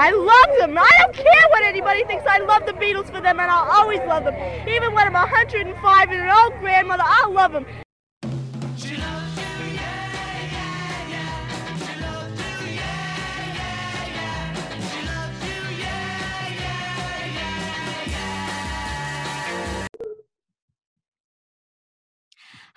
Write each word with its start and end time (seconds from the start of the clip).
I 0.00 0.12
love 0.12 0.58
them. 0.58 0.78
I 0.78 0.90
don't 1.00 1.14
care 1.14 1.46
what 1.50 1.62
anybody 1.62 2.04
thinks. 2.04 2.24
I 2.26 2.38
love 2.38 2.64
the 2.64 2.72
Beatles 2.72 3.04
for 3.12 3.20
them, 3.20 3.38
and 3.38 3.50
I'll 3.50 3.70
always 3.70 3.98
love 4.08 4.24
them. 4.24 4.34
Even 4.66 4.94
when 4.94 5.06
I'm 5.06 5.12
105 5.12 6.08
and 6.08 6.20
an 6.20 6.30
old 6.30 6.58
grandmother, 6.60 7.02
I'll 7.04 7.30
love 7.30 7.52
them. 7.52 7.66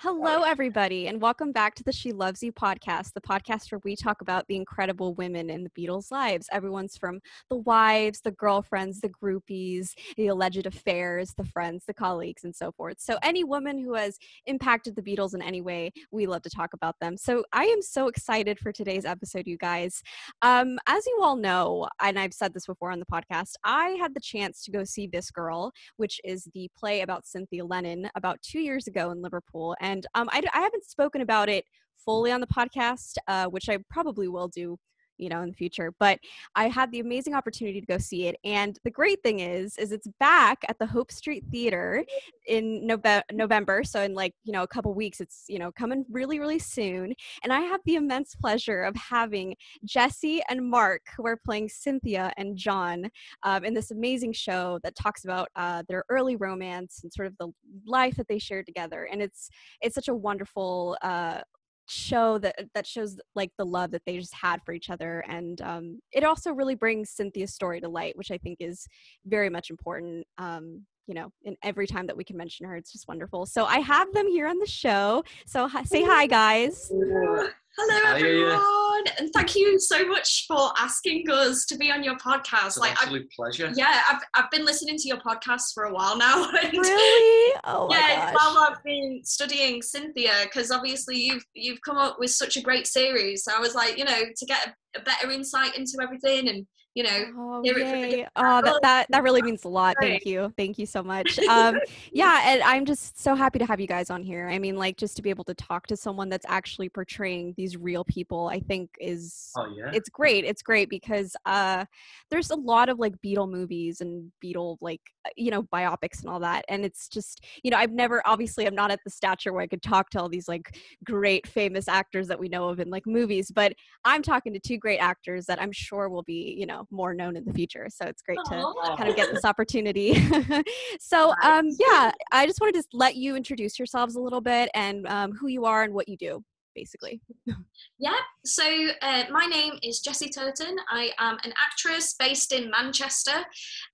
Hello, 0.04 0.42
everybody, 0.42 1.08
and 1.08 1.18
welcome 1.18 1.50
back 1.50 1.74
to 1.76 1.82
the 1.82 1.90
She 1.90 2.12
Loves 2.12 2.42
You 2.42 2.52
podcast, 2.52 3.14
the 3.14 3.22
podcast 3.22 3.72
where 3.72 3.80
we 3.84 3.96
talk 3.96 4.20
about 4.20 4.46
the 4.48 4.54
incredible 4.54 5.14
women 5.14 5.48
in 5.48 5.64
the 5.64 5.70
Beatles' 5.70 6.10
lives. 6.10 6.46
Everyone's 6.52 6.98
from 6.98 7.20
the 7.48 7.56
wives, 7.56 8.20
the 8.20 8.32
girlfriends, 8.32 9.00
the 9.00 9.08
groupies, 9.08 9.92
the 10.18 10.26
alleged 10.26 10.66
affairs, 10.66 11.32
the 11.38 11.44
friends, 11.44 11.84
the 11.86 11.94
colleagues, 11.94 12.44
and 12.44 12.54
so 12.54 12.70
forth. 12.70 13.00
So, 13.00 13.16
any 13.22 13.44
woman 13.44 13.78
who 13.78 13.94
has 13.94 14.18
impacted 14.44 14.94
the 14.94 15.00
Beatles 15.00 15.34
in 15.34 15.40
any 15.40 15.62
way, 15.62 15.90
we 16.10 16.26
love 16.26 16.42
to 16.42 16.50
talk 16.50 16.74
about 16.74 16.96
them. 17.00 17.16
So, 17.16 17.42
I 17.54 17.64
am 17.64 17.80
so 17.80 18.08
excited 18.08 18.58
for 18.58 18.72
today's 18.72 19.06
episode, 19.06 19.46
you 19.46 19.56
guys. 19.56 20.02
Um, 20.42 20.78
as 20.86 21.06
you 21.06 21.20
all 21.22 21.36
know, 21.36 21.88
and 22.02 22.18
I've 22.18 22.34
said 22.34 22.52
this 22.52 22.66
before 22.66 22.90
on 22.90 23.00
the 23.00 23.06
podcast, 23.06 23.54
I 23.64 23.96
had 23.98 24.12
the 24.12 24.20
chance 24.20 24.64
to 24.64 24.70
go 24.70 24.84
see 24.84 25.06
This 25.06 25.30
Girl, 25.30 25.72
which 25.96 26.20
is 26.24 26.46
the 26.52 26.68
play 26.76 27.00
about 27.00 27.26
Cynthia 27.26 27.64
Lennon, 27.64 28.10
about 28.14 28.42
two 28.42 28.60
years 28.60 28.86
ago 28.86 29.10
in 29.10 29.22
Liverpool. 29.22 29.74
And 29.80 29.93
and 29.94 30.06
um, 30.16 30.28
I, 30.32 30.42
I 30.52 30.60
haven't 30.60 30.84
spoken 30.84 31.20
about 31.20 31.48
it 31.48 31.64
fully 32.04 32.32
on 32.32 32.40
the 32.40 32.48
podcast, 32.48 33.16
uh, 33.28 33.46
which 33.46 33.68
I 33.68 33.78
probably 33.88 34.26
will 34.26 34.48
do 34.48 34.76
you 35.24 35.30
know 35.30 35.40
in 35.40 35.48
the 35.48 35.56
future 35.56 35.92
but 35.98 36.18
i 36.54 36.68
had 36.68 36.92
the 36.92 37.00
amazing 37.00 37.34
opportunity 37.34 37.80
to 37.80 37.86
go 37.86 37.96
see 37.96 38.26
it 38.26 38.36
and 38.44 38.78
the 38.84 38.90
great 38.90 39.22
thing 39.22 39.40
is 39.40 39.76
is 39.78 39.90
it's 39.90 40.06
back 40.20 40.62
at 40.68 40.78
the 40.78 40.86
hope 40.86 41.10
street 41.10 41.42
theater 41.50 42.04
in 42.46 42.86
Nove- 42.86 43.22
november 43.32 43.82
so 43.82 44.02
in 44.02 44.12
like 44.14 44.34
you 44.44 44.52
know 44.52 44.62
a 44.62 44.68
couple 44.68 44.92
weeks 44.92 45.20
it's 45.20 45.44
you 45.48 45.58
know 45.58 45.72
coming 45.72 46.04
really 46.10 46.38
really 46.38 46.58
soon 46.58 47.14
and 47.42 47.52
i 47.52 47.60
have 47.60 47.80
the 47.86 47.94
immense 47.94 48.34
pleasure 48.34 48.82
of 48.82 48.94
having 48.96 49.56
jesse 49.84 50.42
and 50.50 50.68
mark 50.68 51.00
who 51.16 51.26
are 51.26 51.38
playing 51.42 51.68
cynthia 51.68 52.32
and 52.36 52.56
john 52.56 53.10
um, 53.44 53.64
in 53.64 53.72
this 53.72 53.90
amazing 53.90 54.32
show 54.32 54.78
that 54.82 54.94
talks 54.94 55.24
about 55.24 55.48
uh, 55.56 55.82
their 55.88 56.04
early 56.10 56.36
romance 56.36 57.00
and 57.02 57.12
sort 57.12 57.26
of 57.26 57.36
the 57.38 57.48
life 57.86 58.16
that 58.16 58.28
they 58.28 58.38
shared 58.38 58.66
together 58.66 59.08
and 59.10 59.22
it's 59.22 59.48
it's 59.80 59.94
such 59.94 60.08
a 60.08 60.14
wonderful 60.14 60.96
uh, 61.02 61.40
show 61.86 62.38
that 62.38 62.56
that 62.74 62.86
shows 62.86 63.18
like 63.34 63.50
the 63.58 63.64
love 63.64 63.90
that 63.90 64.02
they 64.06 64.18
just 64.18 64.34
had 64.34 64.60
for 64.64 64.72
each 64.72 64.90
other 64.90 65.24
and 65.28 65.60
um, 65.62 66.00
it 66.12 66.24
also 66.24 66.52
really 66.52 66.74
brings 66.74 67.10
cynthia's 67.10 67.52
story 67.52 67.80
to 67.80 67.88
light 67.88 68.16
which 68.16 68.30
i 68.30 68.38
think 68.38 68.58
is 68.60 68.86
very 69.26 69.50
much 69.50 69.70
important 69.70 70.26
um, 70.38 70.82
you 71.06 71.14
know 71.14 71.30
in 71.42 71.56
every 71.62 71.86
time 71.86 72.06
that 72.06 72.16
we 72.16 72.24
can 72.24 72.36
mention 72.36 72.66
her 72.66 72.76
it's 72.76 72.92
just 72.92 73.08
wonderful. 73.08 73.46
So 73.46 73.64
i 73.64 73.78
have 73.78 74.12
them 74.12 74.28
here 74.28 74.46
on 74.46 74.58
the 74.58 74.66
show. 74.66 75.24
So 75.46 75.68
hi, 75.68 75.82
say 75.82 76.02
hi 76.02 76.26
guys 76.26 76.90
hello 77.76 78.14
everyone 78.14 79.04
and 79.18 79.30
thank 79.32 79.56
you 79.56 79.78
so 79.80 80.06
much 80.06 80.44
for 80.46 80.72
asking 80.78 81.28
us 81.30 81.64
to 81.66 81.76
be 81.76 81.90
on 81.90 82.04
your 82.04 82.16
podcast. 82.16 82.66
It's 82.66 82.78
like 82.78 82.92
absolute 82.92 83.22
I've, 83.22 83.30
pleasure. 83.30 83.72
Yeah 83.74 84.00
I've, 84.10 84.22
I've 84.34 84.50
been 84.50 84.64
listening 84.64 84.96
to 84.96 85.08
your 85.08 85.16
podcast 85.18 85.74
for 85.74 85.84
a 85.84 85.92
while 85.92 86.16
now 86.16 86.48
really? 86.72 87.54
Oh 87.64 87.88
yeah 87.90 88.32
while 88.32 88.58
i've 88.58 88.82
been 88.84 89.20
studying 89.24 89.82
cynthia 89.82 90.32
because 90.44 90.70
obviously 90.70 91.16
you've 91.16 91.44
you've 91.54 91.80
come 91.82 91.96
up 91.96 92.18
with 92.18 92.30
such 92.30 92.56
a 92.56 92.62
great 92.62 92.86
series. 92.86 93.44
So 93.44 93.52
i 93.56 93.60
was 93.60 93.74
like 93.74 93.98
you 93.98 94.04
know 94.04 94.20
to 94.36 94.46
get 94.46 94.68
a, 94.68 95.00
a 95.00 95.02
better 95.02 95.30
insight 95.30 95.76
into 95.76 95.98
everything 96.00 96.48
and 96.48 96.66
you 96.94 97.02
know 97.02 97.24
oh, 97.36 97.60
yay. 97.64 98.26
oh 98.36 98.62
that, 98.62 98.78
that 98.82 99.06
that 99.10 99.22
really 99.22 99.42
means 99.42 99.64
a 99.64 99.68
lot. 99.68 99.96
Thank 100.00 100.24
you. 100.24 100.52
Thank 100.56 100.78
you 100.78 100.86
so 100.86 101.02
much. 101.02 101.38
Um 101.40 101.78
yeah 102.12 102.42
and 102.46 102.62
i'm 102.62 102.84
just 102.84 103.20
so 103.20 103.34
happy 103.34 103.58
to 103.58 103.66
have 103.66 103.80
you 103.80 103.86
guys 103.86 104.10
on 104.10 104.22
here. 104.22 104.48
I 104.48 104.58
mean 104.58 104.76
like 104.76 104.96
just 104.96 105.16
to 105.16 105.22
be 105.22 105.30
able 105.30 105.44
to 105.44 105.54
talk 105.54 105.86
to 105.88 105.96
someone 105.96 106.28
that's 106.28 106.46
actually 106.48 106.88
portraying 106.88 107.54
these 107.56 107.76
real 107.76 108.04
people 108.04 108.48
i 108.48 108.60
think 108.60 108.90
is 109.00 109.50
oh 109.56 109.66
yeah. 109.76 109.90
it's 109.92 110.08
great. 110.08 110.44
It's 110.44 110.62
great 110.62 110.88
because 110.88 111.34
uh 111.46 111.84
there's 112.30 112.50
a 112.50 112.56
lot 112.56 112.88
of 112.88 112.98
like 112.98 113.14
beatle 113.24 113.50
movies 113.50 114.00
and 114.00 114.30
beatle 114.42 114.76
like 114.80 115.00
uh, 115.26 115.30
you 115.36 115.50
know 115.50 115.62
biopics 115.64 116.20
and 116.20 116.30
all 116.30 116.40
that 116.40 116.64
and 116.68 116.84
it's 116.84 117.08
just 117.08 117.44
you 117.62 117.70
know 117.70 117.76
i've 117.76 117.92
never 117.92 118.22
obviously 118.26 118.66
i'm 118.66 118.74
not 118.74 118.90
at 118.90 119.00
the 119.04 119.10
stature 119.10 119.52
where 119.52 119.62
i 119.62 119.66
could 119.66 119.82
talk 119.82 120.10
to 120.10 120.20
all 120.20 120.28
these 120.28 120.48
like 120.48 120.78
great 121.04 121.46
famous 121.46 121.88
actors 121.88 122.28
that 122.28 122.38
we 122.38 122.48
know 122.48 122.68
of 122.68 122.80
in 122.80 122.88
like 122.88 123.06
movies 123.06 123.50
but 123.50 123.72
i'm 124.04 124.22
talking 124.22 124.52
to 124.52 124.60
two 124.60 124.78
great 124.78 124.98
actors 124.98 125.46
that 125.46 125.60
i'm 125.60 125.72
sure 125.72 126.08
will 126.08 126.22
be 126.22 126.54
you 126.58 126.66
know 126.66 126.83
more 126.90 127.14
known 127.14 127.36
in 127.36 127.44
the 127.44 127.52
future. 127.52 127.86
So 127.90 128.06
it's 128.06 128.22
great 128.22 128.38
to 128.46 128.72
kind 128.96 129.08
of 129.08 129.16
get 129.16 129.32
this 129.32 129.44
opportunity. 129.44 130.14
so 131.00 131.34
um, 131.42 131.68
yeah, 131.78 132.12
I 132.32 132.46
just 132.46 132.60
wanted 132.60 132.80
to 132.80 132.84
let 132.92 133.16
you 133.16 133.36
introduce 133.36 133.78
yourselves 133.78 134.16
a 134.16 134.20
little 134.20 134.40
bit 134.40 134.70
and 134.74 135.06
um, 135.06 135.32
who 135.32 135.48
you 135.48 135.64
are 135.64 135.82
and 135.82 135.94
what 135.94 136.08
you 136.08 136.16
do 136.16 136.42
basically. 136.74 137.20
yeah, 137.98 138.18
so 138.44 138.64
uh, 139.02 139.24
my 139.30 139.46
name 139.46 139.74
is 139.82 140.00
Jessie 140.00 140.28
Turton. 140.28 140.76
I 140.90 141.10
am 141.18 141.38
an 141.44 141.52
actress 141.64 142.14
based 142.18 142.52
in 142.52 142.70
Manchester. 142.70 143.44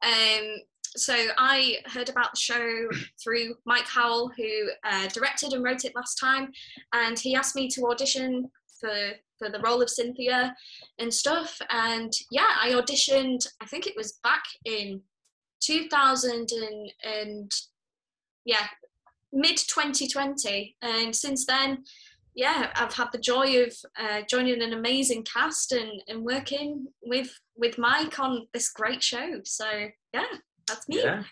Um, 0.03 0.57
so 0.97 1.15
I 1.39 1.77
heard 1.87 2.09
about 2.09 2.33
the 2.33 2.41
show 2.41 2.89
through 3.23 3.55
Mike 3.65 3.87
Howell, 3.87 4.33
who 4.37 4.71
uh, 4.85 5.09
directed 5.09 5.53
and 5.53 5.63
wrote 5.63 5.85
it 5.85 5.95
last 5.95 6.17
time, 6.17 6.51
and 6.93 7.19
he 7.19 7.37
asked 7.37 7.55
me 7.55 7.69
to 7.69 7.87
audition 7.87 8.51
for 8.81 9.13
for 9.41 9.51
the 9.51 9.61
role 9.61 9.83
of 9.83 9.91
Cynthia 9.91 10.55
and 10.99 11.13
stuff. 11.13 11.57
And 11.71 12.13
yeah, 12.31 12.55
I 12.61 12.71
auditioned. 12.73 13.47
I 13.61 13.67
think 13.67 13.87
it 13.87 13.97
was 13.97 14.19
back 14.23 14.45
in 14.65 15.01
2000 15.63 16.31
and, 16.53 16.93
and 17.03 17.51
yeah, 18.45 18.67
mid 19.33 19.57
2020. 19.57 20.77
And 20.83 21.17
since 21.17 21.47
then, 21.47 21.85
yeah, 22.35 22.71
I've 22.77 22.95
had 22.95 23.09
the 23.13 23.19
joy 23.19 23.63
of 23.65 23.75
uh, 23.99 24.21
joining 24.29 24.63
an 24.63 24.73
amazing 24.73 25.25
cast 25.25 25.73
and, 25.73 26.03
and 26.09 26.25
working 26.25 26.87
with 27.03 27.31
with 27.57 27.77
Mike 27.77 28.19
on 28.21 28.47
this 28.55 28.71
great 28.71 29.03
show. 29.03 29.41
So 29.45 29.67
yeah, 30.15 30.25
that's 30.69 30.89
me. 30.89 31.03
Yeah. 31.03 31.23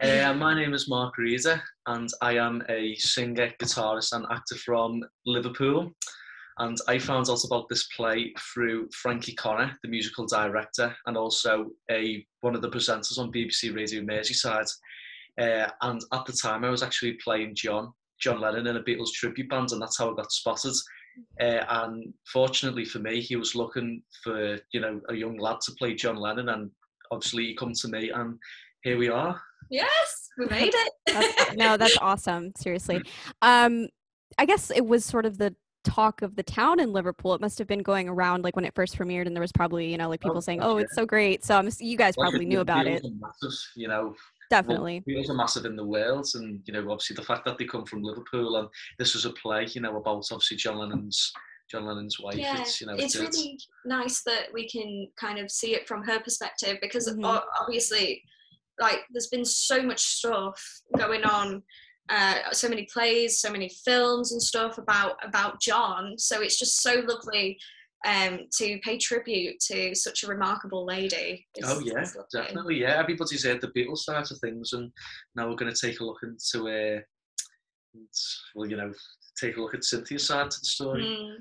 uh, 0.30 0.34
my 0.34 0.54
name 0.54 0.72
is 0.72 0.88
Mark 0.88 1.18
Reeder, 1.18 1.62
and 1.86 2.08
I 2.22 2.38
am 2.38 2.62
a 2.68 2.94
singer, 2.96 3.52
guitarist, 3.60 4.12
and 4.12 4.24
actor 4.30 4.56
from 4.56 5.04
Liverpool. 5.26 5.92
And 6.58 6.76
I 6.88 6.98
found 6.98 7.28
out 7.30 7.44
about 7.44 7.68
this 7.68 7.86
play 7.96 8.32
through 8.52 8.88
Frankie 8.92 9.34
Connor, 9.34 9.78
the 9.82 9.88
musical 9.88 10.26
director, 10.26 10.94
and 11.06 11.16
also 11.16 11.66
a 11.90 12.26
one 12.40 12.56
of 12.56 12.62
the 12.62 12.70
presenters 12.70 13.18
on 13.18 13.32
BBC 13.32 13.74
Radio 13.74 14.02
Merseyside. 14.02 14.68
Uh, 15.40 15.70
and 15.82 16.00
at 16.12 16.24
the 16.26 16.32
time, 16.32 16.64
I 16.64 16.70
was 16.70 16.82
actually 16.82 17.16
playing 17.22 17.54
John, 17.54 17.92
John 18.20 18.40
Lennon 18.40 18.66
in 18.66 18.76
a 18.76 18.82
Beatles 18.82 19.12
tribute 19.14 19.48
band, 19.48 19.70
and 19.70 19.80
that's 19.80 19.98
how 19.98 20.10
I 20.10 20.16
got 20.16 20.32
spotted. 20.32 20.74
Uh, 21.40 21.64
and 21.68 22.12
fortunately 22.32 22.84
for 22.84 22.98
me, 22.98 23.20
he 23.20 23.36
was 23.36 23.54
looking 23.54 24.02
for 24.22 24.58
you 24.72 24.80
know 24.80 25.00
a 25.08 25.14
young 25.14 25.36
lad 25.36 25.60
to 25.62 25.72
play 25.78 25.94
John 25.94 26.16
Lennon, 26.16 26.48
and 26.48 26.70
obviously 27.12 27.46
he 27.46 27.54
come 27.54 27.72
to 27.72 27.88
me, 27.88 28.10
and 28.10 28.36
here 28.82 28.98
we 28.98 29.08
are. 29.08 29.40
Yes, 29.70 30.28
we 30.38 30.46
made 30.46 30.72
it. 30.74 30.92
that's, 31.06 31.56
no, 31.56 31.76
that's 31.76 31.98
awesome. 32.00 32.52
Seriously, 32.56 33.02
um, 33.42 33.88
I 34.38 34.44
guess 34.44 34.70
it 34.70 34.84
was 34.86 35.04
sort 35.04 35.24
of 35.24 35.38
the 35.38 35.54
talk 35.88 36.22
of 36.22 36.36
the 36.36 36.42
town 36.42 36.80
in 36.80 36.92
Liverpool. 36.92 37.34
It 37.34 37.40
must 37.40 37.58
have 37.58 37.66
been 37.66 37.82
going 37.82 38.08
around 38.08 38.44
like 38.44 38.56
when 38.56 38.64
it 38.64 38.74
first 38.74 38.96
premiered, 38.96 39.26
and 39.26 39.34
there 39.34 39.40
was 39.40 39.52
probably 39.52 39.90
you 39.90 39.98
know 39.98 40.08
like 40.08 40.20
people 40.20 40.36
oh, 40.36 40.40
saying, 40.40 40.60
"Oh, 40.62 40.76
it's 40.78 40.94
so 40.94 41.06
great." 41.06 41.44
So 41.44 41.56
I'm, 41.56 41.68
you 41.78 41.96
guys 41.96 42.14
probably 42.16 42.44
knew 42.44 42.60
about 42.60 42.86
it. 42.86 43.02
Massive, 43.02 43.58
you 43.76 43.88
know. 43.88 44.14
Definitely. 44.50 45.04
Beatles 45.06 45.28
are 45.28 45.34
massive 45.34 45.66
in 45.66 45.76
the 45.76 45.84
world, 45.84 46.26
and 46.34 46.62
you 46.64 46.72
know, 46.72 46.80
obviously 46.90 47.14
the 47.14 47.22
fact 47.22 47.44
that 47.44 47.58
they 47.58 47.66
come 47.66 47.84
from 47.84 48.02
Liverpool, 48.02 48.56
and 48.56 48.68
this 48.98 49.12
was 49.12 49.26
a 49.26 49.30
play, 49.30 49.66
you 49.72 49.82
know, 49.82 49.96
about 49.96 50.24
obviously 50.30 50.56
John 50.56 50.78
Lennon's 50.78 51.32
John 51.70 51.84
Lennon's 51.84 52.18
wife. 52.18 52.36
Yeah, 52.36 52.60
it's, 52.60 52.80
you 52.80 52.86
know, 52.86 52.94
it's, 52.94 53.14
it's 53.14 53.36
really 53.36 53.58
nice 53.84 54.22
that 54.22 54.46
we 54.52 54.68
can 54.68 55.08
kind 55.20 55.38
of 55.38 55.50
see 55.50 55.74
it 55.74 55.86
from 55.86 56.02
her 56.04 56.18
perspective 56.20 56.78
because 56.80 57.08
mm-hmm. 57.08 57.24
obviously, 57.60 58.22
like, 58.80 59.00
there's 59.12 59.26
been 59.26 59.44
so 59.44 59.82
much 59.82 60.00
stuff 60.00 60.62
going 60.96 61.24
on 61.24 61.62
uh, 62.08 62.52
so 62.52 62.68
many 62.68 62.86
plays, 62.92 63.40
so 63.40 63.50
many 63.50 63.68
films 63.68 64.32
and 64.32 64.42
stuff 64.42 64.78
about 64.78 65.16
about 65.22 65.60
John. 65.60 66.18
So 66.18 66.42
it's 66.42 66.58
just 66.58 66.82
so 66.82 67.02
lovely 67.06 67.58
um, 68.06 68.46
to 68.58 68.78
pay 68.84 68.98
tribute 68.98 69.60
to 69.60 69.94
such 69.94 70.24
a 70.24 70.28
remarkable 70.28 70.84
lady. 70.86 71.46
It's, 71.54 71.68
oh 71.68 71.80
yeah, 71.80 72.04
definitely. 72.32 72.80
Yeah, 72.80 72.98
everybody's 72.98 73.44
heard 73.44 73.60
the 73.60 73.68
Beatles 73.68 73.98
side 73.98 74.30
of 74.30 74.38
things, 74.38 74.72
and 74.72 74.90
now 75.34 75.48
we're 75.48 75.56
going 75.56 75.72
to 75.72 75.86
take 75.86 76.00
a 76.00 76.04
look 76.04 76.20
into, 76.22 76.68
uh, 76.68 77.00
well, 78.54 78.68
you 78.68 78.76
know, 78.76 78.92
take 79.40 79.56
a 79.56 79.60
look 79.60 79.74
at 79.74 79.84
Cynthia's 79.84 80.26
side 80.26 80.50
to 80.50 80.60
the 80.60 80.66
story. 80.66 81.02
Mm 81.02 81.36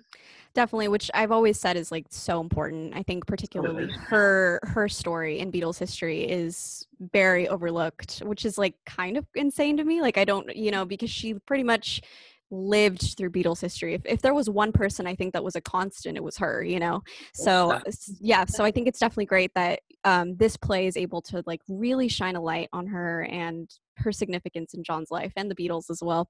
definitely 0.57 0.87
which 0.87 1.11
i've 1.13 1.31
always 1.31 1.59
said 1.59 1.77
is 1.77 1.91
like 1.91 2.07
so 2.09 2.41
important 2.41 2.91
i 2.95 3.03
think 3.03 3.27
particularly 3.27 3.87
her 3.91 4.59
her 4.63 4.89
story 4.89 5.37
in 5.37 5.51
beatles 5.51 5.77
history 5.77 6.23
is 6.23 6.87
very 7.13 7.47
overlooked 7.47 8.23
which 8.25 8.43
is 8.43 8.57
like 8.57 8.73
kind 8.83 9.17
of 9.17 9.25
insane 9.35 9.77
to 9.77 9.83
me 9.83 10.01
like 10.01 10.17
i 10.17 10.25
don't 10.25 10.55
you 10.55 10.71
know 10.71 10.83
because 10.83 11.11
she 11.11 11.35
pretty 11.35 11.63
much 11.63 12.01
lived 12.49 13.15
through 13.17 13.29
Beatles 13.29 13.59
history. 13.59 13.93
If, 13.93 14.03
if 14.05 14.21
there 14.21 14.33
was 14.33 14.49
one 14.49 14.71
person 14.71 15.05
I 15.05 15.15
think 15.15 15.33
that 15.33 15.43
was 15.43 15.57
a 15.57 15.61
constant, 15.61 16.15
it 16.15 16.23
was 16.23 16.37
her, 16.37 16.63
you 16.63 16.79
know? 16.79 17.03
So, 17.33 17.77
yeah, 18.21 18.45
so 18.45 18.63
I 18.63 18.71
think 18.71 18.87
it's 18.87 18.99
definitely 18.99 19.25
great 19.25 19.53
that 19.55 19.81
um, 20.05 20.37
this 20.37 20.55
play 20.55 20.87
is 20.87 20.95
able 20.95 21.21
to 21.23 21.43
like 21.45 21.59
really 21.67 22.07
shine 22.07 22.37
a 22.37 22.41
light 22.41 22.69
on 22.71 22.87
her 22.87 23.23
and 23.23 23.69
her 23.97 24.11
significance 24.11 24.73
in 24.73 24.83
John's 24.83 25.11
life 25.11 25.33
and 25.35 25.49
the 25.49 25.55
Beatles 25.55 25.89
as 25.89 25.99
well. 26.01 26.29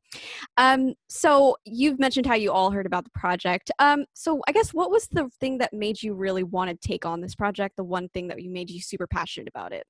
Um, 0.57 0.93
so 1.09 1.57
you've 1.65 1.99
mentioned 1.99 2.25
how 2.25 2.35
you 2.35 2.51
all 2.51 2.71
heard 2.71 2.85
about 2.85 3.03
the 3.03 3.11
project. 3.11 3.71
Um, 3.79 4.05
so 4.13 4.41
I 4.47 4.51
guess 4.51 4.73
what 4.73 4.91
was 4.91 5.07
the 5.07 5.29
thing 5.39 5.57
that 5.59 5.73
made 5.73 6.01
you 6.01 6.13
really 6.13 6.43
want 6.43 6.69
to 6.69 6.87
take 6.87 7.05
on 7.05 7.21
this 7.21 7.35
project? 7.35 7.75
The 7.77 7.83
one 7.83 8.09
thing 8.09 8.27
that 8.29 8.41
you 8.41 8.49
made 8.49 8.69
you 8.69 8.81
super 8.81 9.07
passionate 9.07 9.47
about 9.47 9.73
it? 9.73 9.85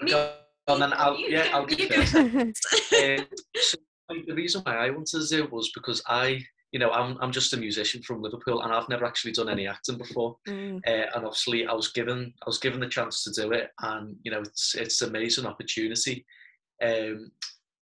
Me- 0.00 0.12
and 0.66 0.80
then 0.80 0.92
I'll, 0.94 1.18
You 1.18 1.28
yeah, 1.28 1.48
I'll 1.52 1.66
give 1.66 1.78
you 1.78 1.86
you 1.86 1.90
go 1.90 2.04
first. 2.28 2.92
Um, 3.04 3.26
so 3.56 3.76
the 4.26 4.34
reason 4.34 4.62
why 4.64 4.76
I 4.76 4.90
wanted 4.90 5.20
to 5.20 5.26
do 5.26 5.44
it 5.44 5.52
was 5.52 5.70
because 5.74 6.02
I, 6.06 6.40
you 6.72 6.78
know, 6.78 6.90
I'm 6.90 7.16
I'm 7.20 7.32
just 7.32 7.52
a 7.52 7.56
musician 7.56 8.02
from 8.02 8.22
Liverpool, 8.22 8.62
and 8.62 8.72
I've 8.72 8.88
never 8.88 9.04
actually 9.04 9.32
done 9.32 9.48
any 9.48 9.66
acting 9.66 9.98
before. 9.98 10.36
Mm, 10.48 10.78
Uh, 10.86 11.06
and 11.14 11.24
obviously, 11.24 11.66
I 11.66 11.72
was 11.72 11.88
given 11.88 12.32
I 12.42 12.44
was 12.46 12.58
given 12.58 12.80
the 12.80 12.88
chance 12.88 13.24
to 13.24 13.42
do 13.42 13.52
it, 13.52 13.70
and 13.80 14.16
you 14.24 14.30
know, 14.30 14.40
it's 14.40 14.74
it's 14.74 15.02
an 15.02 15.10
amazing 15.10 15.46
opportunity. 15.46 16.24
Um, 16.82 17.30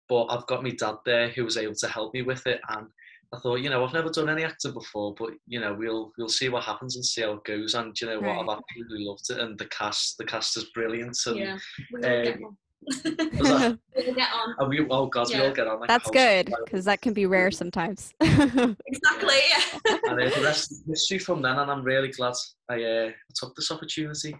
but 0.09 0.27
I've 0.27 0.47
got 0.47 0.62
my 0.62 0.71
dad 0.71 0.97
there 1.06 1.29
who 1.31 1.44
was 1.44 1.56
able 1.56 1.75
to 1.77 1.89
help 1.89 2.12
me 2.15 2.23
with 2.23 2.47
it, 2.47 2.61
and 2.71 2.87
I 3.35 3.39
thought, 3.39 3.61
you 3.61 3.71
know, 3.71 3.83
I've 3.85 3.94
never 3.94 4.11
done 4.11 4.29
any 4.29 4.44
acting 4.44 4.73
before, 4.75 5.15
but 5.19 5.31
you 5.47 5.59
know, 5.61 5.75
we'll 5.75 6.12
we'll 6.19 6.29
see 6.29 6.49
what 6.50 6.65
happens 6.65 6.97
and 6.97 7.05
see 7.05 7.23
how 7.23 7.33
it 7.33 7.44
goes. 7.44 7.75
And 7.75 7.99
you 8.00 8.06
know 8.09 8.21
what, 8.21 8.39
I've 8.50 8.59
absolutely 8.59 9.06
loved 9.06 9.31
it, 9.31 9.39
and 9.39 9.59
the 9.59 9.67
cast 9.67 10.19
the 10.19 10.25
cast 10.25 10.56
is 10.59 10.65
brilliant, 10.75 11.17
and 11.27 11.37
yeah, 11.39 11.59
we 11.93 12.00
all 12.03 12.23
get 12.25 12.37
Um, 12.37 12.44
on. 12.44 12.56
that- 12.85 13.79
we 13.97 14.06
all 14.09 14.15
get 14.15 14.29
on. 14.35 14.55
and 14.59 14.69
we 14.69 14.87
oh 14.91 15.06
god, 15.06 15.29
we 15.29 15.37
all 15.41 15.53
get 15.53 15.67
on 15.69 15.79
like 15.81 15.89
That's 15.89 16.11
good 16.11 16.53
because 16.65 16.85
that 16.85 17.00
can 17.00 17.12
be 17.15 17.27
rare 17.27 17.50
sometimes. 17.50 18.12
Exactly. 18.21 19.39
Yeah. 19.50 19.99
and 20.09 20.21
uh, 20.21 20.29
the 20.35 20.43
rest 20.43 20.73
is 20.73 20.83
history 20.87 21.19
from 21.19 21.41
then, 21.43 21.59
and 21.59 21.71
I'm 21.71 21.85
really 21.85 22.09
glad 22.09 22.35
I 22.69 22.83
uh, 22.83 23.11
took 23.35 23.55
this 23.55 23.71
opportunity. 23.71 24.37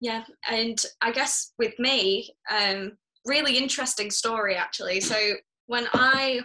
Yeah, 0.00 0.24
and 0.48 0.78
I 1.02 1.12
guess 1.12 1.52
with 1.58 1.78
me, 1.78 2.34
um, 2.50 2.92
really 3.26 3.56
interesting 3.56 4.10
story 4.10 4.54
actually. 4.54 5.00
So 5.00 5.16
when 5.66 5.86
I 5.92 6.40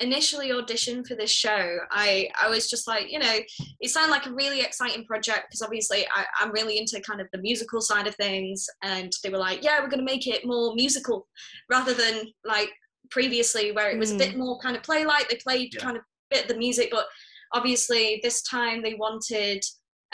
initially 0.00 0.50
auditioned 0.50 1.06
for 1.06 1.14
this 1.14 1.30
show, 1.30 1.78
I 1.90 2.28
I 2.40 2.48
was 2.48 2.68
just 2.68 2.86
like, 2.86 3.10
you 3.10 3.18
know, 3.18 3.38
it 3.80 3.90
sounded 3.90 4.10
like 4.10 4.26
a 4.26 4.32
really 4.32 4.60
exciting 4.60 5.04
project 5.04 5.46
because 5.48 5.62
obviously 5.62 6.06
I, 6.14 6.24
I'm 6.40 6.52
really 6.52 6.78
into 6.78 7.00
kind 7.00 7.20
of 7.20 7.28
the 7.32 7.40
musical 7.40 7.80
side 7.80 8.06
of 8.06 8.14
things, 8.16 8.66
and 8.82 9.12
they 9.22 9.30
were 9.30 9.38
like, 9.38 9.64
yeah, 9.64 9.80
we're 9.80 9.88
going 9.88 10.00
to 10.00 10.04
make 10.04 10.26
it 10.26 10.46
more 10.46 10.74
musical 10.74 11.26
rather 11.70 11.94
than 11.94 12.26
like 12.44 12.70
previously 13.10 13.72
where 13.72 13.90
it 13.90 13.98
was 13.98 14.10
a 14.10 14.14
hmm. 14.14 14.18
bit 14.18 14.36
more 14.36 14.58
kind 14.58 14.76
of 14.76 14.82
play 14.82 15.06
like 15.06 15.28
they 15.28 15.36
played 15.36 15.72
Yeah. 15.74 15.80
kind 15.80 15.96
of 15.96 16.02
bit 16.30 16.42
of 16.42 16.48
the 16.48 16.56
music, 16.56 16.88
but 16.90 17.06
obviously 17.52 18.20
this 18.22 18.42
time 18.42 18.82
they 18.82 18.94
wanted 18.94 19.64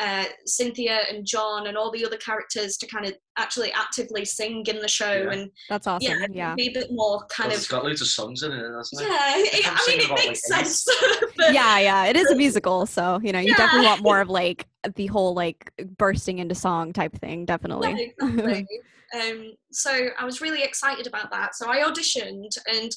uh, 0.05 0.25
Cynthia 0.47 1.01
and 1.11 1.25
John 1.25 1.69
and 1.69 1.77
all 1.77 1.93
the 1.93 2.05
other 2.05 2.17
characters 2.17 2.77
to 2.79 2.87
kind 2.89 3.07
of 3.07 3.13
actually 3.39 3.71
actively 3.73 4.25
sing 4.25 4.65
in 4.67 4.81
the 4.81 4.89
show 4.89 5.13
Yeah. 5.13 5.31
and 5.33 5.51
That's 5.69 5.87
awesome. 5.87 6.19
yeah, 6.21 6.27
Yeah. 6.33 6.55
be 6.57 6.69
a 6.69 6.73
bit 6.73 6.89
more 6.91 7.25
kind 7.27 7.49
Well, 7.51 7.57
of 7.57 7.61
it's 7.63 7.69
got 7.69 7.85
loads 7.85 8.01
of 8.01 8.09
songs 8.09 8.43
in 8.43 8.51
it, 8.51 8.57
hasn't 8.77 9.01
it? 9.01 9.09
yeah. 9.09 9.35
it- 9.37 9.69
I'm 9.69 9.77
mean, 9.87 10.01
it 10.01 10.05
about, 10.07 10.19
like, 10.19 10.27
makes 10.29 10.51
eight. 10.51 10.67
sense. 10.67 10.87
but 11.37 11.55
Yeah, 11.55 11.79
yeah. 11.79 12.05
It 12.07 12.17
is 12.17 12.31
a 12.31 12.35
musical, 12.35 12.85
so 12.87 13.21
you 13.23 13.31
know, 13.33 13.39
you 13.39 13.55
definitely 13.55 13.87
want 13.87 14.03
more 14.03 14.21
of 14.21 14.29
like 14.29 14.67
the 14.97 15.07
whole 15.07 15.35
like 15.35 15.71
bursting 15.97 16.41
into 16.41 16.55
song 16.57 16.93
type 16.93 17.13
thing, 17.21 17.41
Yeah, 17.41 17.47
definitely. 17.47 18.15
exactly. 18.21 18.67
um, 19.15 19.53
so 19.71 20.09
I 20.19 20.25
was 20.25 20.41
really 20.41 20.63
excited 20.65 21.07
about 21.07 21.31
that. 21.31 21.55
So 21.55 21.71
I 21.71 21.79
auditioned, 21.89 22.57
and 22.67 22.91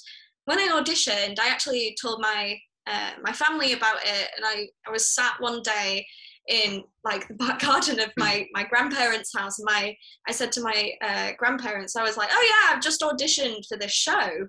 when 0.46 0.58
I 0.60 0.70
auditioned, 0.70 1.40
I 1.40 1.50
actually 1.50 1.96
told 2.02 2.20
my 2.22 2.58
uh, 2.88 3.12
my 3.22 3.32
family 3.32 3.74
about 3.74 3.98
it, 4.04 4.30
and 4.38 4.44
I 4.46 4.68
I 4.88 4.92
was 4.92 5.14
sat 5.14 5.36
one 5.40 5.62
day 5.62 6.06
in 6.48 6.84
like 7.04 7.28
the 7.28 7.34
back 7.34 7.60
garden 7.66 8.00
of 8.00 8.12
my 8.18 8.46
my 8.54 8.64
grandparents' 8.64 9.32
house. 9.36 9.60
And 9.60 9.66
my 9.66 9.96
I 10.28 10.32
said 10.32 10.52
to 10.54 10.62
my 10.62 10.92
uh, 11.02 11.32
grandparents, 11.38 11.96
I 11.96 12.04
was 12.04 12.18
like, 12.18 12.30
"Oh 12.32 12.48
yeah, 12.50 12.76
I've 12.76 12.84
just 12.84 13.02
auditioned 13.02 13.68
for 13.68 13.78
this 13.78 13.92
show," 13.92 14.48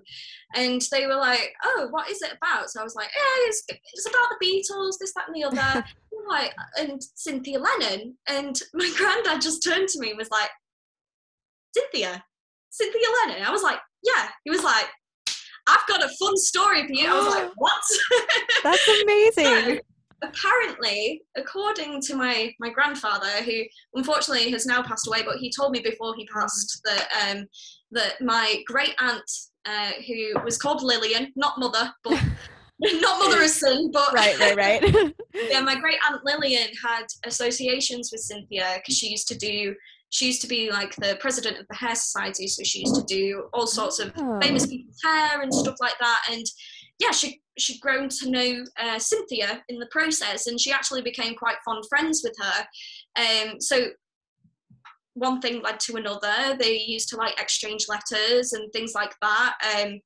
and 0.55 0.81
they 0.91 1.07
were 1.07 1.15
like, 1.15 1.53
"Oh, 1.63 1.87
what 1.91 2.09
is 2.09 2.21
it 2.21 2.33
about?" 2.41 2.69
So 2.69 2.81
I 2.81 2.83
was 2.83 2.95
like, 2.95 3.09
"Yeah, 3.15 3.47
it's 3.47 3.63
it's 3.69 4.07
about 4.07 4.27
the 4.29 4.45
Beatles, 4.45 4.97
this, 4.99 5.13
that, 5.13 5.27
and 5.27 5.35
the 5.35 5.43
other." 5.43 5.83
like 6.27 6.53
and 6.77 7.01
Cynthia 7.15 7.59
Lennon, 7.59 8.17
and 8.27 8.59
my 8.73 8.91
granddad 8.97 9.41
just 9.41 9.63
turned 9.63 9.87
to 9.89 9.99
me 9.99 10.09
and 10.09 10.17
was 10.17 10.31
like, 10.31 10.49
Cynthia, 11.75 12.23
Cynthia 12.69 13.07
Lennon. 13.25 13.43
I 13.43 13.51
was 13.51 13.63
like, 13.63 13.79
yeah. 14.03 14.29
He 14.43 14.51
was 14.51 14.63
like, 14.63 14.87
I've 15.67 15.85
got 15.87 16.03
a 16.03 16.09
fun 16.19 16.37
story 16.37 16.87
for 16.87 16.93
you. 16.93 17.07
I 17.07 17.17
was 17.17 17.33
like, 17.33 17.51
what? 17.57 17.83
That's 18.63 18.87
amazing. 19.01 19.75
So, 19.75 19.79
apparently, 20.23 21.21
according 21.35 22.01
to 22.01 22.15
my 22.15 22.53
my 22.59 22.69
grandfather, 22.69 23.43
who 23.43 23.61
unfortunately 23.95 24.49
has 24.51 24.65
now 24.65 24.81
passed 24.83 25.07
away, 25.07 25.23
but 25.23 25.37
he 25.37 25.51
told 25.51 25.71
me 25.71 25.79
before 25.81 26.15
he 26.15 26.25
passed 26.27 26.81
that 26.85 27.07
um, 27.29 27.45
that 27.91 28.21
my 28.21 28.61
great 28.67 28.95
aunt, 28.99 29.29
uh, 29.65 29.91
who 30.07 30.39
was 30.43 30.57
called 30.57 30.81
Lillian, 30.83 31.31
not 31.35 31.59
mother, 31.59 31.91
but 32.03 32.21
not 32.79 33.19
mother 33.19 33.41
as 33.41 33.59
son, 33.59 33.89
but 33.91 34.13
right, 34.13 34.37
right, 34.39 34.55
right. 34.57 35.13
yeah, 35.33 35.61
my 35.61 35.75
great 35.79 35.97
aunt 36.09 36.21
Lillian 36.25 36.69
had 36.83 37.05
associations 37.25 38.09
with 38.11 38.21
Cynthia 38.21 38.75
because 38.77 38.97
she 38.97 39.09
used 39.09 39.27
to 39.29 39.37
do. 39.37 39.75
She 40.09 40.27
used 40.27 40.41
to 40.41 40.47
be 40.47 40.71
like 40.71 40.95
the 40.95 41.17
president 41.19 41.57
of 41.59 41.65
the 41.69 41.75
hair 41.75 41.93
society, 41.93 42.47
so 42.47 42.63
she 42.63 42.79
used 42.79 42.95
to 42.95 43.03
do 43.03 43.49
all 43.53 43.67
sorts 43.67 43.99
of 43.99 44.13
famous 44.41 44.63
Oh. 44.63 44.67
people's 44.69 44.99
hair 45.03 45.41
and 45.41 45.53
stuff 45.53 45.75
like 45.81 45.99
that. 45.99 46.21
And 46.31 46.45
yeah, 46.97 47.11
she 47.11 47.41
she'd 47.57 47.81
grown 47.81 48.09
to 48.09 48.29
know 48.29 48.63
uh, 48.79 48.99
Cynthia 48.99 49.63
in 49.69 49.79
the 49.79 49.87
process, 49.87 50.47
and 50.47 50.59
she 50.59 50.71
actually 50.71 51.01
became 51.01 51.35
quite 51.35 51.57
fond 51.65 51.83
friends 51.89 52.21
with 52.23 52.35
her. 52.39 52.65
Um, 53.21 53.59
so 53.59 53.87
one 55.13 55.41
thing 55.41 55.61
led 55.63 55.79
to 55.81 55.95
another. 55.95 56.55
They 56.59 56.79
used 56.79 57.09
to 57.09 57.17
like 57.17 57.39
exchange 57.41 57.85
letters 57.89 58.53
and 58.53 58.71
things 58.71 58.93
like 58.93 59.13
that. 59.21 59.55
Um, 59.75 59.99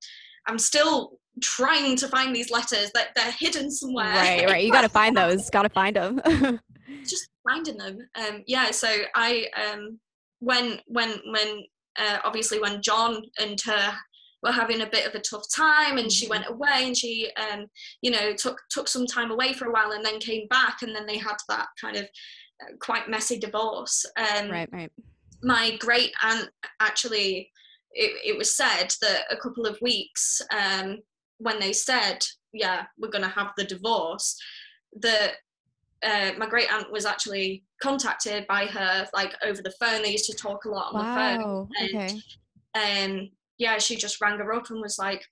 I'm 0.48 0.58
still 0.58 1.20
trying 1.42 1.96
to 1.98 2.08
find 2.08 2.36
these 2.36 2.52
letters 2.52 2.92
that 2.94 3.10
they're 3.16 3.34
hidden 3.40 3.70
somewhere. 3.72 4.06
Right, 4.06 4.46
right. 4.46 4.64
You 4.64 4.72
got 4.72 4.82
to 4.82 4.90
find 4.90 5.16
those. 5.16 5.50
Got 5.50 5.64
to 5.64 5.70
find 5.70 5.96
them. 5.96 6.22
just 7.06 7.30
finding 7.48 7.78
them. 7.78 8.00
Um, 8.16 8.44
yeah, 8.48 8.72
so 8.72 8.88
I 9.16 9.48
um, 9.56 10.00
when 10.40 10.80
when 10.88 11.20
when 11.32 11.64
uh, 12.00 12.18
obviously 12.24 12.60
when 12.60 12.82
John 12.82 13.22
and 13.40 13.60
her 13.66 13.94
were 14.44 14.52
having 14.52 14.82
a 14.82 14.90
bit 14.90 15.08
of 15.08 15.14
a 15.16 15.20
tough 15.20 15.46
time, 15.56 15.98
and 15.98 16.12
she 16.12 16.28
went 16.28 16.48
away, 16.48 16.86
and 16.86 16.98
she 16.98 17.32
um, 17.52 17.66
you 18.02 18.12
know 18.12 18.34
took 18.34 18.60
took 18.70 18.88
some 18.88 19.06
time 19.06 19.32
away 19.32 19.54
for 19.54 19.68
a 19.68 19.72
while, 19.72 19.92
and 19.92 20.04
then 20.06 20.20
came 20.20 20.48
back, 20.48 20.82
and 20.82 20.96
then 20.96 21.06
they 21.06 21.18
had 21.18 21.38
that 21.50 21.68
kind 21.80 21.98
of 21.98 22.04
uh, 22.04 22.76
quite 22.80 23.10
messy 23.10 23.38
divorce. 23.40 24.06
Um, 24.18 24.50
right, 24.50 24.70
right. 24.72 24.92
my 25.44 25.76
great 25.80 26.12
aunt 26.24 26.50
actually 26.80 27.50
it, 27.94 28.12
it 28.34 28.38
was 28.38 28.56
said 28.56 28.94
that 29.02 29.24
a 29.30 29.36
couple 29.36 29.66
of 29.66 29.78
weeks 29.82 30.42
um, 30.56 31.00
when 31.40 31.60
they 31.60 31.74
said 31.74 32.20
yeah 32.54 32.84
we're 32.98 33.10
going 33.10 33.24
to 33.24 33.28
have 33.30 33.52
the 33.58 33.64
divorce 33.66 34.38
that 35.02 35.34
uh, 36.04 36.32
my 36.38 36.48
great 36.48 36.72
aunt 36.74 36.92
was 36.92 37.06
actually 37.06 37.64
contacted 37.82 38.46
by 38.48 38.66
her 38.66 39.08
like 39.14 39.34
over 39.44 39.62
the 39.62 39.74
phone 39.80 40.02
they 40.02 40.12
used 40.12 40.30
to 40.30 40.38
talk 40.38 40.66
a 40.66 40.70
lot 40.70 40.94
on 40.94 41.00
the 41.00 41.06
phone 41.16 41.40
Wow. 41.40 41.68
and 41.80 41.96
Okay. 41.96 43.04
um, 43.04 43.30
yeah 43.62 43.78
she 43.78 43.96
just 43.96 44.20
rang 44.20 44.40
her 44.40 44.54
up 44.54 44.70
and 44.72 44.82
was 44.82 44.98
like 44.98 45.24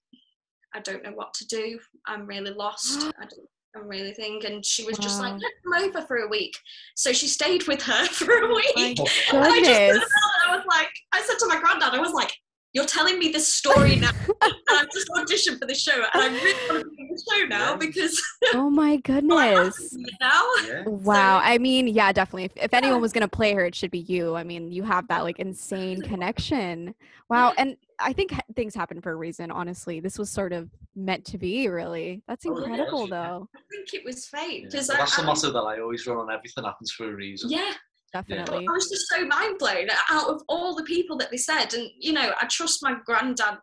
i 0.75 0.79
don't 0.79 1.03
know 1.03 1.11
what 1.11 1.33
to 1.33 1.45
do 1.47 1.79
i'm 2.05 2.27
really 2.27 2.51
lost 2.51 3.11
I 3.19 3.25
don't, 3.25 3.49
I'm 3.75 3.87
really 3.87 4.13
thinking, 4.13 4.51
and 4.51 4.65
she 4.65 4.83
was 4.83 4.97
just 4.97 5.19
like, 5.21 5.33
Wow. 5.33 5.39
"Let 5.39 5.51
come 5.63 5.89
over 5.89 6.07
for 6.07 6.17
a 6.17 6.27
week." 6.27 6.57
So 6.95 7.13
she 7.13 7.27
stayed 7.27 7.67
with 7.67 7.83
her 7.83 8.05
for 8.07 8.31
a 8.31 8.47
week. 8.47 8.73
I 8.75 9.61
just. 9.63 10.11
I 10.47 10.55
was 10.55 10.65
like, 10.67 10.89
I 11.13 11.21
said 11.21 11.37
to 11.37 11.47
my 11.47 11.59
granddad, 11.59 11.93
I 11.93 11.99
was 11.99 12.11
like, 12.11 12.31
you're 12.73 12.85
telling 12.85 13.17
me 13.17 13.29
this 13.31 13.53
story 13.53 13.95
now. 13.95 14.11
and 14.41 14.53
I've 14.71 14.89
just 14.91 15.09
auditioned 15.09 15.59
for 15.59 15.65
the 15.65 15.73
show, 15.75 15.93
and 16.13 16.21
I 16.21 16.27
really 16.27 16.53
want 16.69 16.83
to 16.83 16.89
be 16.91 17.01
in 17.03 17.07
the 17.09 17.23
show 17.31 17.45
now 17.47 17.71
Yeah. 17.71 17.75
because 17.77 18.21
Oh 18.53 18.69
my 18.69 18.97
goodness. 18.97 19.95
now. 20.21 20.43
Yeah. 20.67 20.83
Wow. 20.87 21.39
I 21.43 21.57
mean, 21.57 21.87
yeah, 21.87 22.11
definitely. 22.11 22.45
If, 22.45 22.51
if 22.57 22.73
anyone 22.73 23.01
was 23.01 23.11
going 23.13 23.21
to 23.21 23.27
play 23.27 23.53
her, 23.53 23.65
it 23.65 23.73
should 23.75 23.91
be 23.91 23.99
you. 23.99 24.35
I 24.35 24.43
mean, 24.43 24.71
you 24.71 24.83
have 24.83 25.07
that 25.07 25.23
like 25.23 25.39
insane 25.39 26.01
connection. 26.01 26.93
Wow. 27.29 27.53
And 27.57 27.77
I 27.99 28.13
think 28.13 28.31
ha- 28.31 28.41
things 28.55 28.75
happen 28.75 29.01
for 29.01 29.11
a 29.11 29.15
reason, 29.15 29.49
honestly. 29.51 29.99
This 29.99 30.17
was 30.19 30.29
sort 30.29 30.53
of 30.53 30.69
meant 30.95 31.25
to 31.25 31.37
be, 31.37 31.67
really. 31.67 32.21
That's 32.27 32.45
Oh, 32.45 32.55
incredible, 32.57 33.07
yeah. 33.09 33.15
though. 33.27 33.49
I 33.55 33.59
think 33.71 33.93
it 33.93 34.05
was 34.05 34.27
fate 34.27 34.61
Yeah. 34.63 34.67
because 34.71 34.87
But 34.87 34.97
that's 34.97 35.15
the 35.15 35.23
I, 35.23 35.25
motto 35.25 35.51
that 35.51 35.59
I 35.59 35.79
always 35.79 36.05
run 36.07 36.17
on. 36.17 36.31
Everything 36.31 36.63
happens 36.63 36.91
for 36.91 37.09
a 37.11 37.15
reason. 37.15 37.49
yeah, 37.49 37.71
but 38.13 38.27
Definitely. 38.27 38.67
I 38.67 38.71
was 38.71 38.89
just 38.89 39.07
so 39.07 39.25
mind 39.25 39.57
blown 39.59 39.87
out 40.09 40.29
of 40.29 40.41
all 40.49 40.75
the 40.75 40.83
people 40.83 41.17
that 41.17 41.31
they 41.31 41.37
said, 41.37 41.73
and 41.73 41.89
you 41.99 42.13
know, 42.13 42.31
I 42.41 42.45
trust 42.47 42.79
my 42.81 42.95
granddad. 43.05 43.57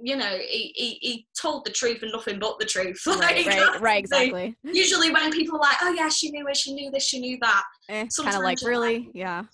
You 0.00 0.16
know, 0.16 0.36
he, 0.40 0.72
he, 0.74 0.98
he 1.00 1.26
told 1.40 1.64
the 1.64 1.70
truth 1.70 2.02
and 2.02 2.10
nothing 2.10 2.40
but 2.40 2.58
the 2.58 2.64
truth. 2.66 3.00
Right, 3.06 3.46
Like, 3.46 3.46
right, 3.46 3.56
that's 3.56 3.80
right, 3.80 4.02
the 4.10 4.16
thing. 4.16 4.22
exactly. 4.28 4.56
Usually, 4.64 5.10
when 5.12 5.30
people 5.30 5.56
are 5.56 5.60
like, 5.60 5.76
"Oh 5.82 5.92
yeah, 5.92 6.08
she 6.08 6.30
knew 6.30 6.46
it, 6.48 6.56
she 6.56 6.74
knew 6.74 6.90
this, 6.90 7.04
she 7.06 7.20
knew 7.20 7.38
that," 7.40 7.62
Eh, 7.88 8.06
kind 8.22 8.36
of 8.36 8.42
like, 8.42 8.60
you're 8.60 8.78
like, 8.78 8.90
really? 8.90 9.10
Yeah. 9.14 9.44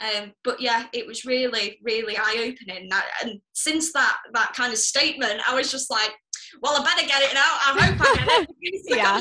Um, 0.00 0.32
but 0.44 0.60
yeah, 0.60 0.84
it 0.92 1.06
was 1.06 1.24
really, 1.24 1.78
really 1.82 2.16
eye 2.16 2.36
opening. 2.54 2.88
And 3.22 3.40
since 3.54 3.92
that 3.94 4.18
that 4.32 4.52
kind 4.54 4.72
of 4.72 4.78
statement, 4.78 5.40
I 5.48 5.54
was 5.54 5.72
just 5.72 5.90
like, 5.90 6.12
well, 6.62 6.80
I 6.80 6.84
better 6.84 7.06
get 7.06 7.22
it 7.22 7.34
now. 7.34 7.40
I 7.42 7.80
hope 7.80 8.00
I 8.00 8.24
get 8.24 8.48
it. 8.48 8.80
Yeah. 8.88 8.96
yeah. 8.96 9.20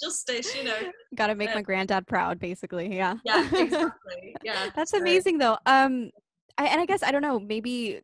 Justice, 0.00 0.54
you 0.56 0.64
know. 0.64 0.76
Got 1.14 1.28
to 1.28 1.34
make 1.34 1.50
Yeah. 1.50 1.54
my 1.56 1.62
granddad 1.62 2.06
proud, 2.06 2.38
basically. 2.38 2.94
Yeah. 2.96 3.14
Yeah, 3.24 3.46
exactly. 3.56 4.34
Yeah. 4.42 4.70
That's 4.76 4.90
So- 4.92 4.98
amazing, 4.98 5.38
though. 5.38 5.56
Um, 5.66 6.10
I, 6.58 6.66
and 6.66 6.80
I 6.80 6.86
guess 6.86 7.02
I 7.02 7.10
don't 7.10 7.22
know. 7.22 7.38
Maybe 7.40 8.00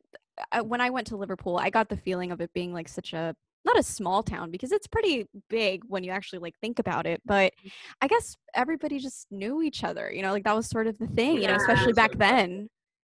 uh, 0.53 0.63
when 0.63 0.81
I 0.81 0.91
went 0.91 1.07
to 1.09 1.17
Liverpool, 1.17 1.59
I 1.59 1.71
got 1.71 1.89
the 1.89 1.97
feeling 1.97 2.33
of 2.33 2.41
it 2.41 2.53
being 2.53 2.73
like 2.73 2.89
such 2.89 3.13
a 3.13 3.35
not 3.65 3.79
a 3.79 3.83
small 3.83 4.23
town 4.23 4.51
because 4.51 4.73
it's 4.73 4.87
pretty 4.87 5.27
big 5.51 5.83
when 5.87 6.03
you 6.03 6.11
actually 6.11 6.39
like 6.39 6.55
think 6.61 6.79
about 6.79 7.07
it. 7.07 7.21
But 7.27 7.53
I 8.01 8.07
guess 8.09 8.37
everybody 8.55 8.99
just 8.99 9.27
knew 9.31 9.61
each 9.63 9.85
other. 9.85 10.11
You 10.13 10.23
know, 10.23 10.33
like 10.33 10.45
that 10.45 10.57
was 10.57 10.67
sort 10.67 10.87
of 10.87 10.99
the 10.99 11.07
thing. 11.09 11.35
You 11.37 11.43
know, 11.43 11.51
Yeah. 11.51 11.57
especially 11.57 11.93
back 11.93 12.13
then. 12.17 12.69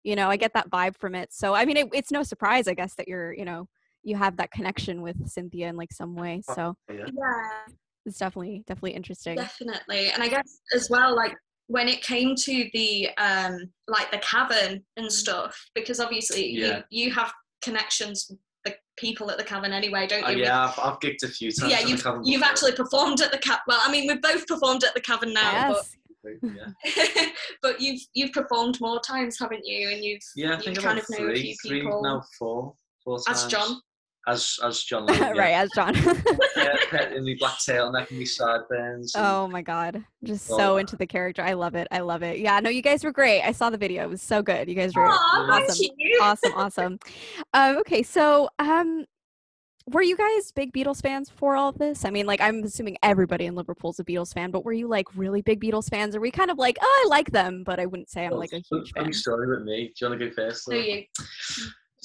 You 0.04 0.14
know, 0.14 0.30
I 0.30 0.36
get 0.36 0.52
that 0.54 0.70
vibe 0.70 0.96
from 0.96 1.16
it. 1.16 1.32
So 1.32 1.52
I 1.54 1.64
mean, 1.64 1.76
it, 1.76 1.88
it's 1.92 2.12
no 2.12 2.22
surprise, 2.22 2.68
I 2.68 2.74
guess, 2.74 2.94
that 2.94 3.08
you're 3.08 3.32
you 3.34 3.44
know 3.44 3.68
you 4.06 4.16
have 4.16 4.36
that 4.36 4.52
connection 4.52 5.02
with 5.02 5.16
Cynthia 5.28 5.68
in 5.68 5.76
like 5.76 5.92
some 5.92 6.14
way. 6.14 6.40
So 6.54 6.74
Yeah. 6.88 7.06
Yeah. 7.06 7.74
it's 8.06 8.18
definitely 8.18 8.62
definitely 8.66 8.92
interesting. 8.92 9.34
Definitely. 9.36 10.10
And 10.10 10.22
I 10.22 10.28
guess 10.28 10.60
as 10.74 10.88
well, 10.88 11.14
like 11.14 11.34
when 11.66 11.88
it 11.88 12.00
came 12.02 12.36
to 12.36 12.70
the 12.72 13.10
um 13.18 13.58
like 13.88 14.10
the 14.12 14.18
cavern 14.18 14.84
and 14.96 15.12
stuff, 15.12 15.58
because 15.74 15.98
obviously 15.98 16.50
Yeah. 16.52 16.82
you, 16.90 17.06
you 17.06 17.12
have 17.14 17.32
connections 17.62 18.26
with 18.30 18.38
the 18.64 18.76
people 18.96 19.28
at 19.32 19.38
the 19.38 19.44
cavern 19.44 19.72
anyway, 19.72 20.06
don't 20.06 20.24
Uh, 20.24 20.30
you? 20.30 20.44
yeah, 20.44 20.66
I've, 20.66 20.78
I've 20.78 21.00
gigged 21.00 21.24
a 21.24 21.28
few 21.28 21.50
times. 21.50 21.72
Yeah, 21.72 21.80
you've 21.80 22.02
Cavern 22.04 22.24
you've 22.24 22.44
actually 22.44 22.72
performed 22.72 23.20
at 23.20 23.32
the 23.32 23.38
cap. 23.38 23.62
Well, 23.66 23.80
I 23.82 23.90
mean, 23.90 24.06
we've 24.06 24.22
both 24.22 24.46
performed 24.46 24.84
at 24.84 24.94
the 24.94 25.00
cavern 25.00 25.32
now, 25.32 25.68
yes. 25.68 25.96
Yeah, 26.42 26.66
but 27.02 27.28
but 27.62 27.80
you've 27.80 28.00
you've 28.14 28.32
performed 28.32 28.80
more 28.80 29.00
times, 29.00 29.36
haven't 29.40 29.64
you? 29.64 29.90
And 29.90 30.04
you've 30.04 30.20
yeah 30.36 30.54
I 30.54 30.56
you 30.58 30.62
think 30.62 30.78
kind 30.80 30.98
about 30.98 31.10
of 31.10 31.18
know 31.18 31.26
a 31.26 31.30
three, 31.30 31.42
few 31.42 31.54
three 31.68 31.80
people 31.80 32.02
now 32.02 32.22
four, 32.38 32.74
four 33.04 33.18
times. 33.20 33.44
as 33.44 33.50
John. 33.50 33.80
As 34.28 34.58
as 34.64 34.82
John. 34.82 35.06
Lennon, 35.06 35.36
yeah. 35.36 35.40
right, 35.42 35.52
as 35.54 35.70
John. 35.74 35.94
yeah, 36.56 36.74
pet 36.90 37.12
in 37.12 37.24
the 37.24 37.36
black 37.36 37.58
turtleneck 37.58 38.10
and 38.10 38.20
the 38.20 38.24
sideburns. 38.26 39.14
and- 39.14 39.24
Oh 39.24 39.46
my 39.48 39.62
god. 39.62 40.04
Just 40.24 40.50
Oh, 40.50 40.56
so 40.58 40.72
wow. 40.72 40.76
into 40.78 40.96
the 40.96 41.06
character. 41.06 41.42
I 41.42 41.52
love 41.52 41.74
it. 41.76 41.86
I 41.90 42.00
love 42.00 42.22
it. 42.22 42.38
Yeah, 42.38 42.58
no, 42.60 42.68
you 42.70 42.82
guys 42.82 43.04
were 43.04 43.12
great. 43.12 43.42
I 43.42 43.52
saw 43.52 43.70
the 43.70 43.78
video. 43.78 44.02
It 44.02 44.10
was 44.10 44.22
so 44.22 44.42
good. 44.42 44.68
You 44.68 44.74
guys 44.74 44.94
were 44.96 45.06
Aw, 45.06 45.46
thank 45.48 45.70
awesome. 45.70 45.86
you. 45.96 46.18
awesome, 46.22 46.52
awesome. 46.56 46.98
Um, 47.54 47.78
okay, 47.78 48.02
so 48.02 48.48
um 48.58 49.04
were 49.92 50.02
you 50.02 50.16
guys 50.16 50.50
big 50.50 50.72
Beatles 50.72 51.00
fans 51.00 51.30
for 51.30 51.54
all 51.54 51.68
of 51.68 51.78
this? 51.78 52.04
I 52.04 52.10
mean, 52.10 52.26
like 52.26 52.40
I'm 52.40 52.64
assuming 52.64 52.96
everybody 53.04 53.46
in 53.46 53.54
Liverpool's 53.54 54.00
a 54.00 54.04
Beatles 54.04 54.34
fan, 54.34 54.50
but 54.50 54.64
were 54.64 54.72
you 54.72 54.88
like 54.88 55.06
really 55.14 55.42
big 55.42 55.60
Beatles 55.60 55.88
fans? 55.88 56.16
Or 56.16 56.18
were 56.18 56.26
you 56.26 56.32
kind 56.32 56.50
of 56.50 56.58
like, 56.58 56.76
oh, 56.82 57.02
I 57.04 57.08
like 57.08 57.30
them, 57.30 57.62
but 57.64 57.78
I 57.78 57.86
wouldn't 57.86 58.10
say 58.10 58.24
I'm 58.24 58.32
Well, 58.32 58.40
like 58.40 58.50
a 58.52 58.60
fun- 58.64 58.80
huge 58.80 58.92
funny 58.94 59.04
fan. 59.06 59.12
story 59.12 59.46
with 59.48 59.64
me. 59.64 59.92
Do 59.96 60.06
you 60.06 60.08
want 60.10 60.20
to 60.20 60.26
go 60.28 60.34
first? 60.34 60.64
So 60.64 60.74
you. 60.74 61.04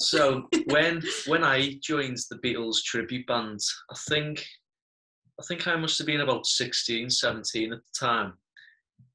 So 0.02 0.48
when 0.66 1.02
when 1.26 1.44
I 1.44 1.78
joined 1.82 2.18
the 2.30 2.38
Beatles 2.38 2.82
tribute 2.84 3.26
band, 3.26 3.60
I 3.90 3.96
think 4.08 4.44
I 5.40 5.44
think 5.46 5.66
I 5.66 5.76
must 5.76 5.98
have 5.98 6.06
been 6.06 6.20
about 6.20 6.46
16, 6.46 7.10
17 7.10 7.72
at 7.72 7.78
the 7.78 8.06
time. 8.06 8.34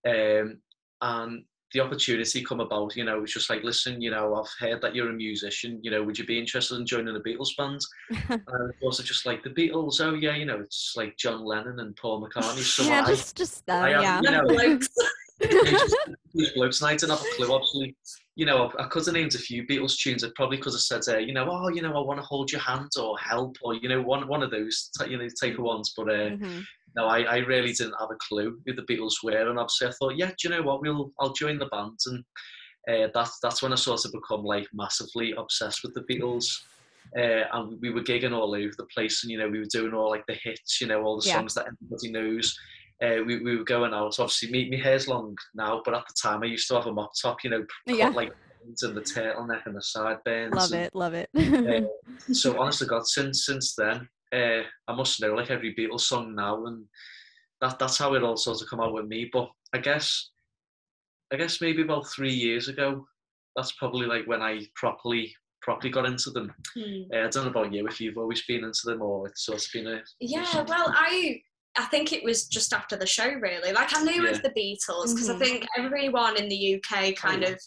Um, 0.06 0.58
and 1.02 1.44
the 1.74 1.82
opportunity 1.82 2.44
come 2.44 2.60
about, 2.60 2.96
you 2.96 3.04
know, 3.04 3.18
it 3.18 3.22
was 3.22 3.34
just 3.34 3.50
like, 3.50 3.64
listen, 3.64 4.02
you 4.02 4.10
know, 4.10 4.36
I've 4.36 4.52
heard 4.60 4.82
that 4.82 4.96
you're 4.96 5.10
a 5.10 5.14
musician, 5.14 5.80
you 5.84 5.92
know, 5.92 6.02
would 6.04 6.18
you 6.18 6.26
be 6.26 6.40
interested 6.40 6.76
in 6.76 6.86
joining 6.86 7.14
the 7.14 7.20
Beatles 7.20 7.56
band? 7.58 7.82
and 8.30 8.70
of 8.70 8.80
course, 8.80 9.00
it's 9.00 9.08
just 9.08 9.26
like 9.26 9.44
the 9.44 9.50
Beatles, 9.50 10.02
oh 10.02 10.14
yeah, 10.14 10.36
you 10.36 10.46
know, 10.46 10.60
it's 10.60 10.94
like 10.96 11.18
John 11.18 11.46
Lennon 11.46 11.80
and 11.80 11.96
Paul 11.96 12.26
McCartney. 12.26 12.64
So 12.64 12.84
yeah, 12.84 13.04
I, 13.04 13.08
just 13.08 13.36
just 13.36 13.66
them, 13.66 13.84
I 13.84 13.90
yeah. 13.90 14.22
you 14.24 14.32
know, 14.32 14.44
Blokes. 14.48 14.88
and 15.40 16.74
I 16.84 16.96
didn't 16.96 17.10
have 17.10 17.22
a 17.22 17.36
clue. 17.36 17.52
Obviously, 17.54 17.96
you 18.36 18.46
know, 18.46 18.72
I, 18.78 18.84
I 18.84 18.88
could 18.88 19.06
have 19.06 19.14
named 19.14 19.36
a 19.36 19.40
few 19.40 19.66
Beatles 19.66 19.98
tunes. 19.98 20.24
I 20.24 20.30
probably 20.36 20.58
could 20.58 20.74
have 20.74 20.82
said, 20.82 21.02
uh, 21.08 21.18
you 21.18 21.34
know, 21.34 21.48
oh, 21.50 21.70
you 21.70 21.82
know, 21.82 21.96
I 21.96 22.00
want 22.06 22.20
to 22.20 22.26
hold 22.26 22.52
your 22.52 22.62
hand 22.62 22.90
or 23.00 23.18
help 23.18 23.58
or 23.62 23.74
you 23.76 23.90
know, 23.90 24.02
one 24.02 24.28
one 24.28 24.44
of 24.44 24.52
those, 24.52 24.90
you 25.08 25.18
know, 25.18 25.28
type 25.42 25.58
of 25.58 25.64
ones. 25.64 25.94
But 25.96 26.10
uh, 26.10 26.30
Mhm. 26.32 26.64
no, 26.96 27.06
I, 27.06 27.22
I 27.22 27.38
really 27.38 27.74
didn't 27.74 27.96
have 28.00 28.12
a 28.12 28.18
clue 28.28 28.60
who 28.66 28.74
the 28.74 28.84
Beatles 28.84 29.24
were, 29.24 29.50
and 29.50 29.60
obviously 29.60 29.88
I 29.88 29.92
thought, 29.92 30.18
yeah, 30.18 30.28
do 30.28 30.36
you 30.44 30.50
know 30.50 30.64
what? 30.64 30.82
We'll 30.82 31.12
I'll 31.20 31.34
join 31.34 31.60
the 31.60 31.68
band, 31.68 32.00
and 32.08 32.24
uh, 32.90 33.08
that's 33.14 33.40
that's 33.40 33.62
when 33.62 33.74
I 33.74 33.76
sort 33.76 34.06
of 34.06 34.12
become 34.12 34.44
like 34.44 34.68
massively 34.74 35.34
obsessed 35.38 35.84
with 35.84 35.94
the 35.94 36.02
Beatles. 36.02 36.46
Uh, 37.18 37.46
and 37.54 37.80
we 37.82 37.90
were 37.90 38.02
gigging 38.04 38.34
all 38.34 38.54
over 38.54 38.74
the 38.78 38.86
place, 38.94 39.24
and 39.24 39.32
you 39.32 39.38
know, 39.38 39.48
we 39.48 39.60
were 39.60 39.66
doing 39.72 39.94
all 39.94 40.10
like 40.10 40.26
the 40.28 40.38
hits, 40.44 40.82
you 40.82 40.88
know, 40.88 41.02
all 41.04 41.20
the 41.20 41.28
Yeah. 41.28 41.36
songs 41.36 41.54
that 41.54 41.68
everybody 41.68 42.12
knows. 42.12 42.58
Uh, 43.04 43.24
we, 43.26 43.44
we 43.44 43.56
were 43.58 43.64
going 43.64 43.94
out. 43.94 44.20
Obviously, 44.20 44.50
me, 44.50 44.70
my 44.72 44.78
hair's 44.78 45.08
long 45.08 45.36
now, 45.54 45.82
but 45.86 45.94
at 45.94 46.04
the 46.08 46.16
time 46.22 46.42
I 46.44 46.48
used 46.48 46.68
to 46.70 46.76
have 46.76 46.88
a 46.88 46.92
mop 46.94 47.12
top, 47.22 47.44
you 47.44 47.50
know, 47.52 47.64
Yeah. 47.86 48.10
like 48.10 48.34
and 48.82 48.98
the 48.98 49.02
turtleneck 49.02 49.66
and 49.66 49.76
the 49.76 49.82
sideburns. 49.82 50.54
Love 50.54 50.72
and, 50.74 50.82
it, 50.82 50.96
love 50.96 51.14
it. 51.14 51.30
uh, 51.36 51.88
so 52.34 52.60
honestly, 52.60 52.88
God, 52.88 53.08
since 53.08 53.46
since 53.46 53.76
then, 53.76 54.08
uh, 54.34 54.64
I 54.88 54.96
must 54.96 55.22
know 55.22 55.34
like 55.34 55.52
every 55.52 55.74
Beatles 55.76 56.02
song 56.02 56.36
now, 56.36 56.66
and 56.66 56.84
that 57.62 57.80
that's 57.80 57.98
how 57.98 58.14
it 58.16 58.24
all 58.24 58.36
sort 58.36 58.62
of 58.62 58.68
come 58.70 58.82
out 58.82 58.94
with 58.94 59.06
me. 59.06 59.30
But 59.32 59.50
I 59.74 59.78
guess, 59.78 60.32
I 61.32 61.38
guess 61.38 61.62
maybe 61.62 61.82
about 61.84 62.08
three 62.10 62.34
years 62.34 62.68
ago, 62.68 63.06
that's 63.56 63.72
probably 63.74 64.06
like 64.06 64.26
when 64.28 64.42
I 64.42 64.62
properly 64.76 65.34
properly 65.62 65.92
got 65.92 66.06
into 66.06 66.30
them. 66.32 66.54
Hmm. 66.76 67.04
Uh, 67.14 67.26
I 67.26 67.28
don't 67.30 67.46
know 67.46 67.50
about 67.52 67.74
you 67.74 67.88
if 67.88 68.00
you've 68.02 68.18
always 68.18 68.44
been 68.46 68.64
into 68.64 68.82
them 68.86 69.02
or 69.02 69.28
it's 69.28 69.46
sort 69.46 69.60
of 69.64 69.68
been 69.74 69.88
a 69.88 70.02
Yeah, 70.20 70.64
well, 70.68 70.94
I 70.96 71.42
I 71.78 71.86
think 71.86 72.12
it 72.12 72.24
was 72.24 72.48
just 72.48 72.74
after 72.74 72.96
the 72.98 73.06
show, 73.06 73.30
really. 73.36 73.72
Like 73.72 73.96
I 73.96 74.02
knew 74.04 74.24
Yeah. 74.24 74.32
of 74.32 74.42
the 74.42 74.50
Beatles 74.50 75.14
because 75.14 75.30
Mhm. 75.30 75.36
I 75.36 75.40
think 75.40 75.66
everyone 75.78 76.36
in 76.38 76.50
the 76.50 76.56
UK 76.76 77.14
kind 77.14 77.44
yeah. 77.44 77.50
of 77.50 77.60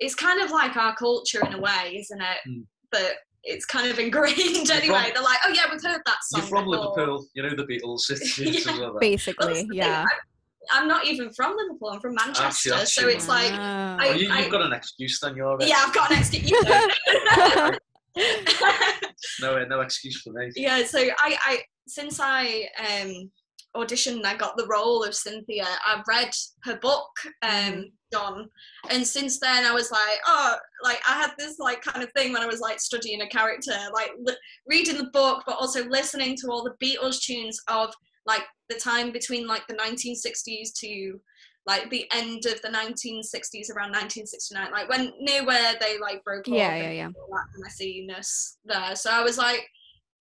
it's 0.00 0.14
kind 0.14 0.40
of 0.40 0.50
like 0.50 0.76
our 0.76 0.94
culture 0.94 1.44
in 1.44 1.54
a 1.54 1.58
way, 1.60 1.96
isn't 1.98 2.20
it? 2.20 2.38
Mm. 2.48 2.64
But 2.92 3.16
it's 3.42 3.64
kind 3.64 3.88
of 3.90 3.98
ingrained 3.98 4.70
anyway. 4.70 5.02
from- 5.04 5.12
They're 5.14 5.22
like, 5.22 5.38
oh 5.44 5.52
yeah, 5.52 5.64
we've 5.70 5.82
heard 5.82 6.02
that 6.06 6.18
song. 6.24 6.40
You're 6.40 6.48
from 6.48 6.64
before." 6.70 6.90
Liverpool, 6.96 7.26
you 7.34 7.42
know 7.42 7.50
the 7.50 7.64
Beatles. 7.64 8.08
It's, 8.10 8.38
it's 8.38 8.66
Yeah. 8.66 8.72
all 8.72 8.78
that. 8.78 8.90
Well, 8.92 9.00
Basically, 9.00 9.54
thing, 9.54 9.70
yeah. 9.72 10.04
I, 10.06 10.78
I'm 10.78 10.86
not 10.86 11.06
even 11.06 11.32
from 11.32 11.56
Liverpool. 11.56 11.88
I'm 11.88 12.00
from 12.00 12.14
Manchester, 12.14 12.70
that's 12.70 12.94
so 12.94 13.02
true. 13.02 13.10
it's 13.10 13.26
like, 13.28 13.50
Wow. 13.52 13.96
I- 13.98 14.08
Oh, 14.08 14.12
you, 14.12 14.30
I- 14.30 14.40
you've 14.42 14.50
got 14.52 14.62
an 14.62 14.72
excuse 14.72 15.18
then. 15.20 15.34
You're 15.34 15.56
yeah, 15.62 15.82
I've 15.86 15.94
got 15.94 16.10
an 16.12 16.18
excuse. 16.18 16.52
No 19.40 19.56
uh, 19.56 19.64
no 19.68 19.80
excuse 19.80 20.20
for 20.22 20.32
me. 20.32 20.50
yeah 20.56 20.84
so 20.84 20.98
i 20.98 21.36
i 21.44 21.62
since 21.86 22.20
i 22.20 22.68
um 22.78 23.30
auditioned 23.76 24.24
i 24.24 24.36
got 24.36 24.56
the 24.56 24.66
role 24.66 25.02
of 25.04 25.14
cynthia 25.14 25.66
i 25.84 26.02
read 26.08 26.30
her 26.64 26.76
book 26.78 27.08
um 27.42 27.50
Mhm. 27.50 27.84
john 28.12 28.48
and 28.90 29.06
since 29.06 29.38
then 29.38 29.64
i 29.64 29.72
was 29.72 29.90
like 29.90 30.18
oh 30.26 30.56
like 30.82 31.00
i 31.08 31.14
had 31.20 31.32
this 31.38 31.58
like 31.58 31.82
kind 31.82 32.02
of 32.02 32.10
thing 32.12 32.32
when 32.32 32.42
i 32.42 32.46
was 32.46 32.60
like 32.60 32.80
studying 32.80 33.20
a 33.22 33.28
character 33.28 33.76
like 33.92 34.10
li- 34.20 34.36
reading 34.66 34.96
the 34.96 35.10
book 35.12 35.42
but 35.46 35.56
also 35.58 35.84
listening 35.88 36.36
to 36.36 36.48
all 36.50 36.64
the 36.64 36.74
beatles 36.84 37.20
tunes 37.20 37.58
of 37.68 37.92
like 38.26 38.42
the 38.68 38.76
time 38.76 39.10
between 39.12 39.46
like 39.46 39.66
the 39.68 39.74
1960s 39.74 40.72
to 40.76 41.20
like 41.68 41.88
the 41.90 42.06
end 42.12 42.46
of 42.46 42.60
the 42.62 42.68
1960s 42.68 43.70
around 43.70 43.92
1969 43.92 44.72
like 44.72 44.88
when 44.88 45.12
near 45.20 45.44
where 45.44 45.74
they 45.80 45.98
like 45.98 46.24
broke 46.24 46.48
Yeah, 46.48 46.68
off 46.68 46.82
yeah, 46.82 46.90
yeah. 46.90 47.08
all 47.08 47.28
that 47.30 47.46
messiness 47.62 48.56
there 48.64 48.96
so 48.96 49.10
i 49.10 49.22
was 49.22 49.36
like 49.38 49.68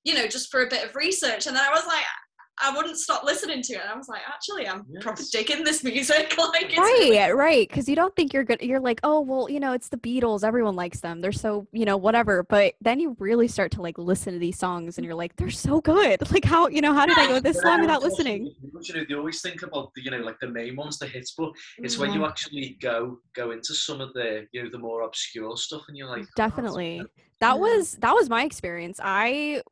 you 0.03 0.13
know 0.13 0.27
just 0.27 0.51
for 0.51 0.63
a 0.63 0.69
bit 0.69 0.83
of 0.87 0.95
research 0.95 1.47
and 1.47 1.55
then 1.55 1.63
i 1.65 1.73
was 1.73 1.85
like 1.87 2.03
i 2.61 2.75
wouldn't 2.75 2.97
stop 2.97 3.23
listening 3.23 3.61
to 3.61 3.73
it. 3.73 3.81
I 3.89 3.95
was 3.95 4.07
like 4.07 4.21
actually 4.27 4.67
i'm 4.67 4.85
proper 5.01 5.21
digging 5.31 5.63
this 5.63 5.83
music. 5.83 6.35
Like 6.47 6.69
it's 6.69 6.77
really 6.77 7.17
right 7.17 7.35
right 7.35 7.67
because 7.67 7.89
you 7.89 7.95
don't 7.95 8.15
think 8.15 8.33
you're 8.33 8.43
good 8.43 8.61
you're 8.61 8.79
like 8.79 8.99
oh 9.03 9.19
well 9.19 9.49
you 9.49 9.59
know 9.59 9.73
it's 9.73 9.89
the 9.89 9.97
beatles 9.97 10.43
everyone 10.43 10.75
likes 10.75 11.01
them 11.01 11.19
they're 11.19 11.31
so 11.31 11.67
you 11.71 11.83
know 11.83 11.97
whatever 11.97 12.43
but 12.43 12.73
then 12.79 12.99
you 12.99 13.15
really 13.19 13.47
start 13.47 13.71
to 13.71 13.81
like 13.81 13.97
listen 13.97 14.33
to 14.33 14.39
these 14.39 14.57
songs 14.57 14.97
and 14.97 15.05
you're 15.05 15.15
like 15.15 15.35
they're 15.35 15.49
so 15.49 15.81
good. 15.81 16.21
Like 16.37 16.45
how 16.45 16.67
you 16.67 16.81
know 16.81 16.93
how 16.93 17.05
did 17.05 17.17
i 17.17 17.25
go 17.27 17.39
this 17.39 17.63
long 17.63 17.81
without 17.81 18.03
listening? 18.03 18.53
You 18.61 18.95
know, 18.95 19.05
they 19.07 19.15
always 19.15 19.41
think 19.41 19.63
about 19.63 19.91
the, 19.95 20.03
you 20.03 20.11
know, 20.11 20.19
like 20.19 20.39
the 20.39 20.49
main 20.49 20.75
ones, 20.75 20.99
the 20.99 21.07
hits, 21.07 21.33
but 21.35 21.51
it's 21.79 21.97
when 21.97 22.11
you 22.11 22.19
mm-hmm. 22.19 22.29
actually 22.29 22.77
go 22.81 23.17
go 23.33 23.51
into 23.51 23.73
some 23.73 24.01
of 24.01 24.13
the, 24.13 24.45
you 24.51 24.63
know, 24.63 24.69
the 24.69 24.77
more 24.77 25.01
obscure 25.01 25.57
stuff, 25.57 25.83
and 25.87 25.97
you're 25.97 26.09
like, 26.09 26.23
oh, 26.23 26.35
definitely. 26.35 26.99
good. 26.99 27.07
that 27.39 27.55
Yeah. 27.55 27.61
was 27.61 27.93
that 28.01 28.13
was 28.13 28.29
my 28.29 28.43
experience. 28.43 28.99
I 29.01 29.63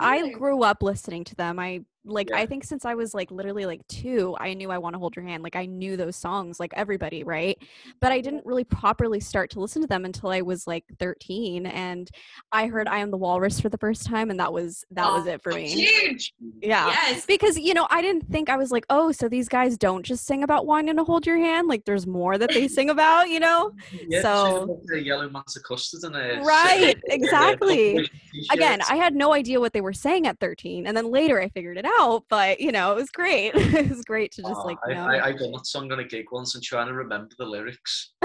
i 0.00 0.30
grew 0.30 0.62
up 0.62 0.82
listening 0.82 1.24
to 1.24 1.34
them. 1.34 1.58
I 1.58 1.84
like 2.06 2.30
Yeah. 2.30 2.38
i 2.38 2.46
think 2.46 2.64
since 2.64 2.84
i 2.84 2.94
was 2.94 3.12
like 3.14 3.30
literally 3.30 3.66
like 3.66 3.86
two 3.88 4.36
i 4.40 4.54
knew 4.54 4.70
i 4.70 4.78
want 4.78 4.94
to 4.94 4.98
hold 4.98 5.16
your 5.16 5.24
hand 5.24 5.42
like 5.42 5.56
i 5.56 5.66
knew 5.66 5.96
those 5.96 6.16
songs 6.16 6.60
like 6.60 6.72
everybody 6.74 7.24
right? 7.24 7.58
But 8.00 8.12
i 8.12 8.20
didn't 8.20 8.46
really 8.46 8.64
properly 8.64 9.20
start 9.20 9.50
to 9.50 9.60
listen 9.60 9.82
to 9.82 9.88
them 9.88 10.04
until 10.04 10.30
i 10.30 10.40
was 10.40 10.66
like 10.66 10.84
13 11.00 11.66
and 11.66 12.08
i 12.52 12.66
heard 12.66 12.86
i 12.88 12.98
am 12.98 13.10
the 13.10 13.16
walrus 13.16 13.60
for 13.60 13.68
the 13.68 13.78
first 13.78 14.06
time 14.06 14.30
and 14.30 14.38
that 14.40 14.52
was 14.52 14.84
that 14.92 15.06
was 15.10 15.26
Oh, 15.26 15.30
it 15.30 15.42
for 15.42 15.52
me. 15.52 15.68
huge! 15.68 16.32
Yeah 16.62 16.86
yes. 16.88 17.26
because 17.26 17.58
you 17.58 17.74
know 17.74 17.86
i 17.90 18.00
didn't 18.02 18.28
think 18.30 18.48
i 18.48 18.56
was 18.56 18.70
like 18.70 18.86
oh 18.90 19.10
so 19.12 19.28
these 19.28 19.48
guys 19.48 19.76
don't 19.76 20.04
just 20.04 20.24
sing 20.26 20.42
about 20.44 20.66
wanting 20.66 20.96
to 20.96 21.04
hold 21.04 21.26
your 21.26 21.38
hand 21.38 21.66
like 21.68 21.84
there's 21.84 22.06
more 22.06 22.38
that 22.38 22.50
they 22.52 22.68
sing 22.68 22.90
about 22.90 23.28
you 23.28 23.40
know? 23.40 23.72
Yeah, 24.08 24.22
So- 24.22 24.80
the 24.86 25.02
yellow 25.02 25.28
matter 25.28 25.60
custard 25.66 26.04
and 26.04 26.14
a 26.16 26.40
Right, 26.44 26.96
exactly. 27.06 28.08
again 28.52 28.80
i 28.88 28.96
had 28.96 29.14
no 29.14 29.32
idea 29.32 29.58
what 29.58 29.72
they 29.72 29.80
were 29.80 29.92
saying 29.92 30.26
at 30.26 30.38
13 30.38 30.86
and 30.86 30.96
then 30.96 31.10
later 31.10 31.40
i 31.40 31.48
figured 31.48 31.78
it 31.78 31.84
out 31.84 31.95
but 32.28 32.60
you 32.60 32.72
know 32.72 32.92
it 32.92 32.96
was 32.96 33.10
great 33.10 33.52
it 33.54 33.88
was 33.88 34.02
great 34.04 34.32
to 34.32 34.42
just 34.42 34.60
Oh, 34.62 34.66
like 34.66 34.78
I, 34.88 34.94
know 34.94 35.06
I, 35.06 35.26
I 35.26 35.32
done 35.32 35.52
that 35.52 35.66
song 35.66 35.90
on 35.92 36.00
a 36.00 36.04
gig 36.04 36.26
once 36.32 36.54
and 36.54 36.62
trying 36.64 36.88
to 36.88 36.94
remember 36.94 37.30
the 37.38 37.44
lyrics. 37.46 38.12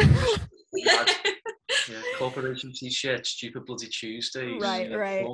yeah, 0.73 1.05
corporation 2.17 2.71
t-shirts, 2.73 3.29
stupid 3.29 3.65
bloody 3.65 3.87
Tuesdays, 3.87 4.61
Right, 4.61 4.85
you 4.85 4.91
know, 4.91 4.97
right. 4.97 5.25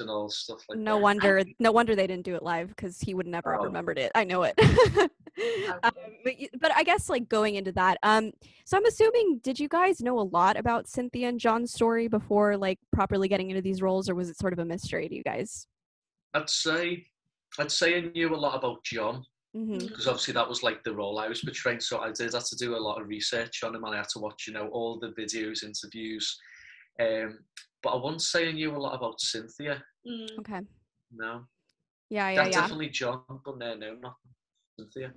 and 0.00 0.10
all 0.10 0.28
stuff 0.28 0.58
like 0.68 0.78
no 0.78 0.96
that. 0.96 1.02
wonder 1.02 1.44
no 1.58 1.72
wonder 1.72 1.94
they 1.96 2.06
didn't 2.06 2.24
do 2.24 2.34
it 2.34 2.42
live 2.42 2.68
because 2.68 3.00
he 3.00 3.14
would 3.14 3.26
never 3.26 3.52
have 3.52 3.62
Oh. 3.62 3.64
remembered 3.64 3.98
it 3.98 4.12
i 4.14 4.24
know 4.24 4.42
it 4.42 4.54
um, 5.82 5.92
but, 6.24 6.34
but 6.60 6.72
i 6.76 6.82
guess 6.82 7.08
like 7.08 7.28
going 7.28 7.54
into 7.56 7.72
that 7.72 7.98
um 8.02 8.32
so 8.64 8.76
i'm 8.76 8.84
assuming 8.86 9.38
did 9.42 9.58
you 9.60 9.68
guys 9.68 10.00
know 10.00 10.18
a 10.18 10.20
lot 10.22 10.56
about 10.56 10.88
cynthia 10.88 11.28
and 11.28 11.40
john's 11.40 11.72
story 11.72 12.08
before 12.08 12.56
like 12.56 12.78
properly 12.92 13.28
getting 13.28 13.50
into 13.50 13.62
these 13.62 13.80
roles 13.82 14.08
or 14.08 14.14
was 14.14 14.28
it 14.30 14.38
sort 14.38 14.52
of 14.52 14.58
a 14.58 14.64
mystery 14.64 15.08
to 15.08 15.14
you 15.14 15.22
guys 15.22 15.66
I'd 16.34 16.50
say, 16.50 17.06
I'd 17.58 17.72
say 17.72 17.96
I 17.96 18.00
knew 18.00 18.34
a 18.34 18.36
lot 18.36 18.56
about 18.56 18.84
John 18.84 19.24
because 19.54 20.06
obviously 20.06 20.34
that 20.34 20.48
was 20.48 20.62
like 20.62 20.82
the 20.84 20.94
role 20.94 21.18
I 21.18 21.28
was 21.28 21.40
portraying. 21.40 21.80
So 21.80 22.00
I 22.00 22.12
did 22.12 22.34
have 22.34 22.46
to 22.46 22.56
do 22.56 22.76
a 22.76 22.78
lot 22.78 23.00
of 23.00 23.08
research 23.08 23.62
on 23.64 23.74
him, 23.74 23.84
and 23.84 23.94
I 23.94 23.98
had 23.98 24.08
to 24.10 24.18
watch, 24.18 24.46
you 24.46 24.52
know, 24.52 24.68
all 24.68 24.98
the 24.98 25.14
videos, 25.18 25.64
interviews. 25.64 26.36
Um, 27.00 27.38
but 27.82 27.90
I 27.90 27.96
wouldn't 27.96 28.22
say 28.22 28.48
I 28.48 28.52
knew 28.52 28.74
a 28.74 28.78
lot 28.78 28.94
about 28.94 29.20
Cynthia. 29.20 29.82
Mm. 30.06 30.38
okay 30.40 30.60
No, 31.12 31.44
yeah 32.10 32.30
yeah 32.30 32.44
That 32.44 32.52
yeah 32.52 32.60
definitely 32.60 32.90
John, 32.90 33.22
but 33.44 33.58
no, 33.58 33.74
no, 33.74 33.94
not 33.94 34.16
Cynthia. 34.78 35.12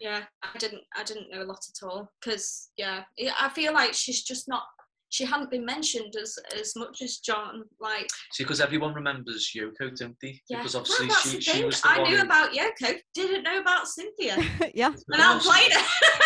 Yeah, 0.00 0.22
I 0.42 0.58
didn't. 0.58 0.82
I 0.96 1.04
didn't 1.04 1.30
know 1.30 1.42
a 1.42 1.44
lot 1.44 1.60
at 1.68 1.86
all 1.86 2.10
because 2.20 2.70
yeah, 2.76 3.04
yeah, 3.16 3.34
I 3.40 3.48
feel 3.50 3.72
like 3.72 3.94
she's 3.94 4.22
just 4.22 4.48
not. 4.48 4.64
She 5.10 5.24
hadn't 5.24 5.50
been 5.50 5.64
mentioned 5.64 6.14
as 6.20 6.36
as 6.58 6.74
much 6.76 7.00
as 7.02 7.18
John. 7.18 7.62
Like 7.80 8.08
See, 8.32 8.42
because 8.44 8.60
everyone 8.60 8.92
remembers 8.92 9.52
Yoko, 9.56 9.94
don't 9.96 10.16
they? 10.20 10.40
yeah, 10.48 10.58
Because 10.58 10.74
obviously 10.74 11.06
that's 11.08 11.30
she, 11.30 11.40
she 11.40 11.50
thing. 11.52 11.66
was 11.66 11.80
the 11.80 11.88
I 11.88 12.02
knew 12.02 12.16
who- 12.16 12.22
about 12.24 12.52
Yoko, 12.52 12.96
didn't 13.14 13.44
know 13.44 13.60
about 13.60 13.86
Cynthia, 13.88 14.36
yeah 14.74 14.88
and 15.08 15.22
I 15.22 15.38
played 15.38 15.70
it. 15.72 15.84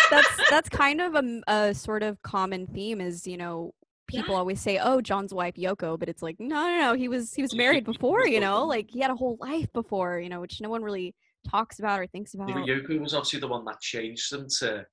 that's 0.09 0.49
that's 0.49 0.69
kind 0.83 0.99
of 1.01 1.15
a, 1.15 1.41
a 1.47 1.73
sort 1.75 2.03
of 2.03 2.21
common 2.23 2.65
theme 2.67 2.99
is 3.01 3.27
you 3.27 3.37
know 3.37 3.73
people 4.07 4.33
Yeah. 4.33 4.39
always 4.39 4.59
say 4.59 4.77
oh 4.77 4.99
john's 4.99 5.33
wife 5.33 5.55
yoko 5.55 5.97
but 5.97 6.09
it's 6.09 6.21
like 6.21 6.35
no 6.39 6.55
no 6.69 6.77
no 6.79 6.93
he 6.95 7.07
was 7.07 7.33
he 7.33 7.41
was 7.41 7.55
married 7.55 7.85
before 7.93 8.27
you 8.27 8.41
know 8.41 8.65
like 8.65 8.87
he 8.89 8.99
had 8.99 9.09
a 9.11 9.15
whole 9.15 9.37
life 9.39 9.71
before 9.71 10.19
you 10.19 10.27
know 10.27 10.41
which 10.41 10.59
no 10.59 10.69
one 10.69 10.81
really 10.83 11.15
talks 11.49 11.79
about 11.79 11.99
or 11.99 12.07
thinks 12.07 12.33
about 12.33 12.49
Yeah, 12.49 12.55
but 12.55 12.65
Yoko 12.67 12.99
was 12.99 13.13
obviously 13.13 13.39
the 13.39 13.47
one 13.47 13.63
that 13.65 13.79
changed 13.79 14.31
them 14.31 14.47
to, 14.59 14.85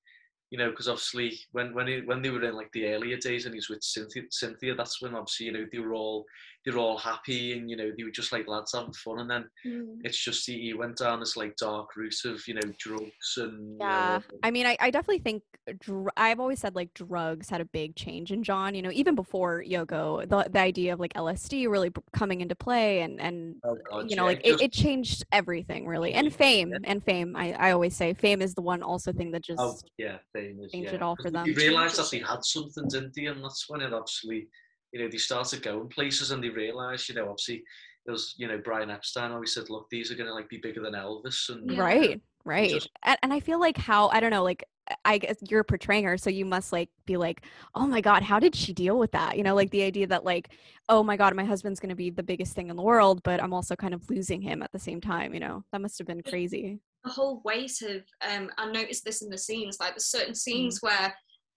you 0.50 0.58
know, 0.58 0.70
because 0.70 0.88
obviously 0.88 1.38
when 1.52 1.74
when 1.74 1.86
he, 1.86 2.00
when 2.04 2.22
they 2.22 2.30
were 2.30 2.42
in 2.42 2.54
like 2.54 2.72
the 2.72 2.86
earlier 2.86 3.16
days 3.16 3.44
and 3.44 3.54
he 3.54 3.58
was 3.58 3.68
with 3.68 3.82
Cynthia, 3.82 4.22
Cynthia, 4.30 4.74
that's 4.74 5.02
when 5.02 5.14
obviously 5.14 5.46
you 5.46 5.52
know 5.52 5.66
they 5.70 5.78
were 5.78 5.94
all 5.94 6.24
they 6.68 6.74
were 6.76 6.82
all 6.82 6.98
happy 6.98 7.52
and 7.56 7.70
you 7.70 7.76
know 7.76 7.90
they 7.96 8.04
were 8.04 8.10
just 8.10 8.30
like 8.32 8.46
lads 8.46 8.72
having 8.74 8.92
fun, 8.92 9.20
and 9.20 9.30
then 9.30 9.44
Mm. 9.66 9.98
it's 10.04 10.22
just 10.22 10.46
he, 10.46 10.60
he 10.60 10.74
went 10.74 10.96
down 10.98 11.20
this 11.20 11.36
like 11.36 11.56
dark 11.56 11.96
route 11.96 12.14
of 12.26 12.46
you 12.46 12.54
know 12.54 12.60
drugs 12.78 13.34
and 13.38 13.72
you 13.72 13.78
know, 13.78 13.84
Yeah, 13.86 14.20
I 14.42 14.50
mean, 14.50 14.66
I, 14.66 14.76
I 14.80 14.90
definitely 14.90 15.20
think 15.20 15.42
dr- 15.80 16.10
I've 16.16 16.40
always 16.40 16.58
said 16.60 16.74
like 16.74 16.92
drugs 16.94 17.48
had 17.50 17.60
a 17.60 17.64
big 17.64 17.96
change 17.96 18.30
in 18.32 18.42
John. 18.42 18.74
You 18.74 18.82
know, 18.82 18.90
even 18.92 19.14
before 19.14 19.64
Yoko, 19.66 20.28
the 20.28 20.48
the 20.50 20.60
idea 20.60 20.92
of 20.92 21.00
like 21.00 21.14
LSD 21.14 21.68
really 21.70 21.90
coming 22.12 22.40
into 22.40 22.54
play, 22.54 23.00
and 23.00 23.20
and 23.20 23.56
oh 23.64 23.76
God, 23.90 24.10
you 24.10 24.16
know, 24.16 24.22
yeah, 24.24 24.28
like 24.36 24.40
it, 24.44 24.50
just- 24.52 24.62
it 24.64 24.72
changed 24.72 25.24
everything 25.32 25.86
really, 25.86 26.12
and 26.14 26.26
Yeah. 26.28 26.36
fame 26.36 26.72
and 26.84 27.02
fame. 27.04 27.34
I 27.36 27.52
I 27.54 27.70
always 27.72 27.96
say 27.96 28.12
fame 28.14 28.42
is 28.42 28.54
the 28.54 28.62
one 28.62 28.82
also 28.82 29.12
thing 29.12 29.30
that 29.32 29.42
just 29.44 29.60
Oh 29.60 29.76
yeah, 29.96 30.18
famous. 30.34 30.72
changed 30.72 30.90
yeah. 30.90 30.96
it 30.96 31.02
all 31.02 31.16
for 31.16 31.30
them. 31.30 31.46
They 31.46 31.52
realised 31.52 31.96
that 31.98 32.10
they 32.10 32.18
had 32.18 32.44
something, 32.44 32.86
didn't 32.88 33.14
they? 33.14 33.26
And 33.26 33.42
that's 33.42 33.64
when 33.68 33.80
it 33.80 33.92
obviously, 33.92 34.48
you 34.92 35.00
know, 35.02 35.08
they 35.10 35.18
started 35.18 35.62
going 35.62 35.88
places 35.88 36.30
and 36.30 36.42
they 36.42 36.48
realised, 36.48 37.08
you 37.08 37.14
know, 37.14 37.24
obviously 37.28 37.62
there 38.06 38.12
was, 38.12 38.34
you 38.38 38.48
know, 38.48 38.60
Brian 38.64 38.90
Epstein 38.90 39.32
always 39.32 39.52
said, 39.52 39.68
look, 39.70 39.86
these 39.90 40.10
are 40.10 40.14
going 40.14 40.28
to 40.28 40.34
like 40.34 40.48
be 40.48 40.58
bigger 40.58 40.80
than 40.82 40.94
Elvis, 40.94 41.48
and 41.50 41.70
Yeah. 41.70 41.80
right 41.80 42.20
right 42.44 42.70
just- 42.70 42.88
and, 43.02 43.18
and 43.22 43.32
i 43.32 43.40
feel 43.40 43.58
like 43.60 43.76
how 43.76 44.08
i 44.08 44.20
don't 44.20 44.30
know 44.30 44.44
like 44.44 44.62
i 45.04 45.18
guess 45.18 45.36
you're 45.50 45.64
portraying 45.64 46.04
her 46.04 46.16
so 46.16 46.30
you 46.30 46.44
must 46.46 46.72
like 46.72 46.88
be 47.04 47.16
like 47.16 47.42
oh 47.74 47.86
my 47.86 48.00
god 48.00 48.22
how 48.22 48.38
did 48.38 48.54
she 48.54 48.72
deal 48.72 48.96
with 48.98 49.10
that 49.10 49.36
you 49.36 49.42
know 49.42 49.54
like 49.56 49.70
the 49.70 49.82
idea 49.82 50.06
that 50.06 50.24
like 50.24 50.50
oh 50.88 51.02
my 51.02 51.16
god 51.16 51.34
my 51.34 51.44
husband's 51.44 51.80
going 51.80 51.90
to 51.90 51.96
be 51.96 52.08
the 52.10 52.22
biggest 52.22 52.54
thing 52.54 52.70
in 52.70 52.76
the 52.76 52.82
world 52.82 53.20
but 53.24 53.42
i'm 53.42 53.52
also 53.52 53.74
kind 53.76 53.92
of 53.92 54.08
losing 54.08 54.40
him 54.40 54.62
at 54.62 54.70
the 54.72 54.78
same 54.78 55.00
time 55.00 55.34
you 55.34 55.40
know 55.40 55.62
that 55.72 55.80
must 55.80 55.98
have 55.98 56.06
been 56.06 56.22
crazy 56.22 56.78
the 57.04 57.10
whole 57.10 57.42
weight 57.44 57.82
of 57.82 58.02
um 58.30 58.50
I 58.56 58.70
noticed 58.70 59.04
this 59.04 59.20
in 59.20 59.28
the 59.30 59.36
scenes 59.36 59.76
like 59.80 59.90
there's 59.94 60.06
certain 60.06 60.32
Mm. 60.32 60.36
scenes 60.36 60.78
where 60.80 61.12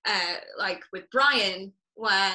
uh 0.06 0.36
like 0.58 0.82
with 0.92 1.04
Brian 1.12 1.72
where 1.94 2.34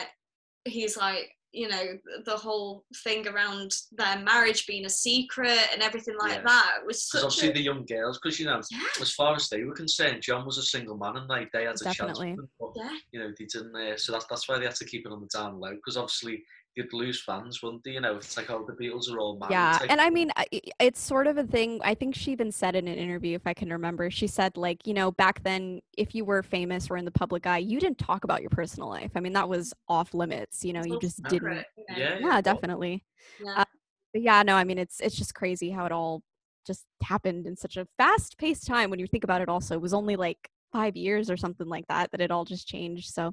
he's 0.66 0.96
like 0.96 1.30
you 1.52 1.68
know 1.68 1.84
the 2.26 2.36
whole 2.36 2.84
thing 3.02 3.26
around 3.26 3.72
their 3.92 4.18
marriage 4.18 4.66
being 4.66 4.84
a 4.84 4.90
secret 4.90 5.58
and 5.72 5.80
everything 5.82 6.14
like 6.18 6.32
Yeah. 6.38 6.42
that 6.44 6.72
was 6.86 7.08
such 7.08 7.22
obviously 7.22 7.48
a 7.50 7.52
the 7.54 7.60
young 7.62 7.86
girls, 7.86 8.18
because 8.18 8.38
you 8.38 8.44
know, 8.46 8.60
yeah 8.70 8.80
as 9.00 9.12
far 9.12 9.34
as 9.34 9.48
they 9.48 9.62
were 9.64 9.72
concerned, 9.74 10.20
John 10.22 10.44
was 10.44 10.58
a 10.58 10.62
single 10.62 10.98
man, 10.98 11.16
and 11.16 11.28
like 11.28 11.50
they 11.52 11.64
had 11.64 11.76
a 11.76 11.84
Definitely. 11.84 11.94
chance, 11.94 12.18
with 12.18 12.44
him, 12.44 12.48
but, 12.60 12.72
yeah 12.76 12.96
you 13.12 13.20
know, 13.20 13.32
they 13.38 13.46
didn't. 13.46 13.74
Uh, 13.74 13.96
so 13.96 14.12
that's 14.12 14.26
that's 14.26 14.48
why 14.48 14.58
they 14.58 14.66
had 14.66 14.74
to 14.74 14.84
keep 14.84 15.06
it 15.06 15.12
on 15.12 15.20
the 15.20 15.28
down 15.38 15.58
low, 15.58 15.74
because 15.76 15.96
obviously 15.96 16.42
you'd 16.76 16.92
lose 16.92 17.22
fans, 17.22 17.62
wouldn't 17.62 17.84
they? 17.84 17.92
You 17.92 18.00
know, 18.00 18.16
it's 18.16 18.36
like 18.36 18.50
oh, 18.50 18.64
the 18.66 18.72
Beatles 18.74 19.10
are 19.12 19.18
all 19.18 19.38
married. 19.38 19.52
yeah 19.52 19.78
type 19.78 19.90
and 19.90 20.00
i 20.00 20.10
mean 20.10 20.30
I- 20.36 20.46
i- 20.52 20.60
it's 20.80 21.00
sort 21.00 21.26
of 21.26 21.38
a 21.38 21.44
thing 21.44 21.80
i 21.84 21.94
think 21.94 22.14
she 22.14 22.32
even 22.32 22.50
said 22.52 22.74
in 22.76 22.88
an 22.88 22.96
interview 22.96 23.34
if 23.34 23.46
i 23.46 23.54
can 23.54 23.70
remember 23.72 24.10
she 24.10 24.26
said 24.26 24.56
like 24.56 24.86
you 24.86 24.94
know 24.94 25.10
back 25.12 25.42
then 25.42 25.80
if 25.96 26.14
you 26.14 26.24
were 26.24 26.42
famous 26.42 26.90
or 26.90 26.96
in 26.96 27.04
the 27.04 27.10
public 27.10 27.46
eye 27.46 27.58
you 27.58 27.78
didn't 27.80 27.98
talk 27.98 28.24
about 28.24 28.40
your 28.40 28.50
personal 28.50 28.88
life 28.88 29.10
i 29.14 29.20
mean 29.20 29.32
that 29.32 29.48
was 29.48 29.72
off 29.88 30.14
limits 30.14 30.64
you 30.64 30.72
know 30.72 30.84
you 30.84 30.96
just 30.98 31.22
didn't 31.28 31.64
you 31.76 31.84
know, 31.88 31.96
yeah, 31.98 32.18
yeah 32.18 32.18
well, 32.28 32.42
definitely 32.42 33.04
yeah. 33.44 33.60
Uh, 33.62 33.64
but 34.12 34.22
yeah 34.22 34.42
no 34.42 34.54
i 34.56 34.64
mean 34.64 34.78
it's 34.78 35.00
it's 35.00 35.16
just 35.16 35.34
crazy 35.34 35.70
how 35.70 35.86
it 35.86 35.92
all 35.92 36.22
just 36.66 36.84
happened 37.02 37.46
in 37.46 37.56
such 37.56 37.76
a 37.76 37.86
fast 37.96 38.36
paced 38.38 38.66
time 38.66 38.90
when 38.90 38.98
you 38.98 39.06
think 39.06 39.22
about 39.24 39.40
it 39.40 39.48
also 39.48 39.74
it 39.74 39.80
was 39.80 39.94
only 39.94 40.16
like 40.16 40.50
five 40.76 40.94
years 41.06 41.26
or 41.32 41.36
something 41.44 41.68
like 41.74 41.86
that 41.88 42.10
that 42.10 42.20
it 42.20 42.30
all 42.34 42.44
just 42.44 42.66
changed 42.74 43.08
so 43.18 43.24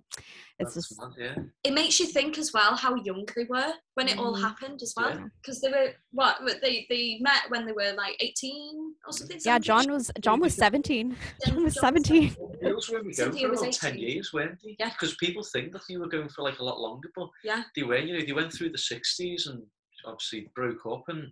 it's 0.60 0.76
that's 0.76 0.88
just 0.90 1.02
mad, 1.02 1.12
yeah. 1.24 1.36
it 1.68 1.74
makes 1.82 2.00
you 2.00 2.06
think 2.18 2.38
as 2.44 2.50
well 2.58 2.74
how 2.84 2.94
young 3.08 3.24
they 3.36 3.46
were 3.56 3.72
when 3.98 4.08
it 4.08 4.18
all 4.18 4.34
Mhm. 4.36 4.42
happened 4.48 4.80
as 4.82 4.94
well 4.98 5.14
Yeah. 5.20 5.28
because 5.42 5.58
they 5.62 5.70
were 5.76 5.90
what 6.20 6.36
what, 6.46 6.58
they 6.64 6.76
they 6.90 7.06
met 7.30 7.44
when 7.50 7.66
they 7.66 7.76
were 7.82 7.92
like 8.04 8.16
18 8.22 8.96
or 9.06 9.12
something 9.18 9.40
yeah 9.50 9.60
john 9.70 9.86
was 9.96 10.06
john 10.28 10.40
was 10.46 10.54
17 10.56 11.18
john 11.46 11.64
was 11.64 11.76
17 11.80 12.36
Well, 12.40 12.52
the 12.52 12.70
Beatles 12.70 12.90
were 12.90 13.00
only 13.00 13.14
for 13.14 13.54
about 13.54 13.74
10 13.74 13.98
years, 14.08 14.32
weren't 14.36 14.58
they? 14.64 14.76
Yeah. 14.80 14.90
Because 14.94 15.14
people 15.26 15.44
think 15.44 15.74
that 15.74 15.82
they 15.90 15.98
were 15.98 16.08
going 16.16 16.30
for 16.30 16.44
like 16.48 16.60
a 16.60 16.64
lot 16.70 16.80
longer, 16.80 17.10
but 17.18 17.28
Yeah. 17.50 17.64
they 17.76 17.84
were, 17.84 17.98
you 17.98 18.14
know, 18.14 18.26
they 18.26 18.32
went 18.42 18.54
through 18.54 18.70
the 18.76 18.78
60s 18.92 19.48
and 19.50 19.60
obviously 20.06 20.50
broke 20.56 20.84
up 20.86 21.04
and, 21.14 21.24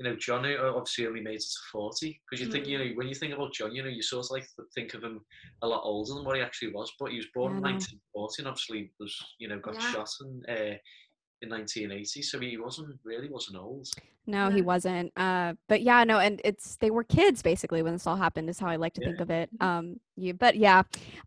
you 0.00 0.04
know, 0.08 0.16
John 0.16 0.46
obviously 0.46 1.06
only 1.06 1.20
made 1.20 1.34
it 1.34 1.40
to 1.42 1.58
40. 1.70 2.18
Because 2.30 2.42
you 2.42 2.50
think, 2.50 2.64
Mm. 2.64 2.68
you 2.70 2.78
know, 2.78 2.90
when 2.94 3.06
you 3.06 3.14
think 3.14 3.34
about 3.34 3.52
John, 3.52 3.74
you 3.74 3.82
know, 3.82 3.90
you 3.90 4.00
sort 4.00 4.24
of 4.24 4.30
like 4.30 4.46
th- 4.56 4.68
think 4.74 4.94
of 4.94 5.04
him 5.04 5.20
a 5.60 5.66
lot 5.68 5.82
older 5.84 6.14
than 6.14 6.24
what 6.24 6.36
he 6.36 6.42
actually 6.42 6.72
was, 6.72 6.90
but 6.98 7.10
he 7.10 7.18
was 7.18 7.26
born 7.34 7.52
in 7.52 7.58
Yeah, 7.60 7.68
I 7.68 7.72
1940 7.72 8.40
and 8.42 8.48
obviously 8.48 8.92
was, 8.98 9.14
you 9.38 9.48
know, 9.48 9.58
got 9.58 9.74
Yeah. 9.74 9.80
shot 9.80 10.08
in, 10.22 10.42
uh, 10.48 10.76
in 11.42 11.50
1980, 11.50 12.22
so 12.22 12.40
he 12.40 12.56
wasn't 12.56 12.98
really 13.04 13.28
wasn't 13.28 13.58
old. 13.58 13.88
no 14.26 14.48
he 14.50 14.60
wasn't 14.62 15.10
uh 15.16 15.54
but 15.66 15.80
yeah 15.82 16.04
no 16.04 16.18
and 16.18 16.40
it's 16.44 16.76
they 16.76 16.90
were 16.90 17.02
kids 17.02 17.42
basically 17.42 17.82
when 17.82 17.94
this 17.94 18.06
all 18.06 18.16
happened 18.16 18.48
is 18.50 18.58
how 18.58 18.68
i 18.68 18.76
like 18.76 18.92
to 18.92 19.00
Yeah. 19.00 19.08
think 19.08 19.20
of 19.20 19.30
it 19.30 19.48
Mhm. 19.56 19.66
um 19.66 20.00
you 20.16 20.34
but 20.34 20.56
yeah 20.56 20.82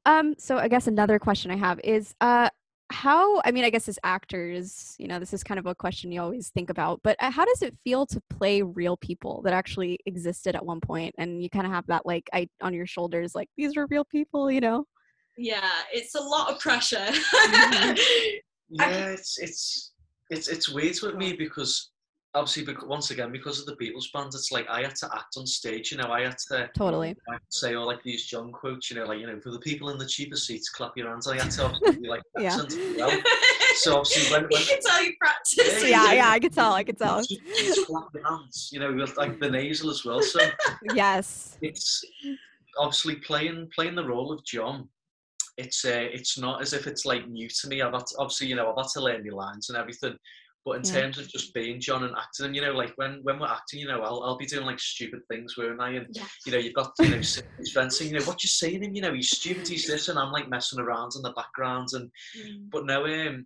um 0.06 0.36
so 0.38 0.58
i 0.58 0.68
guess 0.68 0.86
another 0.88 1.18
question 1.18 1.50
i 1.50 1.56
have 1.56 1.80
is 1.84 2.14
uh 2.22 2.50
how 2.94 3.42
i 3.44 3.52
mean 3.52 3.64
i 3.64 3.70
guess 3.70 3.90
as 3.90 3.98
actors 4.04 4.96
you 5.00 5.08
know 5.08 5.20
this 5.20 5.34
is 5.34 5.44
kind 5.44 5.60
of 5.60 5.66
a 5.66 5.74
question 5.74 6.12
you 6.12 6.22
always 6.22 6.50
think 6.50 6.70
about 6.70 7.00
but 7.04 7.18
uh, 7.20 7.32
how 7.32 7.44
does 7.44 7.62
it 7.62 7.76
feel 7.84 8.06
to 8.06 8.22
play 8.30 8.62
real 8.62 8.96
people 8.98 9.42
that 9.44 9.54
actually 9.54 10.00
existed 10.06 10.56
at 10.56 10.66
one 10.66 10.80
point 10.80 11.14
and 11.18 11.42
you 11.42 11.50
kind 11.50 11.66
of 11.66 11.72
have 11.72 11.88
that 11.88 12.06
like 12.06 12.30
i 12.34 12.48
on 12.62 12.74
your 12.74 12.86
shoulders 12.86 13.34
like 13.34 13.50
these 13.58 13.76
are 13.76 13.88
real 13.88 14.06
people 14.06 14.52
you 14.52 14.62
know? 14.62 14.86
Yeah 15.38 15.72
it's 15.92 16.14
a 16.16 16.22
lot 16.22 16.52
of 16.52 16.60
pressure. 16.60 17.08
Mhm. 18.74 18.80
Yeah, 18.80 19.06
it's 19.10 19.38
it's 19.38 19.92
it's 20.30 20.48
it's 20.48 20.70
weird 20.70 20.98
with 21.04 21.16
me 21.16 21.34
because 21.34 21.92
obviously 22.36 22.64
bec- 22.66 22.86
once 22.88 23.12
again 23.12 23.32
because 23.32 23.60
of 23.60 23.66
the 23.66 23.76
Beatles 23.76 24.12
band, 24.12 24.28
it's 24.34 24.52
like 24.52 24.68
I 24.70 24.82
had 24.82 24.96
to 24.96 25.10
act 25.14 25.38
on 25.38 25.46
stage. 25.46 25.92
You 25.92 25.98
know, 25.98 26.10
I 26.12 26.22
had 26.22 26.38
to 26.50 26.70
totally 26.76 27.16
I 27.30 27.34
had 27.34 27.42
to 27.52 27.58
say 27.58 27.76
all 27.76 27.86
like 27.86 28.02
these 28.04 28.26
John 28.26 28.52
quotes. 28.52 28.90
You 28.90 28.98
know, 28.98 29.06
like 29.06 29.20
you 29.20 29.28
know, 29.28 29.40
for 29.40 29.52
the 29.52 29.60
people 29.60 29.90
in 29.90 29.98
the 29.98 30.06
cheaper 30.08 30.36
seats, 30.36 30.70
clap 30.70 30.98
your 30.98 31.10
hands. 31.10 31.28
I 31.28 31.38
had 31.42 31.52
to 31.52 31.66
obviously 31.66 32.02
do, 32.04 32.10
like 32.10 32.22
Yeah. 32.38 32.54
accent 32.54 32.74
as 32.74 32.98
well. 32.98 33.22
So 33.76 33.98
obviously 33.98 34.32
when, 34.34 34.44
when 34.44 34.62
you 34.62 34.68
can 34.68 34.80
tell 34.82 35.04
you 35.04 35.14
practice 35.20 35.84
yeah 35.84 36.14
yeah 36.14 36.30
i 36.30 36.40
could 36.40 36.54
tell 36.54 36.74
i 36.74 36.84
could 36.84 36.98
tell 36.98 37.24
you 37.28 37.40
clap 37.88 38.08
your 38.14 38.24
hands, 38.24 38.70
you 38.72 38.80
know, 38.80 38.94
with, 38.94 39.18
like 39.18 39.40
the 39.40 39.50
nasal 39.50 39.90
as 39.90 40.06
well. 40.06 40.22
So 40.22 40.40
yes 40.94 41.58
it's 41.62 42.04
obviously 42.78 43.16
playing 43.16 43.70
playing 43.76 43.96
the 43.96 44.06
role 44.06 44.32
of 44.32 44.44
John. 44.46 44.88
It's 45.58 45.86
uh, 45.86 46.08
it's 46.12 46.38
not 46.38 46.62
as 46.62 46.74
if 46.74 46.88
it's 46.88 47.06
like 47.06 47.28
new 47.28 47.48
to 47.48 47.68
me. 47.68 47.82
I've 47.82 47.94
had 47.94 48.08
to, 48.08 48.16
obviously 48.20 48.48
you 48.48 48.56
know 48.56 48.72
I've 48.72 48.78
had 48.84 48.92
to 48.94 49.02
learn 49.02 49.24
my 49.24 49.36
lines 49.36 49.70
and 49.70 49.78
everything. 49.78 50.16
But 50.66 50.78
in 50.78 50.84
Yeah. 50.86 51.02
terms 51.02 51.18
of 51.18 51.28
just 51.28 51.54
being 51.54 51.82
John 51.82 52.06
and 52.06 52.16
acting, 52.16 52.46
and 52.46 52.56
you 52.56 52.62
know, 52.62 52.72
like 52.72 52.94
when 52.96 53.20
when 53.24 53.38
we're 53.40 53.48
acting, 53.48 53.80
you 53.82 53.88
know, 53.88 54.02
I'll 54.02 54.22
I'll 54.24 54.38
be 54.38 54.46
doing 54.46 54.66
like 54.66 54.80
stupid 54.80 55.20
things, 55.30 55.58
where 55.58 55.80
I? 55.82 55.92
And 55.92 56.08
Yeah. 56.16 56.28
you 56.46 56.52
know, 56.54 56.58
you've 56.58 56.74
got 56.74 56.92
you 57.00 57.10
know 57.10 57.18
his 57.18 57.72
friends 57.74 57.98
saying, 57.98 58.12
you 58.14 58.20
know, 58.20 58.26
what 58.26 58.44
you 58.44 58.50
saying 58.50 58.82
him? 58.82 58.96
You 58.96 59.02
know, 59.02 59.14
he's 59.14 59.30
stupid, 59.32 59.68
he's 59.68 59.88
this, 59.88 60.08
and 60.08 60.18
I'm 60.18 60.32
like 60.32 60.50
messing 60.50 60.80
around 60.80 61.12
in 61.16 61.22
the 61.22 61.34
background. 61.34 61.90
And 61.94 62.10
Mm. 62.38 62.70
but 62.72 62.86
no, 62.86 63.06
um, 63.06 63.46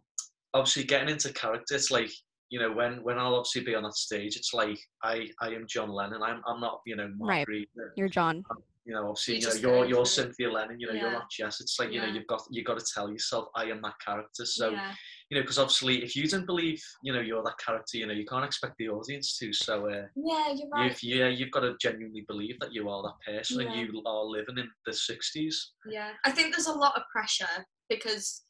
obviously 0.54 0.84
getting 0.84 1.10
into 1.10 1.34
character, 1.34 1.76
it's 1.76 1.90
like 1.92 2.12
you 2.50 2.60
know 2.60 2.72
when 2.72 3.04
when 3.04 3.18
I'll 3.18 3.36
obviously 3.36 3.62
be 3.64 3.74
on 3.76 3.84
that 3.84 3.96
stage, 3.96 4.36
it's 4.36 4.54
like 4.54 4.78
I 5.04 5.28
I 5.42 5.50
am 5.50 5.66
John 5.68 5.90
Lennon. 5.90 6.22
I'm 6.22 6.42
I'm 6.46 6.62
not 6.62 6.82
you 6.86 6.96
know 6.96 7.12
Mark 7.18 7.48
Right. 7.50 7.68
You're 7.96 8.10
john 8.10 8.44
You 8.86 8.94
know, 8.94 9.10
obviously, 9.10 9.36
You 9.36 9.42
you, 9.42 9.48
know, 9.48 9.54
you're 9.56 9.86
you're. 9.90 10.06
Cynthia 10.06 10.50
Lennon. 10.50 10.80
You 10.80 10.88
know, 10.88 10.94
you're 10.94 11.08
Yeah. 11.12 11.18
not 11.20 11.30
Jess. 11.32 11.60
It's 11.62 11.78
like 11.80 11.92
you 11.92 12.00
know, 12.00 12.08
you've 12.08 12.28
got 12.28 12.42
you 12.52 12.64
got 12.64 12.80
to 12.80 12.86
tell 12.94 13.10
yourself, 13.12 13.50
I 13.56 13.66
am 13.66 13.82
that 13.82 13.96
character. 14.06 14.46
So 14.46 14.72
yeah. 14.72 14.94
You 15.30 15.38
know, 15.38 15.42
because 15.44 15.60
obviously, 15.60 16.04
if 16.04 16.16
you 16.16 16.24
didn't 16.24 16.46
believe, 16.46 16.82
you 17.04 17.12
know, 17.12 17.20
you're 17.20 17.44
that 17.44 17.58
character, 17.58 17.98
you 17.98 18.08
know, 18.08 18.14
you 18.14 18.26
can't 18.26 18.46
expect 18.46 18.76
the 18.80 18.88
audience 18.90 19.38
to. 19.38 19.52
So 19.52 19.90
uh, 19.90 20.06
yeah, 20.16 20.54
you're 20.54 20.70
right. 20.72 20.90
you've 20.90 21.04
yeah, 21.04 21.28
you've 21.28 21.52
got 21.52 21.62
to 21.62 21.76
genuinely 21.82 22.24
believe 22.28 22.60
that 22.62 22.74
you 22.74 22.90
are 22.90 23.04
that 23.04 23.34
person 23.34 23.60
Yeah. 23.62 23.68
and 23.72 23.76
you 23.94 24.02
are 24.06 24.24
living 24.24 24.58
in 24.58 24.70
the 24.86 24.92
'60s. 24.94 25.56
Yeah, 25.90 26.12
I 26.24 26.32
think 26.32 26.54
there's 26.56 26.68
a 26.68 26.74
lot 26.74 26.96
of 26.96 27.04
pressure 27.12 27.66
because 27.90 28.42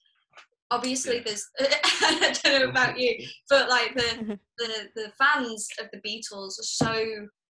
obviously 0.70 1.18
Yeah. 1.18 1.24
there's 1.26 1.50
I 1.60 2.34
don't 2.44 2.62
know 2.62 2.70
about 2.70 3.00
you, 3.00 3.26
but 3.50 3.70
like 3.70 3.96
the 3.96 4.38
the 4.60 4.90
the 4.96 5.12
fans 5.18 5.68
of 5.80 5.88
the 5.92 6.02
Beatles 6.08 6.60
are 6.60 6.64
so 6.64 7.06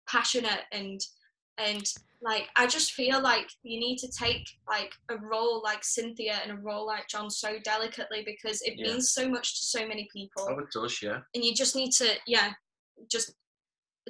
passionate 0.09 0.63
and 0.73 1.01
and 1.59 1.85
like 2.27 2.49
I 2.57 2.67
just 2.67 2.93
feel 2.93 3.23
like 3.23 3.49
you 3.63 3.79
need 3.79 3.99
to 3.99 4.09
take 4.11 4.45
like 4.69 4.93
a 5.11 5.17
role 5.17 5.63
like 5.63 5.85
Cynthia 5.85 6.39
and 6.43 6.51
a 6.51 6.57
role 6.57 6.85
like 6.87 7.09
John 7.09 7.31
so 7.31 7.57
delicately 7.65 8.23
because 8.27 8.61
it 8.63 8.75
Yeah. 8.77 8.89
means 8.89 9.13
so 9.13 9.29
much 9.29 9.61
to 9.61 9.67
so 9.67 9.87
many 9.87 10.09
people 10.13 10.47
Oh, 10.51 10.59
it 10.59 10.67
does, 10.73 11.01
yeah. 11.03 11.21
and 11.35 11.45
you 11.45 11.55
just 11.55 11.77
need 11.77 11.93
to 11.93 12.09
yeah 12.27 12.53
just 13.11 13.33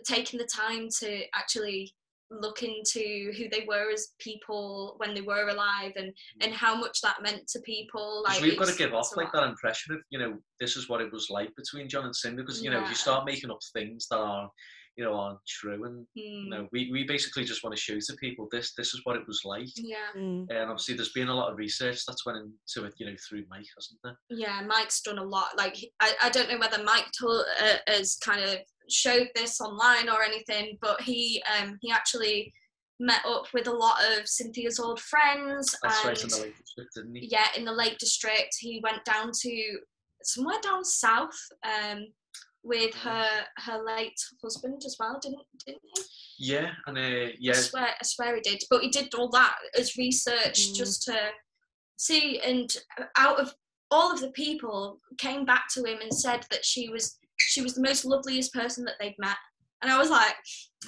taking 0.05 0.39
the 0.39 0.47
time 0.47 0.89
to 1.01 1.23
actually 1.35 1.93
look 2.31 2.63
into 2.65 3.31
who 3.37 3.49
they 3.51 3.65
were 3.69 3.93
as 3.93 4.09
people 4.19 4.95
when 4.99 5.15
they 5.15 5.21
were 5.21 5.49
alive 5.49 5.93
and 5.95 6.13
and 6.41 6.53
how 6.53 6.75
much 6.75 7.01
that 7.01 7.23
meant 7.23 7.47
to 7.47 7.61
people 7.61 8.25
like 8.27 8.41
we've 8.43 8.59
got 8.59 8.67
to 8.67 8.77
give 8.77 8.93
off 8.95 9.17
like 9.17 9.31
that 9.33 9.45
impression 9.45 9.95
of, 9.95 10.01
you 10.11 10.19
know, 10.19 10.37
this 10.59 10.77
is 10.77 10.89
what 10.89 11.01
it 11.01 11.13
was 11.13 11.29
like 11.31 11.55
between 11.55 11.89
John 11.89 12.05
and 12.05 12.17
Cindy. 12.17 12.43
Because 12.43 12.63
you 12.63 12.71
know, 12.71 12.83
if 12.83 12.89
you 12.89 12.97
start 12.97 13.25
making 13.27 13.51
up 13.51 13.59
things 13.73 14.09
that 14.11 14.19
are, 14.19 14.51
you 14.97 15.05
know, 15.05 15.15
aren't 15.15 15.39
true, 15.47 15.85
and 15.85 16.07
Hmm, 16.17 16.45
you 16.45 16.49
know, 16.51 16.69
we, 16.73 16.91
we 16.91 17.05
basically 17.05 17.45
just 17.45 17.63
want 17.63 17.77
to 17.77 17.81
show 17.81 17.99
to 17.99 18.17
people 18.19 18.49
this 18.51 18.73
this 18.77 18.95
is 18.95 19.01
what 19.05 19.17
it 19.17 19.27
was 19.27 19.43
like. 19.45 19.69
yeah 19.77 19.97
Mm. 20.17 20.47
And 20.51 20.71
obviously, 20.71 20.95
there's 20.95 21.13
been 21.13 21.29
a 21.29 21.35
lot 21.35 21.51
of 21.51 21.59
research 21.59 22.05
that's 22.07 22.25
went 22.25 22.39
into 22.39 22.87
it, 22.87 22.95
you 22.99 23.07
know, 23.07 23.17
through 23.29 23.45
Mike, 23.51 23.67
hasn't 23.77 23.99
there? 24.03 24.19
yeah 24.31 24.61
mike's 24.67 25.01
done 25.03 25.19
a 25.19 25.23
lot 25.25 25.49
like 25.59 25.77
i, 26.01 26.13
I 26.23 26.31
don't 26.31 26.51
know 26.51 26.59
whether 26.59 26.83
mike 26.83 27.07
told, 27.19 27.45
uh, 27.63 27.77
has 27.87 28.17
kind 28.17 28.43
of 28.43 28.57
showed 28.89 29.29
this 29.35 29.61
online 29.61 30.09
or 30.09 30.23
anything 30.23 30.79
but 30.81 31.01
he 31.01 31.43
um 31.59 31.77
he 31.81 31.91
actually 31.91 32.53
met 33.01 33.21
up 33.27 33.45
with 33.53 33.67
a 33.67 33.73
lot 33.73 33.99
of 34.17 34.27
cynthia's 34.27 34.79
old 34.81 35.01
friends 35.01 35.75
That's 35.83 35.99
and 35.99 36.09
right 36.09 36.23
in 36.23 36.29
the 36.29 36.37
Lake 36.37 36.57
District, 36.59 36.91
didn't 36.95 37.15
he? 37.17 37.29
yeah 37.31 37.47
in 37.57 37.65
the 37.65 37.73
lake 37.73 37.99
district 37.99 38.57
he 38.61 38.81
went 38.83 39.05
down 39.05 39.31
to 39.43 39.79
somewhere 40.23 40.61
down 40.63 40.85
south 40.85 41.39
um 41.65 42.07
with 42.67 42.93
her 42.95 43.29
her 43.59 43.83
late 43.85 44.19
husband 44.43 44.83
as 44.85 44.97
well 44.99 45.19
didn't 45.23 45.43
didn't 45.65 45.81
he 45.95 46.53
Yeah, 46.53 46.71
and 46.87 46.99
uh, 46.99 47.29
I 47.49 47.53
swear 47.53 47.89
I 47.89 48.05
swear 48.05 48.35
he 48.35 48.41
did 48.41 48.63
but 48.69 48.83
he 48.83 48.89
did 48.89 49.15
all 49.15 49.31
that 49.31 49.57
as 49.79 49.97
research 49.97 50.69
Mm. 50.71 50.75
just 50.75 51.03
to 51.05 51.17
see 51.97 52.41
and 52.41 52.77
out 53.17 53.39
of 53.41 53.55
all 53.91 54.13
of 54.13 54.21
the 54.21 54.31
people 54.33 55.01
came 55.19 55.45
back 55.45 55.65
to 55.75 55.85
him 55.85 55.99
and 56.03 56.13
said 56.13 56.45
that 56.51 56.65
she 56.65 56.89
was 56.89 57.19
she 57.39 57.63
was 57.63 57.75
the 57.75 57.83
most 57.83 58.05
loveliest 58.05 58.53
person 58.53 58.85
that 58.85 58.95
they'd 59.01 59.15
met 59.19 59.37
and 59.83 59.93
I 59.93 59.99
was 59.99 60.11
like 60.11 60.35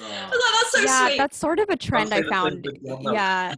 I 0.01 0.03
was 0.03 0.33
oh, 0.33 0.53
like 0.53 0.63
that's 0.63 0.73
so 0.73 0.81
yeah, 0.81 1.07
sweet 1.07 1.19
that's 1.19 1.37
sort 1.37 1.61
of 1.61 1.69
a 1.71 1.77
trend 1.77 2.13
I 2.13 2.17
say 2.17 2.23
the 2.23 2.29
same 2.29 2.33
found. 2.33 2.67
with 2.67 2.85
John, 2.87 3.03
though. 3.05 3.13
Yeah, 3.13 3.55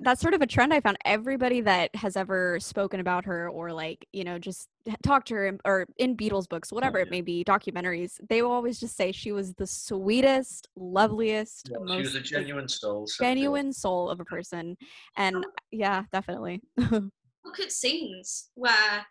that's 0.00 0.20
sort 0.20 0.34
of 0.34 0.40
a 0.40 0.46
trend 0.46 0.72
I 0.72 0.80
found. 0.80 0.96
Everybody 1.04 1.60
that 1.62 1.94
has 1.96 2.16
ever 2.16 2.58
spoken 2.60 3.00
about 3.00 3.24
her 3.24 3.48
or 3.48 3.72
like 3.72 4.06
you 4.12 4.24
know 4.24 4.38
just 4.38 4.68
talked 5.02 5.28
to 5.28 5.34
her 5.34 5.46
in, 5.46 5.58
or 5.64 5.86
in 5.98 6.16
Beatles 6.16 6.48
books, 6.48 6.70
oh, 6.72 6.74
whatever 6.74 6.98
it 6.98 7.08
yeah. 7.08 7.10
may 7.10 7.20
be, 7.20 7.44
documentaries, 7.44 8.20
they 8.28 8.42
will 8.42 8.52
always 8.52 8.78
just 8.78 8.96
say 8.96 9.12
she 9.12 9.32
was 9.32 9.54
the 9.54 9.66
sweetest, 9.66 10.68
loveliest, 10.76 11.70
yeah, 11.70 11.78
most 11.80 11.96
she 11.96 12.02
was 12.02 12.14
a 12.14 12.20
genuine 12.20 12.68
soul. 12.68 13.06
Cynthia. 13.06 13.34
genuine 13.34 13.72
soul 13.72 14.10
of 14.10 14.20
a 14.20 14.24
person, 14.24 14.76
and 15.16 15.44
yeah, 15.70 16.04
definitely. 16.12 16.62
look 16.76 17.60
at 17.60 17.72
scenes 17.72 18.50
where 18.54 19.06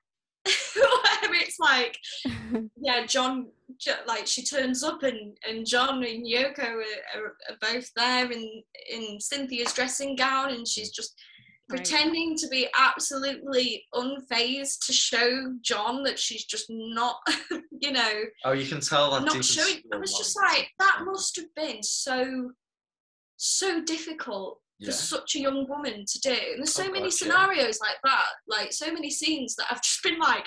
where 0.46 0.86
it's 1.34 1.60
like 1.60 1.98
yeah 2.82 3.06
john 3.06 3.48
like 4.08 4.28
she 4.28 4.44
turns 4.44 4.84
up 4.84 5.04
and 5.04 5.38
and 5.48 5.66
john 5.66 6.04
and 6.04 6.26
yoko 6.26 6.60
are, 6.60 7.20
are, 7.22 7.36
are 7.50 7.58
both 7.62 7.90
there 7.96 8.32
in 8.32 8.62
in 8.92 9.20
cynthia's 9.20 9.74
dressing 9.74 10.16
gown 10.16 10.52
and 10.52 10.68
she's 10.68 10.92
just 10.92 11.16
Right. 11.70 11.78
pretending 11.78 12.36
to 12.40 12.48
be 12.50 12.68
absolutely 12.78 13.86
unfazed 13.96 14.86
to 14.86 14.92
show 14.92 15.54
john 15.62 16.04
that 16.04 16.20
she's 16.20 16.44
just 16.44 16.66
not 16.70 17.16
you 17.80 17.94
know 17.94 18.12
Oh, 18.44 18.52
you 18.52 18.68
can 18.68 18.82
tell 18.82 19.12
that. 19.12 19.20
deep 19.20 19.28
not 19.28 19.36
in 19.38 19.42
showing 19.42 19.82
i 19.94 19.96
was 19.96 20.14
just 20.14 20.36
like, 20.36 20.58
like 20.58 20.70
that 20.80 21.00
must 21.06 21.38
have 21.38 21.46
been 21.56 21.82
so 21.82 22.52
so 23.38 23.82
difficult 23.84 24.60
yeah. 24.80 24.88
for 24.88 24.92
such 24.92 25.36
a 25.36 25.40
young 25.40 25.68
woman 25.68 26.06
to 26.08 26.20
do. 26.20 26.32
And 26.32 26.60
there's 26.60 26.74
so 26.74 26.84
Oh, 26.84 26.92
many 26.92 27.00
God, 27.00 27.06
yeah. 27.06 27.10
scenarios 27.12 27.80
like 27.80 27.98
that, 28.04 28.26
like 28.48 28.74
so 28.74 28.92
many 28.92 29.10
scenes 29.10 29.56
that 29.56 29.68
I've 29.72 29.82
just 29.82 30.04
been 30.04 30.20
like, 30.20 30.46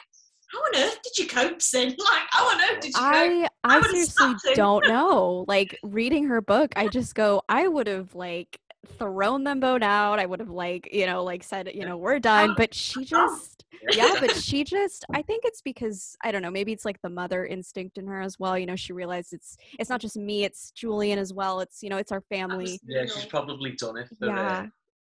how 0.49 0.59
on 0.59 0.77
earth 0.77 0.99
did 1.03 1.19
you 1.19 1.27
cope, 1.27 1.59
Cyn? 1.59 1.95
Like, 1.99 2.23
how 2.31 2.49
on 2.49 2.61
earth 2.61 2.81
did 2.81 2.89
you 2.89 2.93
cope? 2.95 3.03
I 3.03 3.49
I 3.65 3.77
would've 3.79 3.91
seriously 3.91 4.55
don't 4.55 4.87
know. 4.89 5.45
Like 5.49 5.79
reading 5.83 6.25
her 6.27 6.41
book, 6.41 6.73
I 6.77 6.89
just 6.89 7.15
go, 7.15 7.43
I 7.49 7.69
would 7.69 7.87
have 7.87 8.15
like 8.15 8.61
thrown 8.99 9.45
them 9.45 9.61
both 9.61 9.83
out. 9.83 10.19
I 10.19 10.27
would 10.27 10.41
have 10.41 10.51
like, 10.51 10.89
you 10.93 11.07
know, 11.07 11.25
like 11.25 11.43
said, 11.43 11.71
you 11.75 11.85
know, 11.85 11.97
we're 11.97 12.19
done. 12.19 12.51
Um, 12.51 12.55
But 12.57 12.75
she 12.75 13.05
just 13.05 13.65
yeah, 13.93 14.15
but 14.21 14.35
she 14.37 14.65
just 14.65 15.05
I 15.13 15.23
think 15.23 15.45
it's 15.45 15.61
because 15.61 16.17
I 16.23 16.31
don't 16.31 16.43
know, 16.43 16.51
maybe 16.51 16.73
it's 16.73 16.85
like 16.85 17.01
the 17.03 17.11
mother 17.11 17.45
instinct 17.45 17.99
in 17.99 18.07
her 18.07 18.21
as 18.21 18.39
well. 18.39 18.59
You 18.59 18.67
know, 18.67 18.77
she 18.77 18.93
realized 18.93 19.33
it's 19.33 19.57
it's 19.79 19.91
not 19.91 20.01
just 20.01 20.17
me, 20.17 20.45
it's 20.45 20.71
Julian 20.71 21.19
as 21.19 21.33
well. 21.33 21.61
It's 21.61 21.83
you 21.83 21.91
know, 21.91 21.97
it's 21.99 22.13
our 22.13 22.21
family. 22.23 22.81
Yeah, 22.87 23.05
she's 23.07 23.27
probably 23.27 23.73
done 23.73 23.97
it 23.99 24.09
for 24.09 24.27
Yeah. 24.27 24.67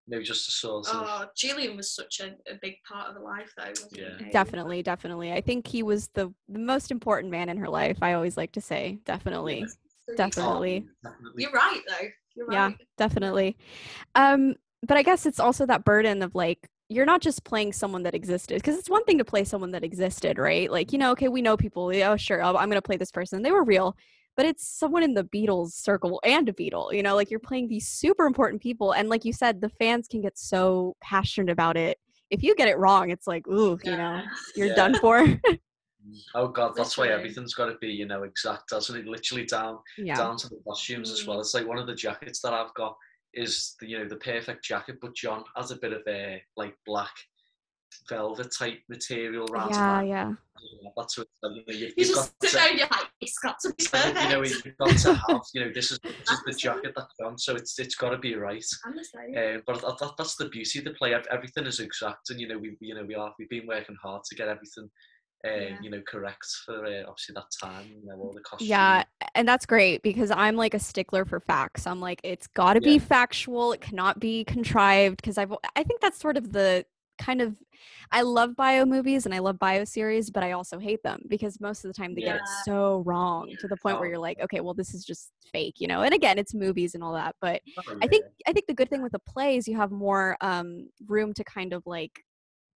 Maybe 0.09 0.25
just 0.25 0.47
to 0.47 0.51
sort 0.51 0.88
of. 0.88 0.94
Oh, 0.94 1.27
Julian 1.37 1.77
was 1.77 1.94
such 1.94 2.21
a, 2.21 2.29
a 2.51 2.57
big 2.61 2.75
part 2.88 3.09
of 3.09 3.14
her 3.14 3.21
life, 3.21 3.53
though. 3.57 3.68
Wasn't 3.68 3.97
Yeah. 3.97 4.25
he? 4.25 4.31
Definitely, 4.31 4.83
definitely. 4.83 5.33
I 5.33 5.40
think 5.40 5.66
he 5.66 5.83
was 5.83 6.09
the, 6.14 6.33
the 6.49 6.59
most 6.59 6.90
important 6.90 7.31
man 7.31 7.49
in 7.49 7.57
her 7.59 7.68
life. 7.68 7.99
I 8.03 8.14
always 8.14 8.37
like 8.37 8.53
to 8.53 8.61
say, 8.61 8.99
definitely. 9.05 9.66
So 9.66 10.12
you- 10.12 10.16
Definitely. 10.16 10.87
definitely. 11.05 11.42
You're 11.42 11.53
right, 11.53 11.83
though. 11.87 12.09
You're 12.35 12.53
Yeah. 12.53 12.71
definitely 12.97 13.57
um 14.14 14.55
but 14.87 14.97
i 14.97 15.03
guess 15.03 15.27
it's 15.27 15.40
also 15.40 15.66
that 15.66 15.85
burden 15.85 16.23
of 16.23 16.35
like 16.35 16.68
you're 16.88 17.07
not 17.07 17.21
just 17.21 17.44
playing 17.44 17.73
someone 17.73 18.03
that 18.05 18.14
existed 18.14 18.57
because 18.57 18.77
it's 18.79 18.88
one 18.90 19.05
thing 19.05 19.18
to 19.18 19.25
play 19.25 19.44
someone 19.44 19.73
that 19.73 19.85
existed 19.85 20.38
right 20.38 20.71
like 20.71 20.92
you 20.92 20.99
know 20.99 21.12
okay 21.12 21.29
we 21.29 21.42
know 21.42 21.57
people 21.57 21.90
oh 22.05 22.16
sure 22.16 22.42
i'm 22.42 22.55
gonna 22.68 22.83
play 22.83 22.97
this 22.97 23.11
person 23.12 23.42
they 23.42 23.51
were 23.53 23.64
real 23.64 23.97
but 24.38 24.46
it's 24.46 24.66
someone 24.66 25.03
in 25.03 25.14
the 25.14 25.24
beatles 25.24 25.72
circle 25.72 26.20
and 26.24 26.48
a 26.48 26.53
beatle 26.53 26.92
you 26.94 27.03
know 27.03 27.16
like 27.16 27.29
you're 27.31 27.40
playing 27.40 27.66
these 27.68 27.88
super 27.88 28.24
important 28.24 28.62
people 28.62 28.92
and 28.92 29.09
like 29.09 29.24
you 29.24 29.33
said 29.33 29.61
the 29.61 29.68
fans 29.68 30.07
can 30.07 30.20
get 30.22 30.38
so 30.38 30.96
passionate 31.03 31.51
about 31.51 31.77
it 31.77 31.98
if 32.31 32.42
you 32.42 32.55
get 32.55 32.68
it 32.68 32.79
wrong 32.79 33.11
it's 33.11 33.27
like 33.27 33.46
ooh 33.48 33.77
you 33.85 33.96
know 33.96 34.22
you're 34.57 34.68
Yeah. 34.68 34.74
done 34.77 34.94
for 34.94 35.27
Oh 36.35 36.48
god, 36.48 36.74
that's 36.74 36.96
why 36.96 37.09
everything's 37.09 37.55
got 37.55 37.66
to 37.66 37.77
be 37.81 37.88
you 37.88 38.07
know 38.07 38.22
exact, 38.22 38.68
doesn't 38.70 38.96
it? 38.96 39.07
Literally 39.07 39.44
down 39.44 39.79
yeah 39.98 40.16
down 40.16 40.37
to 40.38 40.48
the 40.48 40.59
costumes 40.66 41.11
as 41.11 41.22
Mm. 41.22 41.27
well. 41.27 41.40
It's 41.40 41.53
like 41.53 41.66
one 41.66 41.77
of 41.79 41.87
the 41.87 41.94
jackets 41.94 42.40
that 42.40 42.55
I've 42.55 42.72
got 42.74 42.96
is 43.35 43.74
the 43.81 43.88
you 43.88 43.98
know 43.98 44.09
the 44.09 44.16
perfect 44.16 44.64
jacket, 44.64 44.98
but 45.03 45.14
John 45.14 45.44
has 45.57 45.70
a 45.70 45.77
bit 45.77 45.92
of 45.92 46.03
a 46.09 46.40
like 46.57 46.74
black 46.87 47.12
velvet 48.09 48.48
type 48.59 48.81
material 48.88 49.46
around 49.53 49.70
yeah 49.70 50.01
that. 50.01 50.07
yeah 50.07 50.33
That's 50.96 51.18
what 51.18 51.27
you 51.44 51.51
know, 51.51 51.62
you've, 51.68 51.79
You 51.81 51.94
you've 51.98 52.09
just 52.09 52.14
got 52.14 52.31
sit 52.42 52.51
to, 52.51 52.57
there 52.57 52.68
and 52.70 52.79
you're 52.79 52.88
like, 52.90 53.09
it's 53.20 53.38
got 53.38 53.57
to 53.61 53.68
be 53.77 53.85
perfect. 53.87 54.20
you 54.22 54.29
know 54.31 54.42
you've 54.42 54.77
got 54.79 54.96
to 54.98 55.14
have 55.14 55.40
you 55.55 55.61
know 55.64 55.70
this 55.74 55.92
is 55.92 55.98
this 56.03 56.31
is 56.31 56.42
the 56.46 56.53
jacket 56.53 56.92
that's 56.96 57.14
John, 57.20 57.38
so 57.38 57.55
it's 57.55 57.79
it's 57.79 57.94
got 57.94 58.11
to 58.11 58.18
be 58.18 58.35
right. 58.35 58.64
I'm 58.85 58.96
the 58.96 59.05
same. 59.05 59.37
Um, 59.57 59.62
but 59.66 59.81
that, 59.83 59.98
that, 60.01 60.12
that's 60.18 60.37
the 60.37 60.48
beauty 60.48 60.79
of 60.81 60.85
the 60.87 60.92
play. 60.92 61.14
Everything 61.31 61.66
is 61.66 61.81
exact, 61.81 62.31
and 62.31 62.40
you 62.40 62.48
know 62.48 62.59
we 62.59 62.77
you 62.81 62.94
know 62.94 63.05
we 63.05 63.14
are 63.14 63.33
we've 63.38 63.48
been 63.48 63.66
working 63.66 63.96
hard 64.03 64.22
to 64.24 64.35
get 64.35 64.48
everything, 64.48 64.90
um, 65.46 65.51
Yeah. 65.53 65.77
you 65.83 65.90
know, 65.90 66.03
correct 66.09 66.46
for 66.64 66.85
uh, 66.85 67.03
obviously 67.09 67.35
that 67.35 67.51
time. 67.62 67.87
You 67.88 68.07
know 68.09 68.16
all 68.20 68.33
the 68.33 68.40
costumes. 68.40 68.68
Yeah, 68.68 69.05
and 69.35 69.46
that's 69.46 69.66
great 69.66 70.03
because 70.03 70.31
I'm 70.31 70.57
like 70.57 70.74
a 70.74 70.79
stickler 70.81 71.24
for 71.24 71.40
facts. 71.40 71.87
I'm 71.87 72.01
like 72.01 72.20
it's 72.24 72.46
got 72.48 72.74
to 72.74 72.81
be 72.81 72.98
factual. 72.98 73.72
It 73.72 73.81
cannot 73.81 74.18
be 74.18 74.44
contrived 74.44 75.16
because 75.18 75.38
I've 75.38 75.53
I 75.77 75.83
think 75.85 76.01
that's 76.01 76.18
sort 76.18 76.37
of 76.37 76.53
the 76.53 76.85
kind 77.18 77.40
of 77.40 77.57
I 78.12 78.22
love 78.22 78.57
bio 78.57 78.85
movies 78.87 79.26
and 79.26 79.35
I 79.35 79.38
love 79.40 79.59
bio 79.59 79.85
series, 79.85 80.31
but 80.31 80.42
I 80.42 80.52
also 80.52 80.78
hate 80.78 81.02
them 81.02 81.22
because 81.28 81.61
most 81.61 81.85
of 81.85 81.88
the 81.90 81.94
time 81.94 82.14
they 82.14 82.22
get 82.22 82.37
it 82.37 82.46
so 82.46 83.02
wrong 83.07 83.57
to 83.59 83.68
the 83.68 83.76
point 83.76 83.98
where 83.98 84.09
you're 84.09 84.18
like, 84.18 84.38
okay, 84.40 84.61
well 84.61 84.74
this 84.74 84.94
is 84.94 85.04
just 85.04 85.33
fake, 85.52 85.76
you 85.78 85.88
know. 85.88 86.02
And 86.02 86.14
again, 86.14 86.38
it's 86.38 86.54
movies 86.54 86.94
and 86.94 87.02
all 87.04 87.12
that, 87.14 87.37
but 87.40 87.61
Oh, 87.78 87.83
I 88.02 88.07
think. 88.09 88.24
I 88.46 88.52
think 88.52 88.66
the 88.66 88.74
good 88.74 88.88
thing 88.90 89.02
with 89.02 89.12
the 89.12 89.18
play 89.20 89.57
is 89.57 89.68
you 89.68 89.76
have 89.76 89.90
more 89.90 90.37
um 90.40 90.88
room 91.07 91.35
to 91.35 91.44
kind 91.44 91.72
of 91.72 91.83
like 91.87 92.12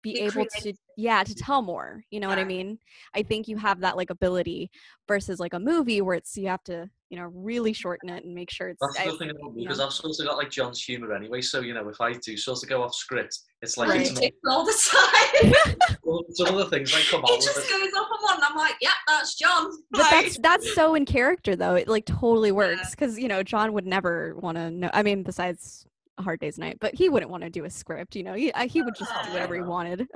be 0.03 0.13
Be 0.13 0.19
able 0.19 0.45
to 0.59 0.73
yeah 0.97 1.23
to 1.23 1.33
tell 1.33 1.61
more 1.63 2.03
you 2.11 2.19
know 2.19 2.27
what 2.27 2.37
i 2.37 2.43
mean 2.43 2.77
i 3.15 3.23
think 3.23 3.47
you 3.47 3.57
have 3.57 3.79
that 3.79 3.97
like 3.97 4.09
ability 4.11 4.69
versus 5.07 5.39
like 5.39 5.53
a 5.53 5.59
movie 5.59 6.01
where 6.01 6.15
it's 6.15 6.37
you 6.37 6.47
have 6.49 6.63
to 6.65 6.87
you 7.09 7.17
know 7.17 7.31
really 7.33 7.73
shorten 7.73 8.09
it 8.09 8.23
and 8.25 8.35
make 8.35 8.51
sure 8.51 8.69
it's 8.69 8.79
That's 8.81 8.99
I- 9.07 9.11
the 9.11 9.17
thing 9.17 9.29
about 9.31 9.55
me 9.55 9.63
because. 9.63 9.79
I've 9.79 9.91
sort 9.93 10.13
of 10.19 10.25
got 10.27 10.37
like 10.37 10.49
John's 10.51 10.83
humour 10.83 11.13
anyway. 11.13 11.41
So 11.41 11.59
you 11.61 11.73
know, 11.75 11.87
if 11.89 12.01
I 12.01 12.13
do 12.13 12.35
sort 12.37 12.61
of 12.63 12.69
go 12.69 12.81
off 12.81 12.95
script, 12.95 13.37
it's 13.61 13.77
like 13.77 13.89
Like, 13.89 14.01
it's 14.01 14.19
not, 14.43 14.51
all 14.51 14.65
the 14.65 14.73
time. 14.91 15.53
some 16.31 16.47
of 16.47 16.57
the 16.57 16.65
things 16.75 16.91
I 16.95 17.01
come 17.11 17.21
out 17.21 17.29
it 17.29 17.37
with. 17.37 17.45
just 17.45 17.57
it- 17.59 17.69
goes 17.69 17.93
up 18.01 18.07
on 18.11 18.23
one. 18.23 18.35
and 18.35 18.43
I'm 18.43 18.55
like, 18.57 18.75
yeah, 18.81 18.89
that's 19.07 19.35
John. 19.35 19.71
but 19.91 20.01
Like, 20.01 20.09
that's 20.11 20.37
that's 20.39 20.73
so 20.73 20.95
in 20.95 21.05
character 21.05 21.55
though 21.55 21.75
it 21.75 21.87
like 21.87 22.05
totally 22.05 22.51
works 22.51 22.91
because 22.91 23.19
you 23.19 23.27
know 23.27 23.43
john 23.43 23.73
would 23.73 23.85
never 23.85 24.35
want 24.39 24.57
to 24.57 24.71
know 24.71 24.89
i 24.93 25.03
mean 25.03 25.21
besides 25.23 25.85
a 26.17 26.21
hard 26.21 26.39
day's 26.39 26.57
night, 26.59 26.77
but 26.79 26.93
he 26.93 27.09
wouldn't 27.09 27.31
want 27.31 27.43
to 27.43 27.49
do 27.49 27.65
a 27.65 27.69
script, 27.69 28.15
you 28.15 28.23
know. 28.23 28.33
He 28.33 28.51
he 28.67 28.81
would 28.81 28.95
just 28.95 29.11
do 29.25 29.31
whatever 29.31 29.55
he 29.55 29.61
wanted. 29.61 30.07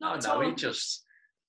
Not 0.00 0.18
at 0.18 0.24
no, 0.24 0.40
he 0.40 0.54
just. 0.54 1.04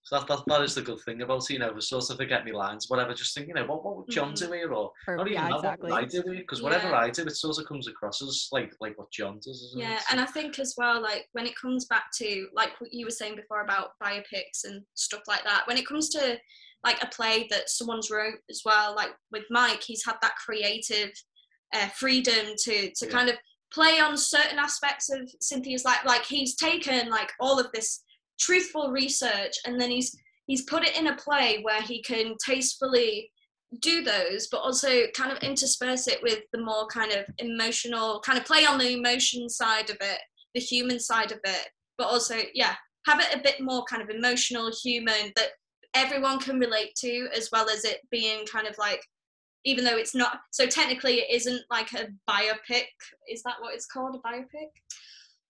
So 0.05 0.17
that, 0.19 0.27
that, 0.27 0.39
that 0.47 0.61
is 0.63 0.75
the 0.75 0.81
good 0.81 0.99
thing 1.05 1.21
about 1.21 1.43
it, 1.49 1.53
you 1.53 1.59
know, 1.59 1.71
we 1.71 1.79
sort 1.79 2.09
of 2.09 2.17
forget 2.17 2.43
me 2.43 2.51
lines, 2.51 2.87
whatever, 2.89 3.13
just 3.13 3.33
think, 3.33 3.47
you 3.47 3.53
know, 3.53 3.63
what, 3.65 3.85
what 3.85 3.95
would 3.95 4.09
John 4.09 4.33
Mhm. 4.33 4.37
do 4.37 4.51
here? 4.51 4.73
Or 4.73 4.91
Or- 5.07 5.15
not 5.15 5.27
even 5.29 5.41
yeah, 5.41 5.47
that, 5.47 5.55
exactly. 5.59 5.91
what 5.91 6.03
I 6.03 6.05
do 6.05 6.21
here? 6.25 6.33
Because 6.41 6.61
whatever 6.61 6.89
Yeah. 6.89 6.97
I 6.97 7.09
do, 7.09 7.21
it 7.21 7.29
sort 7.37 7.57
of 7.57 7.65
comes 7.67 7.87
across 7.87 8.21
as 8.21 8.49
like 8.51 8.73
like 8.81 8.97
what 8.97 9.09
John 9.13 9.35
does, 9.37 9.63
isn't 9.63 9.79
Yeah, 9.79 9.95
it? 9.95 10.03
and 10.11 10.19
I 10.19 10.25
think 10.25 10.59
as 10.59 10.75
well, 10.77 11.01
like 11.01 11.29
when 11.31 11.47
it 11.47 11.55
comes 11.55 11.85
back 11.85 12.11
to 12.17 12.47
like 12.53 12.71
what 12.81 12.91
you 12.91 13.05
were 13.05 13.11
saying 13.11 13.37
before 13.37 13.61
about 13.61 13.91
biopics 14.03 14.65
and 14.65 14.83
stuff 14.93 15.21
like 15.25 15.45
that, 15.45 15.65
when 15.67 15.77
it 15.77 15.87
comes 15.87 16.09
to 16.09 16.37
like 16.83 17.01
a 17.01 17.07
play 17.07 17.47
that 17.49 17.69
someone's 17.69 18.11
wrote 18.11 18.39
as 18.49 18.61
well, 18.65 18.93
like 18.97 19.11
with 19.31 19.45
Mike, 19.51 19.81
he's 19.81 20.03
had 20.05 20.15
that 20.21 20.35
creative 20.45 21.11
uh, 21.73 21.87
freedom 21.89 22.55
to 22.57 22.91
to 22.91 23.05
Yeah. 23.05 23.11
kind 23.11 23.29
of 23.29 23.37
play 23.73 23.99
on 23.99 24.15
certain 24.17 24.59
aspects 24.59 25.09
of 25.09 25.29
Cynthia's 25.41 25.83
life. 25.83 26.01
Like 26.05 26.25
he's 26.25 26.55
taken 26.55 27.09
like 27.09 27.31
all 27.39 27.59
of 27.59 27.71
this 27.73 28.03
truthful 28.39 28.91
research 28.91 29.53
and 29.65 29.79
then 29.79 29.89
he's 29.89 30.15
he's 30.47 30.63
put 30.63 30.83
it 30.83 30.97
in 30.97 31.07
a 31.07 31.15
play 31.15 31.59
where 31.61 31.81
he 31.81 32.01
can 32.01 32.35
tastefully 32.43 33.31
do 33.79 34.03
those 34.03 34.47
but 34.51 34.59
also 34.59 35.07
kind 35.15 35.31
of 35.31 35.37
intersperse 35.39 36.07
it 36.07 36.21
with 36.21 36.39
the 36.51 36.61
more 36.61 36.85
kind 36.87 37.11
of 37.11 37.25
emotional 37.39 38.19
kind 38.19 38.37
of 38.37 38.45
play 38.45 38.65
on 38.65 38.77
the 38.77 38.93
emotion 38.93 39.49
side 39.49 39.89
of 39.89 39.97
it 40.01 40.19
the 40.53 40.59
human 40.59 40.99
side 40.99 41.31
of 41.31 41.39
it 41.43 41.67
but 41.97 42.07
also 42.07 42.35
yeah 42.53 42.75
have 43.05 43.19
it 43.19 43.33
a 43.33 43.41
bit 43.41 43.61
more 43.61 43.83
kind 43.85 44.01
of 44.01 44.09
emotional 44.09 44.71
human 44.83 45.31
that 45.35 45.49
everyone 45.95 46.39
can 46.39 46.59
relate 46.59 46.93
to 46.95 47.27
as 47.35 47.49
well 47.51 47.69
as 47.69 47.83
it 47.85 47.99
being 48.11 48.45
kind 48.45 48.67
of 48.67 48.77
like 48.77 49.01
even 49.65 49.83
though 49.83 49.97
it's 49.97 50.13
not 50.15 50.41
so 50.51 50.65
technically 50.65 51.15
it 51.19 51.29
isn't 51.31 51.61
like 51.71 51.91
a 51.93 52.07
biopic 52.29 52.85
is 53.29 53.43
that 53.43 53.55
what 53.59 53.73
it's 53.73 53.85
called 53.85 54.15
a 54.15 54.27
biopic 54.27 54.69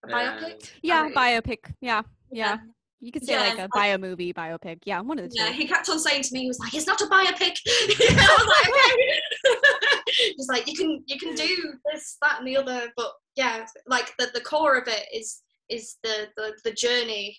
a 0.05 0.09
Yeah. 0.09 0.37
biopic 0.39 0.71
yeah, 0.81 1.09
Oh, 1.09 1.17
biopic. 1.19 1.73
Yeah, 1.81 2.01
yeah. 2.31 2.57
You 2.99 3.11
could 3.11 3.25
say 3.25 3.33
Yeah, 3.33 3.41
like 3.41 3.57
a 3.57 3.61
like- 3.63 3.69
bio 3.71 3.97
movie, 3.97 4.33
biopic. 4.33 4.79
Yeah, 4.85 5.01
one 5.01 5.19
of 5.19 5.29
the 5.29 5.35
two. 5.35 5.43
Yeah, 5.43 5.51
he 5.51 5.67
kept 5.67 5.89
on 5.89 5.99
saying 5.99 6.23
to 6.23 6.33
me, 6.33 6.41
he 6.43 6.47
was 6.47 6.57
like, 6.59 6.73
"It's 6.73 6.87
not 6.87 7.01
a 7.01 7.05
biopic." 7.05 7.57
I 7.67 8.35
was 8.37 8.47
like, 8.47 8.69
"Okay." 8.69 10.33
He's 10.37 10.47
like, 10.47 10.67
"You 10.69 10.73
can, 10.73 11.03
you 11.05 11.19
can 11.19 11.35
do 11.35 11.73
this, 11.91 12.15
that, 12.21 12.37
and 12.39 12.47
the 12.47 12.55
other." 12.55 12.93
But 12.95 13.11
yeah, 13.35 13.65
like 13.87 14.13
the, 14.17 14.29
the 14.33 14.39
core 14.39 14.77
of 14.77 14.87
it 14.87 15.05
is 15.13 15.41
is 15.67 15.97
the, 16.03 16.29
the 16.37 16.53
the 16.63 16.71
journey 16.71 17.37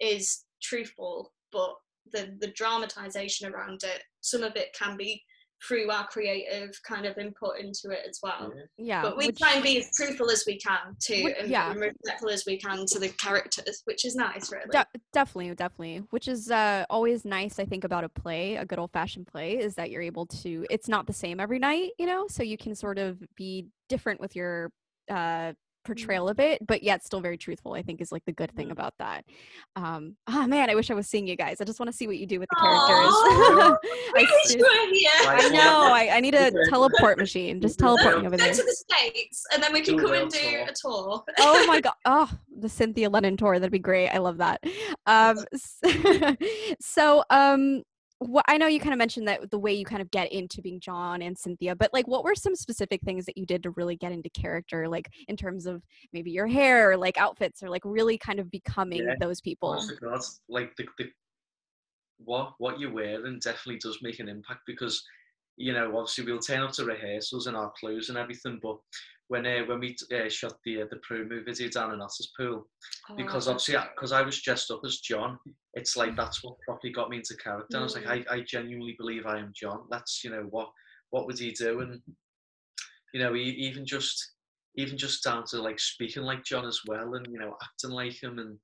is 0.00 0.44
truthful, 0.62 1.34
but 1.52 1.74
the 2.10 2.34
the 2.40 2.48
dramatization 2.48 3.52
around 3.52 3.82
it, 3.84 4.02
some 4.22 4.42
of 4.42 4.56
it 4.56 4.74
can 4.78 4.96
be 4.96 5.22
through 5.66 5.90
our 5.90 6.06
creative 6.08 6.70
kind 6.86 7.06
of 7.06 7.16
input 7.18 7.58
into 7.60 7.90
it 7.90 8.00
as 8.08 8.18
well. 8.22 8.52
Yeah. 8.54 8.62
yeah, 8.78 9.02
But 9.02 9.16
we 9.16 9.26
which- 9.26 9.38
try 9.38 9.54
and 9.54 9.62
be 9.62 9.78
as 9.78 9.90
truthful 9.94 10.30
as 10.30 10.44
we 10.46 10.58
can 10.58 10.96
to 11.02 11.22
Which- 11.24 11.36
and 11.38 11.48
yeah. 11.50 11.70
and 11.70 11.80
respectful 11.80 12.30
as 12.30 12.44
we 12.46 12.58
can 12.58 12.84
to 12.86 12.98
the 12.98 13.08
characters, 13.10 13.82
which 13.84 14.04
is 14.04 14.14
nice, 14.16 14.50
really. 14.50 14.66
De- 14.70 14.86
definitely, 15.12 15.54
definitely. 15.54 15.98
Which 16.10 16.28
is 16.28 16.50
uh, 16.50 16.84
always 16.90 17.24
nice, 17.24 17.58
I 17.58 17.64
think, 17.64 17.84
about 17.84 18.04
a 18.04 18.08
play, 18.08 18.56
a 18.56 18.64
good 18.64 18.78
old 18.78 18.92
fashioned 18.92 19.26
play, 19.26 19.58
is 19.58 19.74
that 19.76 19.90
you're 19.90 20.02
able 20.02 20.26
to. 20.26 20.66
It's 20.70 20.88
not 20.88 21.06
the 21.06 21.12
same 21.12 21.38
every 21.40 21.58
night, 21.58 21.90
you 21.98 22.06
know, 22.06 22.26
so 22.28 22.42
you 22.42 22.56
can 22.58 22.74
sort 22.74 22.98
of 22.98 23.22
be 23.36 23.66
different 23.88 24.20
with 24.20 24.34
your 24.34 24.70
uh, 25.10 25.52
portrayal 25.84 26.28
of 26.28 26.38
it, 26.40 26.64
but 26.66 26.82
yet 26.82 27.04
still 27.04 27.20
very 27.20 27.36
truthful. 27.36 27.74
I 27.74 27.82
think 27.82 28.00
is 28.00 28.12
like 28.12 28.24
the 28.24 28.32
good 28.32 28.50
thing 28.54 28.68
Mhm. 28.68 28.72
about 28.72 28.94
that. 28.98 29.24
Um, 29.76 30.16
oh 30.28 30.46
man, 30.46 30.70
I 30.70 30.74
wish 30.74 30.90
I 30.90 30.94
was 30.94 31.08
seeing 31.08 31.26
you 31.26 31.36
guys. 31.36 31.60
I 31.60 31.64
just 31.64 31.80
want 31.80 31.90
to 31.90 31.96
see 31.96 32.06
what 32.06 32.16
you 32.18 32.26
do 32.26 32.38
with 32.40 32.48
the 32.50 32.56
Aw, 32.58 32.86
characters. 32.86 33.78
I, 34.16 34.20
wish 34.22 34.28
ser- 34.44 34.58
you 34.58 34.64
were 34.64 34.94
here. 34.94 35.10
I 35.30 35.48
know. 35.50 35.92
I, 35.92 36.16
I 36.16 36.20
need 36.20 36.34
a 36.34 36.50
teleport 36.68 37.18
machine. 37.18 37.60
Just 37.60 37.78
teleport 37.78 38.20
me 38.20 38.26
over 38.26 38.36
Go 38.36 38.44
there. 38.44 38.54
to 38.54 38.62
the 38.62 38.72
states, 38.90 39.44
and 39.52 39.62
then 39.62 39.72
we 39.72 39.80
can 39.80 39.96
Do 39.96 40.02
come 40.04 40.12
and 40.14 40.30
do 40.30 40.38
tour. 40.38 40.60
a 40.62 40.72
tour. 40.74 41.24
oh 41.40 41.66
my 41.66 41.80
god 41.82 41.94
oh 42.04 42.30
the 42.58 42.68
cynthia 42.68 43.08
lennon 43.10 43.36
tour 43.36 43.58
that'd 43.58 43.72
be 43.72 43.78
great 43.78 44.08
i 44.10 44.18
love 44.18 44.38
that 44.38 44.62
um 45.06 45.36
so 46.80 47.24
um 47.30 47.82
what 48.28 48.44
i 48.48 48.56
know 48.56 48.66
you 48.66 48.80
kind 48.80 48.92
of 48.92 48.98
mentioned 48.98 49.28
that 49.28 49.50
the 49.50 49.58
way 49.58 49.72
you 49.72 49.84
kind 49.84 50.02
of 50.02 50.10
get 50.10 50.32
into 50.32 50.62
being 50.62 50.80
john 50.80 51.22
and 51.22 51.36
cynthia 51.36 51.74
but 51.74 51.90
like 51.92 52.06
what 52.08 52.24
were 52.24 52.34
some 52.34 52.54
specific 52.54 53.00
things 53.02 53.24
that 53.26 53.36
you 53.36 53.44
did 53.46 53.62
to 53.62 53.70
really 53.70 53.96
get 53.96 54.12
into 54.12 54.30
character 54.30 54.88
like 54.88 55.08
in 55.28 55.36
terms 55.36 55.66
of 55.66 55.82
maybe 56.12 56.30
your 56.30 56.46
hair 56.46 56.90
or 56.90 56.96
like 56.96 57.18
outfits 57.18 57.62
or 57.62 57.68
like 57.68 57.82
really 57.84 58.16
kind 58.18 58.38
of 58.38 58.50
becoming 58.50 59.04
Yeah. 59.06 59.14
those 59.20 59.40
people 59.40 59.82
God, 60.00 60.20
like 60.48 60.74
the, 60.76 60.86
the 60.98 61.10
what 62.24 62.54
what 62.58 62.78
you're 62.78 62.92
wearing 62.92 63.38
definitely 63.40 63.78
does 63.78 63.98
make 64.02 64.20
an 64.20 64.28
impact 64.28 64.60
because 64.66 65.02
you 65.56 65.72
know 65.72 65.96
obviously 65.96 66.24
we'll 66.24 66.38
turn 66.38 66.60
up 66.60 66.72
to 66.72 66.84
rehearsals 66.84 67.46
and 67.46 67.56
our 67.56 67.72
clothes 67.78 68.08
and 68.08 68.18
everything, 68.18 68.58
but 68.62 68.78
when 69.32 69.46
uh, 69.46 69.64
when 69.66 69.80
we 69.80 69.96
uh, 70.14 70.28
shot 70.28 70.56
the 70.64 70.82
uh, 70.82 70.86
the 70.90 71.00
promo 71.08 71.42
video 71.42 71.68
down 71.70 71.94
in 71.94 72.00
Otterspool, 72.00 72.62
Oh, 73.08 73.16
because 73.16 73.48
obviously 73.48 73.76
because 73.94 74.12
I 74.12 74.20
was 74.20 74.42
dressed 74.42 74.70
up 74.70 74.82
as 74.84 74.98
John, 74.98 75.38
it's 75.72 75.96
like 75.96 76.14
that's 76.16 76.44
what 76.44 76.60
properly 76.60 76.92
got 76.92 77.08
me 77.08 77.16
into 77.16 77.34
character. 77.42 77.78
I 77.78 77.82
was 77.82 77.94
like, 77.94 78.06
I, 78.06 78.24
I 78.30 78.40
genuinely 78.40 78.94
believe 78.98 79.24
I 79.24 79.38
am 79.38 79.50
John. 79.56 79.86
That's 79.90 80.22
you 80.22 80.30
know 80.30 80.46
what 80.50 80.68
what 81.10 81.24
would 81.26 81.38
he 81.38 81.50
do? 81.52 81.80
And 81.80 82.00
you 83.14 83.20
know, 83.22 83.34
e- 83.34 83.56
even 83.58 83.86
just 83.86 84.34
even 84.76 84.98
just 84.98 85.24
down 85.24 85.44
to 85.46 85.62
like 85.62 85.80
speaking 85.80 86.24
like 86.24 86.44
John 86.44 86.66
as 86.66 86.80
well, 86.86 87.14
and 87.14 87.26
you 87.30 87.38
know, 87.38 87.56
acting 87.62 87.90
like 87.90 88.22
him. 88.22 88.38
And 88.38 88.58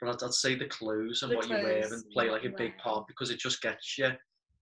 but 0.00 0.08
I'd, 0.08 0.24
I'd 0.26 0.32
say 0.32 0.54
the 0.54 0.68
clothes 0.68 1.22
and 1.22 1.32
The 1.32 1.36
what 1.36 1.48
you 1.48 1.54
wear 1.56 1.82
and 1.84 1.92
and 1.92 2.10
play 2.14 2.30
like 2.30 2.44
a 2.44 2.48
you 2.48 2.54
big 2.56 2.78
part 2.78 3.06
because 3.08 3.30
it 3.30 3.38
just 3.38 3.60
gets 3.60 3.98
you. 3.98 4.08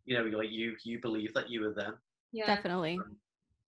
You 0.06 0.18
know, 0.18 0.38
like 0.38 0.50
you 0.50 0.74
you 0.84 1.00
believe 1.00 1.32
that 1.34 1.48
you 1.50 1.60
were 1.62 1.72
them. 1.72 1.94
yeah, 2.32 2.46
definitely 2.46 2.98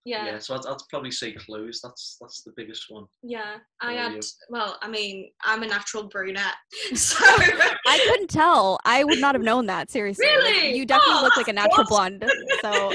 yeah, 0.05 0.27
Yeah. 0.27 0.39
so 0.39 0.55
I'd, 0.55 0.67
I'd 0.67 0.77
probably 0.91 1.11
say 1.11 1.33
clothes. 1.33 1.81
That's 1.83 2.17
that's 2.21 2.43
the 2.43 2.53
biggest 2.57 2.85
one. 2.89 3.05
yeah. 3.23 3.57
I 3.81 3.87
What 3.95 3.97
had 3.97 4.13
you? 4.15 4.21
well, 4.51 4.79
I 4.83 4.89
mean, 4.89 5.31
I'm 5.43 5.63
a 5.63 5.67
natural 5.67 6.05
brunette, 6.09 6.55
so 6.95 7.17
i 7.87 7.99
couldn't 8.09 8.31
tell 8.31 8.79
i 8.85 9.05
would 9.05 9.19
not 9.21 9.35
have 9.35 9.43
known 9.45 9.67
that 9.67 9.91
seriously 9.91 10.27
Like, 10.27 10.37
Really? 10.55 10.77
you 10.77 10.85
definitely 10.87 11.17
Oh, 11.19 11.23
look 11.23 11.37
like 11.37 11.49
a 11.49 11.53
natural 11.53 11.87
awesome. 11.91 12.19
blonde 12.21 12.25
so 12.63 12.93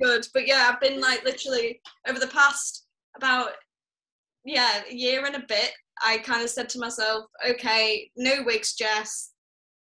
good. 0.00 0.26
But 0.34 0.46
yeah, 0.46 0.70
I've 0.72 0.80
been 0.80 1.00
like 1.00 1.24
literally 1.24 1.80
over 2.08 2.18
the 2.18 2.26
past 2.28 2.86
about 3.16 3.50
yeah 4.44 4.82
a 4.90 4.94
year 4.94 5.24
and 5.26 5.36
a 5.36 5.44
bit. 5.48 5.72
I 6.02 6.18
kind 6.18 6.42
of 6.42 6.48
said 6.50 6.68
to 6.70 6.78
myself, 6.78 7.26
okay, 7.46 8.10
no 8.16 8.42
wigs, 8.44 8.74
Jess. 8.74 9.32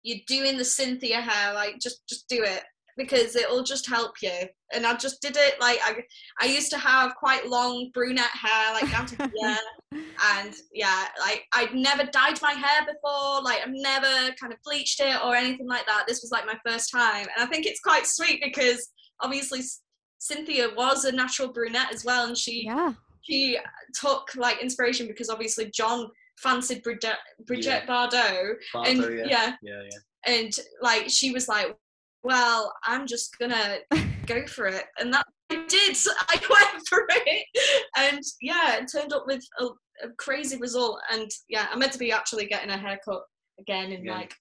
You're 0.03 0.19
doing 0.27 0.58
the 0.58 0.63
Cynthia 0.63 1.19
hair, 1.19 1.53
like 1.53 1.80
just 1.82 2.01
just 2.08 2.27
do 2.30 2.43
it 2.43 2.63
because 2.97 3.36
it'll 3.36 3.63
just 3.63 3.88
help 3.88 4.15
you. 4.21 4.31
And 4.73 4.86
I 4.86 4.95
just 4.95 5.21
did 5.21 5.38
it. 5.38 5.60
Like 5.62 5.79
I 5.83 6.03
I 6.41 6.45
used 6.47 6.71
to 6.71 6.77
have 6.77 7.15
quite 7.15 7.47
long 7.47 7.91
brunette 7.93 8.25
hair, 8.25 8.73
like 8.73 8.91
down 8.91 9.05
to 9.05 9.31
here. 9.36 9.57
and 9.93 10.53
yeah 10.73 11.05
like 11.19 11.45
i'd 11.53 11.73
never 11.73 12.03
dyed 12.12 12.38
my 12.41 12.51
hair 12.51 12.81
before 12.81 13.41
like 13.41 13.60
i've 13.62 13.73
never 13.73 14.33
kind 14.39 14.51
of 14.51 14.60
bleached 14.65 14.99
it 14.99 15.17
or 15.23 15.33
anything 15.33 15.67
like 15.67 15.86
that 15.86 16.03
this 16.07 16.21
was 16.21 16.29
like 16.31 16.45
my 16.45 16.57
first 16.65 16.91
time 16.91 17.25
and 17.36 17.41
i 17.41 17.45
think 17.45 17.65
it's 17.65 17.79
quite 17.79 18.05
sweet 18.05 18.41
because 18.43 18.89
obviously 19.21 19.62
cynthia 20.17 20.67
was 20.75 21.05
a 21.05 21.12
natural 21.12 21.53
brunette 21.53 21.93
as 21.93 22.03
well 22.03 22.27
and 22.27 22.38
she 22.38 22.65
yeah 22.65 22.91
she 23.21 23.57
took 23.99 24.29
like 24.36 24.62
inspiration 24.62 25.07
because 25.07 25.29
obviously 25.29 25.71
john 25.73 26.07
fancied 26.38 26.83
bridget, 26.83 27.15
bridget 27.45 27.83
bardot 27.88 28.55
and 28.86 28.99
Bardot, 28.99 29.29
yeah 29.29 29.53
yeah, 29.62 29.81
yeah. 29.83 30.33
and 30.36 30.60
like 30.81 31.05
she 31.07 31.31
was 31.31 31.47
like 31.47 31.75
well 32.28 32.74
i'm 32.86 33.08
just 33.08 33.38
gonna 33.40 33.78
go 34.26 34.46
for 34.48 34.68
it. 34.68 34.84
And 35.00 35.13
that 35.13 35.26
i 35.52 35.63
did. 35.68 35.96
So 35.96 36.12
i 36.30 36.36
went 36.50 36.88
for 36.90 37.06
it. 37.10 37.46
And 37.98 38.22
yeah 38.42 38.76
it 38.78 38.90
turned 38.94 39.13
up 39.13 39.24
with 39.26 39.44
a, 39.60 39.66
a 40.06 40.10
crazy 40.18 40.58
result. 40.58 41.00
And 41.12 41.30
yeah 41.50 41.68
i'm 41.72 41.80
meant 41.80 41.94
to 41.94 42.00
be 42.00 42.12
actually 42.12 42.46
getting 42.46 42.70
a 42.70 42.78
haircut 42.78 43.22
again 43.60 43.92
in 43.92 44.04
Yeah. 44.04 44.18
like 44.18 44.34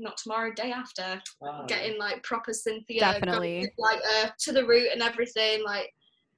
not 0.00 0.16
tomorrow 0.16 0.52
day 0.52 0.72
after. 0.72 1.20
Getting 1.68 1.98
like 1.98 2.22
proper 2.24 2.52
cynthia 2.52 3.00
Definitely. 3.00 3.60
going 3.60 3.68
like 3.78 4.00
uh, 4.16 4.30
to 4.40 4.52
the 4.52 4.66
root 4.66 4.88
and 4.92 5.02
everything 5.02 5.62
like 5.64 5.88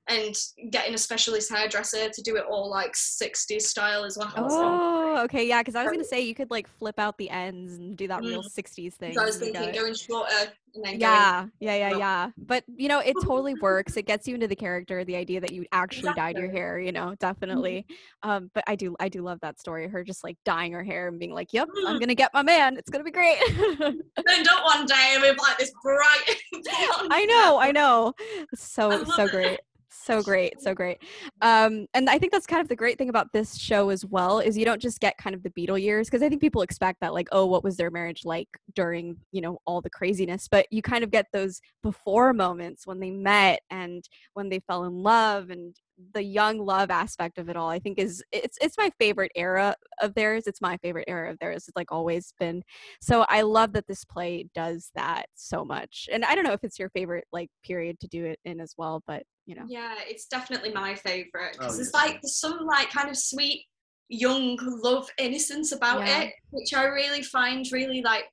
and 0.08 0.36
getting 0.70 0.94
a 0.94 0.98
specialist 0.98 1.50
hairdresser 1.52 2.08
to 2.10 2.22
do 2.22 2.36
it 2.36 2.44
all 2.48 2.70
like 2.70 2.92
60s 2.94 3.62
style 3.62 4.04
as 4.04 4.16
well 4.16 4.32
Oh, 4.36 5.22
okay, 5.24 5.46
yeah. 5.48 5.60
Because 5.62 5.74
I 5.74 5.82
was 5.82 5.92
gonna 5.92 6.04
say 6.04 6.20
you 6.20 6.34
could 6.34 6.50
like 6.50 6.68
flip 6.68 6.98
out 6.98 7.16
the 7.18 7.30
ends 7.30 7.74
and 7.74 7.96
do 7.96 8.06
that 8.08 8.22
real 8.22 8.42
Mm. 8.42 8.50
'60s 8.50 8.94
thing. 8.94 9.14
so 9.14 9.22
i 9.22 9.24
was 9.24 9.40
and 9.40 9.52
thinking 9.54 9.72
going 9.72 9.94
shorter 9.94 10.28
and 10.74 10.84
going 10.84 11.00
Yeah, 11.00 11.46
yeah, 11.58 11.74
yeah, 11.76 11.90
yeah. 11.90 12.30
But 12.36 12.64
you 12.76 12.88
know, 12.88 12.98
it 13.00 13.14
totally 13.22 13.54
works. 13.62 13.96
It 13.96 14.06
gets 14.06 14.28
you 14.28 14.34
into 14.34 14.46
the 14.46 14.56
character. 14.56 15.04
The 15.04 15.16
idea 15.16 15.40
that 15.40 15.52
you 15.52 15.64
actually 15.72 16.12
dyed 16.12 16.36
your 16.36 16.50
hair, 16.50 16.78
you 16.78 16.92
know, 16.92 17.14
definitely. 17.18 17.86
Um, 18.22 18.50
but 18.54 18.62
I 18.66 18.76
do, 18.76 18.94
I 19.00 19.08
do 19.08 19.22
love 19.22 19.40
that 19.40 19.58
story. 19.58 19.88
Her 19.88 20.04
just 20.04 20.22
like 20.22 20.36
dyeing 20.44 20.72
her 20.72 20.84
hair 20.84 21.08
and 21.08 21.18
being 21.18 21.32
like, 21.32 21.52
"Yep, 21.52 21.68
I'm 21.86 21.96
Mm. 21.96 22.00
gonna 22.00 22.14
get 22.14 22.32
my 22.34 22.42
man. 22.42 22.76
It's 22.76 22.90
gonna 22.90 23.04
be 23.04 23.10
great." 23.10 23.38
turned 24.28 24.48
up 24.48 24.64
one 24.64 24.86
day 24.86 25.16
with 25.20 25.38
like 25.38 25.58
this 25.58 25.72
bright 25.82 26.36
I 27.10 27.24
know, 27.26 27.58
I 27.58 27.70
know. 27.72 28.12
So, 28.54 29.04
so 29.04 29.28
great, 29.28 29.60
so 30.06 30.22
great 30.22 30.60
so 30.60 30.74
great. 30.74 30.98
Um 31.42 31.86
and 31.94 32.08
i 32.08 32.18
think 32.18 32.32
that's 32.32 32.46
kind 32.46 32.62
of 32.62 32.68
the 32.68 32.76
great 32.76 32.98
thing 32.98 33.08
about 33.08 33.32
this 33.32 33.56
show 33.56 33.90
as 33.90 34.04
well 34.04 34.38
is 34.38 34.56
you 34.56 34.64
don't 34.64 34.80
just 34.80 35.00
get 35.00 35.18
kind 35.18 35.34
of 35.34 35.42
the 35.42 35.50
beatle 35.50 35.80
years 35.80 36.06
because 36.08 36.22
i 36.22 36.28
think 36.28 36.40
people 36.40 36.62
expect 36.62 37.00
that 37.00 37.12
like 37.12 37.28
oh 37.32 37.46
what 37.46 37.64
was 37.64 37.76
their 37.76 37.90
marriage 37.90 38.24
like 38.24 38.48
during 38.74 39.16
you 39.32 39.40
know 39.40 39.58
all 39.66 39.80
the 39.80 39.90
craziness 39.90 40.48
but 40.48 40.66
you 40.70 40.82
kind 40.82 41.04
of 41.04 41.10
get 41.10 41.26
those 41.32 41.60
before 41.82 42.32
moments 42.32 42.86
when 42.86 43.00
they 43.00 43.10
met 43.10 43.60
and 43.70 44.08
when 44.34 44.48
they 44.48 44.60
fell 44.60 44.84
in 44.84 45.02
love 45.02 45.50
and 45.50 45.76
the 46.12 46.22
young 46.22 46.58
love 46.58 46.90
aspect 46.90 47.38
of 47.38 47.48
it 47.48 47.56
all 47.56 47.68
i 47.68 47.78
think 47.78 47.98
is 47.98 48.22
it's 48.32 48.58
it's 48.60 48.76
my 48.78 48.90
favorite 48.98 49.32
era 49.34 49.74
of 50.02 50.14
theirs 50.14 50.46
it's 50.46 50.60
my 50.60 50.76
favorite 50.78 51.06
era 51.08 51.30
of 51.30 51.38
theirs 51.38 51.64
it's 51.68 51.76
like 51.76 51.90
always 51.90 52.32
been. 52.38 52.62
So 53.00 53.24
i 53.28 53.42
love 53.42 53.72
that 53.72 53.86
this 53.86 54.04
play 54.04 54.46
does 54.54 54.90
that 54.94 55.26
so 55.34 55.64
much 55.64 56.08
and 56.12 56.24
i 56.24 56.34
don't 56.34 56.44
know 56.44 56.52
if 56.52 56.64
it's 56.64 56.78
your 56.78 56.90
favorite 56.90 57.24
like 57.32 57.50
period 57.64 57.98
to 58.00 58.08
do 58.08 58.24
it 58.24 58.38
in 58.44 58.60
as 58.60 58.74
well 58.76 59.02
but 59.06 59.22
you 59.46 59.54
know 59.54 59.64
Yeah, 59.68 59.94
it's 60.06 60.26
definitely 60.26 60.72
my 60.72 60.94
favorite 60.94 61.52
because 61.52 61.74
Oh, 61.74 61.76
there's 61.76 61.90
yeah. 61.94 62.00
like 62.00 62.20
there's 62.22 62.38
some 62.38 62.66
like 62.66 62.90
kind 62.90 63.08
of 63.08 63.16
sweet 63.16 63.64
young 64.08 64.56
love 64.82 65.08
innocence 65.18 65.72
about 65.72 66.06
Yeah. 66.06 66.22
it, 66.22 66.34
which 66.50 66.74
I 66.74 66.84
really 66.84 67.22
find 67.22 67.64
really 67.72 68.02
like 68.02 68.24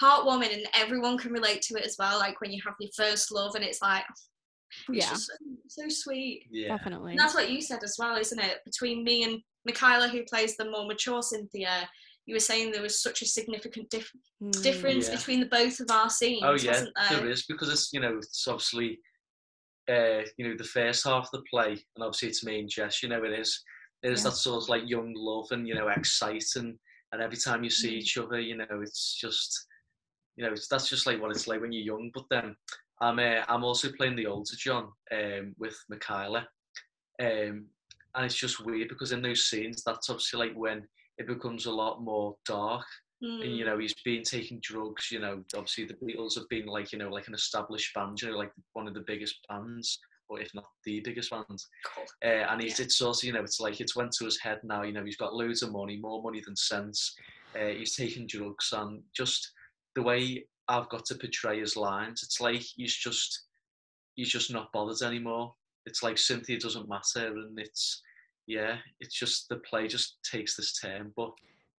heartwarming, 0.00 0.52
and 0.52 0.66
everyone 0.74 1.18
can 1.18 1.32
relate 1.32 1.62
to 1.62 1.74
it 1.78 1.84
as 1.84 1.96
well. 1.98 2.18
Like 2.18 2.40
when 2.40 2.52
you 2.52 2.60
have 2.64 2.74
your 2.80 2.90
first 2.96 3.30
love, 3.32 3.54
and 3.54 3.64
it's 3.64 3.82
like 3.82 4.04
it's 4.88 5.06
yeah 5.06 5.10
just 5.10 5.26
so, 5.26 5.34
so 5.68 5.88
sweet. 5.88 6.46
Yeah. 6.50 6.76
definitely 6.76 7.12
And 7.12 7.20
that's 7.20 7.34
what 7.34 7.50
you 7.50 7.60
said 7.60 7.82
as 7.84 7.96
well, 7.98 8.16
isn't 8.16 8.40
it? 8.40 8.58
Between 8.64 9.04
me 9.04 9.22
and 9.24 9.40
Michaela, 9.64 10.08
who 10.08 10.24
plays 10.24 10.56
the 10.56 10.68
more 10.70 10.86
mature 10.86 11.22
Cynthia, 11.22 11.88
you 12.26 12.34
were 12.34 12.40
saying 12.40 12.72
there 12.72 12.82
was 12.82 13.00
such 13.00 13.22
a 13.22 13.26
significant 13.26 13.88
dif- 13.90 14.10
Mm. 14.42 14.62
difference 14.62 15.06
Yeah. 15.08 15.16
between 15.16 15.40
the 15.40 15.46
both 15.46 15.78
of 15.80 15.90
our 15.90 16.10
scenes, 16.10 16.42
Oh 16.44 16.54
yeah, 16.54 16.72
wasn't 16.72 16.94
there? 16.96 17.20
there 17.20 17.30
is 17.30 17.44
because 17.46 17.70
it's 17.70 17.92
you 17.92 18.00
know 18.00 18.16
it's 18.18 18.46
obviously 18.48 18.98
uh, 19.88 20.22
you 20.36 20.48
know 20.48 20.56
the 20.56 20.64
first 20.64 21.04
half 21.04 21.24
of 21.24 21.30
the 21.32 21.42
play, 21.50 21.72
and 21.72 22.02
obviously 22.04 22.28
it's 22.28 22.44
me 22.44 22.60
and 22.60 22.68
Jess. 22.68 23.02
You 23.02 23.08
know 23.08 23.22
it 23.24 23.32
is 23.38 23.62
it 24.02 24.12
is 24.12 24.24
Yeah. 24.24 24.30
that 24.30 24.36
sort 24.36 24.62
of 24.62 24.68
like 24.68 24.88
young 24.88 25.12
love 25.16 25.48
and 25.50 25.66
you 25.68 25.74
know 25.74 25.88
exciting, 25.88 26.78
and 27.12 27.22
every 27.22 27.36
time 27.36 27.64
you 27.64 27.70
see 27.70 27.94
Mm. 27.96 27.98
each 27.98 28.18
other, 28.18 28.40
you 28.40 28.56
know 28.56 28.80
it's 28.82 29.14
just 29.14 29.66
you 30.36 30.44
know 30.44 30.52
it's 30.52 30.68
that's 30.68 30.88
just 30.88 31.06
like 31.06 31.20
what 31.20 31.30
it's 31.30 31.46
like 31.46 31.60
when 31.60 31.72
you're 31.72 31.82
young. 31.96 32.10
But 32.14 32.24
then 32.30 32.56
I'm 33.00 33.18
uh, 33.18 33.44
I'm 33.48 33.64
also 33.64 33.92
playing 33.92 34.16
the 34.16 34.26
older 34.26 34.56
John 34.56 34.92
um, 35.12 35.54
with 35.58 35.76
Michaela, 35.88 36.48
um, 37.20 37.66
and 38.14 38.24
it's 38.24 38.34
just 38.34 38.64
weird 38.64 38.88
because 38.88 39.12
in 39.12 39.22
those 39.22 39.46
scenes 39.46 39.82
that's 39.84 40.08
obviously 40.10 40.38
like 40.48 40.56
when 40.56 40.86
it 41.18 41.26
becomes 41.26 41.66
a 41.66 41.72
lot 41.72 42.02
more 42.02 42.36
dark 42.46 42.86
and, 43.20 43.56
you 43.56 43.64
Mm. 43.64 43.66
know 43.66 43.78
he's 43.78 43.94
been 44.04 44.22
taking 44.22 44.60
drugs 44.60 45.10
you 45.10 45.18
know 45.18 45.42
obviously 45.56 45.84
the 45.84 45.94
beatles 45.94 46.34
have 46.36 46.48
been 46.48 46.66
like 46.66 46.92
you 46.92 46.98
know 46.98 47.08
like 47.10 47.28
an 47.28 47.34
established 47.34 47.94
band 47.94 48.20
you 48.20 48.30
know 48.30 48.36
like 48.38 48.52
one 48.72 48.86
of 48.88 48.94
the 48.94 49.04
biggest 49.06 49.38
bands 49.48 49.98
or 50.28 50.40
if 50.40 50.54
not 50.54 50.66
the 50.84 51.00
biggest 51.00 51.30
band 51.30 51.44
Cool. 51.94 52.04
uh, 52.24 52.46
and 52.50 52.62
he's 52.62 52.80
it's 52.80 53.00
also 53.00 53.26
you 53.26 53.32
know 53.32 53.42
it's 53.42 53.60
like 53.60 53.80
it's 53.80 53.96
went 53.96 54.12
to 54.12 54.24
his 54.24 54.40
head 54.40 54.60
now 54.64 54.82
you 54.82 54.92
know 54.92 55.04
he's 55.04 55.16
got 55.16 55.34
loads 55.34 55.62
of 55.62 55.72
money 55.72 55.96
more 55.98 56.22
money 56.22 56.40
than 56.44 56.56
sense 56.56 57.14
uh, 57.58 57.66
he's 57.68 57.96
taking 57.96 58.26
drugs 58.26 58.72
and 58.72 59.02
just 59.14 59.52
the 59.94 60.02
way 60.02 60.44
i've 60.68 60.88
got 60.88 61.04
to 61.04 61.14
portray 61.14 61.60
his 61.60 61.76
lines 61.76 62.22
it's 62.22 62.40
like 62.40 62.62
he's 62.76 62.94
just 62.96 63.44
he's 64.16 64.30
just 64.30 64.50
not 64.52 64.72
bothered 64.72 65.02
anymore 65.02 65.54
it's 65.86 66.02
like 66.02 66.16
cynthia 66.18 66.58
doesn't 66.58 66.88
matter 66.88 67.26
and 67.28 67.58
it's 67.58 68.02
yeah 68.46 68.76
it's 69.00 69.14
just 69.18 69.48
the 69.48 69.56
play 69.56 69.86
just 69.86 70.16
takes 70.30 70.56
this 70.56 70.78
turn 70.80 71.12
but 71.16 71.30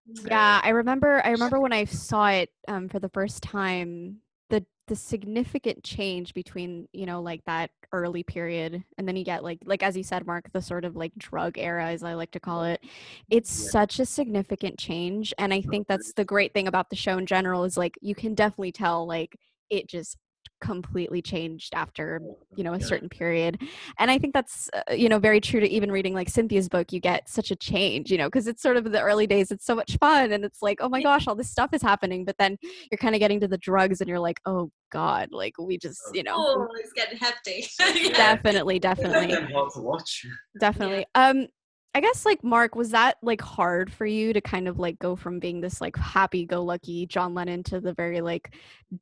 Yeah, 0.08 0.62
I 0.64 0.70
remember. 0.70 1.22
I 1.26 1.32
remember 1.32 1.60
when 1.60 1.74
I 1.74 1.86
saw 1.86 2.28
it 2.30 2.50
um, 2.68 2.90
for 2.90 3.00
the 3.00 3.10
first 3.10 3.42
time. 3.44 4.18
The 4.50 4.64
the 4.88 4.96
significant 4.96 5.84
change 5.84 6.34
between 6.36 6.88
you 6.94 7.08
know 7.08 7.20
like 7.22 7.44
that 7.46 7.72
early 7.92 8.22
period 8.22 8.84
and 8.98 9.08
then 9.08 9.16
you 9.16 9.24
get 9.24 9.44
like 9.44 9.58
like 9.66 9.82
as 9.82 9.98
you 9.98 10.04
said 10.04 10.28
mark 10.28 10.52
the 10.52 10.62
sort 10.62 10.86
of 10.86 10.96
like 10.96 11.12
drug 11.18 11.58
era 11.58 11.88
as 11.88 12.04
i 12.04 12.14
like 12.14 12.30
to 12.32 12.40
call 12.40 12.64
it 12.64 12.84
it's 13.30 13.50
Yeah. 13.52 13.70
such 13.72 14.00
a 14.00 14.06
significant 14.06 14.78
change 14.78 15.34
and 15.40 15.54
i 15.54 15.62
think 15.62 15.88
that's 15.88 16.14
the 16.14 16.26
great 16.26 16.54
thing 16.54 16.68
about 16.68 16.90
the 16.92 16.96
show 16.96 17.18
in 17.18 17.26
general 17.26 17.64
is 17.64 17.78
like 17.78 17.98
you 18.02 18.14
can 18.14 18.36
definitely 18.36 18.72
tell 18.72 19.08
like 19.08 19.36
it 19.72 19.88
just 19.88 20.18
completely 20.66 21.22
changed 21.22 21.74
after 21.76 22.20
you 22.56 22.64
know 22.64 22.74
a 22.74 22.80
Yeah. 22.80 22.86
certain 22.86 23.10
period 23.10 23.62
and 24.00 24.10
i 24.10 24.18
think 24.18 24.34
that's 24.34 24.70
uh, 24.74 24.94
you 24.94 25.10
know 25.10 25.20
very 25.20 25.40
true 25.42 25.60
to 25.60 25.70
even 25.70 25.92
reading 25.92 26.14
like 26.14 26.30
cynthia's 26.30 26.70
book 26.70 26.92
you 26.94 27.00
get 27.00 27.28
such 27.30 27.52
a 27.52 27.56
change 27.56 28.10
you 28.12 28.18
know 28.18 28.28
because 28.28 28.48
it's 28.48 28.62
sort 28.64 28.78
of 28.78 28.92
the 28.92 29.02
early 29.02 29.28
days 29.28 29.52
it's 29.52 29.66
so 29.66 29.76
much 29.76 29.98
fun 30.00 30.32
and 30.32 30.44
it's 30.44 30.62
like 30.62 30.78
oh 30.82 30.90
my 30.90 31.02
gosh 31.04 31.28
all 31.28 31.36
this 31.36 31.50
stuff 31.50 31.70
is 31.74 31.82
happening 31.82 32.26
but 32.26 32.38
then 32.40 32.58
you're 32.90 32.98
kind 32.98 33.14
of 33.14 33.20
getting 33.20 33.40
to 33.42 33.48
the 33.48 33.58
drugs 33.58 34.02
and 34.02 34.08
you're 34.08 34.20
like 34.20 34.40
oh 34.46 34.72
god 34.92 35.28
like 35.32 35.54
we 35.60 35.78
just 35.78 36.00
you 36.14 36.24
know 36.24 36.34
Oh, 36.38 36.68
it's 36.80 36.94
getting 36.94 37.18
hefty. 37.18 37.68
Yeah. 38.10 38.16
definitely 38.36 38.80
definitely 38.80 39.36
hard 39.54 39.72
to 39.74 39.82
watch 39.82 40.26
definitely 40.60 41.06
um 41.16 41.48
i 41.96 42.00
guess 42.00 42.26
like 42.26 42.44
mark 42.44 42.76
was 42.76 42.92
that 42.92 43.18
like 43.24 43.42
hard 43.42 43.92
for 43.92 44.06
you 44.06 44.34
to 44.34 44.42
kind 44.42 44.68
of 44.68 44.78
like 44.78 45.00
go 45.00 45.16
from 45.16 45.40
being 45.40 45.62
this 45.62 45.82
like 45.82 45.98
happy-go-lucky 45.98 47.08
john 47.08 47.34
lennon 47.34 47.64
to 47.64 47.80
the 47.80 47.94
very 47.94 48.22
like 48.22 48.54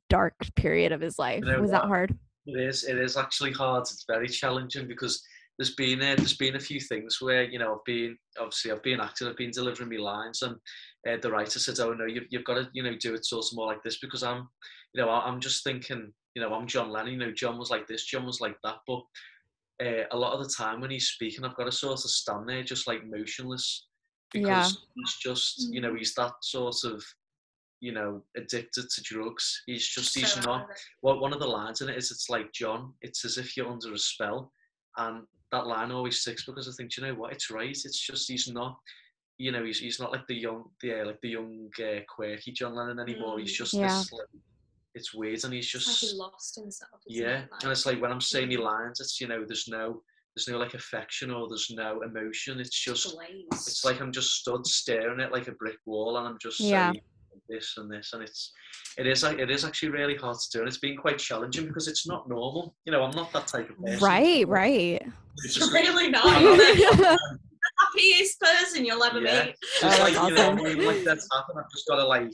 dark 0.08 0.34
period 0.56 0.92
of 0.92 1.00
his 1.00 1.18
life 1.18 1.42
know 1.44 1.60
was 1.60 1.70
that 1.70 1.84
hard 1.84 2.16
It 2.46 2.60
is. 2.60 2.84
It 2.84 2.98
is 2.98 3.16
actually 3.16 3.52
hard. 3.52 3.82
It's 3.82 4.04
very 4.06 4.28
challenging 4.28 4.86
because 4.86 5.22
there's 5.58 5.74
been 5.74 6.02
uh, 6.02 6.14
there's 6.16 6.36
been 6.36 6.56
a 6.56 6.60
few 6.60 6.80
things 6.80 7.20
where 7.20 7.44
you 7.44 7.58
know 7.58 7.74
I've 7.74 7.84
been 7.84 8.16
obviously 8.38 8.72
I've 8.72 8.82
been 8.82 9.00
acting, 9.00 9.28
I've 9.28 9.36
been 9.36 9.50
delivering 9.50 9.88
my 9.88 9.96
lines, 9.96 10.42
and 10.42 10.56
uh, 11.08 11.16
the 11.20 11.30
writer 11.30 11.58
said, 11.58 11.80
"Oh 11.80 11.94
no, 11.94 12.06
you've 12.06 12.26
you've 12.30 12.44
got 12.44 12.54
to 12.54 12.68
you 12.72 12.82
know 12.82 12.96
do 12.96 13.14
it 13.14 13.24
sort 13.24 13.46
of 13.46 13.56
more 13.56 13.66
like 13.66 13.82
this 13.82 13.98
because 13.98 14.22
I'm 14.22 14.48
you 14.92 15.02
know 15.02 15.08
I'm 15.08 15.40
just 15.40 15.64
thinking 15.64 16.12
you 16.34 16.42
know 16.42 16.52
I'm 16.52 16.66
John 16.66 16.90
Lennon. 16.90 17.12
You 17.12 17.18
know 17.18 17.32
John 17.32 17.58
was 17.58 17.70
like 17.70 17.86
this, 17.86 18.04
John 18.04 18.26
was 18.26 18.40
like 18.40 18.56
that, 18.64 18.76
but." 18.86 19.02
Uh, 19.82 20.04
a 20.12 20.16
lot 20.16 20.32
of 20.32 20.44
the 20.44 20.52
time 20.56 20.80
when 20.80 20.90
he's 20.90 21.08
speaking, 21.08 21.44
I've 21.44 21.56
got 21.56 21.64
to 21.64 21.72
sort 21.72 21.94
of 22.04 22.10
stand 22.10 22.48
there 22.48 22.62
just 22.62 22.86
like 22.86 23.04
motionless 23.06 23.86
because 24.32 24.48
Yeah. 24.48 24.80
he's 24.94 25.14
just, 25.20 25.72
you 25.72 25.80
know, 25.80 25.94
he's 25.94 26.14
that 26.14 26.32
sort 26.42 26.84
of, 26.84 27.04
you 27.80 27.92
know, 27.92 28.22
addicted 28.36 28.88
to 28.88 29.02
drugs. 29.02 29.62
He's 29.66 29.86
just, 29.86 30.14
he's 30.16 30.32
So 30.34 30.40
not, 30.42 30.68
well, 31.02 31.18
one 31.20 31.32
of 31.32 31.40
the 31.40 31.46
lines 31.46 31.80
in 31.80 31.88
it 31.88 31.96
is 31.98 32.12
it's 32.12 32.30
like 32.30 32.52
John, 32.52 32.94
it's 33.02 33.24
as 33.24 33.36
if 33.36 33.56
you're 33.56 33.70
under 33.70 33.92
a 33.92 33.98
spell. 33.98 34.52
And 34.96 35.26
that 35.50 35.66
line 35.66 35.90
always 35.90 36.20
sticks 36.20 36.44
because 36.46 36.68
I 36.68 36.72
think, 36.72 36.96
you 36.96 37.02
know 37.02 37.14
what, 37.14 37.32
it's 37.32 37.50
right. 37.50 37.68
It's 37.70 37.98
just 37.98 38.30
he's 38.30 38.48
not, 38.48 38.78
you 39.38 39.50
know, 39.50 39.64
he's 39.64 39.80
he's 39.80 39.98
not 39.98 40.12
like 40.12 40.26
the 40.28 40.36
young, 40.36 40.70
the 40.82 41.00
uh, 41.02 41.06
like 41.06 41.20
the 41.20 41.30
young 41.30 41.68
uh, 41.80 42.00
quirky 42.08 42.52
John 42.52 42.76
Lennon 42.76 43.00
anymore. 43.00 43.40
He's 43.40 43.52
Mm. 43.54 43.56
just 43.56 43.74
Yeah. 43.74 43.82
this. 43.88 44.12
Like, 44.12 44.26
it's 44.94 45.12
weird, 45.14 45.42
and 45.44 45.52
he's 45.52 45.66
It's 45.74 45.86
like 45.86 45.96
just 45.96 46.12
he 46.12 46.18
lost 46.18 46.56
himself. 46.56 47.00
yeah. 47.06 47.42
it? 47.42 47.48
And 47.62 47.70
it's 47.72 47.86
like 47.86 48.00
when 48.00 48.12
I'm 48.12 48.20
saying 48.20 48.48
my 48.48 48.54
Mm. 48.56 48.64
lines, 48.64 49.00
it's 49.00 49.20
you 49.20 49.26
know, 49.28 49.44
there's 49.46 49.66
no 49.68 50.02
there's 50.36 50.48
no 50.48 50.58
like 50.58 50.74
affection 50.74 51.30
or 51.30 51.48
there's 51.48 51.70
no 51.70 52.02
emotion. 52.02 52.58
It's 52.60 52.76
just 52.78 53.14
Blaze. 53.14 53.46
it's 53.52 53.84
like 53.84 54.00
I'm 54.00 54.10
just 54.12 54.30
stood 54.40 54.66
staring 54.66 55.20
at 55.20 55.30
like 55.32 55.48
a 55.48 55.52
brick 55.52 55.78
wall, 55.86 56.16
and 56.18 56.26
I'm 56.26 56.38
just 56.40 56.58
Yeah. 56.60 56.90
saying 56.92 57.02
this 57.48 57.74
and 57.76 57.90
this, 57.92 58.12
and 58.12 58.22
it's 58.22 58.52
it 58.98 59.06
is 59.06 59.22
like 59.22 59.38
it 59.38 59.50
is 59.50 59.64
actually 59.64 59.90
really 59.90 60.16
hard 60.16 60.36
to 60.38 60.48
do, 60.52 60.58
and 60.60 60.68
it's 60.68 60.78
been 60.78 60.96
quite 60.96 61.18
challenging 61.18 61.66
because 61.66 61.88
it's 61.88 62.06
not 62.06 62.28
normal. 62.28 62.74
You 62.84 62.92
know, 62.92 63.02
I'm 63.02 63.14
not 63.14 63.32
that 63.32 63.46
type 63.48 63.70
of 63.70 63.78
person. 63.78 64.00
right 64.04 64.46
right 64.48 65.02
It's 65.36 65.44
It's 65.44 65.54
just- 65.54 65.72
really 65.72 66.08
not. 66.10 66.24
I 66.26 66.40
You're 66.40 66.56
know. 66.96 67.16
the 67.16 67.18
happiest 67.80 68.40
person 68.40 68.84
you'll 68.84 69.02
ever 69.04 69.20
Yeah. 69.20 69.44
meet. 69.46 69.54
It's 69.60 69.82
Oh, 69.82 69.88
just 69.88 69.98
that's 69.98 69.98
like 70.16 70.28
you 70.30 70.34
know, 70.36 70.42
awesome. 70.52 70.64
when 70.64 70.84
like 70.86 71.04
that's 71.04 71.28
happened, 71.32 71.58
I've 71.60 71.70
just 71.70 71.86
got 71.88 71.96
to 71.96 72.04
like 72.06 72.30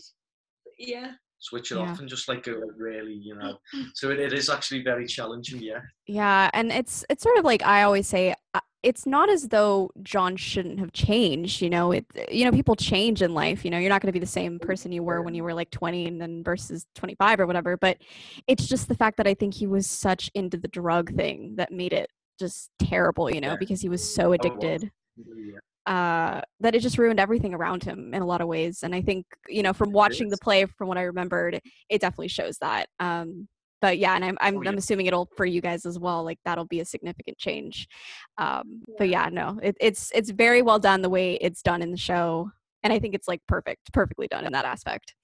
Yeah. 0.79 1.12
Switch 1.40 1.72
it 1.72 1.76
Yeah. 1.76 1.83
off 1.90 1.98
and 1.98 2.09
just 2.09 2.29
like 2.29 2.44
go 2.44 2.61
really, 2.76 3.14
you 3.14 3.35
know. 3.35 3.59
So 3.94 4.11
it, 4.11 4.20
it 4.20 4.33
is 4.33 4.48
actually 4.48 4.83
very 4.83 5.07
challenging. 5.07 5.61
Yeah. 5.62 5.81
Yeah, 6.07 6.50
and 6.53 6.70
it's 6.70 7.05
it's 7.11 7.22
sort 7.22 7.38
of 7.38 7.44
like 7.44 7.62
I 7.64 7.83
always 7.83 8.07
say 8.07 8.35
uh, 8.55 8.61
it's 8.83 9.05
not 9.07 9.29
as 9.29 9.48
though 9.48 9.90
John 10.03 10.37
shouldn't 10.37 10.79
have 10.81 10.92
changed, 10.92 11.61
you 11.61 11.68
know, 11.70 11.92
it 11.92 12.07
you 12.31 12.44
know 12.44 12.50
people 12.53 12.76
change 12.76 13.20
in 13.22 13.35
life, 13.35 13.64
you 13.64 13.70
know, 13.70 13.79
you're 13.79 13.90
not 13.90 14.00
going 14.03 14.09
to 14.09 14.12
be 14.12 14.18
the 14.20 14.26
same 14.26 14.59
person 14.59 14.92
you 14.92 15.03
were 15.03 15.20
when 15.22 15.35
you 15.35 15.42
were 15.44 15.53
like 15.55 15.70
20 15.70 16.07
and 16.07 16.20
then 16.20 16.42
versus 16.44 16.87
25 16.94 17.40
or 17.40 17.46
whatever, 17.46 17.76
but 17.76 17.98
it's 18.46 18.66
just 18.66 18.88
the 18.88 18.94
fact 18.94 19.16
that 19.18 19.26
I 19.26 19.35
think 19.35 19.55
he 19.55 19.66
was 19.66 19.87
such 19.87 20.31
into 20.35 20.57
the 20.57 20.68
drug 20.68 21.14
thing 21.14 21.57
that 21.57 21.72
made 21.72 21.92
it 21.92 22.11
just 22.38 22.70
terrible, 22.79 23.31
you 23.31 23.40
know, 23.40 23.48
Yeah. 23.50 23.57
because 23.57 23.81
he 23.83 23.88
was 23.90 24.03
so 24.14 24.31
was. 24.31 24.37
addicted 24.42 24.90
Yeah. 25.16 25.59
Uh, 25.87 26.40
that 26.61 26.75
it 26.75 26.81
just 26.81 26.99
ruined 26.99 27.21
everything 27.21 27.55
around 27.55 27.83
him 27.85 28.12
in 28.14 28.23
a 28.23 28.27
lot 28.27 28.40
of 28.40 28.49
ways. 28.49 28.83
And 28.83 28.95
I 28.95 29.01
think, 29.01 29.27
you 29.49 29.62
know, 29.62 29.73
from 29.73 29.93
watching 29.93 30.29
the 30.29 30.38
play, 30.38 30.64
from 30.66 30.88
what 30.88 30.99
I 30.99 31.03
remembered, 31.03 31.61
it 31.88 32.01
definitely 32.01 32.29
shows 32.29 32.59
that. 32.59 32.88
Um, 32.99 33.49
but 33.81 33.97
yeah, 33.99 34.14
and 34.14 34.25
I'm 34.25 34.37
I'm, 34.43 34.59
Oh, 34.59 34.62
yeah. 34.62 34.69
I'm 34.71 34.77
assuming 34.79 35.07
it'll 35.07 35.31
for 35.37 35.47
you 35.47 35.62
guys 35.62 35.87
as 35.87 35.99
well. 35.99 36.23
Like 36.23 36.38
that'll 36.45 36.66
be 36.66 36.81
a 36.81 36.85
significant 36.85 37.38
change. 37.38 37.88
Um, 38.37 38.83
But 38.99 39.09
yeah, 39.09 39.29
no, 39.33 39.59
it, 39.62 39.77
it's 39.81 40.12
it's 40.14 40.31
very 40.31 40.61
well 40.62 40.79
done 40.79 41.01
the 41.01 41.09
way 41.09 41.35
it's 41.40 41.62
done 41.62 41.81
in 41.81 41.90
the 41.90 41.97
show, 41.97 42.51
and 42.83 42.93
I 42.93 42.99
think 42.99 43.14
it's 43.14 43.27
like 43.27 43.40
perfect, 43.49 43.93
perfectly 43.93 44.29
done 44.29 44.45
in 44.45 44.53
that 44.53 44.66
aspect. 44.66 45.14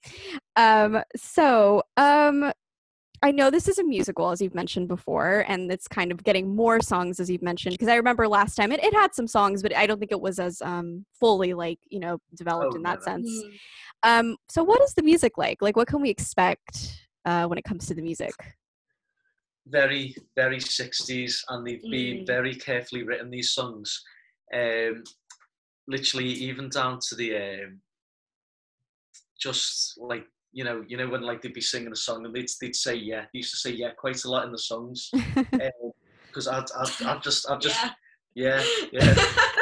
Um, 0.55 1.03
so 1.15 1.83
um, 1.97 2.51
I 3.23 3.31
know 3.31 3.49
this 3.49 3.67
is 3.67 3.79
a 3.79 3.83
musical, 3.83 4.29
as 4.29 4.41
you've 4.41 4.53
mentioned 4.55 4.87
before, 4.87 5.43
and 5.47 5.71
it's 5.71 5.87
kind 5.87 6.11
of 6.11 6.23
getting 6.23 6.55
more 6.55 6.79
songs, 6.81 7.19
as 7.19 7.29
you've 7.29 7.41
mentioned. 7.41 7.73
Because 7.73 7.87
I 7.87 7.95
remember 7.95 8.27
last 8.27 8.55
time 8.55 8.71
it, 8.71 8.83
it 8.83 8.93
had 8.93 9.15
some 9.15 9.27
songs, 9.27 9.63
but 9.63 9.75
I 9.75 9.87
don't 9.87 9.99
think 9.99 10.11
it 10.11 10.21
was 10.21 10.39
as 10.39 10.61
um, 10.61 11.05
fully 11.19 11.53
like 11.53 11.79
you 11.89 11.99
know 11.99 12.19
developed 12.35 12.73
Oh, 12.73 12.77
in 12.77 12.83
that 12.83 12.99
no. 12.99 13.03
sense. 13.05 13.29
Mm. 13.29 13.59
Um, 14.03 14.37
so 14.49 14.63
what 14.63 14.81
is 14.83 14.93
the 14.93 15.03
music 15.03 15.37
like? 15.37 15.61
Like, 15.61 15.75
what 15.75 15.87
can 15.87 16.01
we 16.01 16.09
expect 16.09 16.95
uh, 17.25 17.45
when 17.47 17.57
it 17.57 17.63
comes 17.63 17.87
to 17.87 17.93
the 17.95 18.01
music? 18.01 18.33
very 19.69 20.15
very 20.35 20.59
60s 20.59 21.43
and 21.49 21.67
they've 21.67 21.81
been 21.91 22.19
Mm. 22.19 22.27
very 22.27 22.55
carefully 22.55 23.03
written 23.03 23.29
these 23.29 23.51
songs 23.51 24.01
um 24.53 25.03
literally 25.89 26.25
even 26.27 26.69
down 26.69 26.99
to 27.01 27.15
the 27.15 27.35
um 27.35 27.81
just 29.37 29.97
like 29.97 30.25
you 30.53 30.63
know 30.63 30.83
you 30.87 30.97
know 30.97 31.07
when 31.07 31.21
like 31.21 31.41
they'd 31.41 31.53
be 31.53 31.61
singing 31.61 31.91
a 31.91 31.95
song 31.95 32.25
and 32.25 32.33
they'd, 32.33 32.49
they'd 32.61 32.75
say 32.75 32.95
yeah 32.95 33.21
they 33.33 33.39
used 33.39 33.51
to 33.51 33.57
say 33.57 33.71
yeah 33.71 33.91
quite 33.91 34.23
a 34.23 34.29
lot 34.29 34.45
in 34.45 34.51
the 34.51 34.57
songs 34.57 35.11
because 36.27 36.47
I'd, 36.47 36.65
I'd, 36.77 37.05
I'd 37.05 37.23
just 37.23 37.49
I'd 37.49 37.61
just 37.61 37.83
yeah. 37.83 37.91
yeah 38.35 38.63
yeah 39.15 39.15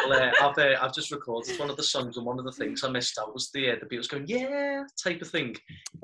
well, 0.08 0.22
uh, 0.22 0.32
I've, 0.42 0.58
uh, 0.58 0.76
I've 0.82 0.94
just 0.94 1.12
recorded 1.12 1.60
one 1.60 1.70
of 1.70 1.78
the 1.78 1.84
songs, 1.84 2.18
and 2.18 2.26
one 2.26 2.40
of 2.40 2.46
the 2.46 2.52
things 2.52 2.84
I 2.84 2.90
missed 2.90 3.18
out 3.20 3.34
was 3.34 3.50
the 3.52 3.72
uh, 3.72 3.76
the 3.80 3.86
Beatles 3.86 4.10
going 4.10 4.26
yeah 4.28 4.84
type 5.02 5.22
of 5.22 5.30
thing, 5.30 5.56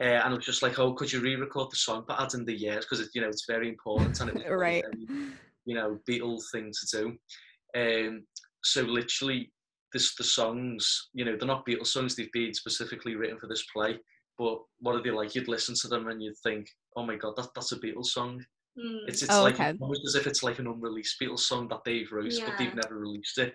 uh, 0.02 0.06
and 0.06 0.34
I 0.34 0.34
was 0.34 0.46
just 0.46 0.64
like, 0.64 0.80
oh, 0.80 0.94
could 0.94 1.12
you 1.12 1.22
re-record 1.22 1.72
the 1.72 1.76
song 1.76 2.04
but 2.08 2.20
add 2.20 2.34
in 2.34 2.46
the 2.46 2.54
years 2.54 2.86
because 2.86 3.10
you 3.14 3.22
know 3.22 3.28
it's 3.28 3.46
very 3.48 3.70
important 3.70 4.20
and 4.20 4.30
it 4.30 4.36
was 4.36 4.44
right. 4.50 4.84
very, 4.84 5.32
you 5.66 5.76
know 5.76 6.00
Beatles 6.10 6.44
thing 6.52 6.72
to 6.72 6.98
do. 6.98 7.18
Um, 7.76 8.24
so 8.64 8.82
literally, 8.82 9.52
this 9.94 10.16
the 10.16 10.24
songs, 10.24 11.10
you 11.14 11.26
know, 11.26 11.36
they're 11.38 11.48
not 11.48 11.66
Beatles 11.66 11.88
songs; 11.88 12.16
they've 12.16 12.32
been 12.32 12.54
specifically 12.54 13.16
written 13.16 13.40
for 13.40 13.48
this 13.48 13.66
play. 13.74 14.00
But 14.38 14.60
what 14.80 14.96
are 14.96 15.04
they 15.04 15.12
like? 15.12 15.36
You'd 15.36 15.48
listen 15.48 15.76
to 15.82 15.88
them 15.88 16.08
and 16.08 16.22
you'd 16.22 16.38
think, 16.44 16.68
oh 16.96 17.06
my 17.06 17.16
god, 17.16 17.36
that, 17.38 17.50
that's 17.54 17.72
a 17.72 17.80
Beatles 17.80 18.08
song. 18.08 18.44
Mm. 18.80 19.00
It's 19.08 19.22
it's 19.22 19.34
Oh, 19.34 19.44
like 19.44 19.56
okay. 19.56 19.74
almost 19.80 20.06
as 20.06 20.16
if 20.16 20.28
it's 20.28 20.44
like 20.44 20.60
an 20.60 20.68
unreleased 20.68 21.18
Beatles 21.22 21.40
song 21.40 21.68
that 21.70 21.82
they've 21.86 22.12
released, 22.12 22.44
but 22.46 22.58
they've 22.58 22.74
never 22.74 22.98
released 22.98 23.38
it. 23.38 23.54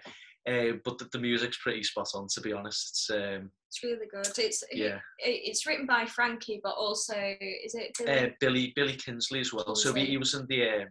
Uh, 0.48 0.76
but 0.84 0.96
the, 0.98 1.08
the 1.12 1.18
music's 1.18 1.58
pretty 1.58 1.82
spot 1.82 2.06
on, 2.14 2.28
to 2.32 2.40
be 2.40 2.52
honest. 2.52 2.90
It's 2.90 3.10
um, 3.10 3.50
It's 3.68 3.82
really 3.82 4.06
good. 4.08 4.28
It's 4.38 4.62
yeah, 4.70 4.98
it, 5.18 5.40
it's 5.44 5.66
written 5.66 5.86
by 5.86 6.06
Frankie, 6.06 6.60
but 6.62 6.76
also 6.76 7.14
is 7.16 7.74
it 7.74 7.96
Billy? 7.98 8.18
uh, 8.18 8.28
Billy 8.38 8.72
Billy 8.76 8.94
Kinsley 8.94 9.40
as 9.40 9.52
well. 9.52 9.74
So 9.74 9.92
he, 9.92 10.04
he 10.04 10.18
was 10.18 10.34
in 10.34 10.46
the 10.48 10.68
uh, 10.68 10.84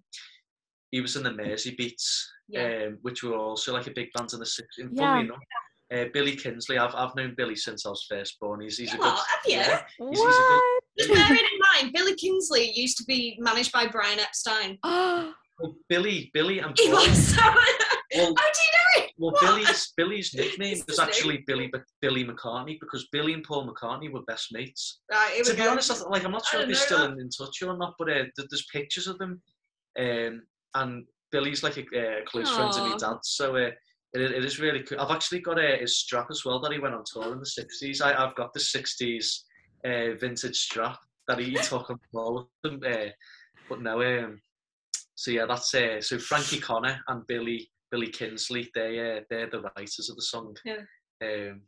he 0.92 1.00
was 1.00 1.16
in 1.16 1.24
the 1.24 1.30
Merseybeats, 1.30 2.26
yeah. 2.50 2.88
um, 2.88 2.98
which 3.02 3.24
were 3.24 3.38
also 3.38 3.72
like 3.72 3.88
a 3.88 3.92
big 3.92 4.10
band 4.14 4.34
in 4.34 4.40
the 4.40 4.46
sixties. 4.46 4.88
Yeah. 4.92 5.02
Funnily 5.02 5.26
enough, 5.28 5.40
uh, 5.94 6.06
Billy 6.14 6.36
Kinsley, 6.36 6.78
I've 6.78 6.96
I've 6.96 7.16
known 7.16 7.34
Billy 7.38 7.56
since 7.56 7.86
I 7.86 7.90
was 7.90 8.06
first 8.10 8.40
born. 8.40 8.62
He's 8.62 8.78
he's 8.78 8.94
a 8.94 8.98
Oh, 8.98 9.02
good 9.02 9.10
have 9.10 9.26
you? 9.46 9.52
yeah, 9.54 9.82
he's, 10.10 10.24
he's 10.24 10.40
a 10.40 10.44
what? 10.44 10.62
Just 10.98 11.14
bearing 11.14 11.30
in 11.54 11.60
mind, 11.82 11.94
Billy 11.94 12.16
Kinsley 12.16 12.72
used 12.74 12.98
to 12.98 13.04
be 13.04 13.38
managed 13.40 13.72
by 13.72 13.86
Brian 13.88 14.20
Epstein. 14.20 14.78
good 14.84 15.34
well, 15.60 15.76
Billy 15.90 16.32
Billy 16.34 16.60
and 16.60 16.74
He 16.78 16.90
Paul. 16.90 17.08
was 17.08 17.36
so. 17.36 17.42
Well, 17.44 17.54
How 18.16 18.22
do 18.24 18.24
you 18.24 18.32
know 18.32 19.04
it? 19.06 19.12
Well, 19.18 19.32
What? 19.32 19.42
Billy's 19.42 19.94
Billy's 19.98 20.34
nickname 20.36 20.74
Is 20.74 20.86
was 20.88 20.88
his 20.88 21.00
name? 21.00 21.08
actually 21.08 21.44
Billy 21.48 21.70
Mc- 21.74 21.84
Billy 22.02 22.24
McCartney 22.26 22.78
because 22.80 23.08
Billy 23.12 23.34
and 23.34 23.44
Paul 23.44 23.68
McCartney 23.70 24.12
were 24.12 24.22
best 24.24 24.48
mates. 24.54 25.02
Right, 25.12 25.42
To 25.44 25.52
be 25.52 25.58
go. 25.58 25.72
honest, 25.72 25.92
I, 25.92 26.10
like 26.10 26.24
I'm 26.24 26.32
not 26.32 26.46
sure 26.46 26.62
if 26.62 26.68
didn't 26.68 26.78
they're 26.80 26.86
still 26.86 27.06
in, 27.12 27.20
in 27.20 27.30
touch 27.30 27.62
or 27.62 27.78
not, 27.78 27.94
but 28.00 28.10
uh, 28.10 28.24
there's 28.38 28.66
pictures 28.72 29.08
of 29.08 29.18
them, 29.18 29.42
um, 30.00 30.42
and 30.76 31.06
Billy's 31.32 31.62
like 31.64 31.78
a 31.78 31.82
uh, 31.82 32.24
close 32.26 32.50
friend 32.56 32.72
of 32.72 32.78
my 32.84 32.92
Aw. 32.94 32.98
dad, 32.98 33.18
so 33.24 33.56
uh, 33.58 33.72
it, 34.14 34.22
it 34.22 34.46
is 34.46 34.60
really 34.60 34.84
cool. 34.84 35.00
I've 35.00 35.12
actually 35.12 35.42
got 35.42 35.60
a, 35.60 35.78
his 35.78 36.00
strap 36.00 36.28
as 36.32 36.44
well 36.46 36.60
that 36.62 36.72
he 36.72 36.80
went 36.80 36.96
on 36.96 37.04
tour 37.06 37.34
in 37.34 37.40
the 37.40 37.46
'60s. 37.46 38.02
I, 38.02 38.24
I've 38.24 38.36
got 38.36 38.54
the 38.54 38.60
'60s 38.60 39.42
uh, 39.86 40.16
vintage 40.20 40.58
strap 40.58 41.00
that 41.28 41.40
he 41.40 41.54
took 41.56 41.90
on 41.90 42.00
tour 42.14 42.48
with 42.64 42.74
him, 42.74 42.82
uh, 42.86 43.10
but 43.70 43.82
no, 43.82 44.02
um, 44.02 44.40
so 45.16 45.32
yeah, 45.32 45.46
that's 45.46 45.74
uh, 45.74 46.02
so 46.02 46.20
Frankie 46.20 46.60
Connor 46.60 47.00
and 47.08 47.26
Billy 47.28 47.70
Billy 47.92 48.08
Kinsley. 48.08 48.70
They 48.76 49.00
uh, 49.00 49.22
they're 49.30 49.50
the 49.50 49.62
writers 49.62 50.10
of 50.10 50.16
the 50.16 50.22
song. 50.22 50.56
Yeah. 50.66 50.78
Um, 51.24 51.62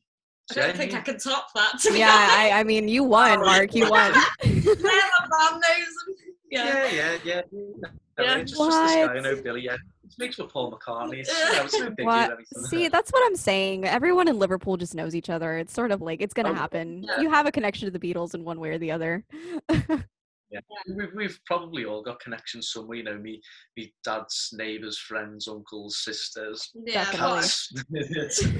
I 0.49 0.53
don't 0.53 0.67
yeah, 0.67 0.73
think 0.73 0.93
I 0.93 1.01
can 1.01 1.17
top 1.17 1.47
that. 1.55 1.79
To 1.79 1.97
yeah, 1.97 2.09
I. 2.11 2.51
I 2.53 2.63
mean, 2.63 2.87
you 2.87 3.03
won, 3.03 3.41
Mark. 3.41 3.73
You 3.73 3.89
won. 3.89 4.13
Yeah, 4.43 4.61
my 4.83 5.27
mum 5.29 5.59
knows 5.59 5.87
him. 5.87 6.15
Yeah. 6.49 6.65
Yeah, 6.65 6.91
yeah, 6.91 7.17
yeah. 7.23 7.41
Yeah. 7.51 7.89
yeah. 8.19 8.43
Just, 8.43 8.55
just 8.55 8.69
this 8.69 8.95
guy, 8.95 9.13
I 9.13 9.19
know 9.19 9.35
Billy. 9.41 9.63
Yeah, 9.63 9.77
it's 10.07 10.17
mixed 10.17 10.39
with 10.39 10.51
Paul 10.51 10.71
McCartney. 10.71 11.19
It's, 11.19 11.29
you 11.29 11.51
know, 11.53 11.63
it's 11.65 11.79
no 11.79 11.89
big 11.91 12.05
What? 12.05 12.29
deal. 12.37 12.63
See, 12.65 12.87
that's 12.87 13.11
what 13.11 13.23
I'm 13.25 13.35
saying. 13.35 13.85
Everyone 13.85 14.27
in 14.27 14.39
Liverpool 14.39 14.77
just 14.77 14.95
knows 14.95 15.13
each 15.15 15.29
other. 15.29 15.57
It's 15.57 15.73
sort 15.73 15.91
of 15.91 16.01
like 16.01 16.21
it's 16.21 16.33
gonna 16.33 16.51
Oh, 16.51 16.53
happen. 16.55 17.03
yeah. 17.03 17.19
You 17.21 17.29
have 17.29 17.45
a 17.45 17.51
connection 17.51 17.91
to 17.91 17.97
the 17.97 17.99
Beatles 17.99 18.33
in 18.33 18.43
one 18.43 18.59
way 18.59 18.69
or 18.69 18.77
the 18.77 18.91
other. 18.91 19.23
yeah. 19.69 20.59
We've, 20.97 21.09
we've 21.15 21.39
probably 21.45 21.85
all 21.85 22.01
got 22.01 22.19
connections 22.19 22.71
somewhere. 22.71 22.97
You 22.97 23.03
know, 23.03 23.17
me, 23.17 23.41
me 23.75 23.93
dad's 24.03 24.49
neighbours, 24.53 24.97
friends, 24.97 25.47
uncles, 25.47 25.97
sisters, 26.03 26.71
Yeah, 26.85 27.05
but 27.11 27.17
cats. 27.17 27.71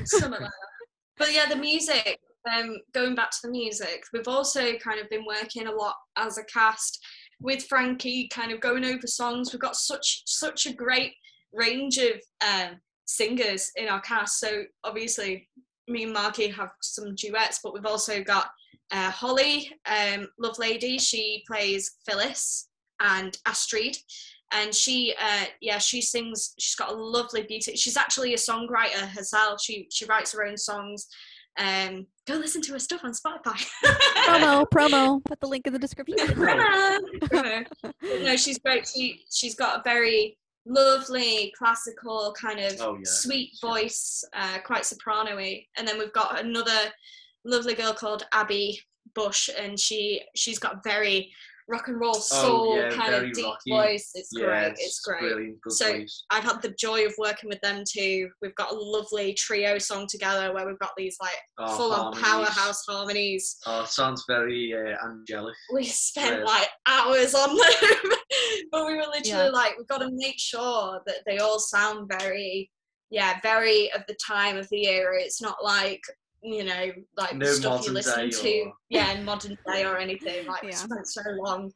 something 0.06 0.32
like 0.32 0.40
that. 0.42 0.52
But 1.18 1.34
yeah, 1.34 1.48
the 1.50 1.56
music. 1.56 2.20
Um, 2.56 2.78
going 2.94 3.14
back 3.14 3.32
to 3.32 3.38
the 3.44 3.50
music, 3.50 4.04
we've 4.14 4.28
also 4.28 4.78
kind 4.78 5.02
of 5.02 5.10
been 5.10 5.26
working 5.26 5.68
a 5.68 5.72
lot 5.72 5.96
as 6.16 6.38
a 6.38 6.46
cast 6.46 6.98
with 7.42 7.64
Frankie, 7.64 8.30
kind 8.30 8.54
of 8.54 8.62
going 8.62 8.86
over 8.86 9.06
songs. 9.06 9.52
We've 9.52 9.60
got 9.60 9.76
such 9.76 10.24
such 10.26 10.66
a 10.66 10.72
great 10.74 11.12
range 11.54 11.98
of 11.98 12.22
um, 12.46 12.80
singers 13.06 13.72
in 13.76 13.88
our 13.88 14.02
cast. 14.02 14.40
So 14.40 14.64
obviously, 14.84 15.48
me 15.88 16.04
and 16.04 16.14
Marky 16.14 16.48
have 16.50 16.70
some 16.82 17.16
duets, 17.16 17.60
but 17.64 17.74
we've 17.74 17.86
also 17.86 18.24
got 18.24 18.48
uh, 18.92 19.12
Holly, 19.12 19.72
um, 19.86 20.28
Love 20.40 20.60
Lady. 20.60 20.98
She 20.98 21.44
plays 21.48 21.96
Phyllis 22.06 22.70
and 23.00 23.38
Astrid 23.46 23.98
and 24.54 24.74
she 24.74 25.14
uh 25.22 25.46
yeah 25.62 25.78
she 25.78 26.02
sings 26.02 26.54
she's 26.58 26.76
got 26.76 26.92
a 26.92 26.96
lovely 26.96 27.44
beauty 27.44 27.76
she's 27.76 27.98
actually 27.98 28.34
a 28.34 28.38
songwriter 28.38 29.08
herself 29.10 29.62
she 29.62 29.88
she 29.92 30.06
writes 30.06 30.34
her 30.34 30.46
own 30.46 30.58
songs 30.58 31.08
um 31.58 32.06
go 32.28 32.36
listen 32.36 32.62
to 32.62 32.72
her 32.72 32.80
stuff 32.80 33.02
on 33.04 33.12
spotify 33.12 33.66
promo, 34.28 34.66
promo. 34.70 35.24
Put 35.26 35.40
the 35.40 35.48
link 35.48 35.66
in 35.66 35.74
the 35.74 35.80
description. 35.80 36.18
Promo. 36.28 37.00
Promo. 37.24 37.66
no 38.24 38.36
she's 38.36 38.60
great 38.60 38.88
she 38.88 39.24
she's 39.32 39.56
got 39.56 39.80
a 39.80 39.82
very 39.84 40.38
lovely 40.68 41.54
classical 41.58 42.34
kind 42.40 42.60
of 42.60 42.76
Oh, 42.82 42.96
yeah. 42.96 43.02
sweet 43.06 43.52
voice 43.62 44.24
uh 44.34 44.58
quite 44.66 44.86
soprano-y 44.86 45.66
and 45.78 45.88
then 45.88 45.98
we've 45.98 46.14
got 46.14 46.40
another 46.44 46.92
lovely 47.46 47.74
girl 47.74 47.94
called 47.94 48.26
abby 48.34 48.80
bush 49.16 49.50
and 49.58 49.80
she 49.80 50.22
she's 50.36 50.60
got 50.60 50.84
very 50.84 51.32
rock 51.70 51.88
and 51.90 52.00
roll 52.00 52.14
soul 52.14 52.74
Oh, 52.74 52.76
yeah, 52.78 52.90
kind 52.92 53.14
of 53.14 53.34
deep 53.34 53.46
rocky. 53.46 53.70
voice 53.72 54.12
it's 54.14 54.30
yeah, 54.32 54.46
great 54.46 54.74
it's 54.80 55.00
great 55.02 55.20
Brilliant, 55.20 55.58
So- 55.70 55.92
voice. 55.92 56.24
I've 56.30 56.44
had 56.44 56.62
the 56.62 56.70
joy 56.80 57.06
of 57.06 57.14
working 57.18 57.50
with 57.50 57.60
them 57.62 57.84
too. 57.90 58.30
We've 58.42 58.56
got 58.56 58.72
a 58.72 58.76
lovely 58.76 59.34
trio 59.34 59.78
song 59.78 60.08
together 60.10 60.54
where 60.54 60.66
we've 60.66 60.80
got 60.80 60.92
these 60.98 61.18
like 61.22 61.36
Oh, 61.58 61.76
full 61.78 61.94
on 61.94 62.14
powerhouse 62.14 62.84
harmonies. 62.88 63.58
Oh, 63.66 63.84
sounds 63.86 64.24
very 64.28 64.74
uh, 64.74 64.96
angelic. 65.08 65.56
We 65.74 65.84
spent 65.86 66.40
Yeah. 66.40 66.46
like 66.46 66.70
hours 66.88 67.34
on 67.36 67.50
them, 67.56 68.12
but 68.72 68.86
we 68.86 68.94
were 68.96 69.02
literally 69.02 69.24
Yeah. 69.26 69.50
like, 69.50 69.78
we've 69.78 69.88
got 69.88 70.00
to 70.00 70.10
make 70.12 70.40
sure 70.40 71.02
that 71.06 71.18
they 71.26 71.40
all 71.40 71.60
sound 71.60 72.08
very, 72.10 72.72
yeah, 73.10 73.40
very 73.44 73.92
of 73.94 74.04
the 74.08 74.16
time 74.26 74.58
of 74.58 74.68
the 74.70 74.88
era. 74.88 75.22
It's 75.22 75.42
not 75.42 75.64
like 75.64 76.02
you 76.44 76.64
know, 76.64 76.92
like 77.18 77.36
No 77.36 77.46
stuff 77.48 77.86
you 77.86 77.92
modern 77.92 77.94
listen 77.94 78.30
to, 78.30 78.60
or- 78.66 78.74
yeah, 78.90 79.12
in 79.14 79.26
modern 79.26 79.58
day 79.68 79.86
or 79.86 79.98
anything. 79.98 80.46
Like 80.48 80.62
we 80.64 80.70
Yeah. 80.70 80.76
spent 80.76 81.08
so 81.08 81.22
long, 81.42 81.72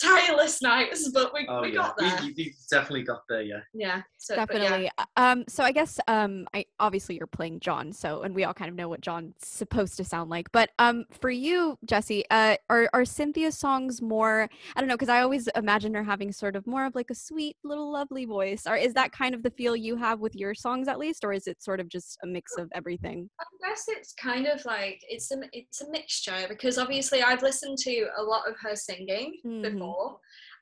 tireless 0.00 0.60
nights, 0.62 1.08
but 1.10 1.32
we, 1.32 1.46
Oh 1.48 1.62
we 1.62 1.68
yeah, 1.68 1.74
got 1.74 1.96
there. 1.96 2.18
we, 2.22 2.34
we 2.36 2.54
definitely 2.70 3.02
got 3.02 3.22
there. 3.28 3.42
Yeah. 3.42 3.60
yeah, 3.72 4.02
so 4.18 4.34
but 4.36 4.54
yeah. 4.54 4.60
Definitely. 4.62 4.90
Uh, 4.98 5.04
Um, 5.16 5.44
so 5.48 5.64
I 5.64 5.72
guess 5.72 5.98
um, 6.08 6.46
I 6.54 6.64
obviously 6.78 7.16
you're 7.16 7.26
playing 7.26 7.60
John, 7.60 7.92
so 7.92 8.22
and 8.22 8.34
we 8.34 8.44
all 8.44 8.54
kind 8.54 8.68
of 8.68 8.74
know 8.76 8.88
what 8.88 9.00
John's 9.00 9.34
supposed 9.42 9.96
to 9.96 10.04
sound 10.04 10.30
like. 10.30 10.50
But 10.52 10.70
um, 10.78 11.04
for 11.20 11.30
you, 11.30 11.78
Jesse, 11.84 12.24
uh, 12.30 12.56
are 12.68 12.88
are 12.92 13.04
Cynthia's 13.04 13.58
songs 13.58 14.02
more? 14.02 14.48
I 14.74 14.80
don't 14.80 14.88
know, 14.88 14.94
because 14.94 15.08
I 15.08 15.20
always 15.22 15.48
imagine 15.56 15.94
her 15.94 16.02
having 16.04 16.32
sort 16.32 16.56
of 16.56 16.66
more 16.66 16.84
of 16.86 16.94
like 16.94 17.10
a 17.10 17.14
sweet 17.14 17.56
little 17.64 17.90
lovely 17.90 18.24
voice. 18.26 18.64
Or 18.66 18.76
is 18.76 18.92
that 18.94 19.12
kind 19.12 19.34
of 19.34 19.42
the 19.42 19.50
feel 19.50 19.74
you 19.76 19.96
have 19.96 20.20
with 20.20 20.34
your 20.34 20.54
songs 20.54 20.88
at 20.88 20.98
least, 20.98 21.24
or 21.24 21.32
is 21.32 21.46
it 21.46 21.62
sort 21.62 21.80
of 21.80 21.88
just 21.88 22.18
a 22.22 22.26
mix 22.26 22.56
of 22.58 22.70
everything? 22.74 23.28
I 23.40 23.68
guess 23.68 23.84
it's 23.88 24.12
kind 24.14 24.46
of 24.46 24.64
like 24.64 25.00
it's 25.08 25.30
a 25.32 25.36
it's 25.52 25.80
a 25.80 25.90
mixture 25.90 26.46
because 26.48 26.78
obviously 26.78 27.22
I've 27.22 27.42
listened 27.42 27.78
to 27.78 28.06
a 28.18 28.22
lot 28.22 28.48
of 28.48 28.54
her 28.60 28.76
singing 28.76 29.34
Mhm. 29.44 29.62
before, 29.62 29.85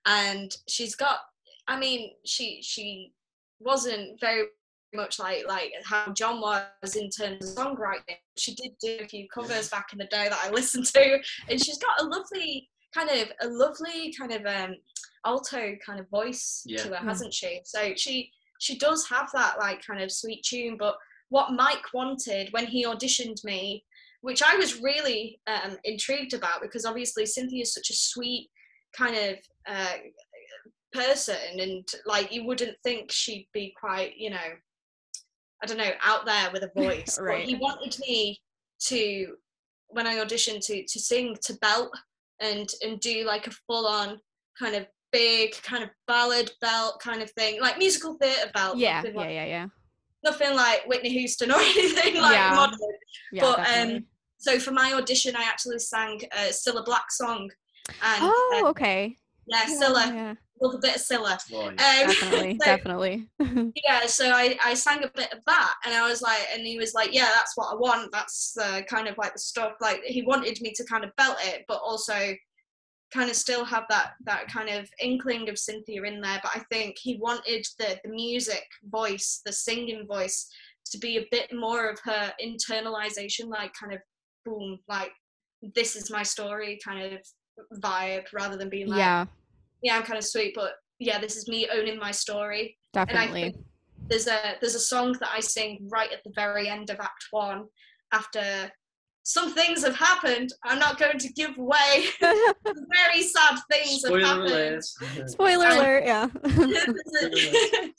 and 0.06 0.54
she's 0.68 0.94
got. 0.94 1.18
I 1.66 1.78
mean, 1.78 2.10
she 2.24 2.60
she 2.62 3.12
wasn't 3.60 4.20
very 4.20 4.44
much 4.92 5.18
like 5.18 5.44
like 5.48 5.72
how 5.84 6.12
John 6.12 6.40
was 6.40 6.96
in 6.96 7.10
terms 7.10 7.50
of 7.50 7.56
songwriting. 7.56 8.16
She 8.36 8.54
did 8.54 8.72
do 8.80 8.98
a 9.02 9.08
few 9.08 9.26
covers 9.28 9.68
back 9.68 9.88
in 9.92 9.98
the 9.98 10.04
day 10.06 10.28
that 10.28 10.40
I 10.42 10.50
listened 10.50 10.86
to, 10.86 11.18
and 11.48 11.62
she's 11.62 11.78
got 11.78 12.00
a 12.00 12.04
lovely 12.04 12.68
kind 12.94 13.10
of 13.10 13.28
a 13.40 13.48
lovely 13.48 14.12
kind 14.18 14.32
of 14.32 14.44
um 14.46 14.76
alto 15.26 15.74
kind 15.84 15.98
of 16.00 16.08
voice 16.10 16.62
Yeah. 16.66 16.82
to 16.82 16.88
her, 16.90 16.96
Mm. 17.02 17.08
hasn't 17.08 17.34
she? 17.34 17.60
So 17.64 17.94
she 17.96 18.30
she 18.60 18.78
does 18.78 19.08
have 19.08 19.30
that 19.34 19.58
like 19.58 19.84
kind 19.84 20.02
of 20.02 20.12
sweet 20.12 20.42
tune, 20.44 20.76
but 20.78 20.96
what 21.30 21.52
Mike 21.52 21.92
wanted 21.92 22.52
when 22.52 22.66
he 22.66 22.84
auditioned 22.84 23.42
me, 23.42 23.84
which 24.20 24.42
I 24.42 24.56
was 24.56 24.80
really 24.80 25.40
um, 25.46 25.76
intrigued 25.84 26.34
about 26.34 26.62
because 26.62 26.84
obviously 26.84 27.26
Cynthia 27.26 27.62
is 27.62 27.74
such 27.74 27.90
a 27.90 27.94
sweet 27.94 28.50
kind 28.96 29.16
of 29.16 29.36
uh, 29.66 29.94
person, 30.92 31.36
and 31.58 31.86
like 32.06 32.32
you 32.32 32.44
wouldn't 32.44 32.76
think 32.82 33.10
she'd 33.10 33.48
be 33.52 33.74
quite, 33.78 34.16
you 34.16 34.30
know, 34.30 34.36
I 35.62 35.66
don't 35.66 35.78
know, 35.78 35.92
out 36.02 36.26
there 36.26 36.50
with 36.52 36.62
a 36.62 36.70
voice. 36.80 37.18
Right. 37.20 37.40
But 37.40 37.48
he 37.48 37.56
wanted 37.56 37.98
me 38.00 38.40
to, 38.86 39.36
when 39.88 40.06
I 40.06 40.16
auditioned, 40.16 40.64
to 40.66 40.84
to 40.84 41.00
sing 41.00 41.36
to 41.42 41.54
belt 41.54 41.90
and 42.40 42.68
and 42.82 43.00
do 43.00 43.24
like 43.24 43.46
a 43.46 43.52
full 43.66 43.86
on 43.86 44.18
kind 44.58 44.74
of 44.74 44.86
big 45.12 45.52
kind 45.62 45.84
of 45.84 45.90
ballad 46.08 46.50
belt 46.60 47.00
kind 47.00 47.22
of 47.22 47.30
thing, 47.32 47.60
like 47.60 47.78
musical 47.78 48.14
theatre 48.20 48.50
belt. 48.54 48.76
Yeah, 48.76 49.02
yeah, 49.04 49.10
like, 49.14 49.30
yeah, 49.30 49.46
yeah. 49.46 49.66
Nothing 50.24 50.56
like 50.56 50.86
Whitney 50.86 51.10
Houston 51.10 51.50
or 51.52 51.58
anything 51.60 52.20
like 52.20 52.34
Yeah. 52.34 52.54
modern. 52.54 52.78
Yeah, 53.32 53.42
but 53.42 53.58
um, 53.78 54.04
so 54.38 54.58
for 54.58 54.72
my 54.72 54.92
audition, 54.94 55.36
I 55.36 55.44
actually 55.44 55.78
sang 55.78 56.20
a 56.32 56.48
Cilla 56.50 56.84
Black 56.84 57.10
song, 57.12 57.48
and 57.88 58.18
oh, 58.22 58.62
uh, 58.64 58.68
okay. 58.70 59.16
yeah, 59.46 59.64
Yeah, 59.68 59.74
Cilla, 59.80 60.06
yeah, 60.14 60.34
love 60.60 60.74
a 60.74 60.78
bit 60.78 60.96
of 60.96 61.02
Cilla. 61.02 61.38
Oh, 61.52 61.66
Um, 61.68 61.76
definitely, 61.76 62.58
so- 62.60 62.64
definitely. 62.64 63.28
yeah 63.84 64.06
so 64.06 64.30
I, 64.30 64.56
I 64.64 64.74
sang 64.74 65.04
a 65.04 65.10
bit 65.14 65.32
of 65.32 65.40
that 65.46 65.74
and 65.84 65.94
i 65.94 66.08
was 66.08 66.22
like 66.22 66.40
and 66.52 66.66
he 66.66 66.78
was 66.78 66.94
like 66.94 67.12
yeah 67.14 67.30
that's 67.34 67.56
what 67.56 67.72
i 67.72 67.74
want 67.76 68.10
that's 68.12 68.56
uh, 68.60 68.80
kind 68.88 69.08
of 69.08 69.16
like 69.18 69.32
the 69.34 69.38
stuff 69.38 69.72
like 69.80 70.02
he 70.04 70.22
wanted 70.22 70.60
me 70.62 70.72
to 70.76 70.84
kind 70.84 71.04
of 71.04 71.14
belt 71.16 71.36
it 71.42 71.64
but 71.68 71.80
also 71.84 72.14
kind 73.12 73.30
of 73.30 73.36
still 73.36 73.64
have 73.64 73.84
that 73.90 74.12
that 74.24 74.48
kind 74.48 74.68
of 74.68 74.88
inkling 75.00 75.48
of 75.48 75.58
cynthia 75.58 76.02
in 76.02 76.20
there 76.20 76.40
but 76.42 76.52
i 76.54 76.60
think 76.72 76.96
he 76.98 77.16
wanted 77.16 77.64
the 77.78 77.98
the 78.04 78.10
music 78.10 78.64
voice 78.90 79.40
the 79.44 79.52
singing 79.52 80.06
voice 80.06 80.48
to 80.90 80.98
be 80.98 81.18
a 81.18 81.26
bit 81.30 81.52
more 81.54 81.88
of 81.88 81.98
her 82.04 82.32
internalization 82.42 83.46
like 83.48 83.72
kind 83.78 83.92
of 83.92 84.00
boom 84.44 84.78
like 84.88 85.12
this 85.74 85.96
is 85.96 86.10
my 86.10 86.22
story 86.22 86.78
kind 86.84 87.12
of 87.14 87.20
vibe 87.80 88.24
rather 88.32 88.56
than 88.56 88.68
being 88.68 88.88
like 88.88 88.98
yeah, 88.98 89.24
yeah 89.82 89.96
i'm 89.96 90.02
kind 90.02 90.18
of 90.18 90.24
sweet 90.24 90.52
but 90.54 90.72
yeah 90.98 91.18
this 91.18 91.36
is 91.36 91.48
me 91.48 91.68
owning 91.72 91.98
my 91.98 92.10
story 92.10 92.76
and 92.94 93.00
I 93.08 93.12
definitely. 93.12 93.42
think 93.42 93.56
there's 94.08 94.26
a 94.26 94.56
there's 94.60 94.74
a 94.74 94.80
song 94.80 95.16
that 95.20 95.30
I 95.34 95.40
sing 95.40 95.88
right 95.90 96.12
at 96.12 96.22
the 96.24 96.32
very 96.34 96.68
end 96.68 96.90
of 96.90 97.00
Act 97.00 97.26
One, 97.30 97.64
after 98.12 98.70
some 99.26 99.54
things 99.54 99.82
have 99.82 99.96
happened. 99.96 100.52
I'm 100.64 100.78
not 100.78 100.98
going 100.98 101.18
to 101.18 101.32
give 101.32 101.56
away 101.56 102.04
very 102.20 103.22
sad 103.22 103.58
things 103.72 104.02
have 104.04 104.10
Spoiler 104.10 104.26
happened. 104.26 104.50
alert. 104.50 104.84
Spoiler 105.30 105.66
I- 105.66 105.74
alert. 105.76 106.04
Yeah. 106.04 106.28
there's 106.44 106.74
a, 107.22 107.90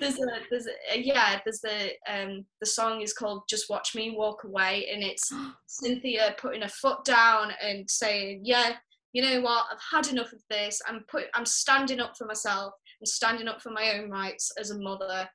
there's 0.00 0.18
a 0.18 0.26
there's 0.50 0.66
a 0.92 1.00
yeah 1.00 1.38
there's 1.44 1.64
a 1.64 1.96
um 2.12 2.44
the 2.60 2.66
song 2.66 3.02
is 3.02 3.12
called 3.12 3.42
Just 3.48 3.70
Watch 3.70 3.94
Me 3.94 4.14
Walk 4.16 4.42
Away 4.44 4.88
and 4.92 5.02
it's 5.02 5.32
Cynthia 5.66 6.34
putting 6.38 6.62
her 6.62 6.68
foot 6.68 7.04
down 7.04 7.52
and 7.62 7.88
saying 7.88 8.40
yeah 8.42 8.72
you 9.14 9.22
know 9.22 9.40
what 9.40 9.64
I've 9.72 10.04
had 10.04 10.12
enough 10.12 10.32
of 10.32 10.42
this 10.50 10.82
I'm 10.86 11.04
put 11.08 11.24
I'm 11.34 11.46
standing 11.46 12.00
up 12.00 12.12
for 12.18 12.26
myself 12.26 12.74
I'm 13.00 13.06
standing 13.06 13.48
up 13.48 13.62
for 13.62 13.70
my 13.70 13.92
own 13.98 14.10
rights 14.10 14.52
as 14.58 14.70
a 14.70 14.78
mother 14.78 15.26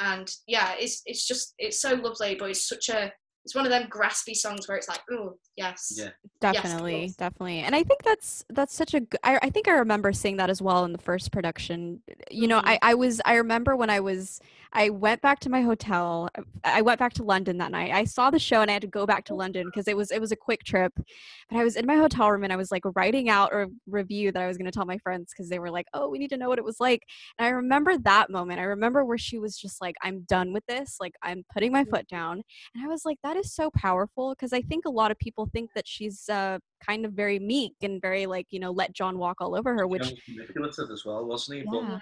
and 0.00 0.30
yeah 0.46 0.74
it's 0.78 1.00
it's 1.06 1.26
just 1.26 1.54
it's 1.58 1.80
so 1.80 1.94
lovely 1.94 2.34
but 2.34 2.50
it's 2.50 2.68
such 2.68 2.90
a 2.90 3.10
it's 3.44 3.54
one 3.54 3.64
of 3.64 3.70
them 3.70 3.88
graspy 3.88 4.34
songs 4.34 4.68
where 4.68 4.76
it's 4.76 4.88
like 4.88 5.00
oh 5.10 5.34
yes 5.56 5.92
Yeah. 5.96 6.10
definitely 6.40 7.02
yes. 7.02 7.14
definitely 7.14 7.60
and 7.60 7.74
i 7.74 7.82
think 7.82 8.02
that's 8.02 8.44
that's 8.50 8.74
such 8.74 8.92
a 8.94 9.00
good 9.00 9.18
I, 9.24 9.38
I 9.42 9.50
think 9.50 9.68
i 9.68 9.72
remember 9.72 10.12
seeing 10.12 10.36
that 10.36 10.50
as 10.50 10.60
well 10.60 10.84
in 10.84 10.92
the 10.92 10.98
first 10.98 11.32
production 11.32 12.02
you 12.30 12.46
know 12.48 12.58
Mhm. 12.60 12.68
I, 12.68 12.78
I 12.82 12.94
was 12.94 13.20
i 13.24 13.36
remember 13.36 13.74
when 13.76 13.88
i 13.88 14.00
was 14.00 14.40
i 14.72 14.90
went 14.90 15.20
back 15.20 15.38
to 15.40 15.48
my 15.48 15.62
hotel 15.62 16.28
i 16.64 16.82
went 16.82 16.98
back 16.98 17.12
to 17.14 17.22
london 17.22 17.58
that 17.58 17.70
night. 17.70 17.90
I 17.92 18.04
saw 18.04 18.30
the 18.30 18.38
show 18.38 18.60
and 18.60 18.70
i 18.70 18.74
had 18.74 18.82
to 18.82 18.88
go 18.88 19.06
back 19.06 19.24
to 19.26 19.34
london 19.34 19.66
because 19.66 19.88
it 19.88 19.96
was 19.96 20.10
it 20.10 20.20
was 20.20 20.32
a 20.32 20.36
quick 20.36 20.64
trip. 20.64 20.92
But 20.96 21.58
i 21.58 21.64
was 21.64 21.76
in 21.76 21.86
my 21.86 21.96
hotel 21.96 22.30
room 22.30 22.44
and 22.44 22.52
i 22.52 22.56
was 22.56 22.70
like 22.70 22.82
writing 22.94 23.28
out 23.28 23.52
a 23.52 23.66
review 23.86 24.32
that 24.32 24.42
i 24.42 24.46
was 24.46 24.56
going 24.56 24.66
to 24.66 24.72
tell 24.72 24.86
my 24.86 24.98
friends 24.98 25.32
because 25.32 25.48
they 25.48 25.58
were 25.58 25.70
like 25.70 25.86
oh 25.94 26.08
we 26.08 26.18
need 26.18 26.30
to 26.30 26.36
know 26.36 26.48
what 26.48 26.58
it 26.58 26.64
was 26.64 26.80
like. 26.80 27.02
And 27.38 27.46
i 27.46 27.50
remember 27.50 27.96
that 27.98 28.30
moment. 28.30 28.60
I 28.60 28.64
remember 28.64 29.04
where 29.04 29.18
she 29.18 29.38
was 29.38 29.56
just 29.56 29.80
like 29.80 29.96
i'm 30.02 30.20
done 30.28 30.52
with 30.52 30.64
this. 30.66 30.96
Like 31.00 31.14
i'm 31.22 31.44
putting 31.52 31.72
my 31.72 31.84
foot 31.84 32.06
down. 32.08 32.42
And 32.74 32.84
I 32.84 32.88
was 32.88 33.04
like, 33.04 33.18
that 33.22 33.36
is 33.36 33.54
so 33.54 33.70
powerful. 33.70 34.34
Because 34.34 34.52
I 34.52 34.62
think 34.62 34.84
a 34.86 34.90
lot 34.90 35.10
of 35.10 35.18
people 35.18 35.48
think 35.52 35.70
that 35.74 35.86
she's 35.86 36.28
uh, 36.28 36.58
kind 36.86 37.04
of 37.04 37.12
very 37.12 37.38
meek 37.38 37.74
and 37.82 38.00
very 38.00 38.26
like, 38.26 38.46
you 38.50 38.60
know, 38.60 38.70
let 38.70 38.92
John 38.92 39.18
walk 39.18 39.40
all 39.40 39.56
over 39.56 39.74
her, 39.74 39.86
which 39.86 40.06
He 40.06 40.14
was 40.14 40.22
manipulative 40.28 40.90
as 40.90 41.04
well, 41.04 41.24
wasn't 41.24 41.58
he? 41.58 41.64
yeah. 41.72 41.98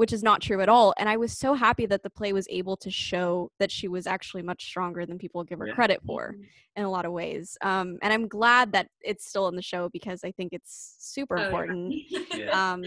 Which 0.00 0.12
is 0.14 0.22
not 0.22 0.40
true 0.40 0.60
at 0.62 0.68
all. 0.70 0.94
And 0.98 1.08
I 1.08 1.16
was 1.18 1.32
so 1.44 1.52
happy 1.52 1.84
that 1.86 2.02
the 2.02 2.08
play 2.18 2.32
was 2.32 2.46
able 2.48 2.76
to 2.78 2.90
show 2.90 3.50
that 3.60 3.70
she 3.70 3.86
was 3.86 4.06
actually 4.06 4.42
much 4.42 4.64
stronger 4.64 5.04
than 5.04 5.18
people 5.18 5.44
give 5.44 5.58
her 5.58 5.66
Yeah. 5.66 5.74
credit 5.74 6.00
for 6.06 6.34
in 6.76 6.84
a 6.84 6.90
lot 6.90 7.04
of 7.04 7.12
ways. 7.12 7.58
Um, 7.60 7.98
and 8.02 8.10
I'm 8.14 8.26
glad 8.26 8.72
that 8.72 8.86
it's 9.02 9.26
still 9.28 9.46
in 9.48 9.56
the 9.56 9.62
show 9.72 9.90
because 9.90 10.24
I 10.24 10.32
think 10.32 10.52
it's 10.54 10.96
super 10.98 11.36
Oh, 11.38 11.42
important 11.44 11.94
But, 12.12 12.20
yeah. 12.38 12.72
um 12.72 12.82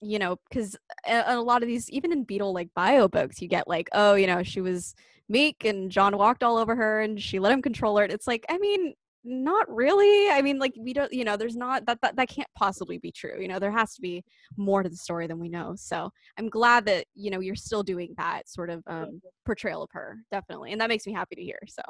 you 0.00 0.18
know 0.18 0.36
because 0.48 0.76
a, 1.06 1.22
a 1.26 1.40
lot 1.40 1.62
of 1.62 1.68
these 1.68 1.88
even 1.90 2.12
in 2.12 2.24
Beatle 2.24 2.52
like 2.54 2.70
bio 2.74 3.08
books 3.08 3.42
you 3.42 3.48
get 3.48 3.66
like 3.66 3.88
oh 3.92 4.14
you 4.14 4.26
know 4.28 4.42
she 4.44 4.60
was 4.60 4.94
meek 5.28 5.64
and 5.64 5.90
john 5.90 6.16
walked 6.16 6.42
all 6.44 6.56
over 6.56 6.76
her 6.76 7.00
and 7.00 7.20
she 7.20 7.40
let 7.40 7.52
him 7.52 7.60
control 7.62 7.96
her 7.98 8.04
it's 8.04 8.28
like 8.28 8.44
i 8.48 8.56
mean 8.58 8.94
not 9.28 9.66
really 9.72 10.30
i 10.30 10.40
mean 10.40 10.58
like 10.58 10.72
we 10.78 10.92
don't 10.92 11.12
you 11.12 11.24
know 11.24 11.36
there's 11.36 11.56
not 11.56 11.84
that, 11.86 12.00
that 12.00 12.16
that 12.16 12.28
can't 12.28 12.48
possibly 12.56 12.98
be 12.98 13.12
true 13.12 13.40
you 13.40 13.46
know 13.48 13.58
there 13.58 13.70
has 13.70 13.94
to 13.94 14.00
be 14.00 14.24
more 14.56 14.82
to 14.82 14.88
the 14.88 14.96
story 14.96 15.26
than 15.26 15.38
we 15.38 15.48
know 15.48 15.74
so 15.76 16.10
i'm 16.38 16.48
glad 16.48 16.86
that 16.86 17.04
you 17.14 17.30
know 17.30 17.40
you're 17.40 17.54
still 17.54 17.82
doing 17.82 18.14
that 18.16 18.48
sort 18.48 18.70
of 18.70 18.82
um 18.86 19.20
portrayal 19.44 19.82
of 19.82 19.90
her 19.92 20.16
definitely 20.30 20.72
and 20.72 20.80
that 20.80 20.88
makes 20.88 21.06
me 21.06 21.12
happy 21.12 21.34
to 21.36 21.42
hear 21.42 21.58
so 21.68 21.82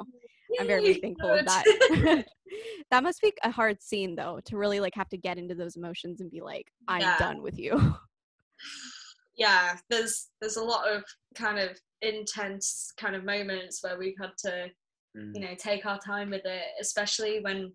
i'm 0.59 0.67
very, 0.67 0.95
thankful 0.95 1.31
of 1.31 1.45
that. 1.45 1.63
that 2.91 3.03
must 3.03 3.21
be 3.21 3.31
a 3.43 3.51
hard 3.51 3.81
scene 3.81 4.15
though 4.15 4.39
to 4.43 4.57
really 4.57 4.79
like 4.79 4.95
have 4.95 5.09
to 5.09 5.17
get 5.17 5.37
into 5.37 5.55
those 5.55 5.75
emotions 5.77 6.19
and 6.21 6.29
be 6.31 6.41
like 6.41 6.67
i'm 6.87 7.01
Yeah. 7.01 7.17
done 7.17 7.41
with 7.41 7.57
you. 7.57 7.95
Yeah 9.37 9.77
there's 9.89 10.27
there's 10.41 10.57
a 10.57 10.63
lot 10.63 10.91
of 10.91 11.05
kind 11.33 11.59
of 11.59 11.79
intense 12.01 12.91
kind 12.97 13.15
of 13.15 13.23
moments 13.23 13.81
where 13.81 13.97
we've 13.97 14.17
had 14.19 14.31
to 14.39 14.67
Mm. 15.17 15.31
you 15.33 15.41
know 15.41 15.55
take 15.57 15.87
our 15.87 15.97
time 15.97 16.29
with 16.29 16.45
it 16.45 16.65
especially 16.79 17.39
when 17.39 17.71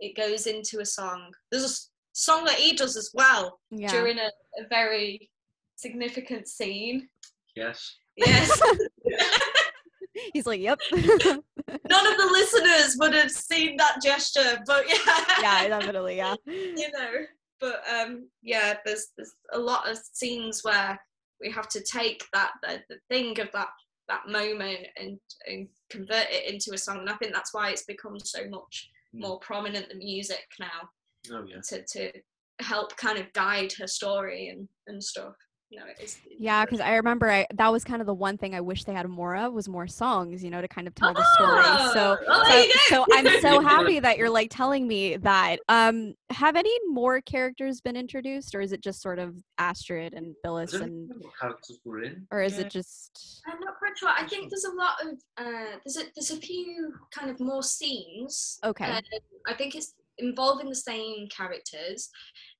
it 0.00 0.16
goes 0.16 0.46
into 0.46 0.80
a 0.80 0.86
song. 0.86 1.32
There's 1.50 1.64
a 1.64 1.74
song 2.12 2.44
that 2.44 2.54
he 2.54 2.74
does 2.74 2.96
as 2.96 3.10
well 3.14 3.60
yeah. 3.70 3.88
during 3.88 4.18
a, 4.18 4.30
a 4.58 4.68
very 4.68 5.30
significant 5.76 6.48
scene. 6.48 7.08
Yes. 7.56 7.96
yes. 8.16 8.60
He's 10.32 10.46
like 10.46 10.60
yep. 10.60 10.78
None 10.92 11.02
of 11.02 12.16
the 12.16 12.28
listeners 12.32 12.96
would 12.98 13.14
have 13.14 13.30
seen 13.30 13.76
that 13.76 13.98
gesture 14.02 14.60
but 14.66 14.84
yeah. 14.88 15.24
Yeah 15.40 15.68
definitely 15.68 16.16
yeah. 16.16 16.34
You 16.46 16.90
know 16.92 17.12
but 17.60 17.82
um 17.92 18.28
yeah 18.42 18.74
there's 18.84 19.08
there's 19.16 19.34
a 19.52 19.58
lot 19.58 19.88
of 19.88 19.98
scenes 20.12 20.62
where 20.64 21.00
we 21.40 21.50
have 21.52 21.68
to 21.68 21.80
take 21.80 22.24
that 22.32 22.50
the, 22.62 22.80
the 22.88 22.98
thing 23.08 23.38
of 23.40 23.50
that 23.52 23.68
that 24.08 24.26
moment 24.28 24.86
and 24.96 25.18
and 25.46 25.68
convert 25.90 26.26
it 26.30 26.52
into 26.52 26.72
a 26.74 26.78
song 26.78 26.98
and 26.98 27.10
i 27.10 27.14
think 27.16 27.32
that's 27.32 27.52
why 27.54 27.70
it's 27.70 27.84
become 27.84 28.18
so 28.18 28.40
much 28.48 28.88
Mm. 29.14 29.20
more 29.20 29.38
prominent 29.40 29.88
the 29.88 29.94
music 29.94 30.44
now 30.60 30.86
Oh 31.32 31.42
yeah. 31.48 31.60
to 31.68 31.82
to 31.92 32.12
help 32.60 32.94
kind 32.98 33.18
of 33.18 33.32
guide 33.32 33.72
her 33.78 33.86
story 33.86 34.48
and 34.48 34.68
and 34.86 35.02
stuff 35.02 35.32
you 35.70 35.78
know 35.78 35.84
it 35.86 36.02
is 36.02 36.18
yeah 36.38 36.64
because 36.64 36.80
i 36.80 36.94
remember 36.94 37.30
I, 37.30 37.46
that 37.54 37.70
was 37.70 37.84
kind 37.84 38.00
of 38.00 38.06
the 38.06 38.14
one 38.14 38.38
thing 38.38 38.54
i 38.54 38.60
wish 38.60 38.84
they 38.84 38.94
had 38.94 39.06
more 39.08 39.36
of 39.36 39.52
was 39.52 39.68
more 39.68 39.86
songs 39.86 40.42
you 40.42 40.50
know 40.50 40.60
to 40.62 40.68
kind 40.68 40.86
of 40.86 40.94
tell 40.94 41.12
the 41.12 41.24
story 41.34 41.62
so 41.92 42.16
oh, 42.26 42.44
so, 42.44 42.48
there 42.48 42.64
you 42.64 42.72
go. 42.72 42.78
so 42.88 43.06
i'm 43.12 43.40
so 43.40 43.60
happy 43.68 44.00
that 44.00 44.16
you're 44.16 44.30
like 44.30 44.48
telling 44.50 44.88
me 44.88 45.16
that 45.16 45.58
um 45.68 46.14
have 46.30 46.56
any 46.56 46.72
more 46.88 47.20
characters 47.20 47.80
been 47.80 47.96
introduced 47.96 48.54
or 48.54 48.60
is 48.60 48.72
it 48.72 48.80
just 48.80 49.02
sort 49.02 49.18
of 49.18 49.36
astrid 49.58 50.14
and 50.14 50.28
I 50.28 50.34
phyllis 50.42 50.72
and 50.72 51.10
characters 51.40 51.78
were 51.84 52.02
in. 52.02 52.26
or 52.30 52.42
is 52.42 52.54
Yeah. 52.54 52.66
it 52.66 52.70
just 52.70 53.42
I'm 53.46 53.60
not 53.60 53.78
quite 53.78 53.96
sure. 53.96 54.08
I 54.08 54.26
think 54.26 54.50
there's 54.50 54.64
a 54.64 54.74
lot 54.74 54.94
of 55.02 55.18
uh, 55.36 55.78
there's 55.84 55.96
a 55.96 56.04
there's 56.14 56.30
a 56.30 56.36
few 56.36 56.92
kind 57.10 57.30
of 57.30 57.40
more 57.40 57.62
scenes. 57.62 58.58
Okay. 58.64 58.84
Um, 58.84 59.02
I 59.46 59.54
think 59.54 59.74
it's 59.74 59.94
involving 60.18 60.68
the 60.68 60.74
same 60.74 61.28
characters, 61.28 62.10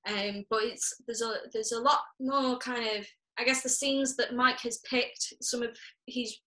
um, 0.09 0.45
but 0.51 0.63
it's 0.63 0.95
there's 1.07 1.23
a 1.23 1.35
there's 1.53 1.73
a 1.73 1.81
lot 1.81 2.01
more 2.21 2.59
kind 2.59 2.99
of 2.99 3.07
I 3.39 3.45
guess 3.45 3.63
the 3.63 3.69
scenes 3.69 4.17
that 4.17 4.35
Mike 4.35 4.61
has 4.61 4.79
picked. 4.89 5.35
Some 5.43 5.63
of 5.63 5.77
he's 6.07 6.41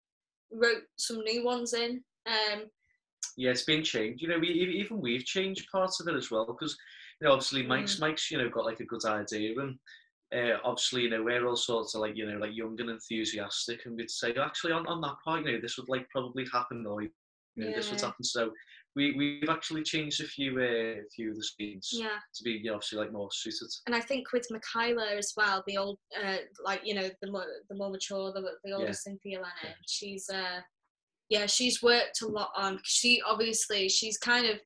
wrote 0.51 0.83
some 0.97 1.19
new 1.19 1.45
ones 1.45 1.73
in. 1.73 2.03
Um, 2.27 2.63
Yeah, 3.37 3.51
it's 3.51 3.63
been 3.63 3.83
changed. 3.83 4.21
You 4.21 4.27
know, 4.27 4.39
we, 4.39 4.49
even 4.49 4.99
we've 4.99 5.25
changed 5.25 5.69
parts 5.71 6.01
of 6.01 6.07
it 6.07 6.15
as 6.15 6.29
well 6.29 6.45
because, 6.45 6.77
you 7.19 7.27
know, 7.27 7.33
obviously 7.33 7.63
Mike's 7.65 7.99
Mike's 7.99 8.29
you 8.31 8.37
know 8.37 8.49
got 8.49 8.65
like 8.65 8.79
a 8.79 8.85
good 8.85 9.05
idea 9.05 9.59
and. 9.59 9.77
Uh, 10.33 10.55
obviously, 10.63 11.01
you 11.01 11.09
know, 11.09 11.21
we're 11.21 11.45
all 11.45 11.57
sorts 11.57 11.93
of 11.93 11.99
like, 11.99 12.15
you 12.15 12.25
know, 12.25 12.37
like 12.37 12.55
young 12.55 12.79
and 12.79 12.89
enthusiastic, 12.89 13.85
and 13.85 13.97
we'd 13.97 14.09
say, 14.09 14.33
actually, 14.33 14.71
on, 14.71 14.87
on 14.87 15.01
that 15.01 15.17
part, 15.25 15.45
you 15.45 15.51
know, 15.51 15.59
this 15.61 15.77
would 15.77 15.89
like 15.89 16.07
probably 16.09 16.45
happen, 16.53 16.85
or 16.85 17.01
you 17.01 17.09
know, 17.57 17.73
this 17.73 17.91
would 17.91 17.99
happen. 17.99 18.23
So, 18.23 18.49
we 18.95 19.13
we've 19.13 19.49
actually 19.49 19.83
changed 19.83 20.21
a 20.21 20.25
few 20.25 20.57
uh, 20.59 21.01
a 21.01 21.09
few 21.15 21.31
of 21.31 21.37
the 21.37 21.43
scenes 21.43 21.89
yeah, 21.93 22.17
to 22.35 22.43
be 22.43 22.67
obviously 22.69 22.97
like 22.99 23.11
more 23.11 23.29
suited. 23.31 23.69
and 23.87 23.95
I 23.95 24.01
think 24.01 24.31
with 24.33 24.47
Michaela 24.51 25.15
as 25.15 25.33
well, 25.37 25.63
the 25.67 25.77
old 25.77 25.97
uh, 26.21 26.37
like 26.63 26.81
you 26.83 26.93
know 26.93 27.09
the 27.21 27.31
more 27.31 27.45
the 27.69 27.75
more 27.75 27.89
mature, 27.89 28.31
the 28.33 28.41
the 28.63 28.73
older 28.73 28.87
Yeah. 28.87 28.91
Cynthia 28.91 29.37
Lennon. 29.37 29.77
She's 29.87 30.29
uh, 30.29 30.59
yeah, 31.29 31.45
she's 31.45 31.81
worked 31.81 32.21
a 32.21 32.27
lot 32.27 32.51
on. 32.55 32.79
She 32.83 33.21
obviously 33.25 33.87
she's 33.87 34.17
kind 34.17 34.45
of 34.45 34.59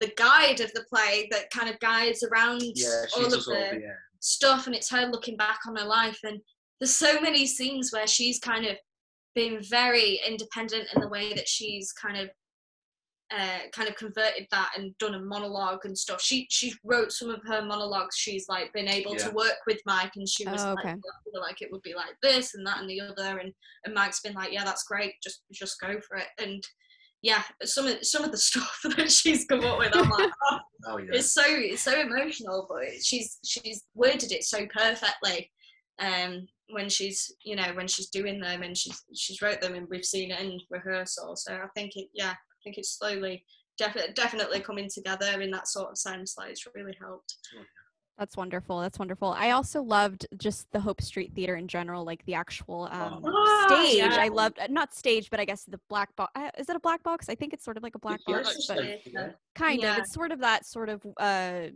the 0.00 0.12
guide 0.16 0.60
of 0.60 0.72
the 0.72 0.84
play 0.92 1.28
that 1.30 1.50
kind 1.50 1.68
of 1.68 1.78
guides 1.80 2.22
around 2.22 2.62
Yeah, 2.74 3.04
all 3.16 3.26
of 3.26 3.32
all 3.32 3.38
the 3.38 3.68
the 3.72 3.86
uh, 3.86 3.94
stuff, 4.20 4.66
and 4.66 4.76
it's 4.76 4.90
her 4.90 5.06
looking 5.06 5.36
back 5.36 5.60
on 5.66 5.76
her 5.76 5.86
life. 5.86 6.18
And 6.24 6.40
there's 6.80 6.94
so 6.96 7.20
many 7.20 7.46
scenes 7.46 7.90
where 7.92 8.06
she's 8.06 8.38
kind 8.38 8.66
of 8.66 8.76
been 9.34 9.62
very 9.62 10.20
independent 10.26 10.88
in 10.94 11.00
the 11.00 11.08
way 11.08 11.32
that 11.34 11.48
she's 11.48 11.92
kind 11.92 12.18
of 12.18 12.28
uh, 13.36 13.58
kind 13.72 13.88
of 13.88 13.94
converted 13.96 14.46
that 14.50 14.72
and 14.76 14.96
done 14.98 15.14
a 15.14 15.20
monologue 15.20 15.84
and 15.84 15.96
stuff. 15.96 16.20
She 16.20 16.46
she 16.50 16.74
wrote 16.84 17.12
some 17.12 17.30
of 17.30 17.40
her 17.46 17.62
monologues. 17.62 18.16
She's 18.16 18.48
like 18.48 18.72
been 18.72 18.88
able 18.88 19.12
Yeah. 19.16 19.28
to 19.28 19.34
work 19.34 19.58
with 19.66 19.80
Mike, 19.86 20.12
and 20.16 20.28
she 20.28 20.46
was 20.46 20.60
Oh, 20.62 20.74
like, 20.74 20.84
okay. 20.84 20.94
"I 20.94 21.30
feel 21.30 21.40
like 21.40 21.62
it 21.62 21.70
would 21.70 21.82
be 21.82 21.94
like 21.94 22.16
this 22.22 22.54
and 22.54 22.66
that 22.66 22.80
and 22.80 22.90
the 22.90 23.00
other, 23.00 23.38
and 23.38 23.52
and 23.84 23.94
Mike's 23.94 24.20
been 24.20 24.34
like, 24.34 24.52
yeah, 24.52 24.64
that's 24.64 24.82
great, 24.84 25.14
just 25.22 25.42
just 25.52 25.80
go 25.80 26.00
for 26.00 26.16
it. 26.16 26.26
And 26.38 26.62
yeah, 27.22 27.42
some 27.64 27.86
of 27.86 28.04
some 28.04 28.24
of 28.24 28.32
the 28.32 28.38
stuff 28.48 28.78
that 28.96 29.10
she's 29.12 29.44
come 29.46 29.64
up 29.64 29.78
with, 29.78 29.94
I'm 29.94 30.08
like, 30.10 30.30
oh, 30.50 30.58
Oh 30.86 30.96
yeah. 30.98 31.10
it's 31.12 31.32
so 31.32 31.44
it's 31.46 31.82
so 31.82 32.00
emotional, 32.00 32.66
but 32.68 32.84
she's 33.02 33.38
she's 33.44 33.84
worded 33.94 34.32
it 34.32 34.44
so 34.44 34.66
perfectly. 34.74 35.50
Um, 36.00 36.48
when 36.70 36.88
she's 36.88 37.30
you 37.44 37.56
know 37.56 37.72
when 37.74 37.86
she's 37.88 38.08
doing 38.08 38.40
them 38.40 38.62
and 38.62 38.76
she's 38.76 39.04
she's 39.14 39.42
wrote 39.42 39.60
them 39.60 39.74
and 39.74 39.86
we've 39.90 40.04
seen 40.04 40.30
it 40.30 40.40
in 40.40 40.58
rehearsal. 40.70 41.36
So 41.36 41.52
I 41.54 41.66
think 41.76 41.92
it 41.96 42.08
yeah 42.14 42.30
I 42.32 42.36
think 42.62 42.78
it's 42.78 42.96
slowly 42.98 43.44
definitely 43.78 44.12
definitely 44.14 44.60
coming 44.60 44.88
together 44.92 45.40
in 45.40 45.50
that 45.52 45.68
sort 45.68 45.90
of 45.90 45.98
sense. 45.98 46.36
Like 46.38 46.50
it's 46.50 46.66
really 46.74 46.96
helped. 47.00 47.36
That's 48.18 48.36
wonderful. 48.36 48.80
That's 48.80 48.98
wonderful. 48.98 49.28
I 49.30 49.52
also 49.52 49.80
loved 49.82 50.26
just 50.36 50.66
the 50.72 50.80
Hope 50.80 51.00
Street 51.00 51.32
Theater 51.34 51.56
in 51.56 51.66
general, 51.66 52.04
like 52.04 52.22
the 52.26 52.34
actual 52.34 52.86
um, 52.92 53.22
Oh, 53.24 53.66
stage. 53.66 53.96
yeah. 53.96 54.14
I 54.20 54.28
loved 54.28 54.58
uh, 54.58 54.66
not 54.68 54.92
stage, 54.94 55.30
but 55.30 55.40
I 55.40 55.46
guess 55.46 55.64
the 55.64 55.80
black 55.88 56.14
box. 56.16 56.30
Uh, 56.36 56.50
is 56.58 56.68
it 56.68 56.76
a 56.76 56.80
black 56.80 57.02
box? 57.02 57.30
I 57.30 57.34
think 57.34 57.54
it's 57.54 57.64
sort 57.64 57.78
of 57.78 57.82
like 57.82 57.94
a 57.94 57.98
black 57.98 58.20
Yeah, 58.28 58.42
box, 58.42 58.56
it's 58.56 58.66
but 58.66 58.84
yeah. 59.06 59.28
kind 59.54 59.80
Yeah. 59.82 59.92
of. 59.92 59.98
It's 60.00 60.12
sort 60.12 60.32
of 60.32 60.40
that 60.40 60.66
sort 60.66 60.90
of 60.90 61.02
uh 61.16 61.68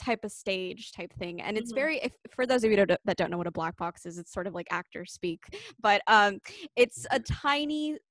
type 0.00 0.22
of 0.24 0.30
stage 0.30 0.92
type 0.92 1.12
thing 1.18 1.42
and 1.42 1.58
it's 1.58 1.72
Mhm. 1.72 1.74
very 1.74 1.96
if, 1.98 2.12
for 2.30 2.46
those 2.46 2.62
of 2.62 2.70
you 2.70 2.76
that 2.76 3.00
that 3.04 3.16
don't 3.16 3.32
know 3.32 3.36
what 3.36 3.48
a 3.48 3.50
black 3.50 3.76
box 3.76 4.06
is 4.06 4.16
it's 4.16 4.32
sort 4.32 4.46
of 4.46 4.54
like 4.54 4.68
actor 4.70 5.04
speak 5.04 5.40
but 5.80 6.02
um 6.06 6.38
it's 6.76 7.04
a 7.10 7.18
tiny 7.18 7.94
it- 7.94 8.02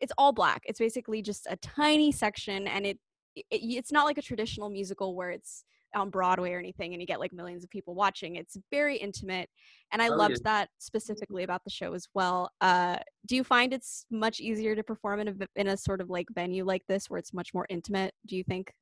it's 0.00 0.12
all 0.18 0.32
black 0.32 0.62
it's 0.64 0.78
basically 0.78 1.22
just 1.22 1.46
a 1.50 1.56
tiny 1.56 2.10
section 2.12 2.66
and 2.66 2.86
it, 2.86 2.98
it 3.36 3.44
it's 3.50 3.92
not 3.92 4.04
like 4.04 4.18
a 4.18 4.22
traditional 4.22 4.68
musical 4.70 5.14
where 5.14 5.30
it's 5.30 5.64
on 5.94 6.10
broadway 6.10 6.52
or 6.52 6.58
anything 6.58 6.92
and 6.92 7.00
you 7.00 7.06
get 7.06 7.20
like 7.20 7.32
millions 7.32 7.62
of 7.64 7.70
people 7.70 7.94
watching 7.94 8.36
it's 8.36 8.56
very 8.70 8.96
intimate 8.96 9.48
and 9.92 10.02
i 10.02 10.08
Oh, 10.08 10.16
loved 10.16 10.32
yeah. 10.44 10.50
that 10.50 10.68
specifically 10.78 11.42
about 11.42 11.62
the 11.64 11.70
show 11.70 11.94
as 11.94 12.06
well 12.14 12.50
uh 12.60 12.96
do 13.26 13.36
you 13.36 13.44
find 13.44 13.72
it's 13.72 14.04
much 14.10 14.40
easier 14.40 14.74
to 14.74 14.82
perform 14.82 15.20
in 15.20 15.28
a 15.28 15.32
v- 15.32 15.46
in 15.56 15.68
a 15.68 15.76
sort 15.76 16.00
of 16.00 16.10
like 16.10 16.26
venue 16.34 16.64
like 16.64 16.82
this 16.88 17.08
where 17.08 17.18
it's 17.18 17.32
much 17.32 17.54
more 17.54 17.66
intimate 17.70 18.12
do 18.26 18.36
you 18.36 18.44
think 18.44 18.72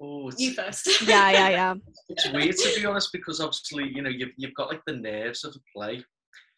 Oh, 0.00 0.30
You 0.38 0.52
first. 0.54 1.02
yeah 1.08 1.30
yeah 1.32 1.48
yeah 1.48 1.74
it's 2.08 2.30
weird 2.32 2.56
to 2.56 2.80
be 2.80 2.86
honest 2.86 3.10
because 3.12 3.40
obviously 3.40 3.88
you 3.92 4.00
know 4.00 4.10
you've 4.10 4.30
you've 4.36 4.54
got 4.54 4.68
like 4.68 4.82
the 4.86 4.92
nerves 4.94 5.44
of 5.44 5.54
a 5.56 5.60
play, 5.76 6.04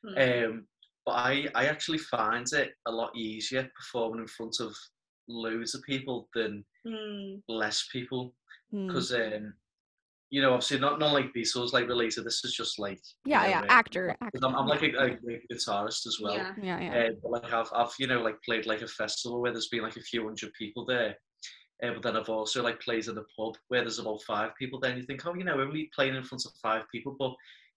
Mm. 0.04 0.44
um, 0.46 0.66
but 1.06 1.12
I 1.12 1.48
I 1.54 1.66
actually 1.66 1.98
find 1.98 2.46
it 2.52 2.72
a 2.86 2.92
lot 2.92 3.14
easier 3.16 3.70
performing 3.76 4.20
in 4.20 4.28
front 4.28 4.56
of 4.60 4.74
loads 5.28 5.74
of 5.74 5.82
people 5.82 6.28
than 6.34 6.64
Mm. 6.86 7.42
less 7.48 7.88
people 7.92 8.34
Hmm. 8.70 8.86
because 8.86 9.12
um, 9.12 9.52
you 10.30 10.40
know 10.40 10.52
obviously 10.54 10.78
not 10.78 10.98
not 10.98 11.12
like 11.12 11.34
Beatles 11.34 11.72
like 11.74 11.86
related. 11.88 12.24
This 12.24 12.42
is 12.44 12.54
just 12.54 12.78
like 12.78 13.00
you 13.26 13.32
yeah 13.32 13.42
know, 13.42 13.48
yeah 13.48 13.60
uh, 13.62 13.66
actor 13.68 14.16
I'm, 14.42 14.54
I'm 14.56 14.66
like 14.66 14.82
a, 14.82 14.92
a, 14.96 15.06
a 15.12 15.40
guitarist 15.52 16.06
as 16.06 16.18
well. 16.22 16.36
Yeah. 16.36 16.54
yeah 16.62 16.80
yeah 16.80 16.92
Uh, 17.00 17.10
but 17.22 17.30
like 17.32 17.52
I've, 17.52 17.68
I've 17.74 17.92
you 17.98 18.06
know 18.06 18.22
like 18.22 18.40
played 18.42 18.64
like 18.66 18.80
a 18.82 18.88
festival 18.88 19.40
where 19.42 19.52
there's 19.52 19.68
been 19.68 19.82
like 19.82 19.96
a 19.98 20.02
few 20.10 20.22
hundred 20.24 20.52
people 20.54 20.86
there. 20.86 21.16
Uh, 21.82 21.92
but 21.94 22.02
then 22.02 22.16
I've 22.16 22.28
also 22.28 22.62
like 22.62 22.80
played 22.80 23.06
in 23.08 23.14
the 23.14 23.24
pub 23.36 23.54
where 23.68 23.80
there's 23.82 23.98
about 23.98 24.22
five 24.22 24.50
people. 24.58 24.78
Then 24.80 24.96
you 24.96 25.02
think, 25.02 25.26
oh, 25.26 25.34
you 25.34 25.44
know, 25.44 25.56
we're 25.56 25.66
only 25.66 25.90
playing 25.94 26.14
in 26.14 26.22
front 26.24 26.44
of 26.46 26.52
five 26.62 26.84
people, 26.92 27.16
but 27.18 27.32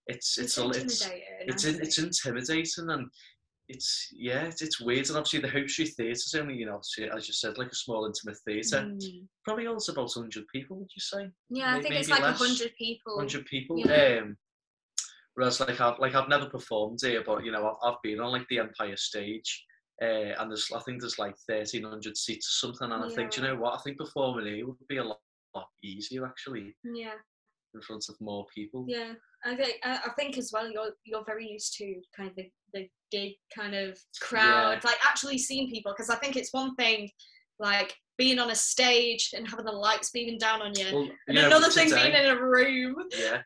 it's 0.07 0.37
it's 0.37 0.57
It's 0.57 1.05
a, 1.05 1.11
it's 1.47 1.65
it's 1.65 1.79
it's 1.79 1.97
intimidating 1.97 2.89
and 2.89 3.07
it's 3.69 4.09
yeah 4.13 4.43
it's, 4.43 4.61
it's 4.61 4.81
weird. 4.81 5.07
And 5.07 5.17
obviously 5.17 5.39
the 5.39 5.49
Hope 5.49 5.69
Street 5.69 5.93
Theatre 5.95 6.11
is 6.11 6.35
only 6.37 6.55
you 6.55 6.65
know 6.65 6.79
as 6.79 7.27
you 7.27 7.33
said 7.33 7.57
like 7.57 7.71
a 7.71 7.75
small 7.75 8.05
intimate 8.05 8.37
theatre. 8.45 8.85
Mm. 8.85 9.25
Probably 9.45 9.67
also 9.67 9.93
about 9.93 10.11
hundred 10.13 10.45
people. 10.53 10.77
Would 10.77 10.89
you 10.95 11.01
say? 11.01 11.29
Yeah, 11.49 11.75
I 11.75 11.81
think 11.81 11.95
it's 11.95 12.09
like 12.09 12.21
a 12.21 12.33
hundred 12.33 12.71
people. 12.77 13.17
hundred 13.17 13.45
people. 13.45 13.79
Yeah. 13.79 14.19
Um, 14.21 14.37
whereas 15.35 15.59
like 15.59 15.79
I've 15.79 15.99
like 15.99 16.15
I've 16.15 16.29
never 16.29 16.49
performed 16.49 16.99
here, 17.01 17.23
but 17.25 17.45
you 17.45 17.51
know 17.51 17.67
I've, 17.67 17.93
I've 17.93 18.01
been 18.03 18.19
on 18.19 18.31
like 18.31 18.47
the 18.49 18.59
Empire 18.59 18.97
stage, 18.97 19.65
uh, 20.01 20.35
and 20.39 20.51
there's 20.51 20.69
I 20.75 20.79
think 20.79 20.99
there's 21.01 21.19
like 21.19 21.35
thirteen 21.47 21.83
hundred 21.83 22.17
seats 22.17 22.47
or 22.47 22.67
something, 22.67 22.91
and 22.91 23.05
I 23.05 23.15
think 23.15 23.31
do 23.31 23.41
you 23.41 23.47
know 23.47 23.55
what 23.55 23.75
I 23.75 23.81
think 23.83 23.97
performing 23.97 24.53
here 24.53 24.67
would 24.67 24.75
be 24.89 24.97
a 24.97 25.03
lot, 25.03 25.19
lot 25.55 25.67
easier 25.83 26.25
actually 26.25 26.75
Yeah. 26.83 27.13
In 27.73 27.81
front 27.81 28.05
of 28.09 28.15
more 28.19 28.45
people. 28.53 28.85
Yeah, 28.87 29.13
I 29.45 29.55
think 29.55 29.77
I 29.83 29.99
I 30.05 30.09
think 30.17 30.37
as 30.37 30.51
well. 30.53 30.69
You're 30.69 30.91
you're 31.03 31.25
very 31.25 31.47
used 31.47 31.75
to 31.77 31.95
kind 32.15 32.29
of 32.29 32.35
the, 32.35 32.49
the 32.73 32.89
gig 33.11 33.33
kind 33.55 33.75
of 33.75 33.97
crowd, 34.21 34.83
like 34.83 34.97
actually 35.05 35.37
seeing 35.37 35.69
people. 35.69 35.91
Because 35.91 36.09
I 36.09 36.15
think 36.15 36.35
it's 36.35 36.53
one 36.53 36.75
thing, 36.75 37.09
like 37.59 37.95
being 38.17 38.37
on 38.39 38.51
a 38.51 38.55
stage 38.55 39.31
and 39.35 39.47
having 39.47 39.65
the 39.65 39.71
lights 39.71 40.11
beaming 40.11 40.37
down 40.37 40.61
on 40.61 40.73
you, 40.75 40.85
Well, 40.93 41.09
and 41.27 41.35
you 41.35 41.41
know, 41.41 41.47
another 41.47 41.69
thing 41.69 41.89
today- 41.89 42.11
being 42.11 42.23
in 42.25 42.29
a 42.29 42.39
room 42.41 42.95
yeah, 43.17 43.41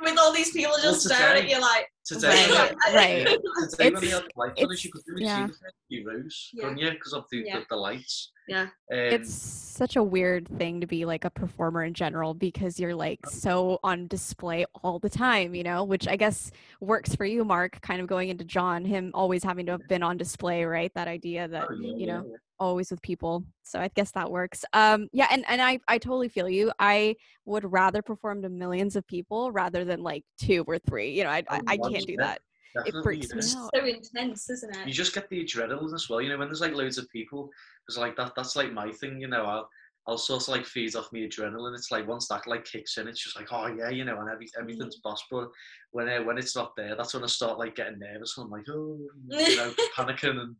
with 0.00 0.18
all 0.18 0.32
these 0.32 0.50
people 0.50 0.72
Well, 0.72 0.82
just 0.92 1.06
staring 1.06 1.44
at 1.44 1.48
you, 1.48 1.60
like 1.60 1.86
today 2.04 2.50
Right, 2.50 2.70
when 2.84 2.94
I- 2.94 2.94
right. 2.96 3.26
today 3.26 3.36
when 3.36 3.64
It's- 3.64 4.00
they 4.00 4.08
had 4.08 4.24
light 4.36 4.50
on, 4.50 4.64
it's- 4.64 4.84
you 4.84 4.90
could 4.92 5.02
really 5.06 5.24
yeah. 5.24 5.46
see 5.46 5.52
the 5.52 5.72
few 5.88 6.08
rows, 6.08 6.50
Yeah. 6.52 6.62
couldn't 6.64 6.78
you? 6.78 6.90
Because 6.90 7.12
of 7.12 7.24
the, 7.30 7.38
Yeah. 7.46 7.58
the, 7.60 7.66
the 7.70 7.76
lights. 7.76 8.32
Yeah. 8.48 8.62
Um, 8.62 8.68
it's 8.90 9.32
such 9.32 9.94
a 9.94 10.02
weird 10.02 10.48
thing 10.58 10.80
to 10.80 10.86
be 10.88 11.04
like 11.04 11.24
a 11.24 11.30
performer 11.30 11.84
in 11.84 11.94
general 11.94 12.34
because 12.34 12.80
you're 12.80 12.96
like 12.96 13.20
so 13.28 13.78
on 13.84 14.08
display 14.08 14.64
all 14.82 14.98
the 14.98 15.08
time, 15.10 15.54
you 15.54 15.62
know, 15.62 15.84
which 15.84 16.08
I 16.08 16.16
guess 16.16 16.50
works 16.80 17.14
for 17.14 17.24
you, 17.24 17.44
Mark, 17.44 17.80
kind 17.80 18.00
of 18.00 18.08
going 18.08 18.28
into 18.28 18.44
John, 18.44 18.84
him 18.84 19.12
always 19.14 19.44
having 19.44 19.66
to 19.66 19.72
have 19.72 19.86
been 19.88 20.02
on 20.02 20.16
display, 20.16 20.64
right? 20.64 20.92
That 20.94 21.06
idea 21.06 21.46
that, 21.46 21.68
oh, 21.70 21.74
yeah, 21.80 21.88
you 21.90 21.96
yeah, 21.98 22.06
know, 22.06 22.26
yeah. 22.28 22.36
Always 22.60 22.90
with 22.90 23.02
people. 23.02 23.44
So 23.64 23.80
I 23.80 23.88
guess 23.88 24.12
that 24.12 24.30
works. 24.30 24.64
Um, 24.72 25.08
yeah, 25.12 25.26
and, 25.30 25.44
and 25.48 25.60
I, 25.60 25.80
I 25.88 25.98
totally 25.98 26.28
feel 26.28 26.48
you. 26.48 26.70
I 26.78 27.16
would 27.46 27.64
rather 27.70 28.02
perform 28.02 28.42
to 28.42 28.48
millions 28.48 28.94
of 28.94 29.06
people 29.06 29.50
rather 29.50 29.84
than 29.84 30.02
like 30.02 30.24
two 30.40 30.64
or 30.68 30.78
three. 30.78 31.10
You 31.10 31.24
know, 31.24 31.30
I, 31.30 31.42
I, 31.48 31.60
I 31.66 31.78
Oh, 31.82 31.90
can't 31.90 32.06
do 32.06 32.14
100%. 32.14 32.16
that. 32.18 32.40
It 32.72 32.84
Definitely, 32.84 33.02
freaks 33.02 33.26
yeah. 33.30 33.34
me 33.34 33.38
it's 33.40 33.56
out. 33.56 33.70
so 33.74 33.84
intense, 33.84 34.48
isn't 34.50 34.76
it? 34.76 34.86
you 34.86 34.92
just 34.92 35.12
get 35.12 35.28
the 35.28 35.44
adrenaline 35.44 35.92
as 35.92 36.08
well. 36.08 36.20
You 36.20 36.28
know, 36.28 36.38
when 36.38 36.46
there's 36.46 36.60
like 36.60 36.72
loads 36.74 36.98
of 36.98 37.08
people, 37.10 37.50
because 37.84 37.98
like 37.98 38.14
that 38.16 38.32
that's 38.36 38.54
like 38.54 38.72
my 38.72 38.92
thing. 38.92 39.20
You 39.20 39.26
know, 39.26 39.44
I'll 39.44 39.68
I'll 40.06 40.18
sort 40.18 40.42
of 40.42 40.48
like 40.48 40.64
feed 40.64 40.94
off 40.94 41.10
me 41.12 41.28
adrenaline. 41.28 41.74
It's 41.74 41.90
like 41.90 42.06
once 42.06 42.28
that 42.28 42.46
like 42.46 42.64
kicks 42.64 42.96
in, 42.96 43.08
it's 43.08 43.24
just 43.24 43.34
like 43.34 43.48
oh 43.50 43.66
yeah, 43.66 43.88
you 43.90 44.04
know, 44.04 44.20
and 44.20 44.30
every, 44.30 44.46
everything's 44.56 45.00
boss. 45.02 45.20
But 45.32 45.48
when 45.90 46.08
uh, 46.08 46.22
when 46.22 46.38
it's 46.38 46.54
not 46.54 46.76
there, 46.76 46.94
that's 46.94 47.12
when 47.12 47.24
I 47.24 47.26
start 47.26 47.58
like 47.58 47.74
getting 47.74 47.98
nervous. 47.98 48.38
And 48.38 48.44
I'm 48.44 48.50
like 48.52 48.66
oh, 48.70 48.98
you 49.30 49.56
know, 49.56 49.72
panicking 49.96 50.38
and 50.40 50.54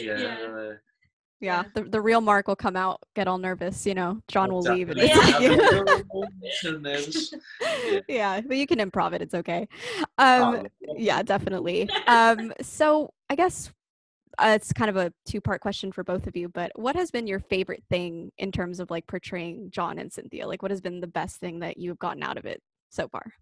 yeah. 0.00 0.18
Yeah. 0.18 0.46
uh, 0.56 0.72
Yeah, 1.42 1.62
Yeah. 1.64 1.68
the, 1.74 1.82
the 1.90 2.00
real 2.00 2.20
Mark 2.20 2.46
will 2.48 2.56
come 2.56 2.76
out, 2.76 3.02
get 3.14 3.26
all 3.28 3.36
nervous, 3.38 3.84
you 3.84 3.94
know, 3.94 4.20
John 4.28 4.50
will 4.52 4.62
leave. 4.62 4.86
Definitely. 4.94 5.10
it's 5.10 5.72
Yeah. 5.72 5.82
like- 5.82 6.04
I'm 6.14 6.50
so 6.60 6.70
nervous. 6.78 7.34
yeah, 8.08 8.40
but 8.40 8.56
you 8.56 8.66
can 8.66 8.78
improv 8.78 9.12
it. 9.12 9.20
It's 9.22 9.34
okay. 9.34 9.68
Um, 10.18 10.66
Oh, 10.88 10.94
yeah, 10.96 11.22
definitely. 11.22 11.90
Um, 12.06 12.52
so 12.62 13.12
I 13.28 13.34
guess 13.34 13.70
uh, 14.38 14.52
it's 14.54 14.72
kind 14.72 14.88
of 14.88 14.96
a 14.96 15.12
two-part 15.26 15.60
question 15.60 15.90
for 15.92 16.04
both 16.04 16.26
of 16.26 16.36
you. 16.36 16.48
But 16.48 16.70
what 16.76 16.94
has 16.96 17.10
been 17.10 17.26
your 17.26 17.40
favorite 17.40 17.82
thing 17.90 18.30
in 18.38 18.52
terms 18.52 18.78
of 18.80 18.90
like 18.90 19.06
portraying 19.06 19.70
John 19.70 19.98
and 19.98 20.12
Cynthia? 20.12 20.46
Like, 20.46 20.62
what 20.62 20.70
has 20.70 20.80
been 20.80 21.00
the 21.00 21.06
best 21.06 21.36
thing 21.38 21.58
that 21.60 21.76
you've 21.76 21.98
gotten 21.98 22.22
out 22.22 22.38
of 22.38 22.46
it 22.46 22.62
so 22.90 23.08
far? 23.08 23.32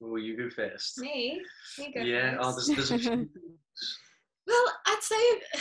Well, 0.00 0.18
you 0.20 0.36
go 0.36 0.48
first? 0.48 0.98
Me, 0.98 1.40
you 1.78 1.92
go 1.92 2.00
Yeah. 2.00 2.38
Oh, 2.40 2.52
there's, 2.52 2.66
there's 2.68 2.90
a 2.92 2.98
few. 2.98 3.28
Well, 4.46 4.64
I'd 4.86 4.98
say, 5.02 5.60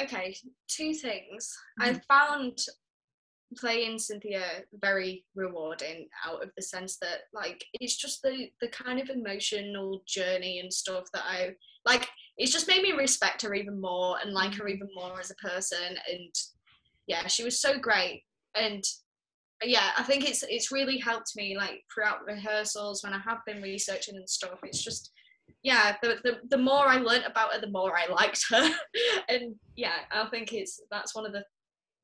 okay, 0.00 0.36
two 0.68 0.94
things. 0.94 1.56
I 1.78 1.92
Mhm. 1.92 2.04
found 2.06 2.58
playing 3.56 3.98
Cynthia 3.98 4.64
very 4.72 5.24
rewarding 5.34 6.08
out 6.24 6.42
of 6.42 6.50
the 6.56 6.62
sense 6.62 6.96
that, 6.98 7.22
like, 7.32 7.64
it's 7.74 7.96
just 7.96 8.22
the, 8.22 8.50
the 8.60 8.68
kind 8.68 8.98
of 9.00 9.10
emotional 9.10 10.02
journey 10.06 10.58
and 10.58 10.72
stuff 10.72 11.04
that 11.12 11.24
I, 11.24 11.56
like, 11.84 12.08
it's 12.36 12.52
just 12.52 12.66
made 12.66 12.82
me 12.82 12.92
respect 12.92 13.42
her 13.42 13.54
even 13.54 13.80
more 13.80 14.18
and 14.20 14.32
like 14.32 14.54
her 14.54 14.66
even 14.66 14.88
more 14.94 15.20
as 15.20 15.30
a 15.30 15.36
person. 15.36 15.96
And 16.10 16.34
yeah, 17.06 17.26
she 17.28 17.44
was 17.44 17.60
so 17.60 17.78
great. 17.78 18.24
And 18.56 18.82
yeah, 19.62 19.92
I 19.96 20.02
think 20.02 20.28
it's 20.28 20.42
it's 20.42 20.72
really 20.72 20.98
helped 20.98 21.36
me 21.36 21.56
like 21.56 21.84
throughout 21.92 22.24
rehearsals 22.24 23.02
when 23.04 23.12
I 23.12 23.18
have 23.20 23.38
been 23.46 23.62
researching 23.62 24.16
and 24.16 24.28
stuff. 24.28 24.58
It's 24.64 24.82
just 24.82 25.12
yeah, 25.64 25.96
the, 26.02 26.18
the 26.22 26.38
the 26.50 26.58
more 26.58 26.86
I 26.86 26.98
learnt 26.98 27.24
about 27.26 27.52
her, 27.54 27.60
the 27.60 27.70
more 27.70 27.96
I 27.98 28.06
liked 28.12 28.44
her. 28.50 28.70
and 29.28 29.54
yeah, 29.76 29.96
I 30.12 30.26
think 30.28 30.52
it's 30.52 30.80
that's 30.90 31.14
one 31.14 31.26
of 31.26 31.32
the 31.32 31.42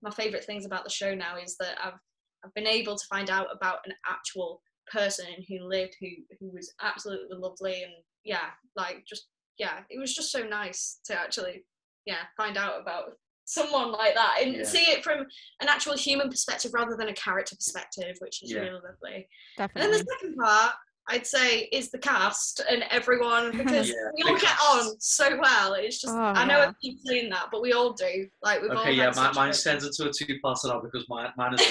my 0.03 0.11
favourite 0.11 0.45
things 0.45 0.65
about 0.65 0.83
the 0.83 0.91
show 0.91 1.15
now 1.15 1.37
is 1.37 1.57
that 1.61 1.77
I've 1.83 1.99
I've 2.45 2.55
been 2.55 2.67
able 2.67 2.97
to 2.97 3.07
find 3.09 3.29
out 3.31 3.49
about 3.55 3.81
an 3.85 3.93
actual 4.09 4.63
person 4.91 5.27
who 5.47 5.61
lived 5.61 5.95
who 6.01 6.09
who 6.41 6.51
was 6.53 6.73
absolutely 6.83 7.37
lovely 7.39 7.83
and 7.85 7.93
yeah, 8.25 8.49
like 8.77 9.05
just 9.07 9.29
yeah, 9.59 9.81
it 9.91 10.01
was 10.01 10.15
just 10.15 10.33
so 10.33 10.43
nice 10.43 11.01
to 11.05 11.15
actually 11.15 11.65
yeah 12.07 12.23
find 12.39 12.57
out 12.57 12.81
about 12.81 13.11
someone 13.45 13.91
like 13.93 14.15
that 14.15 14.39
and 14.41 14.55
Yeah. 14.57 14.63
see 14.65 14.85
it 14.91 15.03
from 15.05 15.19
an 15.61 15.69
actual 15.69 15.97
human 15.97 16.31
perspective 16.31 16.71
rather 16.73 16.97
than 16.97 17.09
a 17.09 17.15
character 17.15 17.57
perspective, 17.57 18.17
which 18.21 18.43
is 18.43 18.53
Yeah. 18.53 18.61
really 18.61 18.81
lovely. 18.81 19.29
Definitely. 19.59 19.75
And 19.75 19.83
then 19.83 19.91
the 20.01 20.13
second 20.13 20.37
part, 20.37 20.73
I'd 21.11 21.27
say 21.27 21.61
is 21.73 21.91
the 21.91 21.99
cast 21.99 22.61
and 22.71 22.85
everyone 22.91 23.51
because 23.57 23.89
Yeah, 23.89 23.95
we 24.17 24.23
the 24.23 24.29
all 24.31 24.35
get 24.37 24.45
cast. 24.45 24.63
on 24.89 25.01
so 25.01 25.39
well. 25.41 25.75
It's 25.75 26.01
just 26.01 26.15
Oh, 26.15 26.19
I 26.21 26.45
know 26.47 26.59
yeah. 26.59 26.69
I 26.69 26.73
keep 26.81 26.99
saying 27.05 27.31
that, 27.31 27.47
but 27.51 27.61
we 27.63 27.73
all 27.73 27.93
do. 27.93 28.29
Like 28.43 28.63
we've 28.63 28.71
all 28.71 28.79
Okay, 28.79 28.93
yeah, 28.93 29.05
had 29.07 29.17
my, 29.17 29.27
such 29.27 29.35
mine's 29.37 29.65
good- 29.65 29.71
turned 29.81 29.85
into 29.85 30.09
a 30.09 30.13
two-parter 30.13 30.65
now 30.69 30.81
because 30.81 31.07
mine, 31.09 31.33
mine 31.37 31.55
is 31.55 31.61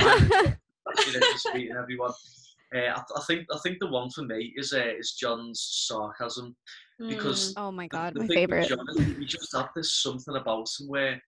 well. 0.00 0.54
Actually, 0.88 1.20
just 1.20 1.48
meeting 1.54 1.76
everyone. 1.76 2.12
Uh, 2.74 2.78
I, 2.78 3.00
I 3.16 3.20
think 3.26 3.46
I 3.52 3.58
think 3.62 3.78
the 3.80 3.88
one 3.88 4.10
for 4.10 4.22
me 4.22 4.52
is 4.56 4.72
uh, 4.72 4.84
is 4.98 5.12
John's 5.12 5.60
sarcasm 5.86 6.56
because 6.98 7.54
oh 7.56 7.70
my 7.70 7.86
god, 7.86 8.14
the 8.14 8.20
my 8.20 8.26
favorite. 8.28 8.68
John 8.68 8.86
is 8.96 9.16
he 9.18 9.24
just 9.24 9.54
had 9.54 9.68
this 9.76 9.92
something 10.02 10.36
about 10.36 10.68
him 10.80 10.88
where 10.88 11.20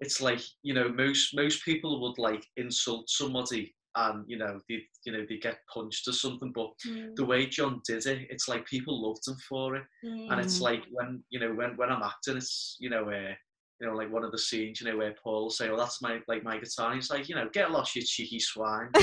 it's 0.00 0.20
like 0.20 0.40
you 0.62 0.74
know 0.74 0.88
most 0.88 1.34
most 1.34 1.64
people 1.64 2.00
would 2.02 2.18
like 2.18 2.44
insult 2.56 3.08
somebody 3.10 3.74
and 4.04 4.24
you 4.26 4.38
know 4.38 4.60
they 4.68 4.78
you 5.04 5.12
know 5.12 5.24
they 5.28 5.38
get 5.38 5.58
punched 5.72 6.06
or 6.08 6.12
something, 6.12 6.52
but 6.52 6.70
Mm, 6.86 7.14
the 7.16 7.24
way 7.24 7.46
John 7.46 7.80
did 7.86 8.06
it, 8.06 8.26
it's 8.30 8.48
like 8.48 8.66
people 8.66 8.94
loved 9.06 9.26
him 9.26 9.36
for 9.48 9.76
it, 9.76 9.84
and 10.30 10.40
it's 10.40 10.58
Mm. 10.58 10.62
like 10.68 10.82
when 10.90 11.22
you 11.30 11.40
know 11.40 11.52
when 11.52 11.76
when 11.76 11.90
I'm 11.90 12.02
acting, 12.02 12.36
it's 12.36 12.76
you 12.80 12.90
know 12.90 13.04
where. 13.04 13.36
you 13.80 13.86
know, 13.86 13.94
like 13.94 14.10
one 14.12 14.24
of 14.24 14.32
the 14.32 14.38
scenes, 14.48 14.80
you 14.80 14.86
know, 14.90 14.96
where 14.98 15.14
Paul 15.22 15.42
will 15.44 15.50
say, 15.58 15.68
"Oh, 15.70 15.76
that's 15.76 16.02
my 16.02 16.18
like 16.26 16.42
my 16.42 16.58
guitar." 16.58 16.86
And 16.90 16.96
he's 16.96 17.10
like, 17.14 17.28
you 17.28 17.36
know, 17.36 17.48
get 17.52 17.70
lost, 17.70 17.94
you 17.94 18.02
cheeky 18.02 18.40
swine. 18.40 18.90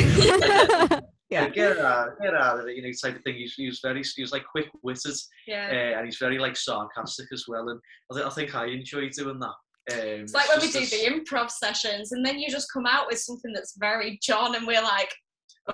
Yeah. 1.32 1.50
Get 1.50 1.80
out, 1.80 2.10
get 2.22 2.36
out 2.36 2.60
of 2.60 2.68
it, 2.68 2.76
you 2.76 2.84
know, 2.84 2.92
type 3.04 3.16
of 3.18 3.24
thing. 3.24 3.36
He's, 3.36 3.56
he 3.56 3.66
was 3.66 3.80
very, 3.82 4.04
he 4.16 4.22
was 4.22 4.32
like 4.32 4.46
quick 4.46 4.70
witted, 4.84 5.16
yeah. 5.48 5.70
uh, 5.72 5.98
and 5.98 6.06
he's 6.06 6.18
very 6.20 6.38
like 6.38 6.56
sarcastic 6.56 7.26
as 7.34 7.46
well. 7.48 7.68
And 7.70 7.80
I, 8.12 8.16
th- 8.16 8.28
I 8.28 8.30
think 8.30 8.54
I 8.56 8.68
enjoy 8.68 9.10
doing 9.10 9.40
that. 9.40 9.56
Um, 9.92 9.98
It's 10.00 10.34
like 10.34 10.48
when 10.50 10.62
we 10.62 10.72
do 10.72 10.80
this- 10.80 10.90
the 10.92 11.06
improv 11.10 11.52
sessions, 11.52 12.12
and 12.12 12.26
then 12.26 12.40
you 12.40 12.50
just 12.50 12.72
come 12.72 12.86
out 12.86 13.08
with 13.08 13.20
something 13.20 13.54
that's 13.54 13.76
very 13.78 14.18
John, 14.22 14.56
and 14.56 14.66
we're 14.66 14.82
like, 14.82 15.14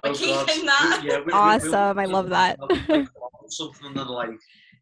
we're 0.04 0.12
Oh, 0.12 0.14
keeping 0.14 0.36
God. 0.36 0.48
that. 0.48 1.00
We- 1.04 1.10
yeah, 1.10 1.18
we- 1.20 1.24
we- 1.26 1.34
Awesome, 1.34 1.98
we- 1.98 2.04
I 2.04 2.06
love 2.06 2.30
that. 2.30 2.58
Something 3.48 3.94
that 3.96 4.10
like, 4.10 4.30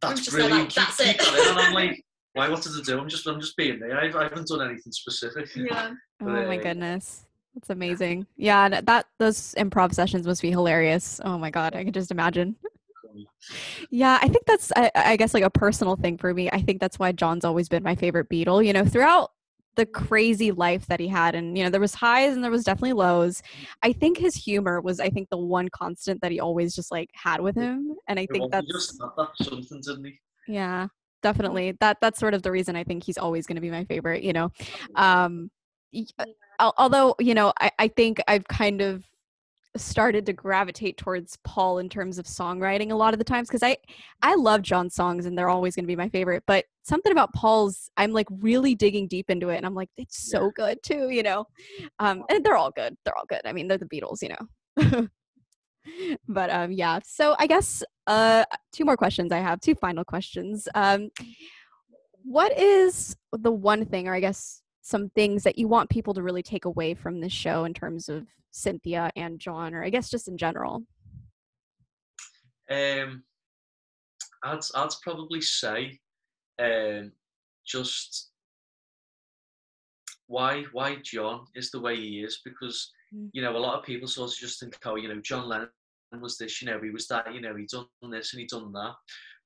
that's 0.01 0.19
just 0.21 0.31
said, 0.31 0.47
brilliant. 0.47 0.75
like, 0.77 0.87
that's 0.87 0.97
keep, 0.97 1.07
it. 1.07 1.19
keep 1.19 1.33
that. 1.33 1.47
And 1.49 1.59
I'm 1.59 1.73
like, 1.73 2.03
why? 2.33 2.49
What 2.49 2.61
did 2.61 2.73
I 2.77 2.81
do? 2.83 2.99
I'm 2.99 3.09
just, 3.09 3.25
I'm 3.27 3.39
just 3.41 3.57
being 3.57 3.79
there. 3.79 3.99
I've, 3.99 4.15
I 4.15 4.23
haven't 4.23 4.47
done 4.47 4.61
anything 4.69 4.91
specific. 4.91 5.49
Yeah. 5.55 5.93
Oh 6.21 6.25
my 6.25 6.45
Right. 6.47 6.61
goodness. 6.61 7.25
That's 7.55 7.69
amazing. 7.69 8.27
Yeah, 8.35 8.65
and 8.65 8.85
that 8.85 9.05
those 9.19 9.55
improv 9.57 9.93
sessions 9.93 10.27
must 10.27 10.41
be 10.41 10.51
hilarious. 10.51 11.21
Oh 11.23 11.37
my 11.37 11.49
god, 11.49 11.75
I 11.75 11.83
can 11.85 11.93
just 11.93 12.11
imagine. 12.11 12.55
Yeah, 13.89 14.19
I 14.21 14.27
think 14.27 14.45
that's 14.45 14.71
I, 14.75 14.91
I 14.95 15.15
guess 15.17 15.33
like 15.33 15.43
a 15.43 15.49
personal 15.49 15.95
thing 15.95 16.17
for 16.17 16.33
me. 16.33 16.49
I 16.51 16.61
think 16.61 16.79
that's 16.79 16.99
why 16.99 17.11
John's 17.11 17.45
always 17.45 17.69
been 17.69 17.83
my 17.83 17.95
favorite 17.95 18.29
Beatle. 18.29 18.65
You 18.65 18.73
know, 18.73 18.85
throughout 18.85 19.31
the 19.75 19.85
crazy 19.85 20.51
life 20.51 20.87
that 20.87 20.99
he 20.99 21.07
had 21.07 21.35
and 21.35 21.57
you 21.57 21.63
know 21.63 21.69
there 21.69 21.79
was 21.79 21.93
highs 21.95 22.33
and 22.33 22.43
there 22.43 22.51
was 22.51 22.65
definitely 22.65 22.91
lows 22.91 23.41
i 23.81 23.93
think 23.93 24.17
his 24.17 24.35
humor 24.35 24.81
was 24.81 24.99
i 24.99 25.09
think 25.09 25.29
the 25.29 25.37
one 25.37 25.69
constant 25.69 26.19
that 26.21 26.31
he 26.31 26.39
always 26.39 26.75
just 26.75 26.91
like 26.91 27.09
had 27.13 27.39
with 27.39 27.55
him 27.55 27.95
and 28.07 28.19
i 28.19 28.27
It 28.27 28.29
think 28.31 28.49
that's 28.51 28.67
just 28.73 28.97
that 29.15 29.45
something, 29.45 29.81
didn't 29.81 30.05
he? 30.05 30.19
yeah 30.47 30.87
definitely 31.21 31.73
that 31.79 31.97
that's 32.01 32.19
sort 32.19 32.33
of 32.33 32.41
the 32.43 32.51
reason 32.51 32.75
i 32.75 32.83
think 32.83 33.03
he's 33.03 33.17
always 33.17 33.45
going 33.45 33.55
to 33.55 33.61
be 33.61 33.71
my 33.71 33.85
favorite 33.85 34.23
you 34.23 34.33
know 34.33 34.51
um 34.95 35.49
uh, 36.17 36.25
al- 36.59 36.73
although 36.77 37.15
you 37.19 37.33
know 37.33 37.53
I, 37.59 37.71
I 37.79 37.87
think 37.89 38.21
i've 38.27 38.47
kind 38.47 38.81
of 38.81 39.03
started 39.79 40.25
to 40.25 40.33
gravitate 40.33 40.97
towards 40.97 41.37
paul 41.43 41.79
in 41.79 41.89
terms 41.89 42.17
of 42.17 42.25
songwriting 42.25 42.91
a 42.91 42.95
lot 42.95 43.13
of 43.13 43.17
the 43.17 43.23
times 43.23 43.47
because 43.47 43.63
i 43.63 43.75
i 44.21 44.35
love 44.35 44.61
john's 44.61 44.95
songs 44.95 45.25
and 45.25 45.37
they're 45.37 45.49
always 45.49 45.75
going 45.75 45.83
to 45.83 45.87
be 45.87 45.95
my 45.95 46.09
favorite 46.09 46.43
but 46.47 46.65
something 46.83 47.11
about 47.11 47.33
paul's 47.33 47.89
i'm 47.97 48.11
like 48.11 48.27
really 48.39 48.75
digging 48.75 49.07
deep 49.07 49.29
into 49.29 49.49
it 49.49 49.57
and 49.57 49.65
i'm 49.65 49.75
like 49.75 49.89
it's 49.97 50.29
so 50.29 50.51
good 50.55 50.77
too 50.83 51.09
you 51.09 51.23
know? 51.23 51.45
Um 51.99 52.23
and 52.29 52.43
they're 52.43 52.57
all 52.57 52.71
good 52.71 52.95
they're 53.03 53.17
all 53.17 53.25
good 53.27 53.41
i 53.45 53.53
mean 53.53 53.67
they're 53.67 53.77
the 53.77 53.85
beatles 53.85 54.21
you 54.21 54.29
know? 54.29 55.07
But 56.27 56.51
um 56.51 56.71
yeah 56.71 56.99
so 57.03 57.35
i 57.39 57.47
guess 57.47 57.83
uh 58.05 58.43
two 58.71 58.85
more 58.85 58.97
questions 58.97 59.31
i 59.31 59.39
have 59.39 59.59
two 59.59 59.75
final 59.75 60.03
questions 60.03 60.67
um 60.75 61.09
what 62.23 62.55
is 62.57 63.15
the 63.31 63.51
one 63.51 63.85
thing 63.85 64.07
or 64.07 64.13
i 64.13 64.19
guess 64.19 64.61
some 64.81 65.09
things 65.09 65.43
that 65.43 65.57
you 65.57 65.67
want 65.67 65.89
people 65.89 66.13
to 66.13 66.21
really 66.23 66.43
take 66.43 66.65
away 66.65 66.93
from 66.93 67.19
this 67.19 67.33
show 67.33 67.65
in 67.65 67.73
terms 67.73 68.09
of 68.09 68.25
cynthia 68.51 69.11
and 69.15 69.39
john 69.39 69.73
or 69.73 69.83
i 69.83 69.89
guess 69.89 70.09
just 70.09 70.27
in 70.27 70.37
general 70.37 70.83
Um, 72.69 73.23
I'd 74.43 74.59
I'd 74.75 74.89
probably 75.01 75.41
say, 75.41 75.99
um, 76.61 77.11
just 77.65 78.29
why 80.27 80.63
why 80.71 80.97
John 81.03 81.45
is 81.55 81.71
the 81.71 81.79
way 81.81 81.95
he 81.95 82.19
is 82.23 82.41
because 82.45 82.91
Mm. 83.11 83.31
you 83.33 83.41
know 83.41 83.57
a 83.57 83.65
lot 83.65 83.75
of 83.79 83.83
people 83.83 84.07
sort 84.07 84.29
of 84.31 84.37
just 84.37 84.59
think 84.59 84.77
oh 84.85 84.95
you 84.95 85.07
know 85.07 85.19
John 85.19 85.49
Lennon 85.49 85.69
was 86.21 86.37
this 86.37 86.61
you 86.61 86.67
know 86.69 86.79
he 86.79 86.91
was 86.91 87.07
that 87.07 87.33
you 87.33 87.41
know 87.41 87.55
he 87.55 87.65
done 87.65 87.87
this 88.11 88.33
and 88.33 88.39
he 88.39 88.45
done 88.45 88.71
that 88.73 88.93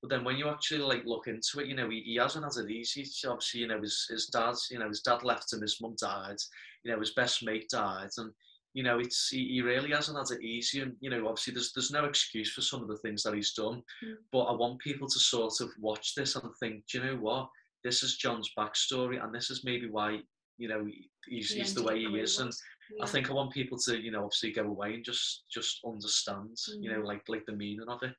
but 0.03 0.09
then 0.09 0.23
when 0.25 0.35
you 0.35 0.49
actually 0.49 0.81
like 0.81 1.03
look 1.05 1.27
into 1.27 1.59
it 1.61 1.67
you 1.67 1.75
know 1.75 1.89
he, 1.89 2.01
he 2.01 2.15
hasn't 2.17 2.43
had 2.43 2.63
it 2.65 2.69
easy 2.69 3.05
obviously 3.27 3.61
you 3.61 3.67
know 3.67 3.81
his 3.81 4.05
his 4.09 4.25
dad 4.27 4.53
you 4.69 4.77
know 4.77 4.89
his 4.89 4.99
dad 5.01 5.23
left 5.23 5.51
him 5.53 5.61
his 5.61 5.79
mum 5.81 5.95
died 5.99 6.35
you 6.83 6.91
know 6.91 6.99
his 6.99 7.11
best 7.11 7.43
mate 7.43 7.67
died 7.71 8.09
and 8.17 8.29
you 8.73 8.83
know 8.83 8.99
it's 8.99 9.29
he, 9.29 9.47
he 9.53 9.61
really 9.61 9.91
hasn't 9.91 10.17
had 10.17 10.37
it 10.37 10.43
easy 10.43 10.81
and 10.81 10.93
you 10.99 11.09
know 11.09 11.25
obviously 11.27 11.53
there's 11.53 11.71
there's 11.73 11.91
no 11.91 12.03
excuse 12.05 12.51
for 12.51 12.61
some 12.61 12.81
of 12.81 12.89
the 12.89 12.97
things 12.97 13.23
that 13.23 13.33
he's 13.33 13.53
done 13.53 13.81
Mm. 14.03 14.15
but 14.33 14.43
I 14.43 14.53
want 14.53 14.79
people 14.79 15.07
to 15.07 15.19
sort 15.19 15.61
of 15.61 15.69
watch 15.79 16.15
this 16.15 16.35
and 16.35 16.51
think 16.59 16.83
do 16.91 16.97
you 16.97 17.03
know 17.05 17.15
what 17.15 17.47
this 17.85 18.03
is 18.03 18.17
John's 18.17 18.51
backstory 18.57 19.23
and 19.23 19.33
this 19.33 19.49
is 19.49 19.63
maybe 19.63 19.89
why 19.89 20.19
you 20.57 20.67
know 20.67 20.85
he's, 21.27 21.51
He 21.51 21.59
he's 21.59 21.73
the 21.73 21.83
way 21.83 21.99
he 21.99 22.05
is 22.19 22.39
and 22.39 22.47
was. 22.47 22.61
I 23.01 23.07
think 23.07 23.29
I 23.29 23.33
want 23.33 23.51
people 23.53 23.77
to, 23.85 23.97
you 23.97 24.11
know, 24.11 24.23
obviously 24.25 24.51
go 24.51 24.63
away 24.63 24.93
and 24.93 25.03
just 25.05 25.43
just 25.49 25.79
understand, 25.85 26.57
you 26.81 26.91
know, 26.91 26.99
Mm. 26.99 27.05
like 27.07 27.23
like 27.29 27.45
the 27.45 27.55
meaning 27.55 27.87
of 27.87 28.03
it. 28.03 28.13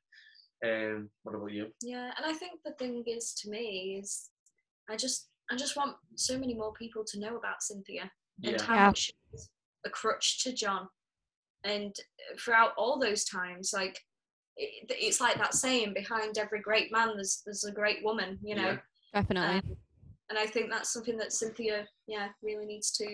Um, 0.65 1.09
what 1.23 1.35
about 1.35 1.51
you? 1.51 1.67
Yeah, 1.81 2.11
and 2.17 2.25
I 2.25 2.33
think 2.33 2.61
the 2.63 2.71
thing 2.73 3.03
is 3.05 3.33
to 3.41 3.49
me 3.49 3.97
is 4.01 4.29
I 4.89 4.95
just 4.95 5.27
I 5.51 5.55
just 5.55 5.75
want 5.77 5.95
so 6.15 6.37
many 6.39 6.53
more 6.55 6.73
people 6.73 7.03
to 7.05 7.19
know 7.19 7.37
about 7.37 7.61
Cynthia 7.61 8.09
and 8.43 8.59
how 8.61 8.73
Yeah. 8.75 8.85
much 8.87 8.97
she 8.97 9.13
was 9.31 9.49
a 9.85 9.89
crutch 9.89 10.43
to 10.43 10.53
John. 10.53 10.87
And 11.63 11.95
throughout 12.39 12.73
all 12.77 12.99
those 12.99 13.23
times, 13.25 13.71
like 13.73 13.99
it, 14.57 14.85
it's 14.89 15.21
like 15.21 15.37
that 15.37 15.53
saying 15.53 15.93
behind 15.93 16.37
every 16.37 16.61
great 16.61 16.91
man 16.91 17.09
there's 17.15 17.41
there's 17.45 17.65
a 17.65 17.71
great 17.71 18.03
woman, 18.03 18.39
you 18.43 18.55
know. 18.55 18.71
Yeah. 18.71 18.77
definitely 19.13 19.57
Um, 19.57 19.77
and 20.29 20.39
I 20.39 20.47
think 20.47 20.71
that's 20.71 20.91
something 20.91 21.17
that 21.17 21.33
Cynthia, 21.33 21.87
yeah, 22.07 22.29
really 22.41 22.65
needs 22.65 22.91
to 22.93 23.05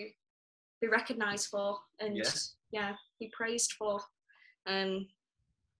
be 0.80 0.88
recognised 0.88 1.48
for 1.48 1.78
and 2.00 2.16
Yeah. 2.16 2.30
yeah, 2.70 2.96
be 3.20 3.30
praised 3.36 3.72
for. 3.72 4.00
Um, 4.66 5.08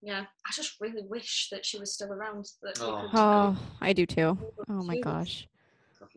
yeah, 0.02 0.24
I 0.46 0.50
just 0.54 0.80
really 0.80 1.02
wish 1.06 1.48
that 1.50 1.64
she 1.64 1.78
was 1.78 1.92
still 1.94 2.12
around. 2.12 2.48
That 2.62 2.78
Oh. 2.80 3.02
could- 3.02 3.10
oh 3.18 3.56
i 3.80 3.92
do 3.92 4.04
too 4.04 4.36
oh 4.68 4.82
my 4.84 4.96
do 4.96 5.00
gosh 5.02 5.46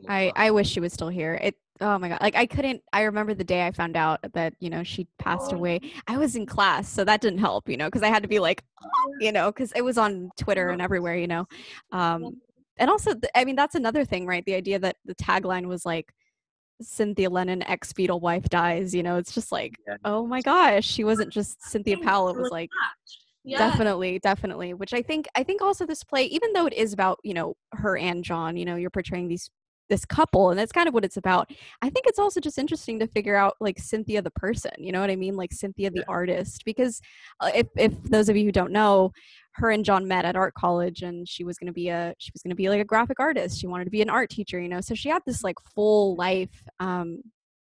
I'd 0.09 0.33
I, 0.35 0.51
wish 0.51 0.67
she 0.69 0.79
was 0.81 0.91
still 0.93 1.07
here. 1.09 1.35
It 1.35 1.55
oh 1.79 1.97
my 1.99 2.09
god. 2.09 2.19
Like 2.21 2.35
I 2.35 2.45
couldn't 2.47 2.81
I 2.91 3.03
remember 3.03 3.33
the 3.33 3.43
day 3.45 3.65
I 3.65 3.71
found 3.71 3.95
out 3.95 4.19
that, 4.33 4.53
you 4.59 4.69
know, 4.69 4.83
she 4.83 5.07
passed 5.19 5.53
Oh. 5.53 5.55
away. 5.55 5.79
I 6.07 6.17
was 6.17 6.35
in 6.35 6.45
class, 6.45 6.89
so 6.89 7.03
that 7.05 7.21
didn't 7.21 7.39
help, 7.39 7.69
you 7.69 7.77
know, 7.77 7.85
because 7.87 8.01
I 8.03 8.07
had 8.09 8.23
to 8.23 8.27
be 8.29 8.39
like, 8.39 8.63
you 9.19 9.31
know, 9.31 9.51
because 9.51 9.71
it 9.73 9.83
was 9.83 9.97
on 9.97 10.31
Twitter 10.37 10.69
and 10.71 10.81
everywhere, 10.81 11.15
you 11.15 11.27
know. 11.27 11.47
Um 11.91 12.41
and 12.77 12.89
also 12.89 13.13
th- 13.13 13.31
I 13.35 13.45
mean 13.45 13.55
that's 13.55 13.75
another 13.75 14.03
thing, 14.03 14.25
right? 14.25 14.43
The 14.45 14.55
idea 14.55 14.79
that 14.79 14.97
the 15.05 15.15
tagline 15.15 15.67
was 15.67 15.85
like 15.85 16.11
Cynthia 16.81 17.29
Lennon 17.29 17.63
ex 17.63 17.93
Beatle 17.93 18.19
wife 18.19 18.49
dies, 18.49 18.93
you 18.93 19.03
know, 19.03 19.15
it's 19.17 19.33
just 19.33 19.51
like, 19.51 19.77
Yeah. 19.87 19.97
oh 20.03 20.25
my 20.27 20.41
gosh, 20.41 20.85
she 20.85 21.03
wasn't 21.05 21.31
just 21.31 21.61
Cynthia 21.63 21.97
Powell, 21.99 22.27
it 22.29 22.31
it 22.31 22.37
was 22.37 22.43
was 22.45 22.51
like 22.51 22.69
Yeah, 23.45 23.57
definitely 23.59 24.19
definitely 24.19 24.73
which 24.73 24.93
i 24.93 25.01
think 25.01 25.27
i 25.35 25.43
think 25.43 25.61
also 25.61 25.85
this 25.85 26.03
play 26.03 26.23
even 26.25 26.51
though 26.53 26.65
it 26.65 26.73
is 26.73 26.93
about 26.93 27.19
you 27.23 27.33
know 27.33 27.55
her 27.73 27.97
and 27.97 28.23
john 28.23 28.57
you 28.57 28.65
know 28.65 28.75
you're 28.75 28.89
portraying 28.89 29.27
these 29.27 29.49
this 29.87 30.03
couple 30.03 30.49
and 30.49 30.57
that's 30.57 30.71
kind 30.71 30.87
of 30.87 30.95
what 30.95 31.05
it's 31.05 31.17
about 31.17 31.47
i 31.83 31.89
think 31.89 32.07
it's 32.07 32.17
also 32.17 32.39
just 32.39 32.57
interesting 32.57 32.97
to 32.97 33.05
figure 33.07 33.35
out 33.35 33.55
like 33.59 33.77
cynthia 33.77 34.19
the 34.21 34.31
person 34.31 34.71
you 34.79 34.91
know 34.91 34.99
what 34.99 35.11
i 35.11 35.15
mean? 35.15 35.35
Like 35.35 35.53
cynthia 35.53 35.91
the 35.91 35.99
Yeah. 35.99 36.03
artist 36.07 36.63
because 36.65 36.99
uh, 37.39 37.51
if 37.53 37.67
if 37.77 37.93
those 38.03 38.27
of 38.27 38.35
you 38.35 38.45
who 38.45 38.51
don't 38.51 38.71
know 38.71 39.11
her 39.53 39.69
and 39.69 39.85
john 39.85 40.07
met 40.07 40.25
at 40.25 40.35
art 40.35 40.55
college 40.55 41.03
and 41.03 41.29
she 41.29 41.43
was 41.43 41.57
going 41.59 41.67
to 41.67 41.73
be 41.73 41.89
a 41.89 42.15
she 42.17 42.31
was 42.33 42.41
going 42.41 42.49
to 42.49 42.55
be 42.55 42.67
like 42.69 42.81
a 42.81 42.85
graphic 42.85 43.19
artist 43.19 43.59
she 43.59 43.67
wanted 43.67 43.85
to 43.85 43.91
be 43.91 44.01
an 44.01 44.09
art 44.09 44.29
teacher 44.31 44.59
you 44.59 44.67
know? 44.69 44.81
So 44.81 44.95
she 44.95 45.09
had 45.09 45.21
this 45.27 45.43
like 45.43 45.57
full 45.75 46.15
life 46.15 46.63
um 46.79 47.21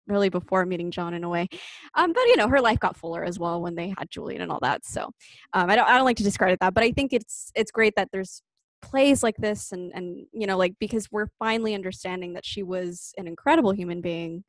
really 0.07 0.29
before 0.29 0.65
meeting 0.65 0.91
john 0.91 1.13
in 1.13 1.23
a 1.23 1.29
way 1.29 1.47
um, 1.95 2.13
but 2.13 2.21
you 2.27 2.35
know, 2.35 2.47
her 2.47 2.61
life 2.61 2.79
got 2.79 2.95
fuller 2.95 3.23
as 3.23 3.39
well 3.39 3.61
when 3.61 3.75
they 3.75 3.93
had 3.97 4.09
Julian 4.09 4.41
and 4.41 4.51
all 4.51 4.59
that. 4.61 4.85
So 4.85 5.09
um, 5.53 5.69
I 5.69 5.75
don't 5.75 5.87
I 5.87 5.95
don't 5.95 6.05
like 6.05 6.17
to 6.17 6.23
discredit 6.23 6.59
that, 6.61 6.73
but 6.73 6.83
I 6.83 6.91
think 6.91 7.11
it's 7.11 7.51
it's 7.55 7.71
great 7.71 7.93
that 7.95 8.09
there's 8.11 8.41
plays 8.81 9.23
like 9.23 9.35
this 9.37 9.71
and 9.71 9.91
and 9.95 10.27
you 10.31 10.45
know 10.45 10.57
like 10.57 10.73
because 10.79 11.11
we're 11.11 11.27
finally 11.39 11.73
understanding 11.73 12.33
that 12.33 12.45
she 12.45 12.61
was 12.61 13.13
an 13.17 13.27
incredible 13.27 13.71
human 13.71 14.01
being 14.01 14.43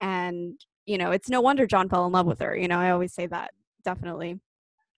and 0.00 0.58
you 0.86 0.96
know 0.96 1.10
it's 1.10 1.28
no 1.28 1.42
wonder 1.42 1.66
john 1.66 1.86
fell 1.86 2.06
in 2.06 2.12
love 2.12 2.24
with 2.24 2.40
her 2.40 2.56
you 2.56 2.66
know 2.66 2.78
i 2.78 2.90
always 2.90 3.12
say 3.12 3.26
that 3.26 3.50
definitely 3.84 4.40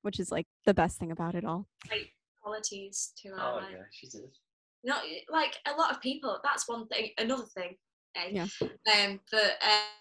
which 0.03 0.21
is 0.21 0.31
like 0.31 0.47
the 0.67 0.73
best 0.73 1.01
thing 1.01 1.11
about 1.11 1.35
it 1.35 1.45
all 1.45 1.67
qualities 2.47 3.13
to 3.23 3.29
her. 3.31 3.41
Oh 3.41 3.57
like, 3.57 3.73
yeah, 3.73 3.83
she 3.91 4.09
did. 4.09 4.31
not 4.85 5.03
like 5.31 5.57
a 5.67 5.73
lot 5.77 5.91
of 5.91 6.01
people. 6.01 6.39
That's 6.45 6.69
one 6.69 6.87
thing. 6.87 7.11
Another 7.19 7.45
thing, 7.45 7.77
Yeah. 8.31 8.47
um, 8.63 9.21
that 9.33 9.53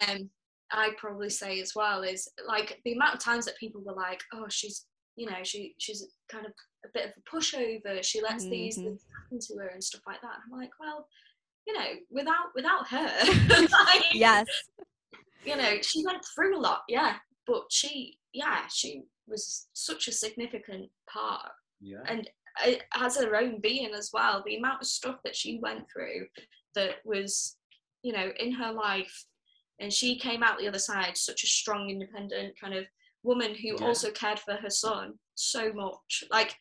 um, 0.08 0.30
I 0.70 0.90
probably 0.98 1.30
say 1.30 1.60
as 1.60 1.74
well 1.74 2.02
is 2.02 2.28
like 2.46 2.80
the 2.84 2.92
amount 2.92 3.14
of 3.14 3.20
times 3.20 3.44
that 3.46 3.56
people 3.58 3.82
were 3.84 3.94
like, 3.94 4.20
"Oh, 4.32 4.46
she's 4.48 4.86
you 5.16 5.26
know, 5.30 5.42
she 5.44 5.74
she's 5.78 6.06
kind 6.30 6.44
of 6.44 6.52
a 6.84 6.88
bit 6.92 7.06
of 7.06 7.12
a 7.16 7.36
pushover. 7.36 8.02
She 8.02 8.20
lets 8.20 8.44
these 8.44 8.76
Mhm. 8.78 8.84
things 8.84 9.04
happen 9.22 9.38
to 9.40 9.54
her 9.62 9.68
and 9.68 9.82
stuff 9.82 10.02
like 10.06 10.20
that. 10.20 10.38
I'm 10.44 10.58
like, 10.58 10.70
well, 10.78 11.08
you 11.66 11.72
know, 11.72 11.94
without 12.10 12.54
without 12.54 12.86
her, 12.88 13.08
like, 13.86 14.04
Yes. 14.12 14.46
you 15.44 15.56
know, 15.56 15.80
she 15.80 16.04
went 16.04 16.22
through 16.34 16.58
a 16.58 16.60
lot, 16.60 16.82
yeah, 16.88 17.16
but 17.46 17.64
she, 17.70 18.18
yeah, 18.32 18.66
she 18.68 19.02
was 19.26 19.68
such 19.72 20.06
a 20.08 20.12
significant 20.12 20.90
part 21.10 21.50
Yeah. 21.80 22.02
and 22.06 22.28
it 22.64 22.82
has 22.92 23.16
her 23.16 23.36
own 23.36 23.60
being 23.60 23.92
as 23.94 24.10
well. 24.12 24.42
The 24.46 24.56
amount 24.56 24.82
of 24.82 24.86
stuff 24.88 25.16
that 25.24 25.34
she 25.36 25.58
went 25.60 25.84
through 25.90 26.26
that 26.74 26.96
was, 27.04 27.56
you 28.06 28.12
know, 28.12 28.30
in 28.38 28.52
her 28.52 28.72
life, 28.72 29.24
and 29.80 29.92
she 29.92 30.16
came 30.16 30.44
out 30.44 30.60
the 30.60 30.68
other 30.68 30.78
side 30.78 31.16
such 31.16 31.42
a 31.42 31.48
strong, 31.48 31.90
independent 31.90 32.54
kind 32.60 32.72
of 32.72 32.86
woman 33.24 33.52
who 33.52 33.76
Yeah. 33.76 33.84
also 33.84 34.12
cared 34.12 34.38
for 34.38 34.54
her 34.54 34.70
son 34.70 35.18
so 35.34 35.72
much. 35.72 36.22
Like 36.30 36.54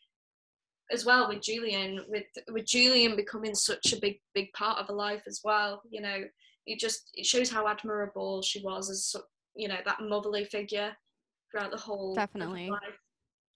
as 0.92 1.06
well 1.06 1.28
with 1.30 1.44
Julian, 1.44 2.04
with 2.10 2.26
with 2.50 2.66
Julian 2.66 3.16
becoming 3.16 3.54
such 3.54 3.94
a 3.94 4.00
big, 4.00 4.20
big 4.34 4.52
part 4.54 4.80
of 4.80 4.88
her 4.88 4.96
life 4.96 5.22
as 5.28 5.42
well. 5.44 5.84
You 5.88 6.02
know, 6.02 6.24
it 6.66 6.80
just 6.80 7.12
it 7.14 7.28
shows 7.28 7.52
how 7.52 7.68
admirable 7.68 8.42
she 8.42 8.62
was 8.64 8.90
as 8.90 9.16
you 9.56 9.68
know 9.68 9.82
that 9.86 10.02
motherly 10.02 10.46
figure 10.46 10.98
throughout 11.52 11.70
the 11.72 11.78
whole 11.78 12.16
Definitely. 12.16 12.70
life. 12.72 13.00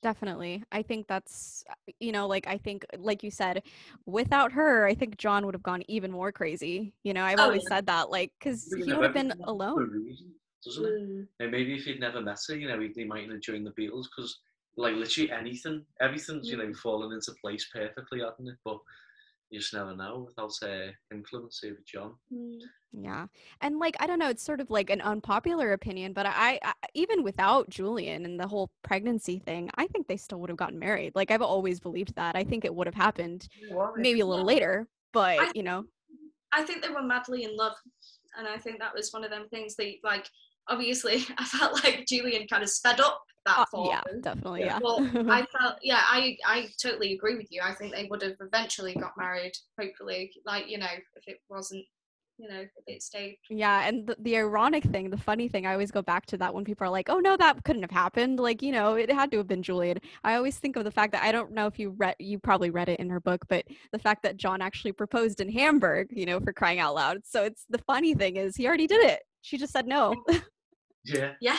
Definitely. 0.02 0.64
I 0.72 0.82
think 0.82 1.08
that's, 1.08 1.64
uh, 1.70 1.74
you 2.00 2.14
know, 2.14 2.28
like, 2.28 2.47
I 2.47 2.58
think, 2.58 2.86
like 2.97 3.22
you 3.22 3.32
said, 3.32 3.64
without 4.06 4.54
her, 4.54 4.86
I 4.86 4.95
think 4.95 5.18
John 5.18 5.45
would 5.45 5.54
have 5.56 5.64
gone 5.64 5.84
even 5.89 6.10
more 6.12 6.32
crazy. 6.32 6.93
You 7.04 7.14
know, 7.14 7.24
I've 7.24 7.39
Oh, 7.39 7.43
always 7.43 7.64
yeah. 7.64 7.76
said 7.78 7.86
that, 7.88 8.10
like, 8.10 8.32
because 8.39 8.74
he 8.74 8.93
would 8.93 9.04
have 9.04 9.14
been 9.14 9.34
alone. 9.43 10.16
doesn't 10.64 10.86
it? 10.86 11.02
Mm. 11.02 11.28
And 11.41 11.52
maybe 11.52 11.74
if 11.76 11.84
he'd 11.84 12.00
never 12.00 12.22
met 12.22 12.39
her, 12.47 12.56
you 12.56 12.68
know, 12.70 12.80
he, 12.80 13.04
mightn't 13.04 13.34
have 13.34 13.41
joined 13.41 13.68
the 13.68 13.72
Beatles 13.72 14.06
because, 14.16 14.39
like, 14.78 14.95
literally 14.95 15.32
anything, 15.32 15.86
everything's, 16.00 16.50
you 16.50 16.56
know, 16.56 16.74
fallen 16.74 17.12
into 17.12 17.34
place 17.41 17.68
perfectly, 17.74 18.22
hasn't 18.22 18.47
it? 18.47 18.56
But 18.64 18.80
you 19.50 19.60
just 19.60 19.74
never 19.74 19.95
know 19.95 20.28
without 20.28 20.52
uh, 20.64 20.91
influence 21.12 21.62
over 21.66 21.78
John. 21.86 22.14
Mm. 22.34 22.60
Yeah. 22.91 23.28
And 23.62 23.80
like 23.80 23.95
I 24.00 24.08
don't 24.08 24.20
know, 24.20 24.30
it's 24.30 24.43
sort 24.43 24.62
of 24.62 24.70
like 24.70 24.89
an 24.89 25.02
unpopular 25.02 25.74
opinion, 25.74 26.14
but 26.14 26.26
I, 26.26 26.60
I 26.64 26.74
even 26.93 27.24
without 27.24 27.70
Julian 27.70 28.26
and 28.26 28.39
the 28.39 28.47
whole 28.47 28.70
pregnancy 28.84 29.39
thing, 29.39 29.70
I 29.76 29.88
think 29.88 30.08
they 30.08 30.18
still 30.18 30.39
would 30.41 30.50
have 30.50 30.58
gotten 30.58 30.80
married. 30.80 31.14
Like 31.16 31.32
I've 31.32 31.41
always 31.41 31.80
believed 31.80 32.16
that. 32.16 32.36
I 32.36 32.43
think 32.43 32.66
it 32.66 32.74
would 32.74 32.88
have 32.88 32.95
happened 32.95 33.47
maybe 33.95 34.20
a 34.22 34.26
little 34.26 34.45
Yeah. 34.45 34.54
later, 34.54 34.88
but 35.14 35.39
I- 35.39 35.52
you 35.56 35.64
know. 35.64 35.86
I 36.52 36.64
think 36.64 36.82
they 36.82 36.89
were 36.89 37.04
madly 37.04 37.43
in 37.43 37.56
love, 37.56 37.76
and 38.36 38.47
I 38.47 38.58
think 38.58 38.80
that 38.80 38.93
was 38.95 39.14
one 39.14 39.24
of 39.24 39.30
them 39.30 39.47
things. 39.50 39.76
They 39.76 40.00
like 40.04 40.28
obviously 40.70 41.26
I 41.38 41.45
felt 41.45 41.84
like 41.84 42.05
Julian 42.07 42.47
kind 42.47 42.63
of 42.63 42.70
sped 42.70 42.99
up 42.99 43.22
that 43.45 43.57
uh, 43.59 43.65
for 43.72 43.88
yeah, 43.89 44.01
definitely, 44.22 44.61
Yeah. 44.61 44.80
yeah. 44.82 45.11
But 45.13 45.30
I 45.30 45.45
felt 45.57 45.76
yeah, 45.82 46.01
I 46.05 46.38
I 46.45 46.67
totally 46.82 47.13
agree 47.13 47.36
with 47.36 47.47
you. 47.51 47.61
I 47.63 47.74
think 47.74 47.93
they 47.93 48.07
would 48.09 48.22
have 48.22 48.36
eventually 48.39 48.93
got 48.93 49.13
married. 49.17 49.53
Hopefully, 49.80 50.32
like 50.45 50.70
you 50.70 50.78
know, 50.78 50.88
if 51.15 51.24
it 51.28 51.38
wasn't, 51.49 51.86
you 52.38 52.49
know, 52.49 52.59
if 52.59 52.70
it 52.88 53.01
stayed. 53.01 53.38
Yeah, 53.49 53.88
and 53.88 54.07
the, 54.07 54.15
the 54.20 54.38
ironic 54.38 54.84
thing, 54.84 55.09
the 55.09 55.17
funny 55.17 55.47
thing, 55.47 55.65
I 55.65 55.74
always 55.74 55.91
go 55.91 56.01
back 56.01 56.26
to 56.28 56.38
that 56.38 56.53
when 56.53 56.65
people 56.65 56.86
are 56.86 56.91
like, 56.91 57.09
"Oh 57.09 57.20
no, 57.20 57.38
that 57.38 57.63
couldn't 57.63 57.84
have 57.84 57.91
happened." 57.91 58.39
Like, 58.39 58.61
you 58.61 58.72
know, 58.72 58.95
it 58.95 59.11
had 59.11 59.32
to 59.32 59.38
have 59.38 59.47
been 59.47 59.63
Julian. 59.63 59.99
I 60.24 60.36
always 60.36 60.57
think 60.57 60.76
of 60.76 60.84
the 60.84 60.91
fact 60.91 61.13
that 61.13 61.24
I 61.24 61.32
don't 61.32 61.51
know 61.51 61.67
if 61.67 61.80
you 61.80 61.91
read, 61.97 62.15
you 62.20 62.39
probably 62.39 62.70
read 62.72 62.89
it 62.89 62.99
in 62.99 63.09
her 63.09 63.20
book, 63.22 63.45
but 63.47 63.65
the 63.91 63.99
fact 63.99 64.24
that 64.24 64.38
John 64.38 64.61
actually 64.61 64.91
proposed 64.91 65.39
in 65.39 65.49
Hamburg, 65.49 66.07
you 66.11 66.26
know, 66.26 66.39
for 66.39 66.53
crying 66.53 66.80
out 66.80 66.95
loud. 66.95 67.20
So 67.26 67.43
it's 67.45 67.65
the 67.70 67.80
funny 67.80 68.13
thing 68.13 68.36
is 68.36 68.55
he 68.55 68.67
already 68.67 68.88
did 68.88 69.01
it. 69.05 69.22
She 69.41 69.57
just 69.57 69.72
said 69.72 69.88
no. 69.88 70.13
Yeah. 71.06 71.34
Yeah, 71.41 71.58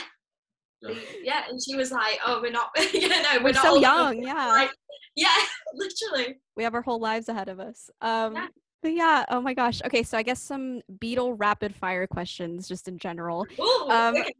Yeah. 0.82 0.94
yeah, 1.22 1.42
and 1.48 1.60
she 1.62 1.76
was 1.76 1.90
like, 1.92 2.18
"Oh, 2.24 2.40
we're 2.40 2.50
not, 2.52 2.70
you 2.92 3.08
know, 3.08 3.22
we're, 3.38 3.44
We're 3.44 3.52
not 3.52 3.62
so 3.62 3.80
young, 3.80 4.18
enough." 4.18 4.36
yeah. 4.36 4.46
Like, 4.48 4.70
yeah, 5.16 5.36
literally. 5.74 6.38
we 6.56 6.62
have 6.64 6.74
our 6.74 6.82
whole 6.82 7.00
lives 7.00 7.28
ahead 7.28 7.48
of 7.48 7.58
us. 7.60 7.90
Um, 8.00 8.34
Yeah. 8.34 8.46
but 8.82 8.92
yeah, 8.92 9.24
oh 9.28 9.40
my 9.40 9.52
gosh. 9.54 9.82
Okay, 9.84 10.02
so 10.02 10.16
I 10.16 10.22
guess 10.22 10.40
some 10.40 10.80
Beatle 10.98 11.34
rapid 11.38 11.74
fire 11.74 12.06
questions, 12.06 12.68
just 12.68 12.86
in 12.88 12.96
general. 12.98 13.46
Ooh, 13.58 13.88
Um, 13.90 14.14
okay, 14.16 14.32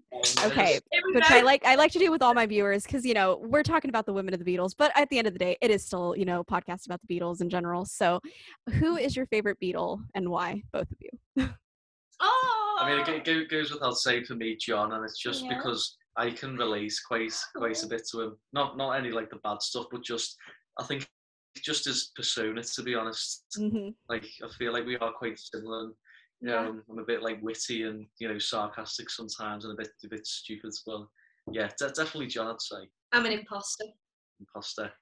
Okay, 0.45 0.81
which. 1.15 1.25
I 1.31 1.41
like. 1.41 1.65
I 1.65 1.75
like 1.77 1.93
to 1.93 1.99
do 1.99 2.11
with 2.11 2.21
all 2.23 2.35
my 2.35 2.45
viewers 2.47 2.83
because 2.85 3.05
you 3.07 3.15
know 3.15 3.39
we're 3.43 3.63
talking 3.63 3.89
about 3.89 4.05
the 4.07 4.13
women 4.13 4.35
of 4.35 4.43
the 4.43 4.57
Beatles, 4.57 4.75
but 4.77 4.93
at 4.95 5.09
the 5.09 5.19
end 5.19 5.27
of 5.27 5.33
the 5.33 5.39
day, 5.39 5.57
it 5.63 5.71
is 5.71 5.83
still 5.85 6.15
you 6.17 6.25
know 6.27 6.41
a 6.41 6.45
podcast 6.45 6.85
about 6.87 7.01
the 7.07 7.09
Beatles 7.19 7.41
in 7.41 7.49
general. 7.49 7.85
So, 7.87 8.21
who 8.75 8.97
is 8.97 9.17
your 9.17 9.25
favorite 9.27 9.59
Beatle 9.63 10.01
and 10.15 10.29
why? 10.29 10.63
Both 10.73 10.89
of 10.93 10.99
you. 11.01 11.49
Oh, 12.21 12.77
I 12.81 12.91
mean, 12.91 13.16
it, 13.16 13.27
it 13.29 13.49
goes 13.51 13.71
without 13.73 13.97
saying 13.97 14.25
for 14.25 14.35
me, 14.35 14.57
John, 14.57 14.93
and 14.93 15.05
it's 15.05 15.18
just 15.18 15.45
Yeah. 15.45 15.57
because 15.57 15.97
I 16.16 16.31
can 16.31 16.57
relate 16.57 16.93
quite 17.07 17.33
quite 17.57 17.83
a 17.83 17.87
bit 17.87 18.03
to 18.12 18.21
him. 18.23 18.37
Not 18.53 18.77
not 18.77 18.93
any 18.93 19.11
like 19.11 19.31
the 19.31 19.37
bad 19.45 19.62
stuff, 19.62 19.87
but 19.91 20.03
just 20.05 20.37
I 20.79 20.85
think 20.85 21.09
just 21.64 21.85
his 21.87 22.11
persona. 22.16 22.62
To 22.62 22.83
be 22.83 22.95
honest, 22.95 23.45
Mhm. 23.59 23.95
like 24.09 24.27
I 24.45 24.49
feel 24.59 24.73
like 24.73 24.87
we 24.87 24.97
are 24.99 25.12
quite 25.12 25.39
similar. 25.39 25.85
and, 25.85 25.95
You 26.43 26.49
know, 26.49 26.55
Yeah. 26.55 26.61
I'm- 26.68 26.85
I'm 26.91 26.99
a 26.99 27.05
bit 27.05 27.23
like 27.23 27.43
witty 27.43 27.83
and 27.83 28.07
you 28.18 28.29
know 28.29 28.39
sarcastic 28.39 29.11
sometimes, 29.11 29.64
and 29.64 29.75
a 29.75 29.77
bit 29.77 29.91
a 30.05 30.09
bit 30.09 30.27
stupid. 30.27 30.73
But 30.87 31.07
yeah, 31.53 31.68
de- 31.79 31.89
definitely 31.91 32.29
John. 32.29 32.49
I'd 32.49 32.61
say 32.62 32.89
I'm 33.12 33.27
an 33.27 33.33
imposter, 33.33 33.85
imposter. 34.41 34.93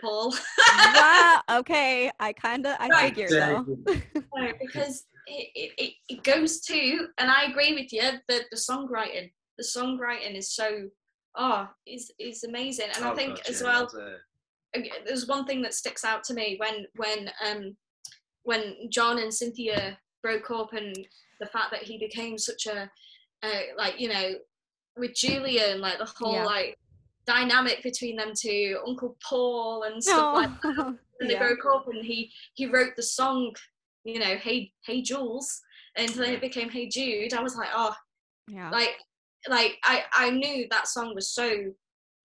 Paul. 0.00 0.34
wow. 0.94 1.42
Okay, 1.50 2.10
I 2.20 2.32
kind 2.32 2.66
of 2.66 2.76
I 2.80 2.88
Right. 2.88 3.14
figured 3.14 3.30
though. 3.30 3.62
No, 4.34 4.52
because 4.60 5.06
it, 5.30 5.48
it, 5.54 5.72
it, 5.78 5.92
it 6.08 6.22
goes 6.24 6.60
to, 6.62 7.06
and 7.18 7.30
I 7.30 7.44
agree 7.44 7.74
with 7.74 7.92
you, 7.92 8.02
the, 8.28 8.40
the 8.50 8.56
songwriting. 8.56 9.30
The 9.58 9.64
songwriting 9.64 10.36
is 10.36 10.52
so, 10.54 10.88
oh, 11.36 11.68
is 11.86 12.10
is 12.18 12.44
amazing. 12.44 12.88
And 12.96 13.04
I 13.04 13.10
Oh, 13.10 13.14
think 13.14 13.36
God, 13.36 13.48
as 13.48 13.62
well, 13.62 13.88
that's, 14.74 14.94
there's 15.06 15.26
one 15.26 15.44
thing 15.46 15.62
that 15.62 15.74
sticks 15.74 16.04
out 16.04 16.24
to 16.24 16.34
me 16.34 16.56
when 16.58 16.86
when 16.96 17.30
um 17.46 17.76
when 18.42 18.90
John 18.90 19.18
and 19.18 19.32
Cynthia 19.32 19.98
broke 20.22 20.50
up, 20.50 20.72
and 20.72 20.94
the 21.40 21.46
fact 21.46 21.70
that 21.72 21.82
he 21.82 21.98
became 21.98 22.38
such 22.38 22.66
a 22.66 22.90
uh, 23.42 23.60
like 23.76 24.00
you 24.00 24.08
know 24.08 24.34
with 24.96 25.14
Julian, 25.14 25.80
like 25.80 25.98
the 25.98 26.10
whole 26.18 26.34
Yeah. 26.34 26.44
like 26.44 26.74
dynamic 27.26 27.82
between 27.82 28.16
them 28.16 28.32
two, 28.36 28.78
Uncle 28.86 29.16
Paul 29.26 29.84
and 29.84 30.02
stuff 30.12 30.34
like 30.34 30.50
Oh, 30.64 30.96
and 31.20 31.28
they 31.28 31.34
yeah. 31.34 31.38
broke 31.46 31.66
up 31.74 31.86
and 31.88 32.02
he 32.04 32.32
he 32.54 32.66
wrote 32.66 32.96
the 32.96 33.02
song 33.02 33.52
you 34.04 34.18
know 34.18 34.36
hey 34.36 34.72
hey 34.84 35.02
jules. 35.02 35.60
And 35.96 36.08
then 36.10 36.34
it 36.34 36.40
became 36.40 36.70
hey 36.70 36.88
jude. 36.88 37.34
I 37.34 37.42
was 37.42 37.56
like 37.56 37.68
oh 37.74 37.94
yeah. 38.48 38.70
like 38.70 38.96
like 39.48 39.78
i 39.84 40.02
i 40.12 40.30
knew 40.30 40.66
that 40.70 40.86
song 40.86 41.14
was 41.14 41.32
so 41.32 41.48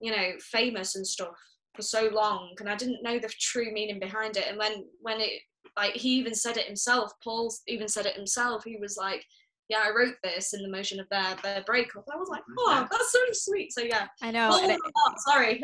you 0.02 0.12
know 0.12 0.32
famous 0.40 0.96
and 0.96 1.08
stuff 1.08 1.38
for 1.74 1.82
so 1.82 2.10
long 2.12 2.54
and 2.60 2.70
i 2.70 2.76
didn't 2.76 3.02
know 3.04 3.18
the 3.20 3.32
true 3.40 3.72
meaning 3.72 4.00
behind 4.00 4.38
it. 4.38 4.46
And 4.48 4.58
when 4.58 4.86
when 5.02 5.22
it 5.22 5.42
like 5.78 5.94
he 5.94 6.10
even 6.16 6.36
said 6.36 6.58
it 6.58 6.68
himself 6.68 7.12
paul 7.24 7.54
even 7.68 7.88
said 7.88 8.06
it 8.06 8.16
himself. 8.16 8.64
He 8.64 8.78
was 8.78 8.98
like 8.98 9.26
yeah 9.70 9.80
i 9.84 9.90
wrote 9.90 10.16
this 10.24 10.54
in 10.54 10.62
the 10.62 10.70
motion 10.70 11.00
of 11.00 11.08
their 11.10 11.36
their 11.44 11.64
breakup 11.66 12.06
i 12.14 12.16
was 12.16 12.30
like 12.30 12.44
oh 12.60 12.88
that's 12.92 13.12
so 13.12 13.20
sweet. 13.32 13.74
So 13.74 13.82
yeah. 13.82 14.08
I 14.22 14.32
know. 14.32 14.50
Paul 14.50 14.70
it- 14.70 14.80
a 14.80 15.32
sorry. 15.32 15.62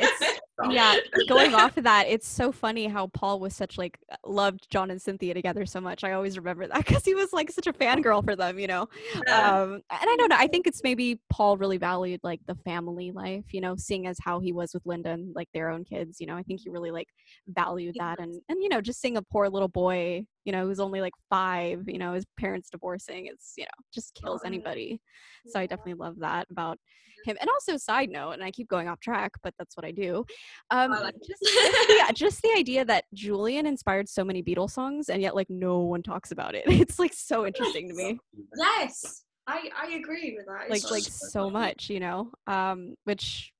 It's- 0.00 0.40
yeah 0.70 0.96
going 1.28 1.54
off 1.54 1.76
of 1.76 1.84
that 1.84 2.06
it's 2.08 2.26
so 2.26 2.50
funny 2.50 2.86
how 2.86 3.08
paul 3.08 3.38
was 3.38 3.54
such 3.54 3.76
like 3.76 3.98
loved 4.24 4.66
john 4.70 4.90
and 4.90 5.00
cynthia 5.02 5.34
together 5.34 5.66
so 5.66 5.82
much 5.82 6.02
i 6.02 6.12
always 6.12 6.38
remember 6.38 6.66
that 6.66 6.78
because 6.78 7.04
he 7.04 7.14
was 7.14 7.30
like 7.34 7.50
such 7.50 7.66
a 7.66 7.74
fangirl 7.74 8.24
for 8.24 8.34
them 8.34 8.58
you 8.58 8.66
know? 8.66 8.88
Yeah. 9.26 9.52
um 9.60 9.72
and 9.74 9.82
i 9.90 10.16
don't 10.16 10.30
know 10.30 10.36
i 10.38 10.46
think 10.46 10.66
it's 10.66 10.82
maybe 10.82 11.20
paul 11.28 11.58
really 11.58 11.76
valued 11.76 12.20
like 12.22 12.40
the 12.46 12.54
family 12.54 13.12
life 13.12 13.44
you 13.52 13.60
know 13.60 13.76
seeing 13.76 14.06
as 14.06 14.16
how 14.18 14.40
he 14.40 14.50
was 14.50 14.72
with 14.72 14.86
linda 14.86 15.10
and 15.10 15.34
like 15.34 15.48
their 15.52 15.68
own 15.68 15.84
kids 15.84 16.20
you 16.20 16.26
know? 16.26 16.36
I 16.36 16.42
think 16.42 16.60
he 16.60 16.70
really 16.70 16.90
like 16.90 17.08
valued 17.48 17.96
that 17.98 18.18
and 18.18 18.34
and 18.48 18.62
you 18.62 18.70
know 18.70 18.80
just 18.80 19.00
seeing 19.00 19.18
a 19.18 19.22
poor 19.22 19.48
little 19.48 19.68
boy 19.68 20.24
you 20.46 20.52
know 20.52 20.64
who's 20.66 20.80
only 20.80 21.00
like 21.02 21.12
five 21.28 21.82
you 21.86 21.98
know 21.98 22.14
his 22.14 22.24
parents 22.38 22.70
divorcing 22.70 23.26
it's 23.26 23.52
you 23.58 23.64
know 23.64 23.84
just 23.92 24.14
kills 24.14 24.40
Oh, 24.44 24.46
anybody. 24.46 25.00
So 25.48 25.60
i 25.60 25.66
definitely 25.66 25.94
love 25.94 26.20
that 26.20 26.46
about 26.50 26.78
him. 27.24 27.36
And 27.40 27.50
also 27.50 27.76
side 27.76 28.08
note 28.10 28.30
and 28.32 28.44
i 28.44 28.50
keep 28.50 28.68
going 28.68 28.88
off 28.88 29.00
track 29.00 29.32
but 29.42 29.52
that's 29.58 29.76
what 29.76 29.84
i 29.84 29.90
do 29.90 30.24
um 30.70 30.92
I 30.92 31.00
like 31.00 31.14
just, 31.26 31.42
just 31.42 31.88
the, 31.88 32.12
just 32.14 32.42
the 32.42 32.52
idea 32.56 32.84
that 32.84 33.04
julian 33.12 33.66
inspired 33.66 34.08
so 34.08 34.24
many 34.24 34.42
beatles 34.42 34.70
songs 34.70 35.08
and 35.08 35.20
yet 35.20 35.34
like 35.34 35.50
no 35.50 35.80
one 35.80 36.02
talks 36.02 36.30
about 36.30 36.54
it. 36.54 36.64
It's 36.86 36.98
like 36.98 37.12
so 37.12 37.44
interesting 37.46 37.88
to 37.88 37.94
me. 37.94 38.18
Yes, 38.56 39.24
I 39.46 39.70
I 39.76 39.94
agree 39.94 40.36
with 40.36 40.46
that. 40.46 40.70
like 40.70 40.82
It's 40.82 40.90
like 40.90 41.02
so 41.02 41.50
much 41.50 41.90
you 41.90 41.98
know 42.00 42.30
um 42.46 42.94
which 43.04 43.52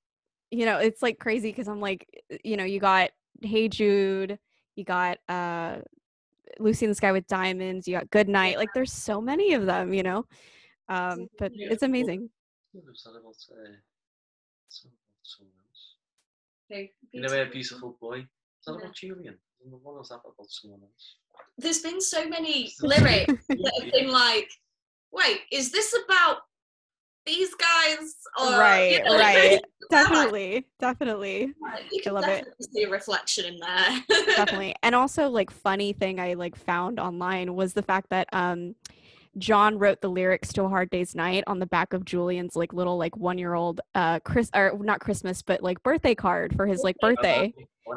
you 0.50 0.64
know 0.64 0.78
it's 0.78 1.02
like 1.02 1.18
crazy 1.18 1.50
because 1.50 1.66
i'm 1.66 1.80
like 1.80 2.06
you 2.44 2.56
know 2.56 2.64
you 2.64 2.78
got 2.78 3.10
hey 3.42 3.68
jude 3.68 4.38
you 4.76 4.84
got 4.84 5.18
uh 5.28 5.76
lucy 6.58 6.84
in 6.86 6.90
the 6.90 6.94
sky 6.94 7.12
with 7.12 7.26
diamonds 7.26 7.86
you 7.86 7.96
got 7.96 8.10
good 8.10 8.28
night 8.28 8.56
like 8.56 8.72
there's 8.72 8.92
so 8.92 9.20
many 9.20 9.54
of 9.54 9.66
them 9.66 9.92
you 9.92 10.02
know 10.02 10.24
um 10.88 11.28
but 11.38 11.52
Yeah, 11.54 11.72
it's 11.72 11.82
amazing 11.82 12.28
What 12.72 12.86
was 12.86 13.02
that 13.04 13.10
about? 13.18 13.34
Something 14.68 14.98
about 14.98 15.22
someone 15.22 15.54
else. 15.68 15.94
Okay, 16.70 16.92
You 17.12 17.22
know, 17.22 17.32
a 17.32 17.46
beautiful 17.46 17.96
boy. 18.00 18.18
Is 18.18 18.26
that 18.66 18.72
Yeah. 18.72 18.78
about 18.78 18.94
Julian? 18.94 19.38
What 19.60 19.94
was 19.94 20.08
that 20.10 20.20
about 20.24 20.50
someone 20.50 20.82
else? 20.82 21.16
There's 21.58 21.80
been 21.80 22.00
so 22.00 22.28
many 22.28 22.74
lyrics 22.82 23.32
that 23.48 23.72
have 23.80 23.92
been 23.92 24.10
like, 24.10 24.50
wait, 25.12 25.42
is 25.50 25.70
this 25.72 25.94
about 26.04 26.38
these 27.26 27.54
guys 27.54 28.14
are 28.38 28.58
right, 28.58 28.92
you 28.92 29.04
know, 29.04 29.18
right. 29.18 29.60
Definitely, 29.90 30.66
definitely. 30.80 31.54
I 32.06 32.10
love 32.10 32.24
it. 32.26 32.44
see 32.72 32.82
a 32.82 32.90
reflection 32.90 33.44
in 33.44 33.60
there. 33.60 34.24
definitely 34.34 34.74
and 34.82 34.96
also 34.96 35.28
like 35.28 35.48
funny 35.48 35.92
thing 35.92 36.18
i 36.18 36.34
like 36.34 36.56
found 36.56 36.98
online 36.98 37.54
was 37.54 37.72
the 37.72 37.82
fact 37.82 38.10
that 38.10 38.28
um 38.32 38.74
john 39.38 39.78
wrote 39.78 40.00
the 40.00 40.08
lyrics 40.08 40.52
to 40.52 40.62
a 40.64 40.68
hard 40.68 40.88
day's 40.90 41.14
night 41.14 41.44
on 41.46 41.58
the 41.58 41.66
back 41.66 41.92
of 41.92 42.04
julian's 42.04 42.56
like 42.56 42.72
little 42.72 42.96
like 42.96 43.16
one 43.16 43.36
year 43.38 43.54
old 43.54 43.80
uh 43.94 44.18
chris 44.20 44.50
or 44.54 44.78
not 44.80 45.00
christmas 45.00 45.42
but 45.42 45.62
like 45.62 45.82
birthday 45.82 46.14
card 46.14 46.54
for 46.56 46.66
his 46.66 46.82
like 46.82 46.96
birthday 47.00 47.52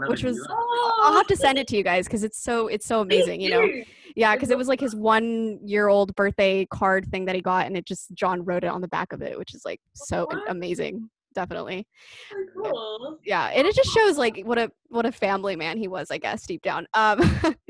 which 0.08 0.24
was- 0.24 0.38
that. 0.38 0.96
i'll 1.02 1.14
have 1.14 1.28
to 1.28 1.36
send 1.36 1.58
it 1.58 1.68
to 1.68 1.76
you 1.78 1.84
guys 1.84 2.06
because 2.06 2.24
it's 2.24 2.42
so 2.42 2.68
it's 2.68 2.86
so 2.86 3.02
amazing 3.02 3.40
you 3.42 3.50
know? 3.50 3.68
yeah 4.16 4.36
because 4.36 4.50
it 4.52 4.58
was 4.58 4.68
like 4.68 4.80
his 4.80 4.96
one 4.96 5.60
year 5.66 5.88
old 5.88 6.14
birthday 6.16 6.66
card 6.66 7.08
thing 7.10 7.26
that 7.26 7.36
he 7.36 7.42
got 7.42 7.66
and 7.66 7.76
it 7.78 7.86
just 7.86 8.14
john 8.14 8.44
wrote 8.44 8.64
it 8.64 8.68
on 8.68 8.82
the 8.82 8.88
back 8.88 9.14
of 9.14 9.22
it 9.22 9.38
which 9.38 9.54
is 9.56 9.64
like 9.66 9.80
so 9.94 10.26
What? 10.30 10.50
amazing 10.50 11.10
definitely. 11.36 11.88
So 12.32 12.72
cool. 12.72 13.20
yeah 13.24 13.46
and 13.54 13.66
it 13.68 13.76
just 13.76 13.92
shows 13.92 14.18
like 14.18 14.42
what 14.46 14.58
a 14.58 14.72
what 14.88 15.06
a 15.06 15.12
family 15.12 15.56
man 15.56 15.78
he 15.78 15.88
was 15.88 16.10
i 16.12 16.18
guess 16.18 16.46
deep 16.46 16.64
down. 16.64 16.88
Um 16.96 17.22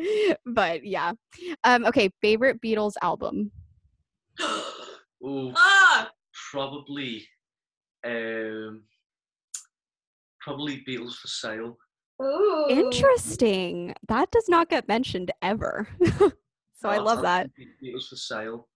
but 0.46 0.86
yeah. 0.86 1.12
Um 1.66 1.86
okay 1.86 2.10
favorite 2.22 2.62
beatles 2.62 2.94
album 3.02 3.52
Ooh, 5.26 5.52
ah, 5.56 6.10
probably, 6.52 7.28
um, 8.06 8.84
probably 10.42 10.84
Beatles 10.88 11.16
for 11.16 11.28
Sale. 11.28 11.78
ooh. 12.22 12.66
interesting 12.70 13.94
that 14.08 14.32
does 14.32 14.48
not 14.48 14.70
get 14.70 14.88
mentioned 14.88 15.32
ever 15.42 15.88
so 16.18 16.90
i 16.90 16.98
Oh, 16.98 17.04
love 17.04 17.18
I'll 17.20 17.24
that 17.24 17.50
say 17.58 17.66
Beatles 17.84 18.08
for 18.10 18.16
Sale. 18.16 18.68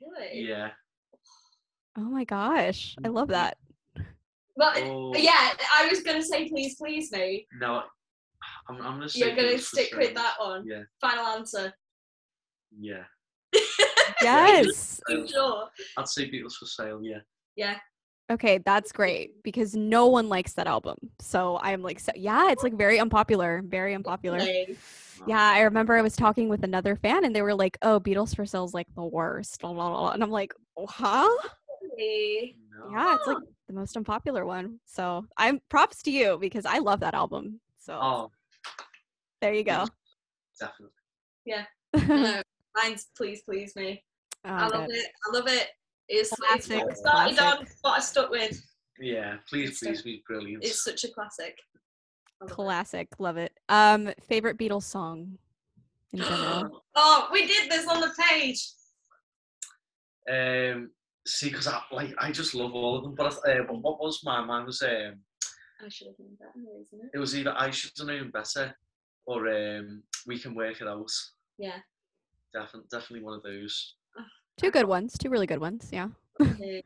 Really? 0.00 0.48
Yeah. 0.48 0.70
oh 1.96 2.02
my 2.02 2.24
gosh 2.24 2.96
i 3.04 3.08
love 3.08 3.28
that 3.28 3.56
But 4.56 4.76
Oh, 4.78 5.14
yeah, 5.16 5.52
I 5.78 5.86
was 5.88 6.02
gonna 6.02 6.22
say 6.22 6.48
please, 6.48 6.74
please 6.76 7.10
me. 7.12 7.46
No, 7.58 7.82
I'm, 8.68 8.76
I'm 8.82 8.98
gonna 8.98 9.08
say. 9.08 9.20
You're 9.20 9.34
gonna 9.36 9.58
stick 9.58 9.94
with 9.96 10.14
that 10.14 10.34
one. 10.38 10.64
Yeah. 10.66 10.82
Final 11.00 11.24
answer. 11.24 11.72
Yeah. 12.78 13.04
yes 14.22 15.00
I'm 15.08 15.26
sure. 15.28 15.68
I'd 15.96 16.08
say 16.08 16.30
Beatles 16.30 16.54
for 16.54 16.66
Sale. 16.66 17.00
Yeah. 17.02 17.18
Yeah. 17.56 17.78
okay 18.30 18.58
that's 18.58 18.92
great 18.92 19.42
because 19.42 19.74
no 19.74 20.06
one 20.06 20.28
likes 20.30 20.54
that 20.54 20.66
album 20.66 20.96
so 21.20 21.58
i'm 21.62 21.82
like 21.82 22.00
so, 22.00 22.12
yeah 22.14 22.50
it's 22.50 22.62
like 22.62 22.72
very 22.74 22.98
unpopular 22.98 23.62
very 23.66 23.94
unpopular 23.94 24.38
Like, 24.38 24.76
Yeah, 25.28 25.38
I 25.40 25.60
remember 25.62 25.94
I 25.94 26.02
was 26.02 26.16
talking 26.16 26.48
with 26.48 26.64
another 26.64 26.96
fan 26.96 27.24
and 27.24 27.36
they 27.36 27.42
were 27.42 27.54
like, 27.54 27.78
"Oh, 27.82 28.00
Beatles 28.00 28.34
for 28.34 28.44
Sale's 28.44 28.74
like 28.74 28.88
the 28.96 29.04
worst." 29.04 29.60
Blah, 29.60 29.72
blah, 29.72 29.88
blah. 29.90 30.10
And 30.10 30.22
I'm 30.22 30.30
like, 30.32 30.52
"Oh, 30.76 30.86
"Huh?" 30.86 31.28
really? 31.82 32.56
No. 32.74 32.90
Yeah, 32.90 33.14
it's 33.14 33.26
like 33.28 33.36
the 33.68 33.74
most 33.74 33.96
unpopular 33.96 34.44
one. 34.44 34.80
So, 34.86 35.24
I'm 35.36 35.60
props 35.68 36.02
to 36.04 36.10
you 36.10 36.38
because 36.40 36.66
I 36.66 36.78
love 36.78 37.00
that 37.00 37.14
album. 37.14 37.60
So, 37.78 37.92
Oh, 38.02 38.30
there 39.40 39.54
you 39.54 39.62
go. 39.62 39.86
definitely. 40.58 40.96
No, 42.22 42.42
mine's 42.76 43.06
please, 43.16 43.42
please 43.42 43.74
me. 43.76 44.02
I 44.44 44.66
Oh, 44.66 44.68
love 44.68 44.86
good. 44.88 44.96
it. 44.96 45.06
I 45.26 45.36
love 45.36 45.46
it. 45.48 45.68
It's, 46.08 46.32
it's 46.32 46.40
Classic, 46.40 46.78
what 46.82 46.90
I 46.90 46.94
started 46.94 47.36
classic. 47.38 47.60
on, 47.60 47.66
what 47.82 47.98
I 47.98 48.00
stuck 48.00 48.30
with. 48.30 48.62
Yeah. 48.98 49.36
Please, 49.48 49.70
It's 49.70 49.78
please 49.80 50.02
be 50.02 50.22
brilliant. 50.26 50.64
It's 50.64 50.84
such 50.84 51.04
a 51.04 51.08
classic. 51.12 51.56
I 52.40 52.44
love 52.44 52.50
it. 52.50 52.54
Classic. 52.54 53.08
Love 53.18 53.36
it. 53.36 53.52
Um, 53.68 54.10
favorite 54.28 54.58
Beatles 54.58 54.82
song 54.84 55.38
in 56.12 56.18
general. 56.22 56.82
Oh, 56.96 57.28
we 57.32 57.46
did 57.46 57.70
this 57.70 57.86
on 57.86 58.00
the 58.00 58.10
page. 58.28 58.68
Um, 60.30 60.90
see, 61.26 61.48
because 61.48 61.66
I 61.66 61.80
like 61.90 62.14
I 62.18 62.30
just 62.32 62.54
love 62.54 62.74
all 62.74 62.96
of 62.98 63.04
them. 63.04 63.14
But 63.14 63.38
I- 63.46 63.58
uh, 63.60 63.62
what 63.72 64.00
was 64.00 64.20
my 64.24 64.44
Mine 64.44 64.66
was 64.66 64.82
um, 64.82 65.20
I 65.84 65.88
should 65.88 66.08
have 66.08 66.18
known 66.18 66.36
better, 66.38 66.80
isn't 66.80 67.00
it? 67.06 67.10
it 67.14 67.18
was 67.18 67.36
either 67.36 67.54
I 67.56 67.70
should 67.70 67.92
have 67.98 68.06
known 68.06 68.30
better 68.30 68.74
or 69.26 69.48
um, 69.48 70.02
we 70.26 70.38
can 70.38 70.54
work 70.54 70.80
it 70.80 70.86
out. 70.88 71.10
Yeah. 71.58 71.78
Definitely, 72.52 72.88
definitely 72.90 73.24
one 73.24 73.34
of 73.34 73.42
those. 73.42 73.94
Two 74.58 74.70
good 74.70 74.86
ones. 74.86 75.16
Two 75.18 75.30
really 75.30 75.46
good 75.46 75.60
ones. 75.60 75.88
Yeah. 75.92 76.08
Two. 76.40 76.80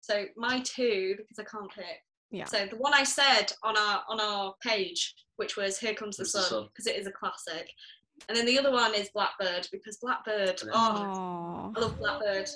so 0.00 0.24
my 0.36 0.60
two, 0.60 1.16
because 1.18 1.38
I 1.38 1.44
can't 1.44 1.70
pick. 1.70 2.02
Yeah. 2.30 2.44
So 2.44 2.66
the 2.66 2.76
one 2.76 2.94
I 2.94 3.04
said 3.04 3.52
on 3.62 3.76
our 3.76 4.02
on 4.08 4.20
our 4.20 4.54
page, 4.62 5.14
which 5.36 5.56
was 5.56 5.78
"Here 5.78 5.94
Comes 5.94 6.16
the 6.16 6.22
Comes 6.24 6.32
the 6.32 6.40
Sun," 6.40 6.50
Sun. 6.50 6.68
because 6.68 6.86
it 6.86 6.96
is 6.96 7.06
a 7.06 7.12
classic, 7.12 7.68
and 8.28 8.36
then 8.36 8.46
the 8.46 8.58
other 8.58 8.70
one 8.70 8.94
is 8.94 9.08
"Blackbird" 9.14 9.68
because 9.72 9.96
Blackbird. 9.98 10.60
Yeah. 10.64 10.72
Oh. 10.74 11.72
I 11.74 11.80
love 11.80 11.98
Blackbird. 11.98 12.48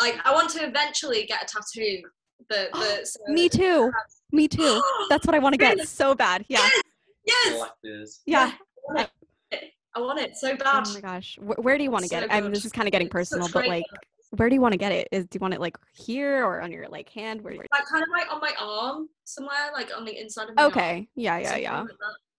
Like 0.00 0.18
I 0.24 0.32
want 0.32 0.50
to 0.50 0.66
eventually 0.66 1.26
get 1.26 1.42
a 1.42 1.46
tattoo. 1.46 2.02
But, 2.48 2.70
but 2.72 3.06
so, 3.06 3.20
Me 3.28 3.48
too. 3.50 3.92
Me 4.32 4.48
too. 4.48 4.82
That's 5.10 5.26
what 5.26 5.34
I 5.34 5.38
want 5.38 5.52
to 5.52 5.58
get 5.58 5.74
Really? 5.74 5.86
so 5.86 6.14
bad. 6.14 6.44
Yeah. 6.48 6.66
yes. 7.26 7.54
Blackbird. 7.54 8.08
Yeah. 8.24 8.52
I 8.52 8.58
want 8.88 9.00
it. 9.00 9.10
I 9.94 10.00
want 10.00 10.20
it 10.20 10.36
so 10.36 10.52
oh 10.52 10.56
bad. 10.56 10.84
Oh 10.86 10.94
my 10.94 11.00
gosh. 11.00 11.38
Wh- 11.40 11.58
where 11.64 11.76
do 11.76 11.84
you 11.84 11.90
want 11.90 12.04
to 12.04 12.10
get 12.10 12.22
it? 12.22 12.30
I 12.32 12.40
mean, 12.40 12.52
this 12.52 12.64
is 12.64 12.72
kind 12.72 12.86
of 12.86 12.92
getting 12.92 13.08
personal, 13.08 13.48
but 13.52 13.66
like, 13.66 13.84
where 14.30 14.48
do 14.48 14.54
you 14.54 14.60
want 14.60 14.72
to 14.72 14.78
get 14.78 14.92
it? 14.92 15.08
Is 15.10 15.26
do 15.26 15.36
you 15.36 15.40
want 15.40 15.54
it 15.54 15.60
like 15.60 15.76
here 15.92 16.44
or 16.44 16.60
on 16.60 16.70
your 16.70 16.88
like 16.88 17.08
hand? 17.08 17.42
Where? 17.42 17.54
like 17.54 17.68
kind 17.90 18.02
of 18.02 18.08
like 18.10 18.32
on 18.32 18.40
my 18.40 18.54
arm 18.60 19.08
somewhere, 19.24 19.70
like 19.72 19.90
on 19.96 20.04
the 20.04 20.20
inside 20.20 20.48
of 20.48 20.54
my 20.54 20.62
arm. 20.62 20.72
Okay. 20.72 21.08
Yeah. 21.14 21.38
Yeah. 21.38 21.48
something 21.48 21.62
Yeah. 21.62 21.80
like. 21.80 21.90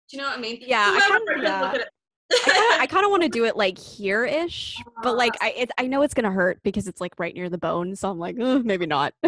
Do 0.09 0.17
you 0.17 0.23
know 0.23 0.29
what 0.29 0.37
I 0.37 0.41
mean? 0.41 0.57
Yeah, 0.61 0.91
I 0.93 1.19
yeah. 1.41 1.61
look 1.61 1.75
at 1.75 1.81
it. 1.81 1.87
I 2.79 2.87
kind 2.87 3.05
of 3.05 3.11
want 3.11 3.23
to 3.23 3.29
do 3.29 3.45
it 3.45 3.55
like 3.55 3.77
here-ish, 3.77 4.77
but 5.03 5.15
like 5.17 5.33
I 5.41 5.51
it, 5.51 5.71
I 5.77 5.87
know 5.87 6.01
it's 6.01 6.13
gonna 6.13 6.31
hurt 6.31 6.61
because 6.63 6.87
it's 6.87 7.01
like 7.01 7.17
right 7.17 7.33
near 7.33 7.49
the 7.49 7.57
bone, 7.57 7.95
so 7.95 8.09
I'm 8.09 8.19
like 8.19 8.35
maybe 8.35 8.85
not. 8.85 9.13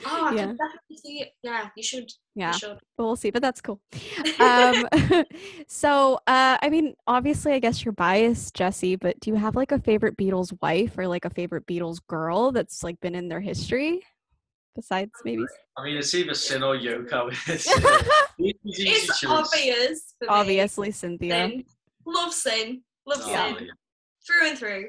Really? 0.00 0.10
Oh, 0.12 0.26
I 0.26 0.34
Yeah. 0.34 0.46
can 0.46 0.56
definitely 0.56 0.96
see 0.96 1.20
it. 1.20 1.32
Yeah, 1.42 1.68
you 1.76 1.82
should. 1.82 2.10
yeah, 2.34 2.52
You 2.52 2.58
should. 2.58 2.78
but 2.96 3.04
we'll 3.04 3.16
see. 3.16 3.30
But 3.30 3.42
that's 3.42 3.60
cool. 3.60 3.80
Um, 4.40 4.88
so 5.68 6.14
uh, 6.26 6.58
I 6.60 6.68
mean, 6.70 6.94
obviously, 7.06 7.52
I 7.52 7.58
guess 7.60 7.84
you're 7.84 7.92
biased, 7.92 8.54
Jesse, 8.54 8.96
but 8.96 9.18
do 9.20 9.30
you 9.30 9.36
have 9.36 9.54
like 9.56 9.70
a 9.72 9.78
favorite 9.78 10.16
Beatles 10.16 10.56
wife 10.60 10.98
or 10.98 11.06
like 11.06 11.24
a 11.24 11.30
favorite 11.30 11.66
Beatles 11.66 11.98
girl 12.08 12.50
that's 12.52 12.82
like 12.82 13.00
been 13.00 13.14
in 13.14 13.28
their 13.28 13.40
history? 13.40 14.02
Besides, 14.74 15.12
maybe. 15.24 15.44
I 15.78 15.84
mean, 15.84 15.96
it's 15.96 16.12
either 16.14 16.32
Cyn 16.32 16.62
or 16.66 16.76
Yoko. 16.76 17.30
It's, 17.48 17.68
easy 18.66 18.88
It's 18.90 19.24
obvious. 19.24 20.14
For 20.18 20.24
me. 20.24 20.28
Obviously, 20.28 20.90
Cynthia. 20.90 21.34
Cyn. 21.48 21.64
Love 22.04 22.32
Cyn. 22.32 22.80
Love 23.06 23.20
Oh, 23.22 23.28
Cyn. 23.28 23.60
yeah. 23.60 23.72
Through 24.26 24.48
and 24.48 24.58
through. 24.58 24.86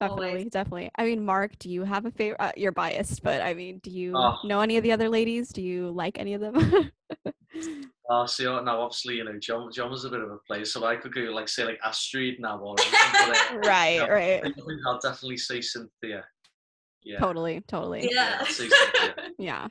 Definitely, 0.00 0.28
Always. 0.28 0.44
definitely. 0.50 0.90
I 0.96 1.04
mean, 1.04 1.24
Mark, 1.24 1.58
do 1.58 1.68
you 1.68 1.82
have 1.82 2.06
a 2.06 2.10
favorite? 2.12 2.40
Uh, 2.40 2.52
you're 2.56 2.70
biased, 2.72 3.22
but 3.24 3.42
I 3.42 3.52
mean, 3.54 3.78
do 3.82 3.90
you 3.90 4.12
Oh. 4.16 4.36
know 4.44 4.60
any 4.60 4.76
of 4.76 4.84
the 4.84 4.92
other 4.92 5.08
ladies? 5.08 5.48
Do 5.52 5.60
you 5.60 5.90
like 5.90 6.18
any 6.18 6.34
of 6.34 6.40
them? 6.40 6.90
Oh, 8.10 8.24
see, 8.24 8.46
uh, 8.46 8.60
now 8.62 8.80
obviously, 8.80 9.16
you 9.16 9.24
know, 9.24 9.38
John, 9.38 9.70
John 9.72 9.90
was 9.90 10.04
a 10.04 10.10
bit 10.10 10.20
of 10.20 10.30
a 10.30 10.38
player, 10.46 10.64
so 10.64 10.84
I 10.86 10.96
could 10.96 11.12
go 11.14 11.20
like 11.22 11.46
say 11.48 11.64
like 11.64 11.78
Astrid 11.84 12.36
now 12.40 12.58
or 12.58 12.74
anything, 12.78 13.00
but, 13.12 13.52
uh, 13.52 13.58
right, 13.68 13.96
Yeah. 13.96 14.06
right. 14.06 14.40
I 14.40 14.50
think 14.52 14.56
I'll 14.86 14.98
definitely 14.98 15.36
say 15.38 15.60
Cynthia. 15.60 16.24
Yeah. 17.02 17.18
Totally, 17.18 17.60
totally. 17.66 18.08
Yeah. 18.10 18.38
I'd 18.40 18.46
Cynthia. 18.46 19.14
Yeah. 19.38 19.68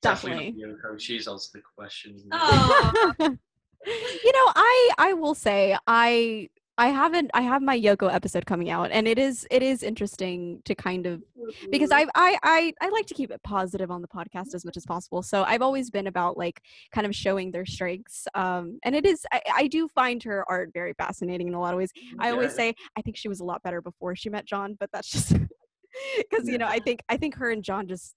Definitely 0.00 0.52
not 0.58 0.76
Yoko. 0.78 1.00
She's 1.00 1.26
out 1.26 1.34
of 1.36 1.52
the 1.54 1.60
question. 1.76 2.20
Oh, 2.32 3.12
you 3.20 4.32
know, 4.32 4.52
I 4.54 4.90
I 4.98 5.12
will 5.14 5.34
say 5.34 5.76
I 5.86 6.50
I 6.78 6.88
haven't 6.88 7.30
I 7.34 7.42
have 7.42 7.60
my 7.62 7.78
Yoko 7.78 8.12
episode 8.12 8.46
coming 8.46 8.70
out 8.70 8.90
and 8.90 9.06
it 9.06 9.18
is 9.18 9.46
it 9.50 9.62
is 9.62 9.82
interesting 9.82 10.62
to 10.64 10.74
kind 10.74 11.06
of 11.06 11.22
because 11.70 11.90
Mm-hmm. 11.90 11.98
I've, 11.98 12.08
I 12.14 12.38
I 12.42 12.72
I 12.80 12.88
like 12.88 13.06
to 13.06 13.14
keep 13.14 13.30
it 13.30 13.42
positive 13.42 13.90
on 13.90 14.00
the 14.00 14.08
podcast 14.08 14.54
as 14.54 14.64
much 14.64 14.76
as 14.76 14.86
possible. 14.86 15.22
So 15.22 15.42
I've 15.44 15.60
always 15.60 15.90
been 15.90 16.06
about 16.06 16.38
like 16.38 16.62
kind 16.92 17.06
of 17.06 17.14
showing 17.14 17.50
their 17.50 17.66
strengths. 17.66 18.26
Um, 18.34 18.78
and 18.84 18.94
it 18.96 19.04
is 19.04 19.26
I, 19.32 19.40
I 19.54 19.66
do 19.66 19.86
find 19.88 20.22
her 20.22 20.44
art 20.48 20.70
very 20.72 20.94
fascinating 20.94 21.48
in 21.48 21.54
a 21.54 21.60
lot 21.60 21.74
of 21.74 21.78
ways. 21.78 21.90
I 22.18 22.30
always 22.30 22.52
Yeah. 22.52 22.56
say 22.70 22.74
I 22.96 23.02
think 23.02 23.16
she 23.18 23.28
was 23.28 23.40
a 23.40 23.44
lot 23.44 23.62
better 23.62 23.82
before 23.82 24.16
she 24.16 24.30
met 24.30 24.46
John, 24.46 24.76
but 24.80 24.88
that's 24.92 25.10
just 25.10 25.34
because 26.16 26.48
you 26.48 26.56
know 26.58 26.66
I 26.66 26.78
think 26.78 27.02
I 27.08 27.16
think 27.18 27.34
her 27.36 27.50
and 27.50 27.62
John 27.62 27.86
just 27.86 28.14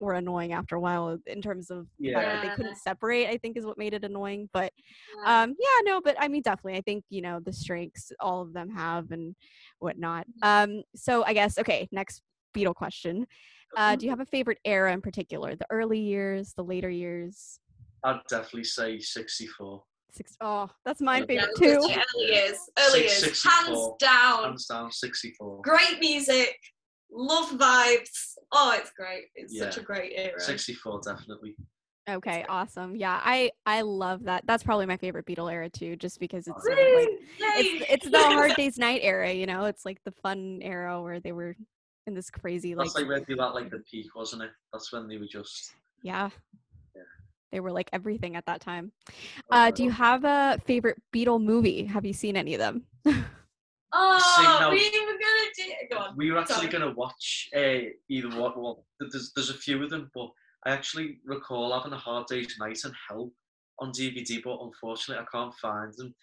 were 0.00 0.14
annoying 0.14 0.52
after 0.52 0.76
a 0.76 0.80
while 0.80 1.18
in 1.26 1.40
terms 1.40 1.70
of 1.70 1.86
the 1.98 2.12
fact 2.12 2.26
that 2.26 2.42
they 2.42 2.54
couldn't 2.54 2.76
separate. 2.76 3.28
I 3.28 3.38
think 3.38 3.56
is 3.56 3.64
what 3.64 3.78
made 3.78 3.94
it 3.94 4.04
annoying. 4.04 4.48
But 4.52 4.72
Yeah. 5.24 5.42
um 5.42 5.54
yeah 5.58 5.90
no 5.92 6.00
but 6.00 6.16
i 6.20 6.28
mean 6.28 6.42
definitely 6.42 6.76
i 6.78 6.80
think 6.82 7.04
you 7.10 7.22
know 7.22 7.40
the 7.40 7.52
strengths 7.52 8.12
all 8.20 8.42
of 8.42 8.52
them 8.52 8.68
have 8.70 9.10
and 9.10 9.34
whatnot 9.78 10.26
um 10.42 10.82
so 10.94 11.24
i 11.24 11.32
guess 11.32 11.58
okay 11.58 11.88
next 11.92 12.22
Beatle 12.54 12.74
question 12.74 13.26
uh 13.76 13.96
do 13.96 14.04
you 14.06 14.10
have 14.10 14.20
a 14.20 14.26
favorite 14.26 14.58
era 14.64 14.92
in 14.92 15.00
particular 15.00 15.54
the 15.56 15.66
early 15.70 15.98
years 16.00 16.52
the 16.56 16.62
later 16.64 16.90
years 16.90 17.58
I'd 18.04 18.20
definitely 18.28 18.64
say 18.64 18.98
64. 19.00 19.82
six 20.12 20.36
oh 20.40 20.68
that's 20.84 21.00
my 21.00 21.18
Yeah, 21.18 21.24
favorite 21.26 21.50
Yeah, 21.60 21.74
too 21.74 21.80
Early 22.14 22.32
years. 22.32 22.58
Early 22.78 23.08
Six- 23.08 23.44
years. 23.44 23.54
Hands 23.66 23.88
down. 23.98 24.44
Hands 24.44 24.66
down, 24.66 24.92
64. 24.92 25.62
Great 25.62 25.98
music. 26.00 26.56
Love 27.10 27.50
vibes. 27.52 28.34
Oh, 28.52 28.74
it's 28.78 28.90
great. 28.90 29.24
It's 29.34 29.58
such 29.58 29.78
a 29.78 29.82
great 29.82 30.12
era. 30.14 30.40
64, 30.40 31.00
definitely. 31.04 31.56
okay 32.08 32.44
awesome 32.48 32.94
yeah 32.94 33.20
i 33.24 33.50
i 33.66 33.80
love 33.80 34.22
that 34.22 34.46
that's 34.46 34.62
probably 34.62 34.86
my 34.86 34.96
favorite 34.96 35.26
Beatle 35.26 35.52
era 35.52 35.68
too 35.68 35.96
just 35.96 36.20
because 36.20 36.46
it's 36.46 36.64
sort 36.64 36.78
of 36.78 36.94
like 36.94 37.08
it's 37.58 37.90
it's 37.90 38.08
the 38.08 38.18
hard 38.18 38.54
days 38.56 38.78
night 38.78 39.00
era 39.02 39.32
you 39.32 39.44
know 39.44 39.64
it's 39.64 39.84
like 39.84 39.98
the 40.04 40.12
fun 40.12 40.60
era 40.62 41.02
where 41.02 41.18
they 41.18 41.32
were 41.32 41.56
in 42.06 42.14
this 42.14 42.30
crazy 42.30 42.74
like, 42.74 42.86
That's 42.86 42.96
like 42.96 43.08
where 43.08 43.20
they 43.20 43.34
were 43.34 43.44
at 43.44 43.54
like 43.54 43.70
the 43.70 43.78
peak, 43.90 44.14
wasn't 44.14 44.42
it? 44.42 44.50
That's 44.72 44.92
when 44.92 45.08
they 45.08 45.18
were 45.18 45.26
just. 45.26 45.74
yeah. 46.02 46.30
Yeah. 46.94 47.02
They 47.52 47.60
were 47.60 47.72
like 47.72 47.90
everything 47.92 48.36
at 48.36 48.46
that 48.46 48.60
time. 48.60 48.92
Uh, 49.50 49.70
do 49.70 49.84
you 49.84 49.90
have 49.90 50.24
a 50.24 50.58
favorite 50.64 51.00
Beatle 51.12 51.42
movie? 51.42 51.84
Have 51.84 52.04
you 52.04 52.12
seen 52.12 52.36
any 52.36 52.54
of 52.54 52.60
them? 52.60 52.84
Oh, 53.98 54.68
we 54.70 54.90
were 55.00 55.06
gonna 55.06 55.50
do. 55.56 55.72
Go 55.90 55.96
on. 55.98 56.16
We 56.16 56.30
were 56.30 56.38
actually 56.38 56.56
Sorry. 56.56 56.68
going 56.68 56.88
to 56.88 56.94
watch 56.96 57.48
uh, 57.56 57.88
either 58.10 58.28
what. 58.40 58.60
Well, 58.60 58.84
there's 59.00 59.32
there's 59.34 59.50
a 59.50 59.54
few 59.54 59.82
of 59.82 59.90
them, 59.90 60.10
but 60.14 60.28
I 60.66 60.70
actually 60.70 61.18
recall 61.24 61.72
having 61.72 61.92
a 61.92 61.98
hard 61.98 62.26
day's 62.26 62.56
night 62.58 62.78
and 62.84 62.94
help 63.08 63.32
on 63.78 63.92
DVD, 63.92 64.42
but 64.42 64.58
unfortunately 64.62 65.22
I 65.22 65.36
can't 65.36 65.54
find 65.54 65.92
them. 65.96 66.14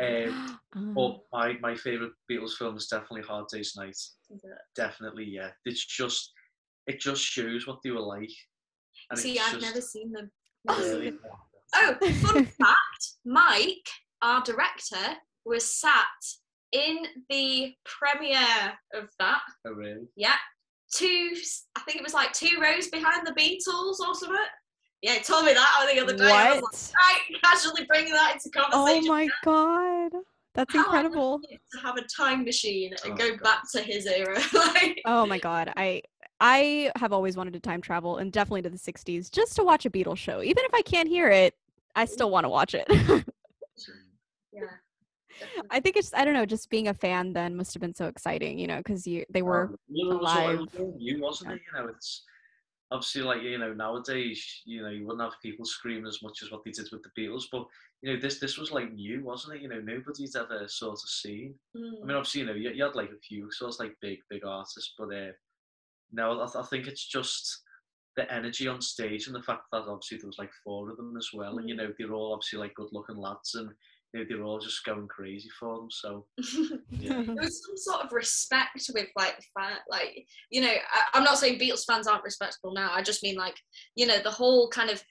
Um, 0.00 0.60
Um, 0.76 0.94
but 0.94 1.20
my 1.32 1.56
my 1.60 1.74
favorite 1.74 2.12
Beatles 2.30 2.54
film 2.54 2.76
is 2.76 2.86
definitely 2.88 3.22
Hard 3.22 3.46
Day's 3.52 3.74
Night. 3.76 3.96
Mm. 4.32 4.38
Definitely, 4.76 5.24
yeah. 5.24 5.50
It's 5.64 5.84
just 5.86 6.32
it 6.86 7.00
just 7.00 7.22
shows 7.22 7.66
what 7.66 7.78
they 7.84 7.90
were 7.90 8.00
like. 8.00 8.30
See, 9.14 9.38
I've 9.38 9.52
just 9.52 9.62
never 9.66 9.80
seen 9.80 10.12
them. 10.12 10.30
Never 10.64 10.82
seen 10.82 10.92
really- 10.92 11.10
them. 11.10 11.20
Oh, 11.72 11.94
fun 12.00 12.44
fact: 12.46 13.12
Mike, 13.24 13.88
our 14.22 14.42
director, 14.42 15.16
was 15.44 15.64
sat 15.64 16.04
in 16.72 16.98
the 17.28 17.74
premiere 17.84 18.72
of 18.94 19.08
that. 19.18 19.40
Oh, 19.66 19.72
really? 19.72 20.06
Yeah, 20.16 20.34
two. 20.92 21.32
I 21.76 21.80
think 21.80 21.98
it 21.98 22.02
was 22.02 22.14
like 22.14 22.32
two 22.32 22.58
rows 22.60 22.88
behind 22.88 23.26
the 23.26 23.32
Beatles 23.32 23.98
or 24.00 24.14
something. 24.14 24.36
Yeah, 25.02 25.14
he 25.14 25.20
told 25.20 25.46
me 25.46 25.54
that 25.54 25.76
on 25.80 25.94
the 25.94 26.02
other 26.02 26.16
day. 26.16 26.30
I 26.30 26.52
was 26.52 26.62
what? 26.62 26.72
like, 26.72 27.32
right, 27.32 27.40
casually 27.44 27.86
bringing 27.86 28.12
that 28.12 28.34
into 28.34 28.50
oh 28.58 28.70
conversation. 28.70 29.04
Oh 29.04 29.14
my 29.14 29.28
god. 29.44 30.22
That's 30.54 30.74
How 30.74 30.84
incredible. 30.84 31.40
To 31.40 31.80
have 31.80 31.96
a 31.96 32.02
time 32.02 32.44
machine 32.44 32.92
and 33.04 33.12
Oh, 33.12 33.16
go 33.16 33.30
God. 33.30 33.42
back 33.42 33.62
to 33.72 33.82
his 33.82 34.06
era. 34.06 34.38
like, 34.52 35.00
Oh 35.06 35.24
my 35.26 35.38
god. 35.38 35.72
I 35.76 36.02
I 36.40 36.90
have 36.96 37.12
always 37.12 37.36
wanted 37.36 37.52
to 37.52 37.60
time 37.60 37.80
travel 37.80 38.16
and 38.16 38.32
definitely 38.32 38.62
to 38.62 38.70
the 38.70 38.78
60s 38.78 39.30
just 39.30 39.56
to 39.56 39.62
watch 39.62 39.86
a 39.86 39.90
Beatles 39.90 40.16
show. 40.16 40.42
Even 40.42 40.64
if 40.64 40.74
I 40.74 40.82
can't 40.82 41.08
hear 41.08 41.28
it, 41.28 41.54
I 41.94 42.06
still 42.06 42.30
want 42.30 42.44
to 42.44 42.48
watch 42.48 42.74
it. 42.74 42.86
yeah. 44.52 44.62
I 45.70 45.80
think 45.80 45.96
it's 45.96 46.12
I 46.14 46.24
don't 46.24 46.34
know, 46.34 46.46
just 46.46 46.70
being 46.70 46.88
a 46.88 46.94
fan 46.94 47.32
then 47.32 47.56
must 47.56 47.74
have 47.74 47.80
been 47.80 47.94
so 47.94 48.06
exciting, 48.06 48.58
you 48.58 48.66
know, 48.66 48.78
because 48.78 49.06
you 49.06 49.24
they 49.30 49.42
were 49.42 49.76
well, 49.88 50.18
alive. 50.18 50.66
You 50.98 51.20
wasn't 51.20 51.50
Yeah. 51.50 51.56
it? 51.56 51.62
You 51.66 51.78
know, 51.84 51.88
it's 51.88 52.24
obviously 52.92 53.22
like 53.22 53.42
you 53.42 53.58
know 53.58 53.72
nowadays, 53.72 54.62
you 54.64 54.82
know, 54.82 54.88
you 54.90 55.06
wouldn't 55.06 55.22
have 55.22 55.40
people 55.42 55.64
screaming 55.64 56.06
as 56.06 56.22
much 56.22 56.42
as 56.42 56.50
what 56.50 56.62
they 56.64 56.70
did 56.72 56.88
with 56.90 57.02
the 57.02 57.10
Beatles, 57.20 57.44
but 57.52 57.66
you 58.02 58.12
know, 58.12 58.20
this 58.20 58.38
this 58.40 58.58
was 58.58 58.72
like 58.72 58.92
new, 58.92 59.22
wasn't 59.24 59.54
it? 59.56 59.62
You 59.62 59.68
know, 59.68 59.80
nobody's 59.80 60.34
ever 60.36 60.66
sort 60.68 60.94
of 60.94 61.08
seen. 61.08 61.54
I 61.74 61.78
Mm. 61.78 62.06
mean, 62.06 62.16
obviously, 62.16 62.40
you 62.40 62.46
know, 62.46 62.54
you, 62.54 62.70
you 62.70 62.84
had 62.84 62.94
like 62.96 63.10
a 63.10 63.18
few 63.20 63.50
sort 63.52 63.74
of 63.74 63.80
like 63.80 63.96
big, 64.00 64.18
big 64.28 64.44
artists, 64.44 64.94
but 64.98 65.14
uh, 65.14 65.32
no, 66.12 66.40
I, 66.42 66.46
th- 66.46 66.56
I 66.56 66.66
think 66.66 66.86
it's 66.86 67.06
just 67.06 67.62
the 68.16 68.32
energy 68.32 68.66
on 68.66 68.80
stage 68.80 69.28
and 69.28 69.36
the 69.36 69.42
fact 69.42 69.62
that 69.70 69.82
obviously 69.82 70.18
there 70.18 70.26
was 70.26 70.38
like 70.38 70.50
four 70.64 70.90
of 70.90 70.96
them 70.96 71.14
as 71.16 71.28
well, 71.32 71.58
and 71.58 71.68
you 71.68 71.76
know, 71.76 71.92
they're 71.98 72.12
all 72.12 72.32
obviously 72.34 72.58
like 72.58 72.74
good-looking 72.74 73.16
lads, 73.16 73.54
and 73.54 73.70
you 74.12 74.20
know, 74.20 74.26
they 74.28 74.34
were 74.34 74.44
all 74.44 74.58
just 74.58 74.84
going 74.84 75.06
crazy 75.08 75.48
for 75.58 75.76
them. 75.76 75.88
So 75.90 76.26
yeah, 76.90 77.22
there 77.22 77.34
was 77.36 77.64
some 77.64 77.76
sort 77.76 78.04
of 78.04 78.12
respect 78.12 78.90
with 78.92 79.06
like 79.16 79.36
the 79.36 79.44
fan, 79.58 79.76
like 79.88 80.26
you 80.50 80.60
know. 80.62 80.72
I, 80.72 81.18
I'm 81.18 81.24
not 81.24 81.38
saying 81.38 81.58
Beatles 81.58 81.84
fans 81.86 82.06
aren't 82.06 82.24
respectable 82.24 82.72
now. 82.72 82.90
I 82.92 83.02
just 83.02 83.22
mean 83.22 83.36
like 83.36 83.56
you 83.94 84.06
know 84.06 84.20
the 84.22 84.30
whole 84.30 84.68
kind 84.68 84.90
of 84.90 85.02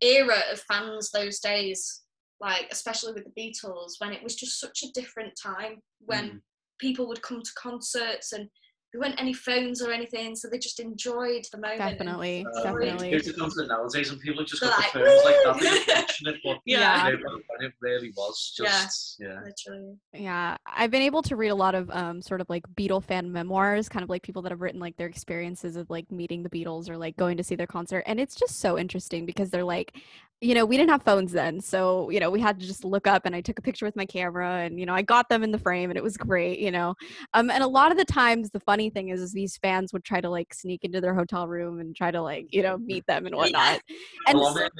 era 0.00 0.38
of 0.52 0.60
fans 0.60 1.10
those 1.10 1.40
days, 1.40 2.02
like 2.40 2.68
especially 2.70 3.12
with 3.12 3.24
the 3.24 3.40
Beatles, 3.40 3.94
when 3.98 4.12
it 4.12 4.22
was 4.22 4.36
just 4.36 4.60
such 4.60 4.82
a 4.84 4.92
different 4.92 5.32
time 5.40 5.82
when 5.98 6.30
Mm. 6.30 6.40
people 6.78 7.08
would 7.08 7.22
come 7.22 7.42
to 7.42 7.50
concerts 7.58 8.32
and 8.32 8.48
there 8.92 9.02
weren't 9.02 9.20
any 9.20 9.34
phones 9.34 9.82
or 9.82 9.92
anything, 9.92 10.34
so 10.34 10.48
they 10.48 10.58
just 10.58 10.80
enjoyed 10.80 11.44
the 11.52 11.58
moment. 11.58 11.78
definitely, 11.78 12.46
Uh, 12.56 12.62
definitely. 12.62 13.10
It's 13.10 13.30
come 13.32 13.50
to 13.50 13.66
nowadays, 13.66 14.10
and 14.10 14.18
people 14.20 14.38
have 14.40 14.48
just 14.48 14.62
They're 14.62 14.70
got 14.70 14.78
like, 14.80 14.92
the 14.94 15.00
phones 15.00 15.24
like 15.24 15.36
that, 15.44 15.54
"Woo!" 15.56 15.60
they're 15.60 16.02
watching 16.02 16.28
it, 16.28 16.36
but 16.42 16.56
Yeah. 16.64 17.08
you 17.10 17.18
know, 17.18 17.40
it 17.60 17.72
really 17.80 18.12
was 18.16 18.54
Yeah. 18.58 18.64
just 18.66 19.16
yeah. 19.20 19.40
Literally. 19.44 19.96
Yeah, 20.14 20.56
I've 20.64 20.90
been 20.90 21.02
able 21.02 21.20
to 21.22 21.36
read 21.36 21.48
a 21.50 21.54
lot 21.54 21.74
of 21.74 21.90
um 21.90 22.22
sort 22.22 22.40
of 22.40 22.48
like 22.48 22.64
Beatle 22.76 23.04
fan 23.04 23.30
memoirs, 23.30 23.90
kind 23.90 24.02
of 24.02 24.08
like 24.08 24.22
people 24.22 24.40
that 24.42 24.52
have 24.52 24.62
written 24.62 24.80
like 24.80 24.96
their 24.96 25.06
experiences 25.06 25.76
of 25.76 25.90
like 25.90 26.10
meeting 26.10 26.42
the 26.42 26.48
Beatles 26.50 26.88
or 26.88 26.96
like 26.96 27.16
going 27.18 27.36
to 27.36 27.44
see 27.44 27.56
their 27.56 27.66
concert, 27.66 28.04
and 28.06 28.18
it's 28.18 28.34
just 28.34 28.58
so 28.58 28.78
interesting 28.78 29.26
because 29.26 29.50
they're 29.50 29.64
like, 29.64 29.96
you 30.40 30.54
know, 30.54 30.64
we 30.64 30.76
didn't 30.76 30.90
have 30.90 31.02
phones 31.02 31.32
then, 31.32 31.60
so 31.60 32.10
you 32.10 32.20
know 32.20 32.30
we 32.30 32.40
had 32.40 32.60
to 32.60 32.66
just 32.66 32.84
look 32.84 33.06
up, 33.08 33.26
and 33.26 33.34
I 33.34 33.40
took 33.40 33.58
a 33.58 33.62
picture 33.62 33.84
with 33.84 33.96
my 33.96 34.06
camera, 34.06 34.58
and 34.58 34.78
you 34.78 34.86
know 34.86 34.94
I 34.94 35.02
got 35.02 35.28
them 35.28 35.42
in 35.42 35.50
the 35.50 35.58
frame, 35.58 35.90
and 35.90 35.96
it 35.96 36.02
was 36.02 36.16
great, 36.16 36.60
you 36.60 36.70
know, 36.70 36.94
um, 37.34 37.50
and 37.50 37.62
a 37.62 37.66
lot 37.66 37.90
of 37.90 37.98
the 37.98 38.04
times 38.04 38.50
the 38.50 38.60
funny 38.60 38.88
thing 38.88 39.08
is, 39.08 39.20
is 39.20 39.32
these 39.32 39.56
fans 39.56 39.92
would 39.92 40.04
try 40.04 40.20
to 40.20 40.30
like 40.30 40.54
sneak 40.54 40.84
into 40.84 41.00
their 41.00 41.14
hotel 41.14 41.48
room 41.48 41.80
and 41.80 41.96
try 41.96 42.12
to 42.12 42.22
like 42.22 42.46
you 42.50 42.62
know 42.62 42.78
meet 42.78 43.04
them 43.06 43.26
and 43.26 43.34
whatnot, 43.34 43.80
and 44.28 44.38
Well, 44.38 44.54
so- 44.54 44.64
it, 44.64 44.72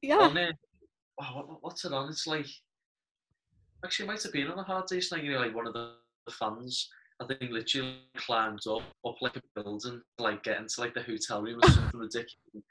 yeah, 0.00 0.16
on 0.16 0.36
it, 0.36 0.56
oh, 1.20 1.58
what's 1.60 1.84
it 1.84 1.92
on? 1.92 2.08
It's 2.08 2.26
like 2.26 2.46
actually 3.84 4.06
it 4.06 4.08
might 4.08 4.22
have 4.22 4.32
been 4.32 4.48
on 4.48 4.58
a 4.58 4.62
hard 4.62 4.86
day's 4.86 5.12
night. 5.12 5.24
You 5.24 5.32
know, 5.32 5.40
like 5.40 5.54
one 5.54 5.66
of 5.66 5.74
the 5.74 5.92
fans, 6.30 6.88
I 7.20 7.26
think, 7.26 7.50
literally 7.50 7.98
climbed 8.16 8.60
up 8.66 8.82
up 9.04 9.16
like 9.20 9.36
a 9.36 9.42
building, 9.62 10.00
like 10.18 10.42
get 10.44 10.58
into 10.58 10.80
like 10.80 10.94
the 10.94 11.02
hotel 11.02 11.42
room 11.42 11.60
or 11.62 11.68
something 11.68 12.00
ridiculous. 12.00 12.61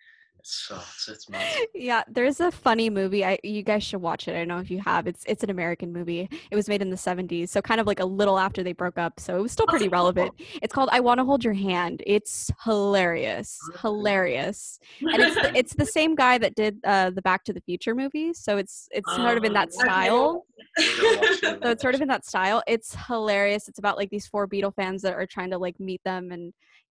It's 0.41 1.07
it's. 1.07 1.27
Yeah, 1.75 2.03
there's 2.07 2.39
a 2.39 2.51
funny 2.51 2.89
movie. 2.89 3.23
I 3.23 3.37
you 3.43 3.61
guys 3.61 3.83
should 3.83 4.01
watch 4.01 4.27
it. 4.27 4.31
I 4.31 4.39
don't 4.39 4.47
know 4.47 4.57
if 4.59 4.71
you 4.71 4.79
have. 4.81 5.05
It's 5.05 5.23
it's 5.27 5.43
an 5.43 5.51
American 5.51 5.93
movie. 5.93 6.27
It 6.49 6.55
was 6.55 6.67
made 6.67 6.81
in 6.81 6.89
the 6.89 6.95
70s, 6.95 7.49
so 7.49 7.61
kind 7.61 7.79
of 7.79 7.85
like 7.85 7.99
a 7.99 8.05
little 8.05 8.39
after 8.39 8.63
they 8.63 8.73
broke 8.73 8.97
up. 8.97 9.19
So 9.19 9.37
it 9.37 9.41
was 9.41 9.51
still 9.51 9.67
pretty 9.67 9.87
relevant. 9.87 10.31
It's 10.61 10.73
called 10.73 10.89
I 10.91 10.99
Want 10.99 11.19
to 11.19 11.25
Hold 11.25 11.43
Your 11.43 11.53
Hand. 11.53 12.01
It's 12.07 12.49
hilarious. 12.63 13.59
Hilarious. 13.81 14.79
And 15.01 15.21
it's 15.21 15.35
the, 15.35 15.57
it's 15.57 15.75
the 15.75 15.85
same 15.97 16.15
guy 16.15 16.37
that 16.39 16.55
did 16.55 16.79
uh, 16.83 17.11
the 17.11 17.21
Back 17.21 17.43
to 17.45 17.53
the 17.53 17.61
Future 17.61 17.93
movies. 17.93 18.39
So 18.39 18.57
it's 18.57 18.87
it's 18.91 19.15
sort 19.15 19.37
of 19.37 19.43
in 19.43 19.53
that 19.53 19.69
Oh, 19.75 19.83
style. 19.83 20.45
We're 20.77 21.01
gonna 21.03 21.17
watch 21.17 21.43
it, 21.43 21.63
So 21.63 21.69
it's 21.69 21.81
sort 21.81 21.95
of 21.95 22.01
in 22.01 22.07
that 22.07 22.25
style. 22.25 22.63
It's 22.67 22.95
hilarious. 23.07 23.67
It's 23.67 23.79
about 23.79 23.97
like 23.97 24.09
these 24.09 24.25
four 24.25 24.47
Beatle 24.47 24.73
fans 24.75 25.01
that 25.03 25.13
are 25.13 25.27
trying 25.27 25.51
to 25.51 25.57
like 25.59 25.79
meet 25.79 26.03
them 26.03 26.31
and 26.31 26.51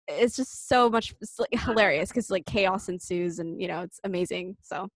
it's 0.07 0.35
just 0.35 0.67
so 0.67 0.89
much 0.89 1.13
it's, 1.21 1.39
like, 1.39 1.49
hilarious 1.63 2.09
because 2.09 2.29
like 2.29 2.45
chaos 2.45 2.89
ensues 2.89 3.39
and 3.39 3.61
you 3.61 3.67
know 3.67 3.81
it's 3.81 3.99
amazing. 4.03 4.57
So 4.61 4.87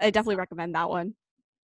I 0.00 0.10
definitely 0.10 0.36
recommend 0.36 0.74
that 0.74 0.88
one. 0.88 1.14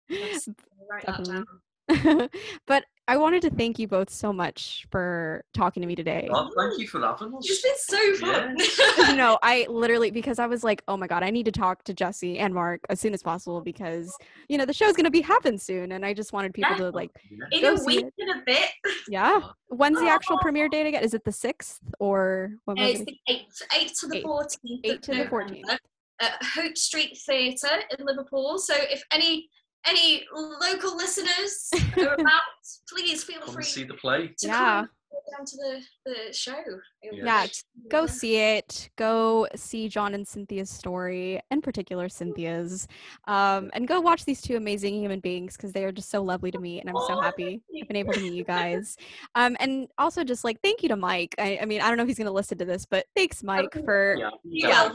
Yes, 0.09 0.49
write 0.91 1.07
Definitely. 1.07 1.45
down. 1.89 2.29
but 2.67 2.85
I 3.07 3.19
wanted 3.19 3.43
to 3.43 3.51
thank 3.51 3.79
you 3.79 3.87
both 3.87 4.09
so 4.09 4.33
much 4.33 4.87
for 4.91 5.45
talking 5.53 5.83
to 5.83 5.87
me 5.87 5.95
today. 5.95 6.27
Oh, 6.33 6.51
thank 6.57 6.79
you 6.79 6.89
for 6.89 7.01
having 7.03 7.35
us. 7.35 7.45
It's 7.47 7.61
been 7.63 8.17
so 8.17 8.27
fun. 8.27 9.17
no, 9.17 9.39
I 9.43 9.67
literally 9.69 10.11
because 10.11 10.39
I 10.39 10.47
was 10.47 10.65
like, 10.65 10.83
oh 10.89 10.97
my 10.97 11.07
god, 11.07 11.23
I 11.23 11.29
need 11.29 11.45
to 11.45 11.53
talk 11.53 11.85
to 11.85 11.93
Jesse 11.93 12.39
and 12.39 12.55
Mark 12.55 12.81
as 12.89 13.01
soon 13.01 13.13
as 13.13 13.23
possible 13.23 13.61
because 13.61 14.17
you 14.49 14.57
know 14.57 14.65
the 14.65 14.73
show's 14.73 14.95
gonna 14.97 15.11
be 15.11 15.21
happen 15.21 15.59
soon, 15.59 15.93
and 15.93 16.05
I 16.05 16.15
just 16.15 16.33
wanted 16.33 16.55
people 16.55 16.71
Yeah. 16.73 16.79
to 16.79 16.91
like, 16.91 17.11
Yeah. 17.31 17.45
In 17.59 17.61
Go 17.61 17.75
a 17.75 17.79
see 17.79 17.87
week 18.05 18.07
and 18.19 18.31
a 18.41 18.43
bit. 18.47 18.71
yeah. 19.09 19.41
When's 19.69 19.99
the 20.01 20.09
actual 20.09 20.37
Oh. 20.37 20.43
premiere 20.43 20.71
date 20.71 20.87
again? 20.87 21.03
Is 21.03 21.13
it 21.13 21.25
the 21.25 21.33
sixth 21.33 21.81
or 22.01 22.53
when? 22.65 22.79
Uh, 22.79 22.83
it's 22.85 22.99
gonna- 23.01 23.05
the 23.07 23.19
8th, 23.35 23.63
8th 23.73 24.01
to 24.01 24.07
the 24.09 24.23
14th. 24.23 24.81
Eight 24.85 24.95
of 24.95 25.01
to 25.03 25.15
the 25.15 25.25
14th. 25.27 25.79
At 26.21 26.43
Hope 26.43 26.79
Street 26.79 27.19
Theatre 27.27 27.83
in 27.99 28.07
Liverpool. 28.07 28.57
So 28.59 28.75
if 28.75 29.03
any 29.13 29.51
any 29.87 30.25
local 30.33 30.97
listeners 30.97 31.71
who 31.95 32.09
are 32.09 32.15
about, 32.15 32.43
please 32.89 33.23
feel 33.25 33.41
Come 33.41 33.49
free 33.55 33.57
and 33.57 33.65
see 33.67 33.85
the 33.85 33.95
play. 33.95 34.29
to 34.39 34.47
Yeah. 34.47 34.85
Come 35.15 35.39
down 35.39 35.47
to 35.47 35.57
the, 35.57 35.83
the 36.07 36.33
show. 36.33 36.63
It 37.03 37.25
Yeah. 37.25 37.47
Go 37.89 38.07
see 38.07 38.37
it. 38.37 38.91
Go 38.97 39.47
see 39.55 39.89
John 39.89 40.15
and 40.15 40.27
Cynthia's 40.27 40.71
story, 40.71 41.41
in 41.51 41.61
particular 41.61 42.09
Cynthia's, 42.09 42.89
um, 43.27 43.71
and 43.75 43.87
go 43.87 44.01
watch 44.01 44.25
these 44.25 44.41
two 44.41 44.57
amazing 44.57 44.95
human 44.95 45.21
beings 45.21 45.57
because 45.57 45.73
they 45.73 45.85
are 45.85 45.93
just 45.93 46.11
so 46.11 46.23
lovely 46.23 46.51
to 46.51 46.59
meet, 46.59 46.81
and 46.81 46.91
I'm 46.91 46.97
so 47.07 47.21
happy 47.21 47.45
thank 47.45 47.63
you. 47.71 47.83
I've 47.83 47.89
been 47.89 47.97
able 47.97 48.13
to 48.15 48.21
meet 48.21 48.33
you 48.33 48.45
guys. 48.57 48.97
Um, 49.35 49.57
and 49.61 49.89
also 49.99 50.25
just 50.25 50.45
like 50.45 50.61
thank 50.63 50.83
you 50.83 50.89
to 50.91 50.97
Mike. 50.97 51.35
I, 51.39 51.59
I 51.63 51.65
mean, 51.65 51.81
I 51.81 51.89
don't 51.89 51.97
know 51.97 52.03
if 52.05 52.09
he's 52.09 52.19
gonna 52.19 52.31
listen 52.33 52.59
to 52.59 52.65
this, 52.65 52.87
but 52.87 53.07
thanks, 53.15 53.43
Mike, 53.43 53.75
for 53.85 54.17
Yeah. 54.19 54.31
Yeah. 54.45 54.93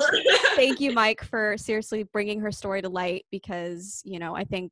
thank 0.56 0.80
you, 0.80 0.94
Mike, 0.94 1.24
for 1.24 1.58
seriously 1.58 2.04
bringing 2.04 2.40
her 2.42 2.52
story 2.52 2.82
to 2.82 2.90
light 2.90 3.26
because 3.32 4.02
you 4.06 4.20
know 4.20 4.36
I 4.36 4.44
think 4.44 4.72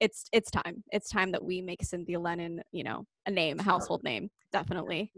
it's 0.00 0.24
it's 0.32 0.50
time. 0.50 0.82
It's 0.92 1.10
time 1.10 1.30
that 1.32 1.44
we 1.44 1.60
make 1.60 1.84
Cynthia 1.84 2.18
Lennon, 2.18 2.62
you 2.72 2.84
know, 2.84 3.04
a 3.26 3.30
name, 3.30 3.60
a 3.60 3.62
household 3.62 4.02
name, 4.02 4.30
definitely. 4.50 5.12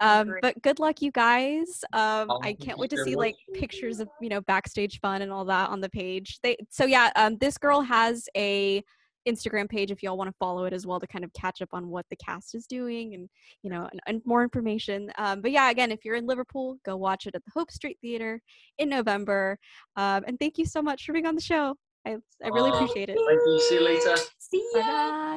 Um, 0.00 0.34
but 0.42 0.60
good 0.62 0.78
luck, 0.78 1.00
you 1.00 1.10
guys. 1.10 1.82
Um, 1.92 2.30
I 2.42 2.56
can't 2.60 2.78
wait 2.78 2.90
to 2.90 3.02
see 3.04 3.16
like 3.16 3.34
pictures 3.54 4.00
of 4.00 4.08
you 4.20 4.28
know 4.28 4.42
backstage 4.42 5.00
fun 5.00 5.22
and 5.22 5.32
all 5.32 5.46
that 5.46 5.70
on 5.70 5.80
the 5.80 5.88
page. 5.88 6.38
They 6.42 6.56
so 6.70 6.84
yeah. 6.84 7.10
Um, 7.16 7.38
this 7.38 7.56
girl 7.58 7.80
has 7.80 8.28
a 8.36 8.84
Instagram 9.26 9.68
page 9.68 9.90
if 9.90 10.02
y'all 10.02 10.16
want 10.16 10.28
to 10.28 10.36
follow 10.38 10.64
it 10.64 10.72
as 10.72 10.86
well 10.86 11.00
to 11.00 11.06
kind 11.06 11.24
of 11.24 11.32
catch 11.32 11.60
up 11.60 11.68
on 11.72 11.88
what 11.88 12.06
the 12.08 12.16
cast 12.16 12.54
is 12.54 12.66
doing 12.66 13.14
and 13.14 13.28
you 13.62 13.70
know 13.70 13.88
and, 13.90 14.00
and 14.06 14.22
more 14.24 14.42
information. 14.42 15.10
Um, 15.16 15.40
but 15.40 15.52
yeah, 15.52 15.70
again, 15.70 15.90
if 15.90 16.04
you're 16.04 16.16
in 16.16 16.26
Liverpool, 16.26 16.78
go 16.84 16.96
watch 16.96 17.26
it 17.26 17.34
at 17.34 17.44
the 17.44 17.50
Hope 17.54 17.70
Street 17.70 17.98
Theater 18.02 18.40
in 18.76 18.90
November. 18.90 19.58
Um, 19.96 20.24
and 20.26 20.38
thank 20.38 20.58
you 20.58 20.66
so 20.66 20.82
much 20.82 21.06
for 21.06 21.12
being 21.14 21.26
on 21.26 21.34
the 21.34 21.40
show. 21.40 21.74
I 22.08 22.16
I 22.44 22.48
really 22.48 22.70
Oh, 22.70 22.74
appreciate 22.74 23.08
it. 23.10 23.16
Thank 23.26 23.40
you. 23.46 23.60
See 23.60 23.74
you 23.76 23.84
later. 23.84 24.16
See 24.38 24.64
Bye 24.72 24.80
ya. 24.80 24.86
bye. 24.86 25.28